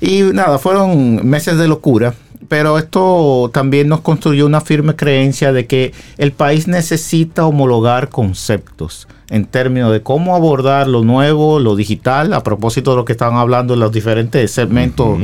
Y 0.00 0.22
nada, 0.22 0.60
fueron 0.60 1.26
meses 1.28 1.58
de 1.58 1.66
locura. 1.66 2.14
Pero 2.48 2.78
esto 2.78 3.50
también 3.52 3.88
nos 3.88 4.00
construyó 4.00 4.46
una 4.46 4.60
firme 4.60 4.94
creencia 4.94 5.52
de 5.52 5.66
que 5.66 5.92
el 6.18 6.32
país 6.32 6.68
necesita 6.68 7.46
homologar 7.46 8.08
conceptos 8.08 9.08
en 9.28 9.44
términos 9.44 9.92
de 9.92 10.02
cómo 10.02 10.36
abordar 10.36 10.86
lo 10.86 11.02
nuevo, 11.02 11.58
lo 11.58 11.74
digital, 11.74 12.32
a 12.32 12.42
propósito 12.42 12.92
de 12.92 12.96
lo 12.98 13.04
que 13.04 13.12
estaban 13.12 13.36
hablando 13.36 13.74
en 13.74 13.80
los 13.80 13.92
diferentes 13.92 14.50
segmentos 14.50 15.18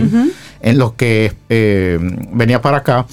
en 0.61 0.78
los 0.78 0.94
que 0.94 1.32
eh, 1.49 1.99
venía 2.32 2.61
para 2.61 2.78
acá. 2.78 3.07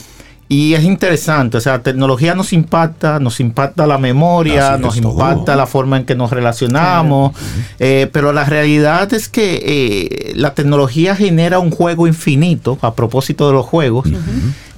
Y 0.51 0.73
es 0.73 0.83
interesante, 0.83 1.57
o 1.57 1.61
sea, 1.61 1.73
la 1.73 1.83
tecnología 1.83 2.33
nos 2.33 2.53
impacta, 2.53 3.19
nos 3.19 3.39
impacta 3.39 3.85
la 3.85 3.99
memoria, 3.99 4.73
Así 4.73 4.81
nos 4.81 4.99
todo. 4.99 5.11
impacta 5.11 5.55
la 5.55 5.67
forma 5.67 5.97
en 5.97 6.05
que 6.05 6.15
nos 6.15 6.31
relacionamos, 6.31 7.33
eh, 7.77 8.09
pero 8.11 8.33
la 8.33 8.45
realidad 8.45 9.13
es 9.13 9.29
que 9.29 9.61
eh, 9.63 10.33
la 10.35 10.55
tecnología 10.55 11.15
genera 11.15 11.59
un 11.59 11.69
juego 11.69 12.07
infinito, 12.07 12.79
a 12.81 12.95
propósito 12.95 13.45
de 13.45 13.53
los 13.53 13.65
juegos, 13.67 14.07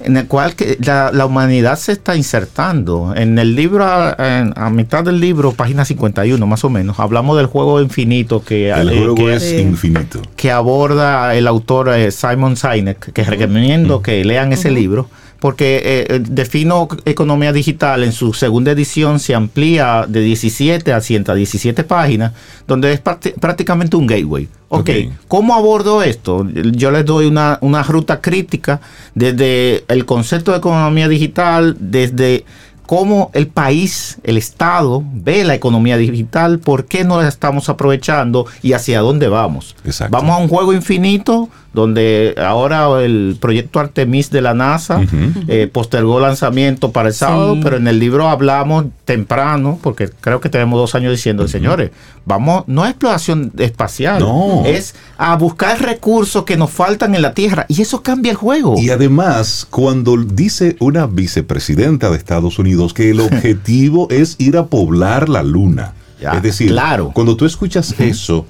en 0.04 0.16
el 0.18 0.26
cual 0.26 0.54
que 0.56 0.76
la, 0.84 1.10
la 1.10 1.24
humanidad 1.24 1.78
se 1.78 1.92
está 1.92 2.16
insertando. 2.16 3.14
En 3.16 3.38
el 3.38 3.56
libro, 3.56 3.86
a, 3.86 4.14
en- 4.18 4.52
a 4.56 4.68
mitad 4.68 5.02
del 5.04 5.20
libro, 5.20 5.52
página 5.52 5.86
51 5.86 6.46
más 6.46 6.64
o 6.64 6.68
menos, 6.68 7.00
hablamos 7.00 7.38
del 7.38 7.46
juego 7.46 7.80
infinito 7.80 8.44
que, 8.44 8.68
El 8.70 8.90
eh, 8.90 8.98
juego 8.98 9.14
que- 9.14 9.34
es 9.36 9.52
infinito. 9.58 10.20
que 10.36 10.50
aborda 10.50 11.34
el 11.34 11.46
autor 11.46 11.88
eh, 11.94 12.10
Simon 12.10 12.56
Sinek, 12.58 13.12
que 13.14 13.24
recomiendo 13.24 14.02
que 14.02 14.22
lean 14.22 14.52
ese 14.52 14.70
libro, 14.70 15.08
porque 15.42 15.78
eh, 15.84 16.06
eh, 16.08 16.20
Defino 16.24 16.86
Economía 17.04 17.52
Digital 17.52 18.04
en 18.04 18.12
su 18.12 18.32
segunda 18.32 18.70
edición 18.70 19.18
se 19.18 19.34
amplía 19.34 20.06
de 20.08 20.20
17 20.20 20.92
a 20.92 21.00
117 21.00 21.82
páginas, 21.82 22.32
donde 22.68 22.92
es 22.92 23.02
prácti- 23.02 23.34
prácticamente 23.34 23.96
un 23.96 24.06
gateway. 24.06 24.48
Ok, 24.68 24.78
Ok. 24.80 24.90
¿cómo 25.26 25.56
abordo 25.56 26.00
esto? 26.04 26.46
Yo 26.48 26.92
les 26.92 27.04
doy 27.04 27.26
una, 27.26 27.58
una 27.60 27.82
ruta 27.82 28.20
crítica 28.20 28.80
desde 29.16 29.82
el 29.88 30.04
concepto 30.06 30.52
de 30.52 30.58
economía 30.58 31.08
digital, 31.08 31.76
desde 31.80 32.44
cómo 32.86 33.30
el 33.34 33.48
país, 33.48 34.18
el 34.22 34.36
Estado 34.36 35.02
ve 35.12 35.42
la 35.44 35.54
economía 35.56 35.96
digital, 35.96 36.60
por 36.60 36.84
qué 36.86 37.02
no 37.04 37.20
la 37.20 37.26
estamos 37.28 37.68
aprovechando 37.68 38.46
y 38.62 38.74
hacia 38.74 39.00
dónde 39.00 39.26
vamos. 39.28 39.74
Exacto. 39.84 40.16
Vamos 40.16 40.36
a 40.36 40.38
un 40.40 40.48
juego 40.48 40.72
infinito 40.72 41.48
donde 41.72 42.34
ahora 42.38 43.02
el 43.02 43.36
proyecto 43.40 43.80
Artemis 43.80 44.30
de 44.30 44.42
la 44.42 44.52
NASA 44.54 44.98
Ujú. 44.98 45.16
eh, 45.48 45.68
postergó 45.72 46.20
lanzamiento 46.20 46.92
para 46.92 47.08
el 47.08 47.14
sábado, 47.14 47.54
Sí. 47.54 47.60
pero 47.64 47.76
en 47.78 47.86
el 47.88 47.98
libro 47.98 48.28
hablamos 48.28 48.86
temprano, 49.04 49.78
porque 49.82 50.08
creo 50.20 50.40
que 50.40 50.48
tenemos 50.48 50.78
dos 50.78 50.94
años 50.94 51.12
diciendo, 51.12 51.48
señores, 51.48 51.90
vamos, 52.26 52.64
no 52.66 52.84
es 52.84 52.90
exploración 52.90 53.52
espacial, 53.58 54.20
No. 54.20 54.62
es 54.66 54.94
a 55.16 55.34
buscar 55.36 55.80
recursos 55.80 56.44
que 56.44 56.56
nos 56.56 56.70
faltan 56.70 57.14
en 57.14 57.22
la 57.22 57.32
Tierra 57.34 57.64
y 57.68 57.80
eso 57.82 58.02
cambia 58.02 58.30
el 58.32 58.36
juego. 58.36 58.74
Y 58.78 58.90
además, 58.90 59.66
cuando 59.70 60.16
dice 60.16 60.76
una 60.80 61.06
vicepresidenta 61.06 62.10
de 62.10 62.16
Estados 62.18 62.58
Unidos 62.58 62.92
que 62.94 63.10
el 63.10 63.20
objetivo 63.52 64.08
es 64.10 64.36
ir 64.38 64.56
a 64.56 64.66
poblar 64.66 65.28
la 65.28 65.42
luna. 65.42 65.94
Ya, 66.20 66.32
es 66.32 66.42
decir, 66.42 66.68
claro. 66.70 67.10
cuando 67.12 67.36
tú 67.36 67.44
escuchas 67.46 67.94
eso, 67.98 68.46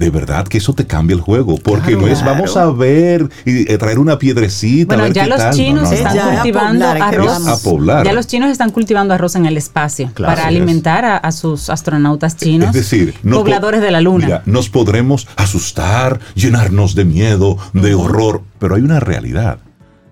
de 0.00 0.08
verdad 0.10 0.48
que 0.48 0.58
eso 0.58 0.72
te 0.72 0.86
cambia 0.86 1.14
el 1.14 1.20
juego. 1.20 1.56
Porque 1.62 1.92
Claro. 1.92 2.00
no 2.00 2.08
es 2.08 2.24
vamos 2.24 2.56
a 2.56 2.70
ver 2.70 3.28
y 3.44 3.70
eh, 3.70 3.76
traer 3.78 3.98
una 3.98 4.18
piedrecita. 4.18 4.94
a 4.94 4.96
Bueno, 4.96 5.02
ver 5.04 5.12
ya 5.12 5.24
qué 5.24 5.28
los 5.28 5.38
tal. 5.38 5.54
Chinos 5.54 5.82
no, 5.84 5.88
no. 5.90 5.94
están 5.94 6.14
Ya, 6.14 6.26
a 6.26 6.34
cultivando 6.36 6.86
poblar, 6.86 7.02
arroz. 7.02 7.46
A 7.46 7.58
poblar. 7.62 8.06
Ya 8.06 8.12
los 8.14 8.26
chinos 8.26 8.50
están 8.50 8.70
cultivando 8.70 9.12
arroz 9.14 9.36
en 9.36 9.44
el 9.46 9.56
espacio 9.58 10.10
Claro. 10.14 10.34
para 10.34 10.48
alimentar 10.48 11.04
a, 11.04 11.16
a 11.18 11.32
sus 11.32 11.68
astronautas 11.68 12.36
chinos, 12.36 12.68
Es 12.68 12.74
decir, 12.90 13.14
pobladores 13.22 13.82
de 13.82 13.90
la 13.90 14.00
luna. 14.00 14.24
Mira, 14.24 14.42
nos 14.46 14.70
podremos 14.70 15.28
asustar, 15.36 16.18
llenarnos 16.34 16.94
de 16.94 17.04
miedo, 17.04 17.58
de 17.74 17.94
horror, 17.94 18.42
pero 18.58 18.76
hay 18.76 18.82
una 18.82 19.00
realidad. 19.00 19.58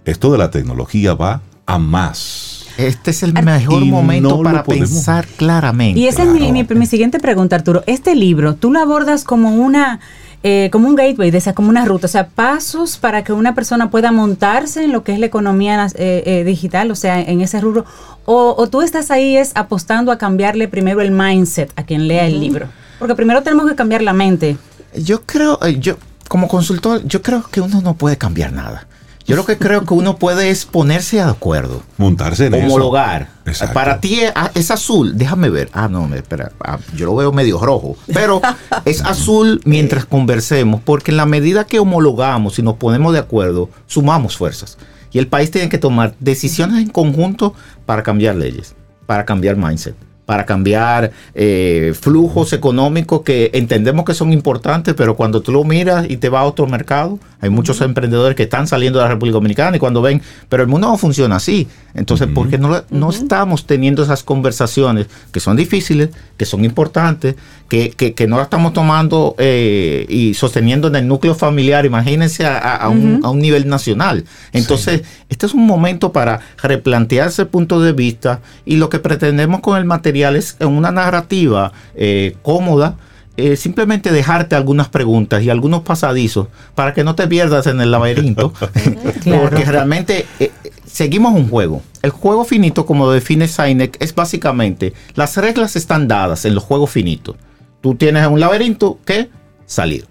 Esto 0.05 0.31
de 0.31 0.37
la 0.39 0.51
tecnología 0.51 1.15
va 1.15 1.41
a 1.67 1.79
más. 1.79 2.48
Este 2.79 3.11
es 3.11 3.23
el 3.25 3.33
mejor 3.35 3.83
Y 3.83 3.91
momento 3.91 4.29
no 4.37 4.43
para 4.43 4.63
pensar 4.63 5.27
claramente. 5.27 5.99
Y 5.99 6.07
esa 6.07 6.23
es 6.23 6.29
mi, 6.29 6.53
mi- 6.53 6.63
mi 6.65 6.87
siguiente 6.87 7.19
pregunta, 7.19 7.57
Arturo. 7.57 7.83
Este 7.87 8.15
libro, 8.15 8.55
tú 8.55 8.71
lo 8.71 8.79
abordas 8.79 9.25
como 9.25 9.53
una, 9.57 9.99
eh, 10.45 10.69
como 10.71 10.87
un 10.89 10.95
gateway, 10.95 11.33
de 11.33 11.39
esa, 11.39 11.55
como 11.55 11.71
una 11.71 11.85
ruta, 11.85 12.07
o 12.07 12.09
sea, 12.09 12.29
pasos 12.29 12.97
para 12.97 13.25
que 13.25 13.33
una 13.33 13.55
persona 13.57 13.91
pueda 13.91 14.13
montarse 14.13 14.85
en 14.85 14.93
lo 14.93 15.03
que 15.03 15.13
es 15.13 15.19
la 15.19 15.27
economía 15.27 15.89
eh, 15.97 16.23
eh, 16.25 16.45
digital, 16.45 16.91
o 16.93 16.95
sea, 16.95 17.21
en 17.21 17.41
ese 17.41 17.61
rubro, 17.61 17.85
o, 18.25 18.55
o 18.57 18.69
tú 18.69 18.81
estás 18.83 19.11
ahí 19.11 19.37
es 19.37 19.51
apostando 19.57 20.13
a 20.13 20.19
cambiarle 20.19 20.69
primero 20.69 21.01
el 21.01 21.11
mindset 21.11 21.73
a 21.75 21.83
quien 21.83 22.07
lea 22.07 22.27
el 22.27 22.39
libro, 22.39 22.69
porque 23.01 23.17
primero 23.17 23.43
tenemos 23.43 23.69
que 23.69 23.75
cambiar 23.75 24.03
la 24.03 24.13
mente. 24.13 24.57
Yo 24.97 25.23
creo, 25.23 25.59
eh, 25.67 25.79
yo 25.81 25.97
como 26.29 26.47
consultor, 26.47 27.03
yo 27.05 27.23
creo 27.23 27.43
que 27.51 27.61
uno 27.61 27.81
no 27.81 27.95
puede 27.95 28.17
cambiar 28.17 28.53
nada. 28.53 28.87
Yo 29.29 29.37
lo 29.37 29.45
que 29.45 29.59
creo 29.59 29.85
que 29.85 29.93
uno 29.93 30.17
puede 30.17 30.49
es 30.49 30.65
ponerse 30.65 31.17
de 31.17 31.23
acuerdo, 31.23 31.83
Montarse 31.99 32.47
en 32.47 32.55
eso. 32.55 32.65
homologar. 32.65 33.29
Exacto. 33.45 33.75
Para 33.75 34.01
ti 34.01 34.21
es, 34.21 34.33
ah, 34.35 34.51
es 34.55 34.71
azul, 34.71 35.19
déjame 35.19 35.51
ver. 35.51 35.69
Ah, 35.75 35.87
no, 35.87 36.13
espera, 36.15 36.51
ah, 36.65 36.79
yo 36.97 37.05
lo 37.05 37.15
veo 37.15 37.31
medio 37.31 37.59
rojo, 37.61 37.99
pero 38.13 38.41
es 38.87 39.03
azul 39.03 39.61
mientras 39.67 40.07
conversemos, 40.07 40.81
porque 40.83 41.11
en 41.11 41.19
la 41.19 41.27
medida 41.27 41.67
que 41.67 41.79
homologamos 41.79 42.59
y 42.59 42.63
nos 42.63 42.77
ponemos 42.77 43.13
de 43.13 43.19
acuerdo, 43.19 43.69
sumamos 43.87 44.35
fuerzas. 44.39 44.79
Y 45.13 45.19
el 45.19 45.27
país 45.27 45.51
tiene 45.51 45.69
que 45.69 45.79
tomar 45.79 46.15
decisiones 46.21 46.83
en 46.83 46.89
conjunto 46.89 47.53
para 47.85 48.03
cambiar 48.03 48.35
leyes, 48.35 48.75
para 49.05 49.27
cambiar 49.27 49.57
mindset, 49.57 49.95
para 50.29 50.45
cambiar 50.45 51.11
eh, 51.35 51.95
flujos 51.99 52.53
económicos 52.53 53.23
que 53.23 53.51
entendemos 53.55 54.05
que 54.05 54.13
son 54.13 54.31
importantes, 54.31 54.93
pero 54.93 55.17
cuando 55.17 55.41
tú 55.41 55.53
lo 55.53 55.65
miras 55.65 56.05
y 56.11 56.19
te 56.19 56.29
vas 56.29 56.43
a 56.43 56.45
otro 56.45 56.67
mercado, 56.67 57.19
hay 57.41 57.49
muchos 57.49 57.81
emprendedores 57.81 58.37
que 58.37 58.43
están 58.43 58.67
saliendo 58.67 58.99
de 58.99 59.05
la 59.07 59.11
República 59.11 59.35
Dominicana 59.37 59.77
y 59.79 59.81
cuando 59.81 60.03
ven, 60.03 60.21
pero 60.51 60.63
el 60.63 60.69
mundo 60.69 60.89
no 60.89 60.99
funciona 60.99 61.37
así. 61.37 61.67
Entonces, 61.95 62.29
¿por 62.29 62.49
qué 62.51 62.59
no, 62.59 62.83
no 62.91 63.09
estamos 63.11 63.65
teniendo 63.67 64.03
esas 64.03 64.23
conversaciones 64.23 65.07
que 65.33 65.41
son 65.41 65.57
difíciles, 65.57 66.11
que 66.37 66.45
son 66.45 66.63
importantes, 66.65 67.35
que, 67.71 67.91
que, 67.91 68.13
que 68.13 68.27
no 68.27 68.37
las 68.37 68.47
estamos 68.47 68.73
tomando 68.75 69.35
eh, 69.39 70.05
y 70.11 70.35
sosteniendo 70.35 70.89
en 70.89 70.97
el 70.97 71.09
núcleo 71.09 71.35
familiar? 71.35 71.87
Imagínense 71.87 72.45
a, 72.45 72.59
a- 72.59 72.77
a 72.77 72.89
un, 72.91 73.21
a 73.23 73.31
un 73.31 73.39
nivel 73.39 73.67
nacional. 73.67 74.25
Entonces, 74.53 75.03
este 75.31 75.47
es 75.47 75.55
un 75.55 75.65
momento 75.67 76.13
para 76.13 76.41
replantearse 76.63 77.43
el 77.43 77.49
punto 77.49 77.81
de 77.81 77.93
vista 77.93 78.41
y 78.67 78.77
lo 78.77 78.91
que 78.91 78.99
pretendemos 78.99 79.61
con 79.61 79.79
el 79.79 79.85
material 79.85 80.18
es 80.23 80.57
en 80.61 80.69
una 80.69 80.91
narrativa 80.91 81.73
eh, 81.95 82.37
cómoda. 82.43 82.97
eh, 83.37 83.55
simplemente 83.57 84.11
dejarte 84.11 84.57
algunas 84.57 84.89
preguntas 84.89 85.45
y 85.45 85.49
algunos 85.51 85.83
pasadizos 85.83 86.49
para 86.75 86.93
que 86.93 87.05
no 87.05 87.15
te 87.15 87.29
pierdas 87.29 87.69
en 87.69 87.81
el 87.81 87.93
laberinto, 87.93 88.53
Claro. 89.23 89.43
porque 89.43 89.65
realmente 89.65 90.27
eh, 90.41 90.51
eh, 90.65 90.71
seguimos 90.85 91.35
un 91.35 91.49
juego. 91.49 91.81
El 92.03 92.11
juego 92.11 92.45
finito, 92.45 92.85
como 92.85 93.05
lo 93.07 93.13
define 93.13 93.47
Sinek, 93.47 93.97
es 94.01 94.13
básicamente 94.13 94.93
las 95.15 95.37
reglas 95.37 95.77
están 95.77 96.09
dadas 96.09 96.45
en 96.47 96.57
los 96.57 96.65
juegos 96.65 96.91
finitos. 96.91 97.37
Tú 97.81 97.95
tienes 97.95 98.27
un 98.27 98.41
laberinto 98.41 98.99
que 99.05 99.29
salir. 99.67 100.05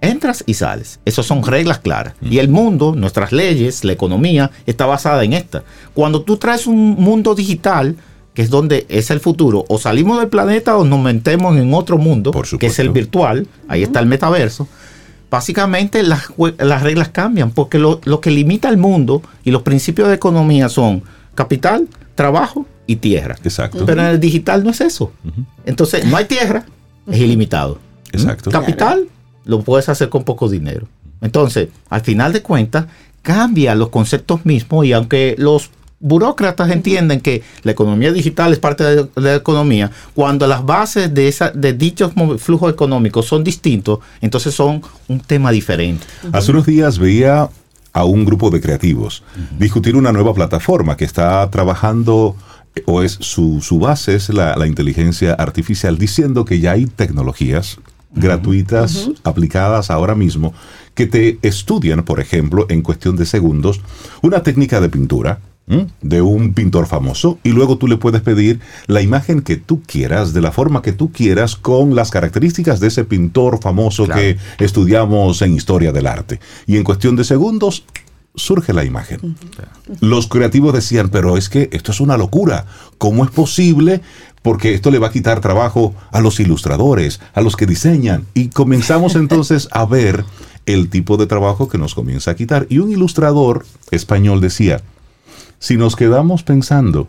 Entras 0.00 0.44
y 0.46 0.54
sales. 0.54 1.00
Esas 1.04 1.26
son 1.26 1.42
reglas 1.44 1.78
claras. 1.80 2.14
Y 2.20 2.38
el 2.38 2.48
mundo, 2.48 2.94
nuestras 2.96 3.32
leyes, 3.32 3.82
la 3.84 3.92
economía, 3.92 4.50
está 4.66 4.86
basada 4.86 5.22
en 5.24 5.32
esta. 5.32 5.64
Cuando 5.94 6.22
tú 6.22 6.36
traes 6.36 6.66
un 6.68 6.94
mundo 6.98 7.34
digital, 7.34 7.96
que 8.34 8.42
es 8.42 8.50
donde 8.50 8.86
es 8.88 9.10
el 9.10 9.20
futuro, 9.20 9.64
o 9.68 9.78
salimos 9.78 10.18
del 10.18 10.28
planeta 10.28 10.76
o 10.76 10.84
nos 10.84 11.00
metemos 11.00 11.56
en 11.56 11.74
otro 11.74 11.98
mundo, 11.98 12.30
Por 12.30 12.46
que 12.58 12.66
es 12.66 12.78
el 12.78 12.90
virtual, 12.90 13.46
ahí 13.68 13.82
está 13.82 14.00
el 14.00 14.06
metaverso, 14.06 14.68
básicamente 15.30 16.02
las, 16.02 16.24
las 16.58 16.82
reglas 16.82 17.08
cambian, 17.08 17.50
porque 17.50 17.78
lo, 17.78 18.00
lo 18.04 18.20
que 18.20 18.30
limita 18.30 18.68
al 18.68 18.76
mundo 18.76 19.22
y 19.44 19.50
los 19.50 19.62
principios 19.62 20.08
de 20.08 20.14
economía 20.14 20.68
son 20.68 21.02
capital, 21.34 21.88
trabajo 22.14 22.66
y 22.86 22.96
tierra. 22.96 23.36
Exacto. 23.42 23.84
Pero 23.86 24.02
en 24.02 24.08
el 24.08 24.20
digital 24.20 24.64
no 24.64 24.70
es 24.70 24.80
eso. 24.80 25.12
Entonces, 25.64 26.04
no 26.04 26.16
hay 26.16 26.26
tierra, 26.26 26.64
es 27.06 27.18
ilimitado. 27.18 27.78
Exacto. 28.12 28.50
Capital 28.50 29.08
lo 29.44 29.62
puedes 29.62 29.88
hacer 29.88 30.08
con 30.08 30.24
poco 30.24 30.48
dinero. 30.48 30.86
Entonces, 31.20 31.68
al 31.88 32.02
final 32.02 32.32
de 32.32 32.42
cuentas, 32.42 32.86
cambia 33.22 33.74
los 33.74 33.88
conceptos 33.88 34.44
mismos 34.44 34.84
y 34.84 34.92
aunque 34.92 35.34
los 35.38 35.70
burócratas 36.02 36.70
entienden 36.70 37.20
que 37.20 37.42
la 37.62 37.72
economía 37.72 38.12
digital 38.12 38.52
es 38.52 38.58
parte 38.58 38.84
de, 38.84 39.08
la 39.14 39.36
economía, 39.36 39.90
cuando 40.14 40.46
las 40.46 40.66
bases 40.66 41.14
de, 41.14 41.28
esa, 41.28 41.50
de 41.50 41.72
dichos 41.72 42.12
flujos 42.38 42.70
económicos 42.70 43.26
son 43.26 43.42
distintos, 43.42 44.00
entonces 44.20 44.52
son 44.52 44.82
un 45.08 45.20
tema 45.20 45.50
diferente. 45.50 46.04
Hace 46.32 46.50
unos 46.50 46.66
días 46.66 46.98
veía 46.98 47.48
a 47.94 48.04
un 48.04 48.24
grupo 48.24 48.50
de 48.50 48.60
creativos 48.60 49.22
discutir 49.58 49.96
una 49.96 50.12
nueva 50.12 50.34
plataforma 50.34 50.96
que 50.96 51.04
está 51.04 51.48
trabajando 51.50 52.34
eh, 52.74 52.82
o 52.86 53.02
es 53.02 53.18
su, 53.20 53.60
su 53.60 53.78
base 53.78 54.14
es 54.14 54.30
la, 54.30 54.56
la 54.56 54.66
inteligencia 54.66 55.34
artificial 55.34 55.98
diciendo 55.98 56.44
que 56.44 56.58
ya 56.58 56.72
hay 56.72 56.86
tecnologías 56.86 57.78
gratuitas 58.14 59.10
aplicadas 59.24 59.90
ahora 59.90 60.14
mismo 60.14 60.52
que 60.94 61.06
te 61.06 61.38
estudian, 61.42 62.02
por 62.02 62.20
ejemplo, 62.20 62.66
en 62.68 62.82
cuestión 62.82 63.16
de 63.16 63.24
segundos, 63.24 63.80
una 64.20 64.42
técnica 64.42 64.80
de 64.80 64.90
pintura 64.90 65.40
¿m? 65.68 65.86
de 66.02 66.22
un 66.22 66.54
pintor 66.54 66.86
famoso 66.86 67.38
y 67.44 67.50
luego 67.50 67.78
tú 67.78 67.86
le 67.86 67.96
puedes 67.96 68.20
pedir 68.22 68.60
la 68.86 69.00
imagen 69.02 69.42
que 69.42 69.56
tú 69.56 69.82
quieras, 69.86 70.32
de 70.32 70.40
la 70.40 70.52
forma 70.52 70.82
que 70.82 70.92
tú 70.92 71.12
quieras, 71.12 71.56
con 71.56 71.94
las 71.94 72.10
características 72.10 72.80
de 72.80 72.88
ese 72.88 73.04
pintor 73.04 73.60
famoso 73.60 74.04
Claro. 74.06 74.20
que 74.20 74.36
estudiamos 74.58 75.40
en 75.42 75.54
historia 75.54 75.92
del 75.92 76.06
arte. 76.06 76.40
Y 76.66 76.76
en 76.76 76.84
cuestión 76.84 77.16
de 77.16 77.24
segundos 77.24 77.84
surge 78.34 78.72
la 78.72 78.84
imagen. 78.84 79.36
Los 80.00 80.26
creativos 80.26 80.72
decían, 80.72 81.10
pero 81.10 81.36
es 81.36 81.48
que 81.48 81.68
esto 81.72 81.92
es 81.92 82.00
una 82.00 82.16
locura. 82.16 82.64
¿Cómo 82.98 83.24
es 83.24 83.30
posible? 83.30 84.00
Porque 84.40 84.74
esto 84.74 84.90
le 84.90 84.98
va 84.98 85.08
a 85.08 85.12
quitar 85.12 85.40
trabajo 85.40 85.94
a 86.10 86.20
los 86.20 86.40
ilustradores, 86.40 87.20
a 87.34 87.42
los 87.42 87.56
que 87.56 87.66
diseñan. 87.66 88.24
Y 88.34 88.48
comenzamos 88.48 89.14
entonces 89.16 89.68
a 89.70 89.84
ver 89.84 90.24
el 90.64 90.88
tipo 90.88 91.16
de 91.18 91.26
trabajo 91.26 91.68
que 91.68 91.76
nos 91.78 91.94
comienza 91.94 92.30
a 92.30 92.34
quitar. 92.34 92.66
Y 92.70 92.78
un 92.78 92.90
ilustrador 92.90 93.66
español 93.90 94.40
decía, 94.40 94.80
Si 95.62 95.76
nos 95.76 95.94
quedamos 95.94 96.42
pensando 96.42 97.06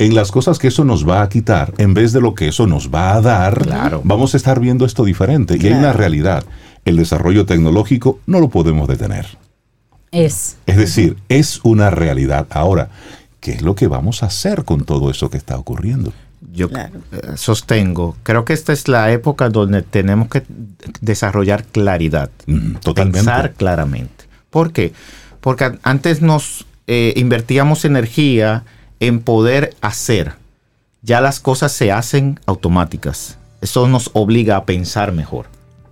en 0.00 0.16
las 0.16 0.32
cosas 0.32 0.58
que 0.58 0.66
eso 0.68 0.84
nos 0.84 1.08
va 1.08 1.22
a 1.22 1.28
quitar 1.28 1.72
en 1.78 1.94
vez 1.94 2.12
de 2.12 2.20
lo 2.20 2.34
que 2.34 2.48
eso 2.48 2.66
nos 2.66 2.90
va 2.92 3.14
a 3.14 3.20
dar, 3.20 3.62
Claro. 3.62 4.00
vamos 4.04 4.34
a 4.34 4.38
estar 4.38 4.58
viendo 4.58 4.84
esto 4.84 5.04
diferente. 5.04 5.56
Y 5.56 5.66
hay 5.68 5.72
una 5.74 5.92
realidad. 5.92 6.44
El 6.84 6.96
desarrollo 6.96 7.46
tecnológico 7.46 8.18
no 8.26 8.40
lo 8.40 8.48
podemos 8.48 8.88
detener. 8.88 9.26
Es. 10.10 10.56
Es 10.66 10.76
decir, 10.76 11.16
es 11.28 11.60
una 11.62 11.90
realidad. 11.90 12.48
Ahora, 12.50 12.90
¿qué 13.38 13.52
es 13.52 13.62
lo 13.62 13.76
que 13.76 13.86
vamos 13.86 14.24
a 14.24 14.26
hacer 14.26 14.64
con 14.64 14.84
todo 14.84 15.08
eso 15.08 15.30
que 15.30 15.36
está 15.36 15.56
ocurriendo? 15.56 16.12
Yo 16.52 16.68
Claro. 16.68 17.00
sostengo, 17.36 18.16
creo 18.24 18.44
que 18.44 18.52
esta 18.52 18.72
es 18.72 18.88
la 18.88 19.12
época 19.12 19.48
donde 19.48 19.82
tenemos 19.82 20.28
que 20.28 20.42
desarrollar 21.00 21.64
claridad. 21.64 22.30
Mm, 22.46 22.74
totalmente. 22.76 23.18
Pensar 23.18 23.52
claramente. 23.54 24.24
¿Por 24.50 24.72
qué? 24.72 24.92
Porque 25.40 25.64
an- 25.64 25.78
antes 25.84 26.20
nos 26.20 26.66
eh, 26.86 27.12
invertíamos 27.16 27.84
energía 27.84 28.64
en 29.00 29.20
poder 29.20 29.74
hacer. 29.80 30.34
Ya 31.02 31.20
las 31.20 31.40
cosas 31.40 31.72
se 31.72 31.92
hacen 31.92 32.40
automáticas. 32.46 33.38
Eso 33.60 33.88
nos 33.88 34.10
obliga 34.12 34.56
a 34.56 34.64
pensar 34.64 35.12
mejor. 35.12 35.46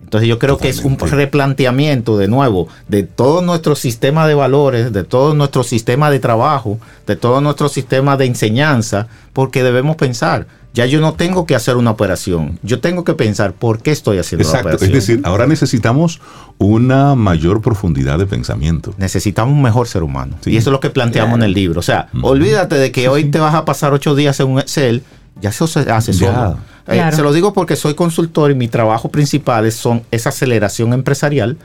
Entonces 0.04 0.28
yo 0.28 0.38
creo 0.38 0.58
que 0.58 0.68
es 0.68 0.84
un 0.84 0.98
replanteamiento 0.98 2.16
de 2.16 2.28
nuevo 2.28 2.68
de 2.88 3.02
todo 3.02 3.42
nuestro 3.42 3.74
sistema 3.74 4.28
de 4.28 4.34
valores, 4.34 4.92
de 4.92 5.02
todo 5.02 5.34
nuestro 5.34 5.64
sistema 5.64 6.10
de 6.10 6.20
trabajo, 6.20 6.78
de 7.06 7.16
todo 7.16 7.40
nuestro 7.40 7.68
sistema 7.68 8.16
de 8.16 8.26
enseñanza, 8.26 9.08
porque 9.32 9.62
debemos 9.62 9.96
pensar, 9.96 10.46
ya 10.74 10.86
yo 10.86 11.00
no 11.00 11.14
tengo 11.14 11.46
que 11.46 11.54
hacer 11.54 11.76
una 11.76 11.90
operación, 11.90 12.58
yo 12.62 12.80
tengo 12.80 13.04
que 13.04 13.14
pensar 13.14 13.52
por 13.52 13.80
qué 13.80 13.92
estoy 13.92 14.18
haciendo 14.18 14.44
la 14.44 14.50
Exacto. 14.50 14.68
Es 14.70 14.74
operación. 14.76 15.00
decir, 15.00 15.20
ahora 15.24 15.46
necesitamos 15.46 16.20
una 16.58 17.14
mayor 17.14 17.60
profundidad 17.60 18.18
de 18.18 18.26
pensamiento. 18.26 18.94
Necesitamos 18.98 19.54
un 19.54 19.62
mejor 19.62 19.88
ser 19.88 20.02
humano. 20.02 20.36
Sí. 20.42 20.50
Y 20.50 20.56
eso 20.56 20.70
es 20.70 20.72
lo 20.72 20.80
que 20.80 20.90
planteamos 20.90 21.36
en 21.36 21.44
el 21.44 21.52
libro. 21.52 21.80
O 21.80 21.82
sea, 21.82 22.08
olvídate 22.22 22.76
de 22.76 22.92
que 22.92 23.08
hoy 23.08 23.24
te 23.24 23.38
vas 23.38 23.54
a 23.54 23.64
pasar 23.64 23.92
ocho 23.92 24.14
días 24.14 24.38
en 24.40 24.48
un 24.48 24.58
Excel, 24.58 25.02
ya 25.40 25.50
eso 25.50 25.66
se 25.66 25.84
solo. 26.12 26.58
Eh, 26.86 26.92
Claro. 26.94 27.16
se 27.16 27.22
lo 27.22 27.32
digo 27.32 27.52
porque 27.54 27.76
soy 27.76 27.94
consultor 27.94 28.50
y 28.50 28.54
mi 28.54 28.68
trabajo 28.68 29.08
principal 29.08 29.64
es, 29.66 29.74
son, 29.74 30.02
es 30.10 30.26
aceleración 30.26 30.92
empresarial. 30.92 31.56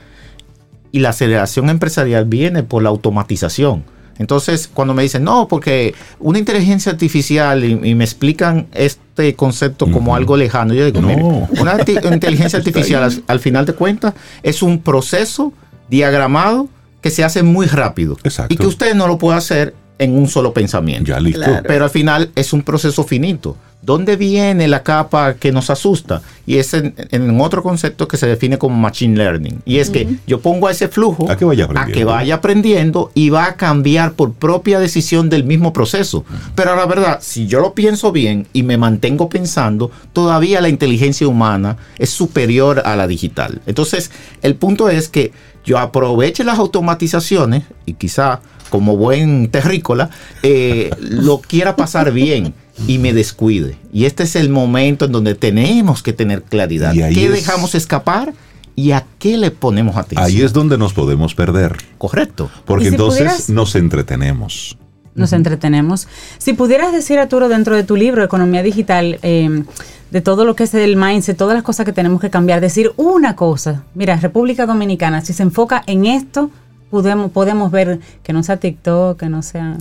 Y 0.92 1.00
la 1.00 1.10
aceleración 1.10 1.68
empresarial 1.70 2.24
viene 2.24 2.62
por 2.62 2.82
la 2.82 2.88
automatización. 2.88 3.84
Entonces, 4.18 4.68
cuando 4.72 4.92
me 4.92 5.02
dicen, 5.02 5.24
no, 5.24 5.46
porque 5.48 5.94
una 6.18 6.38
inteligencia 6.38 6.90
artificial 6.92 7.64
y, 7.64 7.72
y 7.90 7.94
me 7.94 8.04
explican 8.04 8.66
este 8.72 9.34
concepto 9.34 9.90
como 9.90 10.14
algo 10.14 10.36
lejano, 10.36 10.74
yo 10.74 10.84
digo, 10.84 11.00
No. 11.00 11.06
mire, 11.08 11.22
una 11.22 11.78
arti- 11.78 12.00
inteligencia 12.12 12.58
artificial 12.58 13.02
al, 13.04 13.22
al 13.28 13.40
final 13.40 13.64
de 13.66 13.72
cuentas 13.74 14.14
es 14.42 14.62
un 14.62 14.80
proceso 14.80 15.52
diagramado 15.88 16.68
que 17.00 17.10
se 17.10 17.24
hace 17.24 17.42
muy 17.42 17.66
rápido 17.66 18.18
Exacto. 18.24 18.52
y 18.52 18.56
que 18.58 18.66
usted 18.66 18.94
no 18.94 19.06
lo 19.06 19.16
puede 19.16 19.38
hacer 19.38 19.74
en 20.00 20.16
un 20.16 20.26
solo 20.28 20.52
pensamiento. 20.52 21.10
Ya 21.10 21.20
listo. 21.20 21.42
Claro. 21.42 21.62
Pero 21.68 21.84
al 21.84 21.90
final 21.90 22.30
es 22.34 22.52
un 22.52 22.62
proceso 22.62 23.04
finito. 23.04 23.56
¿Dónde 23.82 24.16
viene 24.16 24.66
la 24.68 24.82
capa 24.82 25.34
que 25.34 25.52
nos 25.52 25.70
asusta? 25.70 26.20
Y 26.46 26.56
es 26.56 26.74
en, 26.74 26.94
en 27.10 27.40
otro 27.40 27.62
concepto 27.62 28.08
que 28.08 28.16
se 28.16 28.26
define 28.26 28.58
como 28.58 28.76
machine 28.76 29.16
learning. 29.16 29.62
Y 29.64 29.78
es 29.78 29.88
que 29.88 30.06
yo 30.26 30.40
pongo 30.40 30.68
a 30.68 30.70
ese 30.70 30.88
flujo 30.88 31.30
A 31.30 31.36
que 31.36 31.44
vaya 31.46 31.64
aprendiendo. 31.64 31.98
que 31.98 32.04
vaya 32.04 32.34
aprendiendo 32.34 33.10
y 33.14 33.30
va 33.30 33.46
a 33.46 33.56
cambiar 33.56 34.12
por 34.12 34.32
propia 34.34 34.80
decisión 34.80 35.30
del 35.30 35.44
mismo 35.44 35.72
proceso. 35.72 36.24
Pero 36.54 36.76
la 36.76 36.84
verdad, 36.86 37.20
si 37.22 37.46
yo 37.46 37.60
lo 37.60 37.74
pienso 37.74 38.12
bien 38.12 38.46
y 38.52 38.64
me 38.64 38.76
mantengo 38.76 39.28
pensando, 39.30 39.90
todavía 40.12 40.60
la 40.60 40.68
inteligencia 40.68 41.26
humana 41.26 41.78
es 41.98 42.10
superior 42.10 42.82
a 42.84 42.96
la 42.96 43.06
digital. 43.06 43.62
Entonces, 43.66 44.10
el 44.42 44.56
punto 44.56 44.90
es 44.90 45.08
que 45.08 45.32
yo 45.64 45.78
aproveche 45.78 46.44
las 46.44 46.58
automatizaciones 46.58 47.64
y 47.86 47.94
quizá 47.94 48.40
como 48.70 48.96
buen 48.96 49.50
terrícola, 49.50 50.08
eh, 50.42 50.90
lo 51.00 51.38
quiera 51.40 51.76
pasar 51.76 52.12
bien 52.12 52.54
y 52.86 52.98
me 52.98 53.12
descuide. 53.12 53.76
Y 53.92 54.06
este 54.06 54.22
es 54.22 54.36
el 54.36 54.48
momento 54.48 55.04
en 55.04 55.12
donde 55.12 55.34
tenemos 55.34 56.02
que 56.02 56.12
tener 56.14 56.42
claridad. 56.44 56.92
¿Qué 56.94 57.26
es- 57.26 57.32
dejamos 57.32 57.74
escapar 57.74 58.32
y 58.74 58.92
a 58.92 59.04
qué 59.18 59.36
le 59.36 59.50
ponemos 59.50 59.96
atención? 59.96 60.24
Ahí 60.26 60.40
es 60.40 60.52
donde 60.54 60.78
nos 60.78 60.94
podemos 60.94 61.34
perder. 61.34 61.76
Correcto. 61.98 62.50
Porque 62.64 62.86
si 62.86 62.90
entonces 62.92 63.18
pudieras- 63.20 63.50
nos 63.50 63.74
entretenemos. 63.74 64.78
nos 65.14 65.32
entretenemos. 65.34 66.06
Si 66.38 66.54
pudieras 66.54 66.92
decir, 66.92 67.18
Arturo, 67.18 67.48
dentro 67.50 67.74
de 67.76 67.82
tu 67.82 67.96
libro, 67.96 68.22
Economía 68.24 68.62
Digital, 68.62 69.18
eh, 69.22 69.64
de 70.10 70.20
todo 70.22 70.44
lo 70.44 70.56
que 70.56 70.64
es 70.64 70.72
el 70.72 70.96
mindset, 70.96 71.36
todas 71.36 71.54
las 71.54 71.62
cosas 71.64 71.84
que 71.84 71.92
tenemos 71.92 72.20
que 72.20 72.30
cambiar, 72.30 72.60
decir 72.60 72.92
una 72.96 73.36
cosa. 73.36 73.82
Mira, 73.94 74.16
República 74.16 74.64
Dominicana, 74.66 75.20
si 75.20 75.32
se 75.34 75.42
enfoca 75.42 75.82
en 75.86 76.06
esto, 76.06 76.50
podemos, 76.90 77.30
podemos 77.30 77.70
ver 77.70 78.00
que 78.22 78.32
no 78.32 78.42
sea 78.42 78.56
TikTok, 78.58 79.18
que 79.18 79.28
no 79.28 79.42
sea... 79.42 79.76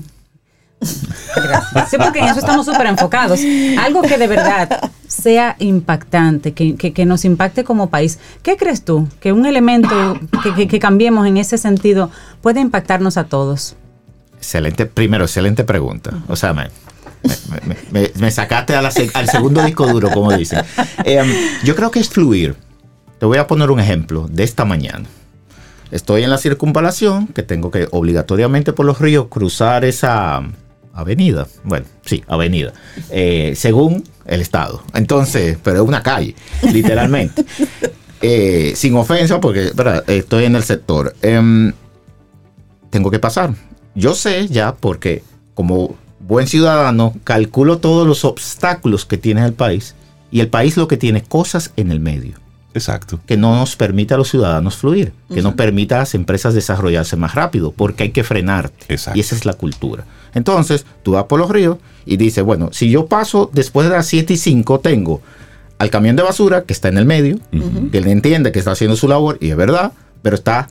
Sí, 0.81 1.97
porque 2.01 2.19
en 2.19 2.25
eso 2.25 2.39
estamos 2.39 2.65
súper 2.65 2.85
enfocados. 2.87 3.41
Algo 3.79 4.01
que 4.01 4.17
de 4.17 4.27
verdad 4.27 4.89
sea 5.07 5.55
impactante, 5.59 6.53
que, 6.53 6.75
que- 6.75 6.93
que 6.93 7.05
nos 7.05 7.25
impacte 7.25 7.65
como 7.65 7.89
país. 7.89 8.17
¿Qué 8.43 8.55
crees 8.55 8.85
tú? 8.85 9.07
Que 9.19 9.33
un 9.33 9.45
elemento 9.45 10.17
que, 10.55 10.67
que- 10.69 10.79
cambiemos 10.79 11.27
en 11.27 11.35
ese 11.37 11.57
sentido 11.57 12.09
puede 12.41 12.61
impactarnos 12.61 13.17
a 13.17 13.25
todos. 13.25 13.75
Excelente, 14.37 14.85
primero, 14.85 15.25
excelente 15.25 15.65
pregunta. 15.65 16.11
O 16.29 16.37
sea, 16.37 16.53
me, 16.53 16.69
me- 18.15 18.31
sacaste 18.31 18.73
a 18.73 18.79
al 18.79 19.27
segundo 19.29 19.61
disco 19.63 19.85
duro, 19.85 20.09
como 20.11 20.31
dicen. 20.31 20.61
Em, 21.03 21.29
yo 21.65 21.75
creo 21.75 21.91
que 21.91 21.99
es 21.99 22.07
fluir. 22.07 22.55
Te 23.19 23.25
voy 23.25 23.37
a 23.37 23.47
poner 23.47 23.69
un 23.69 23.81
ejemplo 23.81 24.27
de 24.31 24.43
esta 24.45 24.63
mañana. 24.63 25.03
Estoy 25.91 26.23
en 26.23 26.29
la 26.29 26.37
circunvalación, 26.37 27.27
que 27.27 27.43
tengo 27.43 27.71
que 27.71 27.87
obligatoriamente 27.91 28.73
por 28.73 28.85
los 28.85 28.99
ríos 28.99 29.27
cruzar 29.29 29.85
esa 29.85 30.43
avenida. 30.93 31.47
Bueno, 31.63 31.85
sí, 32.05 32.23
avenida. 32.27 32.73
eh, 33.09 33.53
según 33.55 34.03
el 34.25 34.41
estado. 34.41 34.83
Entonces, 34.93 35.57
pero 35.63 35.81
es 35.81 35.87
una 35.87 36.03
calle, 36.03 36.35
literalmente. 36.71 37.45
Eh, 38.21 38.73
sin 38.75 38.95
ofensa, 38.97 39.39
porque 39.39 39.71
¿verdad? 39.73 40.03
estoy 40.09 40.43
en 40.43 40.57
el 40.57 40.63
sector. 40.63 41.15
Em, 41.21 41.71
tengo 42.89 43.09
que 43.09 43.17
pasar. 43.17 43.55
Yo 43.95 44.13
sé 44.13 44.49
ya 44.49 44.75
porque 44.75 45.23
como 45.53 45.95
buen 46.19 46.45
ciudadano 46.45 47.13
calculo 47.23 47.77
todos 47.77 48.05
los 48.05 48.25
obstáculos 48.25 49.05
que 49.05 49.17
tiene 49.17 49.45
el 49.45 49.53
país 49.53 49.95
y 50.31 50.41
el 50.41 50.49
país 50.49 50.75
lo 50.75 50.89
que 50.89 50.97
tiene 50.97 51.23
cosas 51.23 51.71
en 51.77 51.91
el 51.91 52.01
medio 52.01 52.33
Exacto. 52.73 53.19
que 53.25 53.35
no 53.37 53.55
nos 53.55 53.75
permite 53.75 54.13
a 54.13 54.17
los 54.17 54.29
ciudadanos 54.29 54.75
fluir, 54.77 55.13
que 55.33 55.41
no 55.41 55.55
permita 55.55 55.95
a 55.95 55.99
las 55.99 56.13
empresas 56.15 56.53
desarrollarse 56.53 57.15
más 57.15 57.33
rápido, 57.35 57.71
porque 57.71 58.03
hay 58.03 58.11
que 58.11 58.23
frenarte. 58.23 58.85
Exacto. 58.93 59.17
Y 59.17 59.21
esa 59.21 59.35
es 59.35 59.45
la 59.45 59.53
cultura. 59.53 60.05
Entonces, 60.33 60.85
tú 61.03 61.13
vas 61.13 61.23
por 61.23 61.39
los 61.39 61.49
ríos 61.49 61.77
y 62.05 62.17
dices, 62.17 62.43
bueno, 62.43 62.69
si 62.71 62.89
yo 62.91 63.07
paso 63.07 63.49
después 63.53 63.87
de 63.89 63.95
las 63.95 64.05
7 64.07 64.33
y 64.33 64.37
5, 64.37 64.79
tengo 64.81 65.21
al 65.79 65.89
camión 65.89 66.15
de 66.15 66.23
basura 66.23 66.63
que 66.63 66.73
está 66.73 66.89
en 66.89 66.97
el 66.97 67.05
medio, 67.05 67.39
que 67.91 67.97
él 67.97 68.07
entiende 68.07 68.51
que 68.51 68.59
está 68.59 68.71
haciendo 68.71 68.95
su 68.95 69.07
labor, 69.07 69.37
y 69.41 69.49
es 69.49 69.55
verdad, 69.57 69.93
pero 70.21 70.35
está 70.35 70.67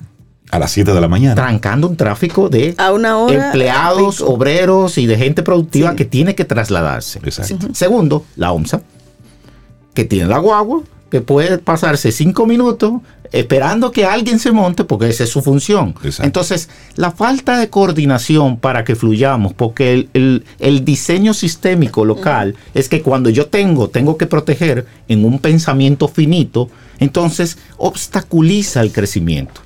A 0.51 0.59
las 0.59 0.71
7 0.71 0.93
de 0.95 1.01
la 1.01 1.09
mañana. 1.09 1.35
trancando 1.35 1.89
un 1.89 1.97
tráfico 1.97 2.49
de 2.49 2.75
A 2.79 2.93
una 2.93 3.19
hora. 3.19 3.47
empleados, 3.47 4.21
obreros 4.21 4.97
y 4.99 5.07
de 5.07 5.17
gente 5.19 5.43
productiva 5.43 5.91
Sí. 5.91 5.97
que 5.97 6.05
tiene 6.05 6.35
que 6.35 6.45
trasladarse. 6.45 7.19
Exacto. 7.25 7.69
Segundo, 7.75 8.25
la 8.37 8.53
OMSA, 8.53 8.83
que 9.95 10.05
tiene 10.05 10.29
la 10.29 10.39
guagua, 10.39 10.83
que 11.11 11.21
puede 11.21 11.59
pasarse 11.59 12.13
cinco 12.13 12.47
minutos 12.47 12.95
esperando 13.31 13.91
que 13.93 14.07
alguien 14.07 14.39
se 14.39 14.53
monte 14.53 14.85
porque 14.85 15.09
esa 15.09 15.25
es 15.25 15.31
su 15.31 15.43
función. 15.43 15.95
Exacto. 16.03 16.25
Entonces, 16.25 16.69
la 16.97 17.11
falta 17.11 17.59
de 17.59 17.69
coordinación 17.69 18.59
para 18.59 18.85
que 18.85 18.95
fluyamos, 18.97 19.53
porque 19.53 19.93
el, 19.93 20.09
el- 20.15 20.45
el 20.59 20.85
diseño 20.85 21.35
sistémico 21.35 22.05
local 22.07 22.55
es 22.75 22.89
que 22.89 23.03
cuando 23.03 23.29
yo 23.29 23.47
tengo, 23.47 23.89
tengo 23.89 24.17
que 24.17 24.27
proteger 24.27 24.87
en 25.09 25.25
un 25.27 25.39
pensamiento 25.41 26.09
finito, 26.09 26.71
entonces 26.99 27.59
obstaculiza 27.77 28.81
el 28.81 28.93
crecimiento 28.93 29.61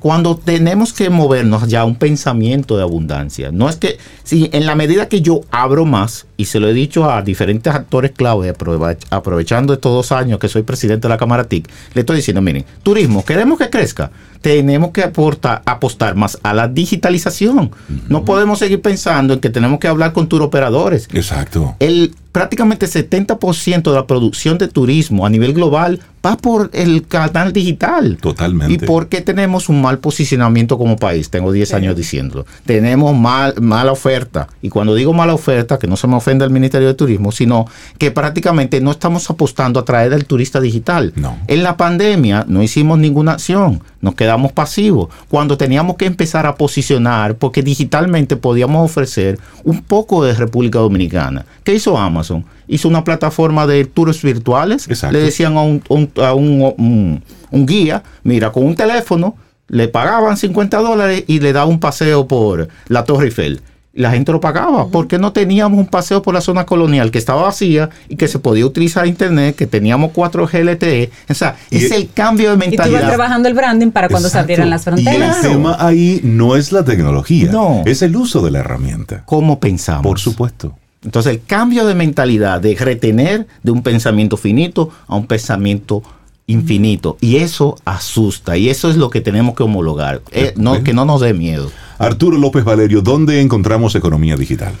cuando 0.00 0.36
tenemos 0.36 0.92
que 0.92 1.10
movernos 1.10 1.66
ya 1.66 1.80
a 1.80 1.84
un 1.84 1.96
pensamiento 1.96 2.76
de 2.76 2.82
abundancia. 2.84 3.50
No 3.50 3.68
es 3.68 3.76
que, 3.76 3.98
si 4.22 4.48
en 4.52 4.64
la 4.66 4.74
medida 4.76 5.08
que 5.08 5.20
yo 5.22 5.40
abro 5.50 5.84
más, 5.84 6.26
y 6.36 6.44
se 6.44 6.60
lo 6.60 6.68
he 6.68 6.72
dicho 6.72 7.10
a 7.10 7.20
diferentes 7.22 7.74
actores 7.74 8.12
clave, 8.12 8.54
aprove- 8.54 8.96
aprovechando 9.10 9.72
estos 9.72 9.92
dos 9.92 10.12
años 10.12 10.38
que 10.38 10.48
soy 10.48 10.62
presidente 10.62 11.08
de 11.08 11.08
la 11.08 11.18
Cámara 11.18 11.44
TIC, 11.44 11.68
le 11.94 12.00
estoy 12.02 12.16
diciendo, 12.16 12.40
miren, 12.40 12.64
turismo, 12.84 13.24
queremos 13.24 13.58
que 13.58 13.70
crezca, 13.70 14.12
tenemos 14.40 14.90
que 14.90 15.02
aportar, 15.02 15.62
apostar 15.64 16.14
más 16.14 16.38
a 16.42 16.54
la 16.54 16.68
digitalización. 16.68 17.70
No 18.08 18.24
podemos 18.24 18.58
seguir 18.58 18.80
pensando 18.80 19.34
en 19.34 19.40
que 19.40 19.50
tenemos 19.50 19.78
que 19.80 19.88
hablar 19.88 20.12
con 20.12 20.28
turoperadores. 20.28 21.08
Exacto. 21.12 21.76
El 21.78 22.14
prácticamente 22.32 22.86
70% 22.86 23.82
de 23.82 23.96
la 23.96 24.06
producción 24.06 24.58
de 24.58 24.68
turismo 24.68 25.26
a 25.26 25.30
nivel 25.30 25.54
global 25.54 26.00
va 26.24 26.36
por 26.36 26.70
el 26.72 27.06
canal 27.06 27.52
digital. 27.52 28.18
Totalmente. 28.20 28.74
¿Y 28.74 28.78
por 28.78 29.08
qué 29.08 29.22
tenemos 29.22 29.68
un 29.68 29.80
mal 29.80 29.98
posicionamiento 29.98 30.78
como 30.78 30.96
país? 30.96 31.30
Tengo 31.30 31.52
10 31.52 31.74
años 31.74 31.96
diciéndolo. 31.96 32.46
Tenemos 32.64 33.16
mal, 33.16 33.54
mala 33.60 33.92
oferta. 33.92 34.48
Y 34.62 34.68
cuando 34.68 34.94
digo 34.94 35.12
mala 35.12 35.34
oferta, 35.34 35.78
que 35.78 35.86
no 35.86 35.96
se 35.96 36.06
me 36.06 36.16
ofenda 36.16 36.44
el 36.44 36.50
Ministerio 36.50 36.88
de 36.88 36.94
Turismo, 36.94 37.32
sino 37.32 37.66
que 37.98 38.10
prácticamente 38.10 38.80
no 38.80 38.90
estamos 38.90 39.28
apostando 39.30 39.80
a 39.80 39.84
traer 39.84 40.12
al 40.12 40.24
turista 40.24 40.60
digital. 40.60 41.12
No. 41.16 41.38
En 41.46 41.62
la 41.62 41.76
pandemia 41.76 42.44
no 42.48 42.62
hicimos 42.62 42.98
ninguna 42.98 43.32
acción. 43.32 43.82
Nos 44.00 44.14
quedamos 44.14 44.52
pasivos 44.52 45.08
cuando 45.28 45.56
teníamos 45.56 45.96
que 45.96 46.06
empezar 46.06 46.46
a 46.46 46.54
posicionar 46.54 47.36
porque 47.36 47.62
digitalmente 47.62 48.36
podíamos 48.36 48.88
ofrecer 48.90 49.38
un 49.64 49.82
poco 49.82 50.24
de 50.24 50.34
República 50.34 50.78
Dominicana. 50.78 51.46
¿Qué 51.64 51.74
hizo 51.74 51.98
Amazon? 51.98 52.44
Hizo 52.66 52.88
una 52.88 53.04
plataforma 53.04 53.66
de 53.66 53.84
tours 53.84 54.22
virtuales. 54.22 54.88
Le 55.10 55.20
decían 55.20 55.56
a, 55.56 55.62
un, 55.62 55.82
a 56.22 56.34
un, 56.34 57.22
un, 57.50 57.66
guía, 57.66 58.02
mira, 58.22 58.52
con 58.52 58.64
un 58.64 58.74
teléfono 58.74 59.36
le 59.68 59.88
pagaban 59.88 60.36
50 60.36 60.78
dólares 60.78 61.24
y 61.26 61.40
le 61.40 61.52
daba 61.52 61.66
un 61.66 61.78
paseo 61.78 62.26
por 62.26 62.68
la 62.86 63.04
Torre 63.04 63.26
Eiffel 63.26 63.60
la 63.98 64.12
gente 64.12 64.30
lo 64.30 64.40
pagaba, 64.40 64.86
porque 64.88 65.18
no 65.18 65.32
teníamos 65.32 65.76
un 65.76 65.86
paseo 65.86 66.22
por 66.22 66.32
la 66.32 66.40
zona 66.40 66.64
colonial 66.64 67.10
que 67.10 67.18
estaba 67.18 67.42
vacía 67.42 67.90
y 68.08 68.14
que 68.14 68.28
se 68.28 68.38
podía 68.38 68.64
utilizar 68.64 69.06
internet, 69.08 69.56
que 69.56 69.66
teníamos 69.66 70.12
4 70.14 70.46
GLTE. 70.46 71.10
O 71.28 71.34
sea, 71.34 71.56
es 71.68 71.90
el 71.90 72.08
cambio 72.12 72.50
de 72.50 72.56
mentalidad. 72.56 73.00
Y 73.00 73.02
tú 73.02 73.08
trabajando 73.08 73.48
el 73.48 73.54
branding 73.54 73.90
para 73.90 74.08
cuando 74.08 74.28
se 74.28 74.38
abrieran 74.38 74.70
las 74.70 74.84
fronteras. 74.84 75.42
Y 75.42 75.46
el 75.46 75.52
tema 75.52 75.76
ahí 75.80 76.20
no 76.22 76.54
es 76.54 76.70
la 76.70 76.84
tecnología, 76.84 77.50
no. 77.50 77.82
es 77.86 78.02
el 78.02 78.14
uso 78.14 78.40
de 78.40 78.52
la 78.52 78.60
herramienta. 78.60 79.24
¿Cómo 79.26 79.58
pensamos? 79.58 80.04
Por 80.04 80.20
supuesto. 80.20 80.76
Entonces, 81.02 81.32
el 81.32 81.42
cambio 81.42 81.84
de 81.84 81.96
mentalidad, 81.96 82.60
de 82.60 82.76
retener 82.76 83.48
de 83.64 83.70
un 83.72 83.82
pensamiento 83.82 84.36
finito 84.36 84.90
a 85.08 85.16
un 85.16 85.26
pensamiento 85.26 86.04
infinito. 86.46 87.16
Y 87.20 87.36
eso 87.36 87.76
asusta. 87.84 88.56
Y 88.56 88.68
eso 88.68 88.90
es 88.90 88.96
lo 88.96 89.10
que 89.10 89.20
tenemos 89.20 89.56
que 89.56 89.64
homologar. 89.64 90.22
Eh, 90.30 90.54
no, 90.56 90.82
que 90.84 90.92
no 90.92 91.04
nos 91.04 91.20
dé 91.20 91.34
miedo. 91.34 91.70
Arturo 91.98 92.38
López 92.38 92.62
Valerio, 92.62 93.02
¿dónde 93.02 93.40
encontramos 93.40 93.96
economía 93.96 94.36
digital? 94.36 94.72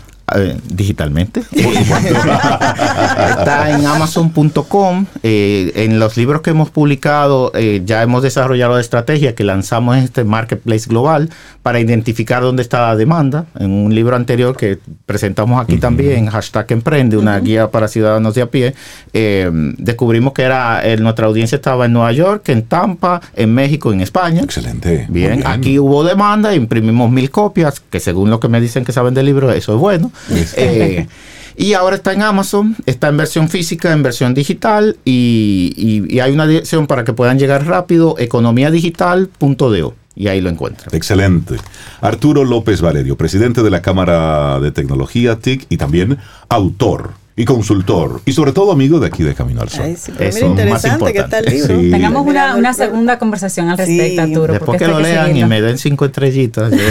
Digitalmente. 0.64 1.42
Está 1.50 1.70
en 3.70 3.86
amazon.com. 3.86 5.06
Eh, 5.22 5.72
en 5.76 5.98
los 5.98 6.16
libros 6.16 6.42
que 6.42 6.50
hemos 6.50 6.70
publicado 6.70 7.52
eh, 7.54 7.82
ya 7.84 8.02
hemos 8.02 8.22
desarrollado 8.22 8.74
la 8.74 8.80
estrategia 8.80 9.34
que 9.34 9.44
lanzamos 9.44 9.96
en 9.96 10.04
este 10.04 10.24
marketplace 10.24 10.88
global 10.88 11.30
para 11.62 11.80
identificar 11.80 12.42
dónde 12.42 12.62
está 12.62 12.88
la 12.88 12.96
demanda. 12.96 13.46
En 13.58 13.70
un 13.70 13.94
libro 13.94 14.16
anterior 14.16 14.56
que 14.56 14.78
presentamos 15.06 15.62
aquí 15.62 15.78
también, 15.78 16.26
hashtag 16.26 16.72
emprende, 16.72 17.16
una 17.16 17.38
guía 17.38 17.70
para 17.70 17.88
ciudadanos 17.88 18.34
de 18.34 18.42
a 18.42 18.50
pie, 18.50 18.74
eh, 19.12 19.50
descubrimos 19.78 20.32
que 20.32 20.42
era 20.42 20.82
nuestra 20.98 21.26
audiencia 21.26 21.56
estaba 21.56 21.86
en 21.86 21.92
Nueva 21.92 22.12
York, 22.12 22.48
en 22.48 22.62
Tampa, 22.62 23.20
en 23.34 23.54
México, 23.54 23.92
en 23.92 24.00
España. 24.00 24.42
Excelente. 24.42 25.06
Bien, 25.08 25.46
aquí 25.46 25.78
hubo 25.78 26.04
demanda, 26.04 26.54
imprimimos 26.54 27.10
mil 27.10 27.30
copias, 27.30 27.80
que 27.80 28.00
según 28.00 28.30
lo 28.30 28.40
que 28.40 28.48
me 28.48 28.60
dicen 28.60 28.84
que 28.84 28.92
saben 28.92 29.14
del 29.14 29.26
libro, 29.26 29.50
eso 29.52 29.74
es 29.74 29.80
bueno. 29.80 30.10
Eh, 30.56 31.06
y 31.56 31.72
ahora 31.72 31.96
está 31.96 32.12
en 32.12 32.22
Amazon, 32.22 32.76
está 32.86 33.08
en 33.08 33.16
versión 33.16 33.48
física, 33.48 33.92
en 33.92 34.02
versión 34.02 34.34
digital 34.34 34.96
y, 35.04 36.18
hay 36.20 36.32
una 36.32 36.46
dirección 36.46 36.86
para 36.86 37.04
que 37.04 37.12
puedan 37.12 37.38
llegar 37.38 37.66
rápido, 37.66 38.16
economiadigital.do 38.18 39.94
y 40.14 40.26
ahí 40.26 40.40
lo 40.40 40.50
encuentran. 40.50 40.88
Excelente. 40.92 41.56
Arturo 42.00 42.44
López 42.44 42.80
Valerio, 42.80 43.16
presidente 43.16 43.62
de 43.62 43.70
la 43.70 43.82
Cámara 43.82 44.58
de 44.58 44.72
Tecnología 44.72 45.36
TIC 45.36 45.66
y 45.68 45.76
también 45.76 46.18
autor 46.48 47.12
y 47.38 47.44
consultor 47.44 48.20
y 48.24 48.32
sobre 48.32 48.52
todo 48.52 48.72
amigo 48.72 48.98
de 48.98 49.06
aquí 49.06 49.22
de 49.22 49.32
Camino 49.32 49.60
al 49.60 49.68
Sol. 49.68 49.94
es 50.18 50.42
interesante 50.42 51.12
que 51.12 51.20
está 51.20 51.38
el 51.38 51.46
libro. 51.46 51.78
Tengamos 51.78 52.26
una, 52.26 52.56
una, 52.56 52.74
segunda 52.74 53.16
conversación 53.16 53.68
al 53.68 53.78
respecto, 53.78 54.22
Arturo. 54.22 54.54
Después 54.54 54.76
que 54.76 54.88
lo 54.88 54.98
lean 54.98 55.36
y 55.36 55.44
me 55.44 55.60
den 55.60 55.78
cinco 55.78 56.06
estrellitas. 56.06 56.72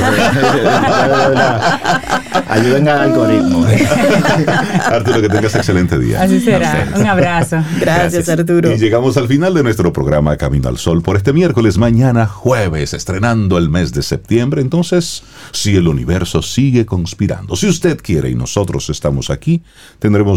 Ayuden 2.47 2.87
al 2.87 3.01
algoritmo. 3.01 3.65
Arturo, 4.85 5.21
que 5.21 5.27
tengas 5.27 5.53
excelente 5.53 5.99
día. 5.99 6.21
Así 6.21 6.39
será. 6.39 6.87
Un 6.95 7.05
abrazo. 7.05 7.57
Gracias, 7.79 8.29
Arturo. 8.29 8.73
Y 8.73 8.77
llegamos 8.77 9.17
al 9.17 9.27
final 9.27 9.53
de 9.53 9.63
nuestro 9.63 9.91
programa 9.91 10.37
Camino 10.37 10.69
al 10.69 10.77
Sol 10.77 11.01
por 11.01 11.17
este 11.17 11.33
miércoles, 11.33 11.77
mañana 11.77 12.25
jueves, 12.25 12.93
estrenando 12.93 13.57
el 13.57 13.69
mes 13.69 13.91
de 13.91 14.01
septiembre. 14.01 14.61
Entonces, 14.61 15.23
si 15.51 15.75
el 15.75 15.89
universo 15.89 16.41
sigue 16.41 16.85
conspirando, 16.85 17.57
si 17.57 17.67
usted 17.67 17.99
quiere 18.01 18.29
y 18.29 18.35
nosotros 18.35 18.89
estamos 18.89 19.29
aquí, 19.29 19.61
tendremos 19.99 20.36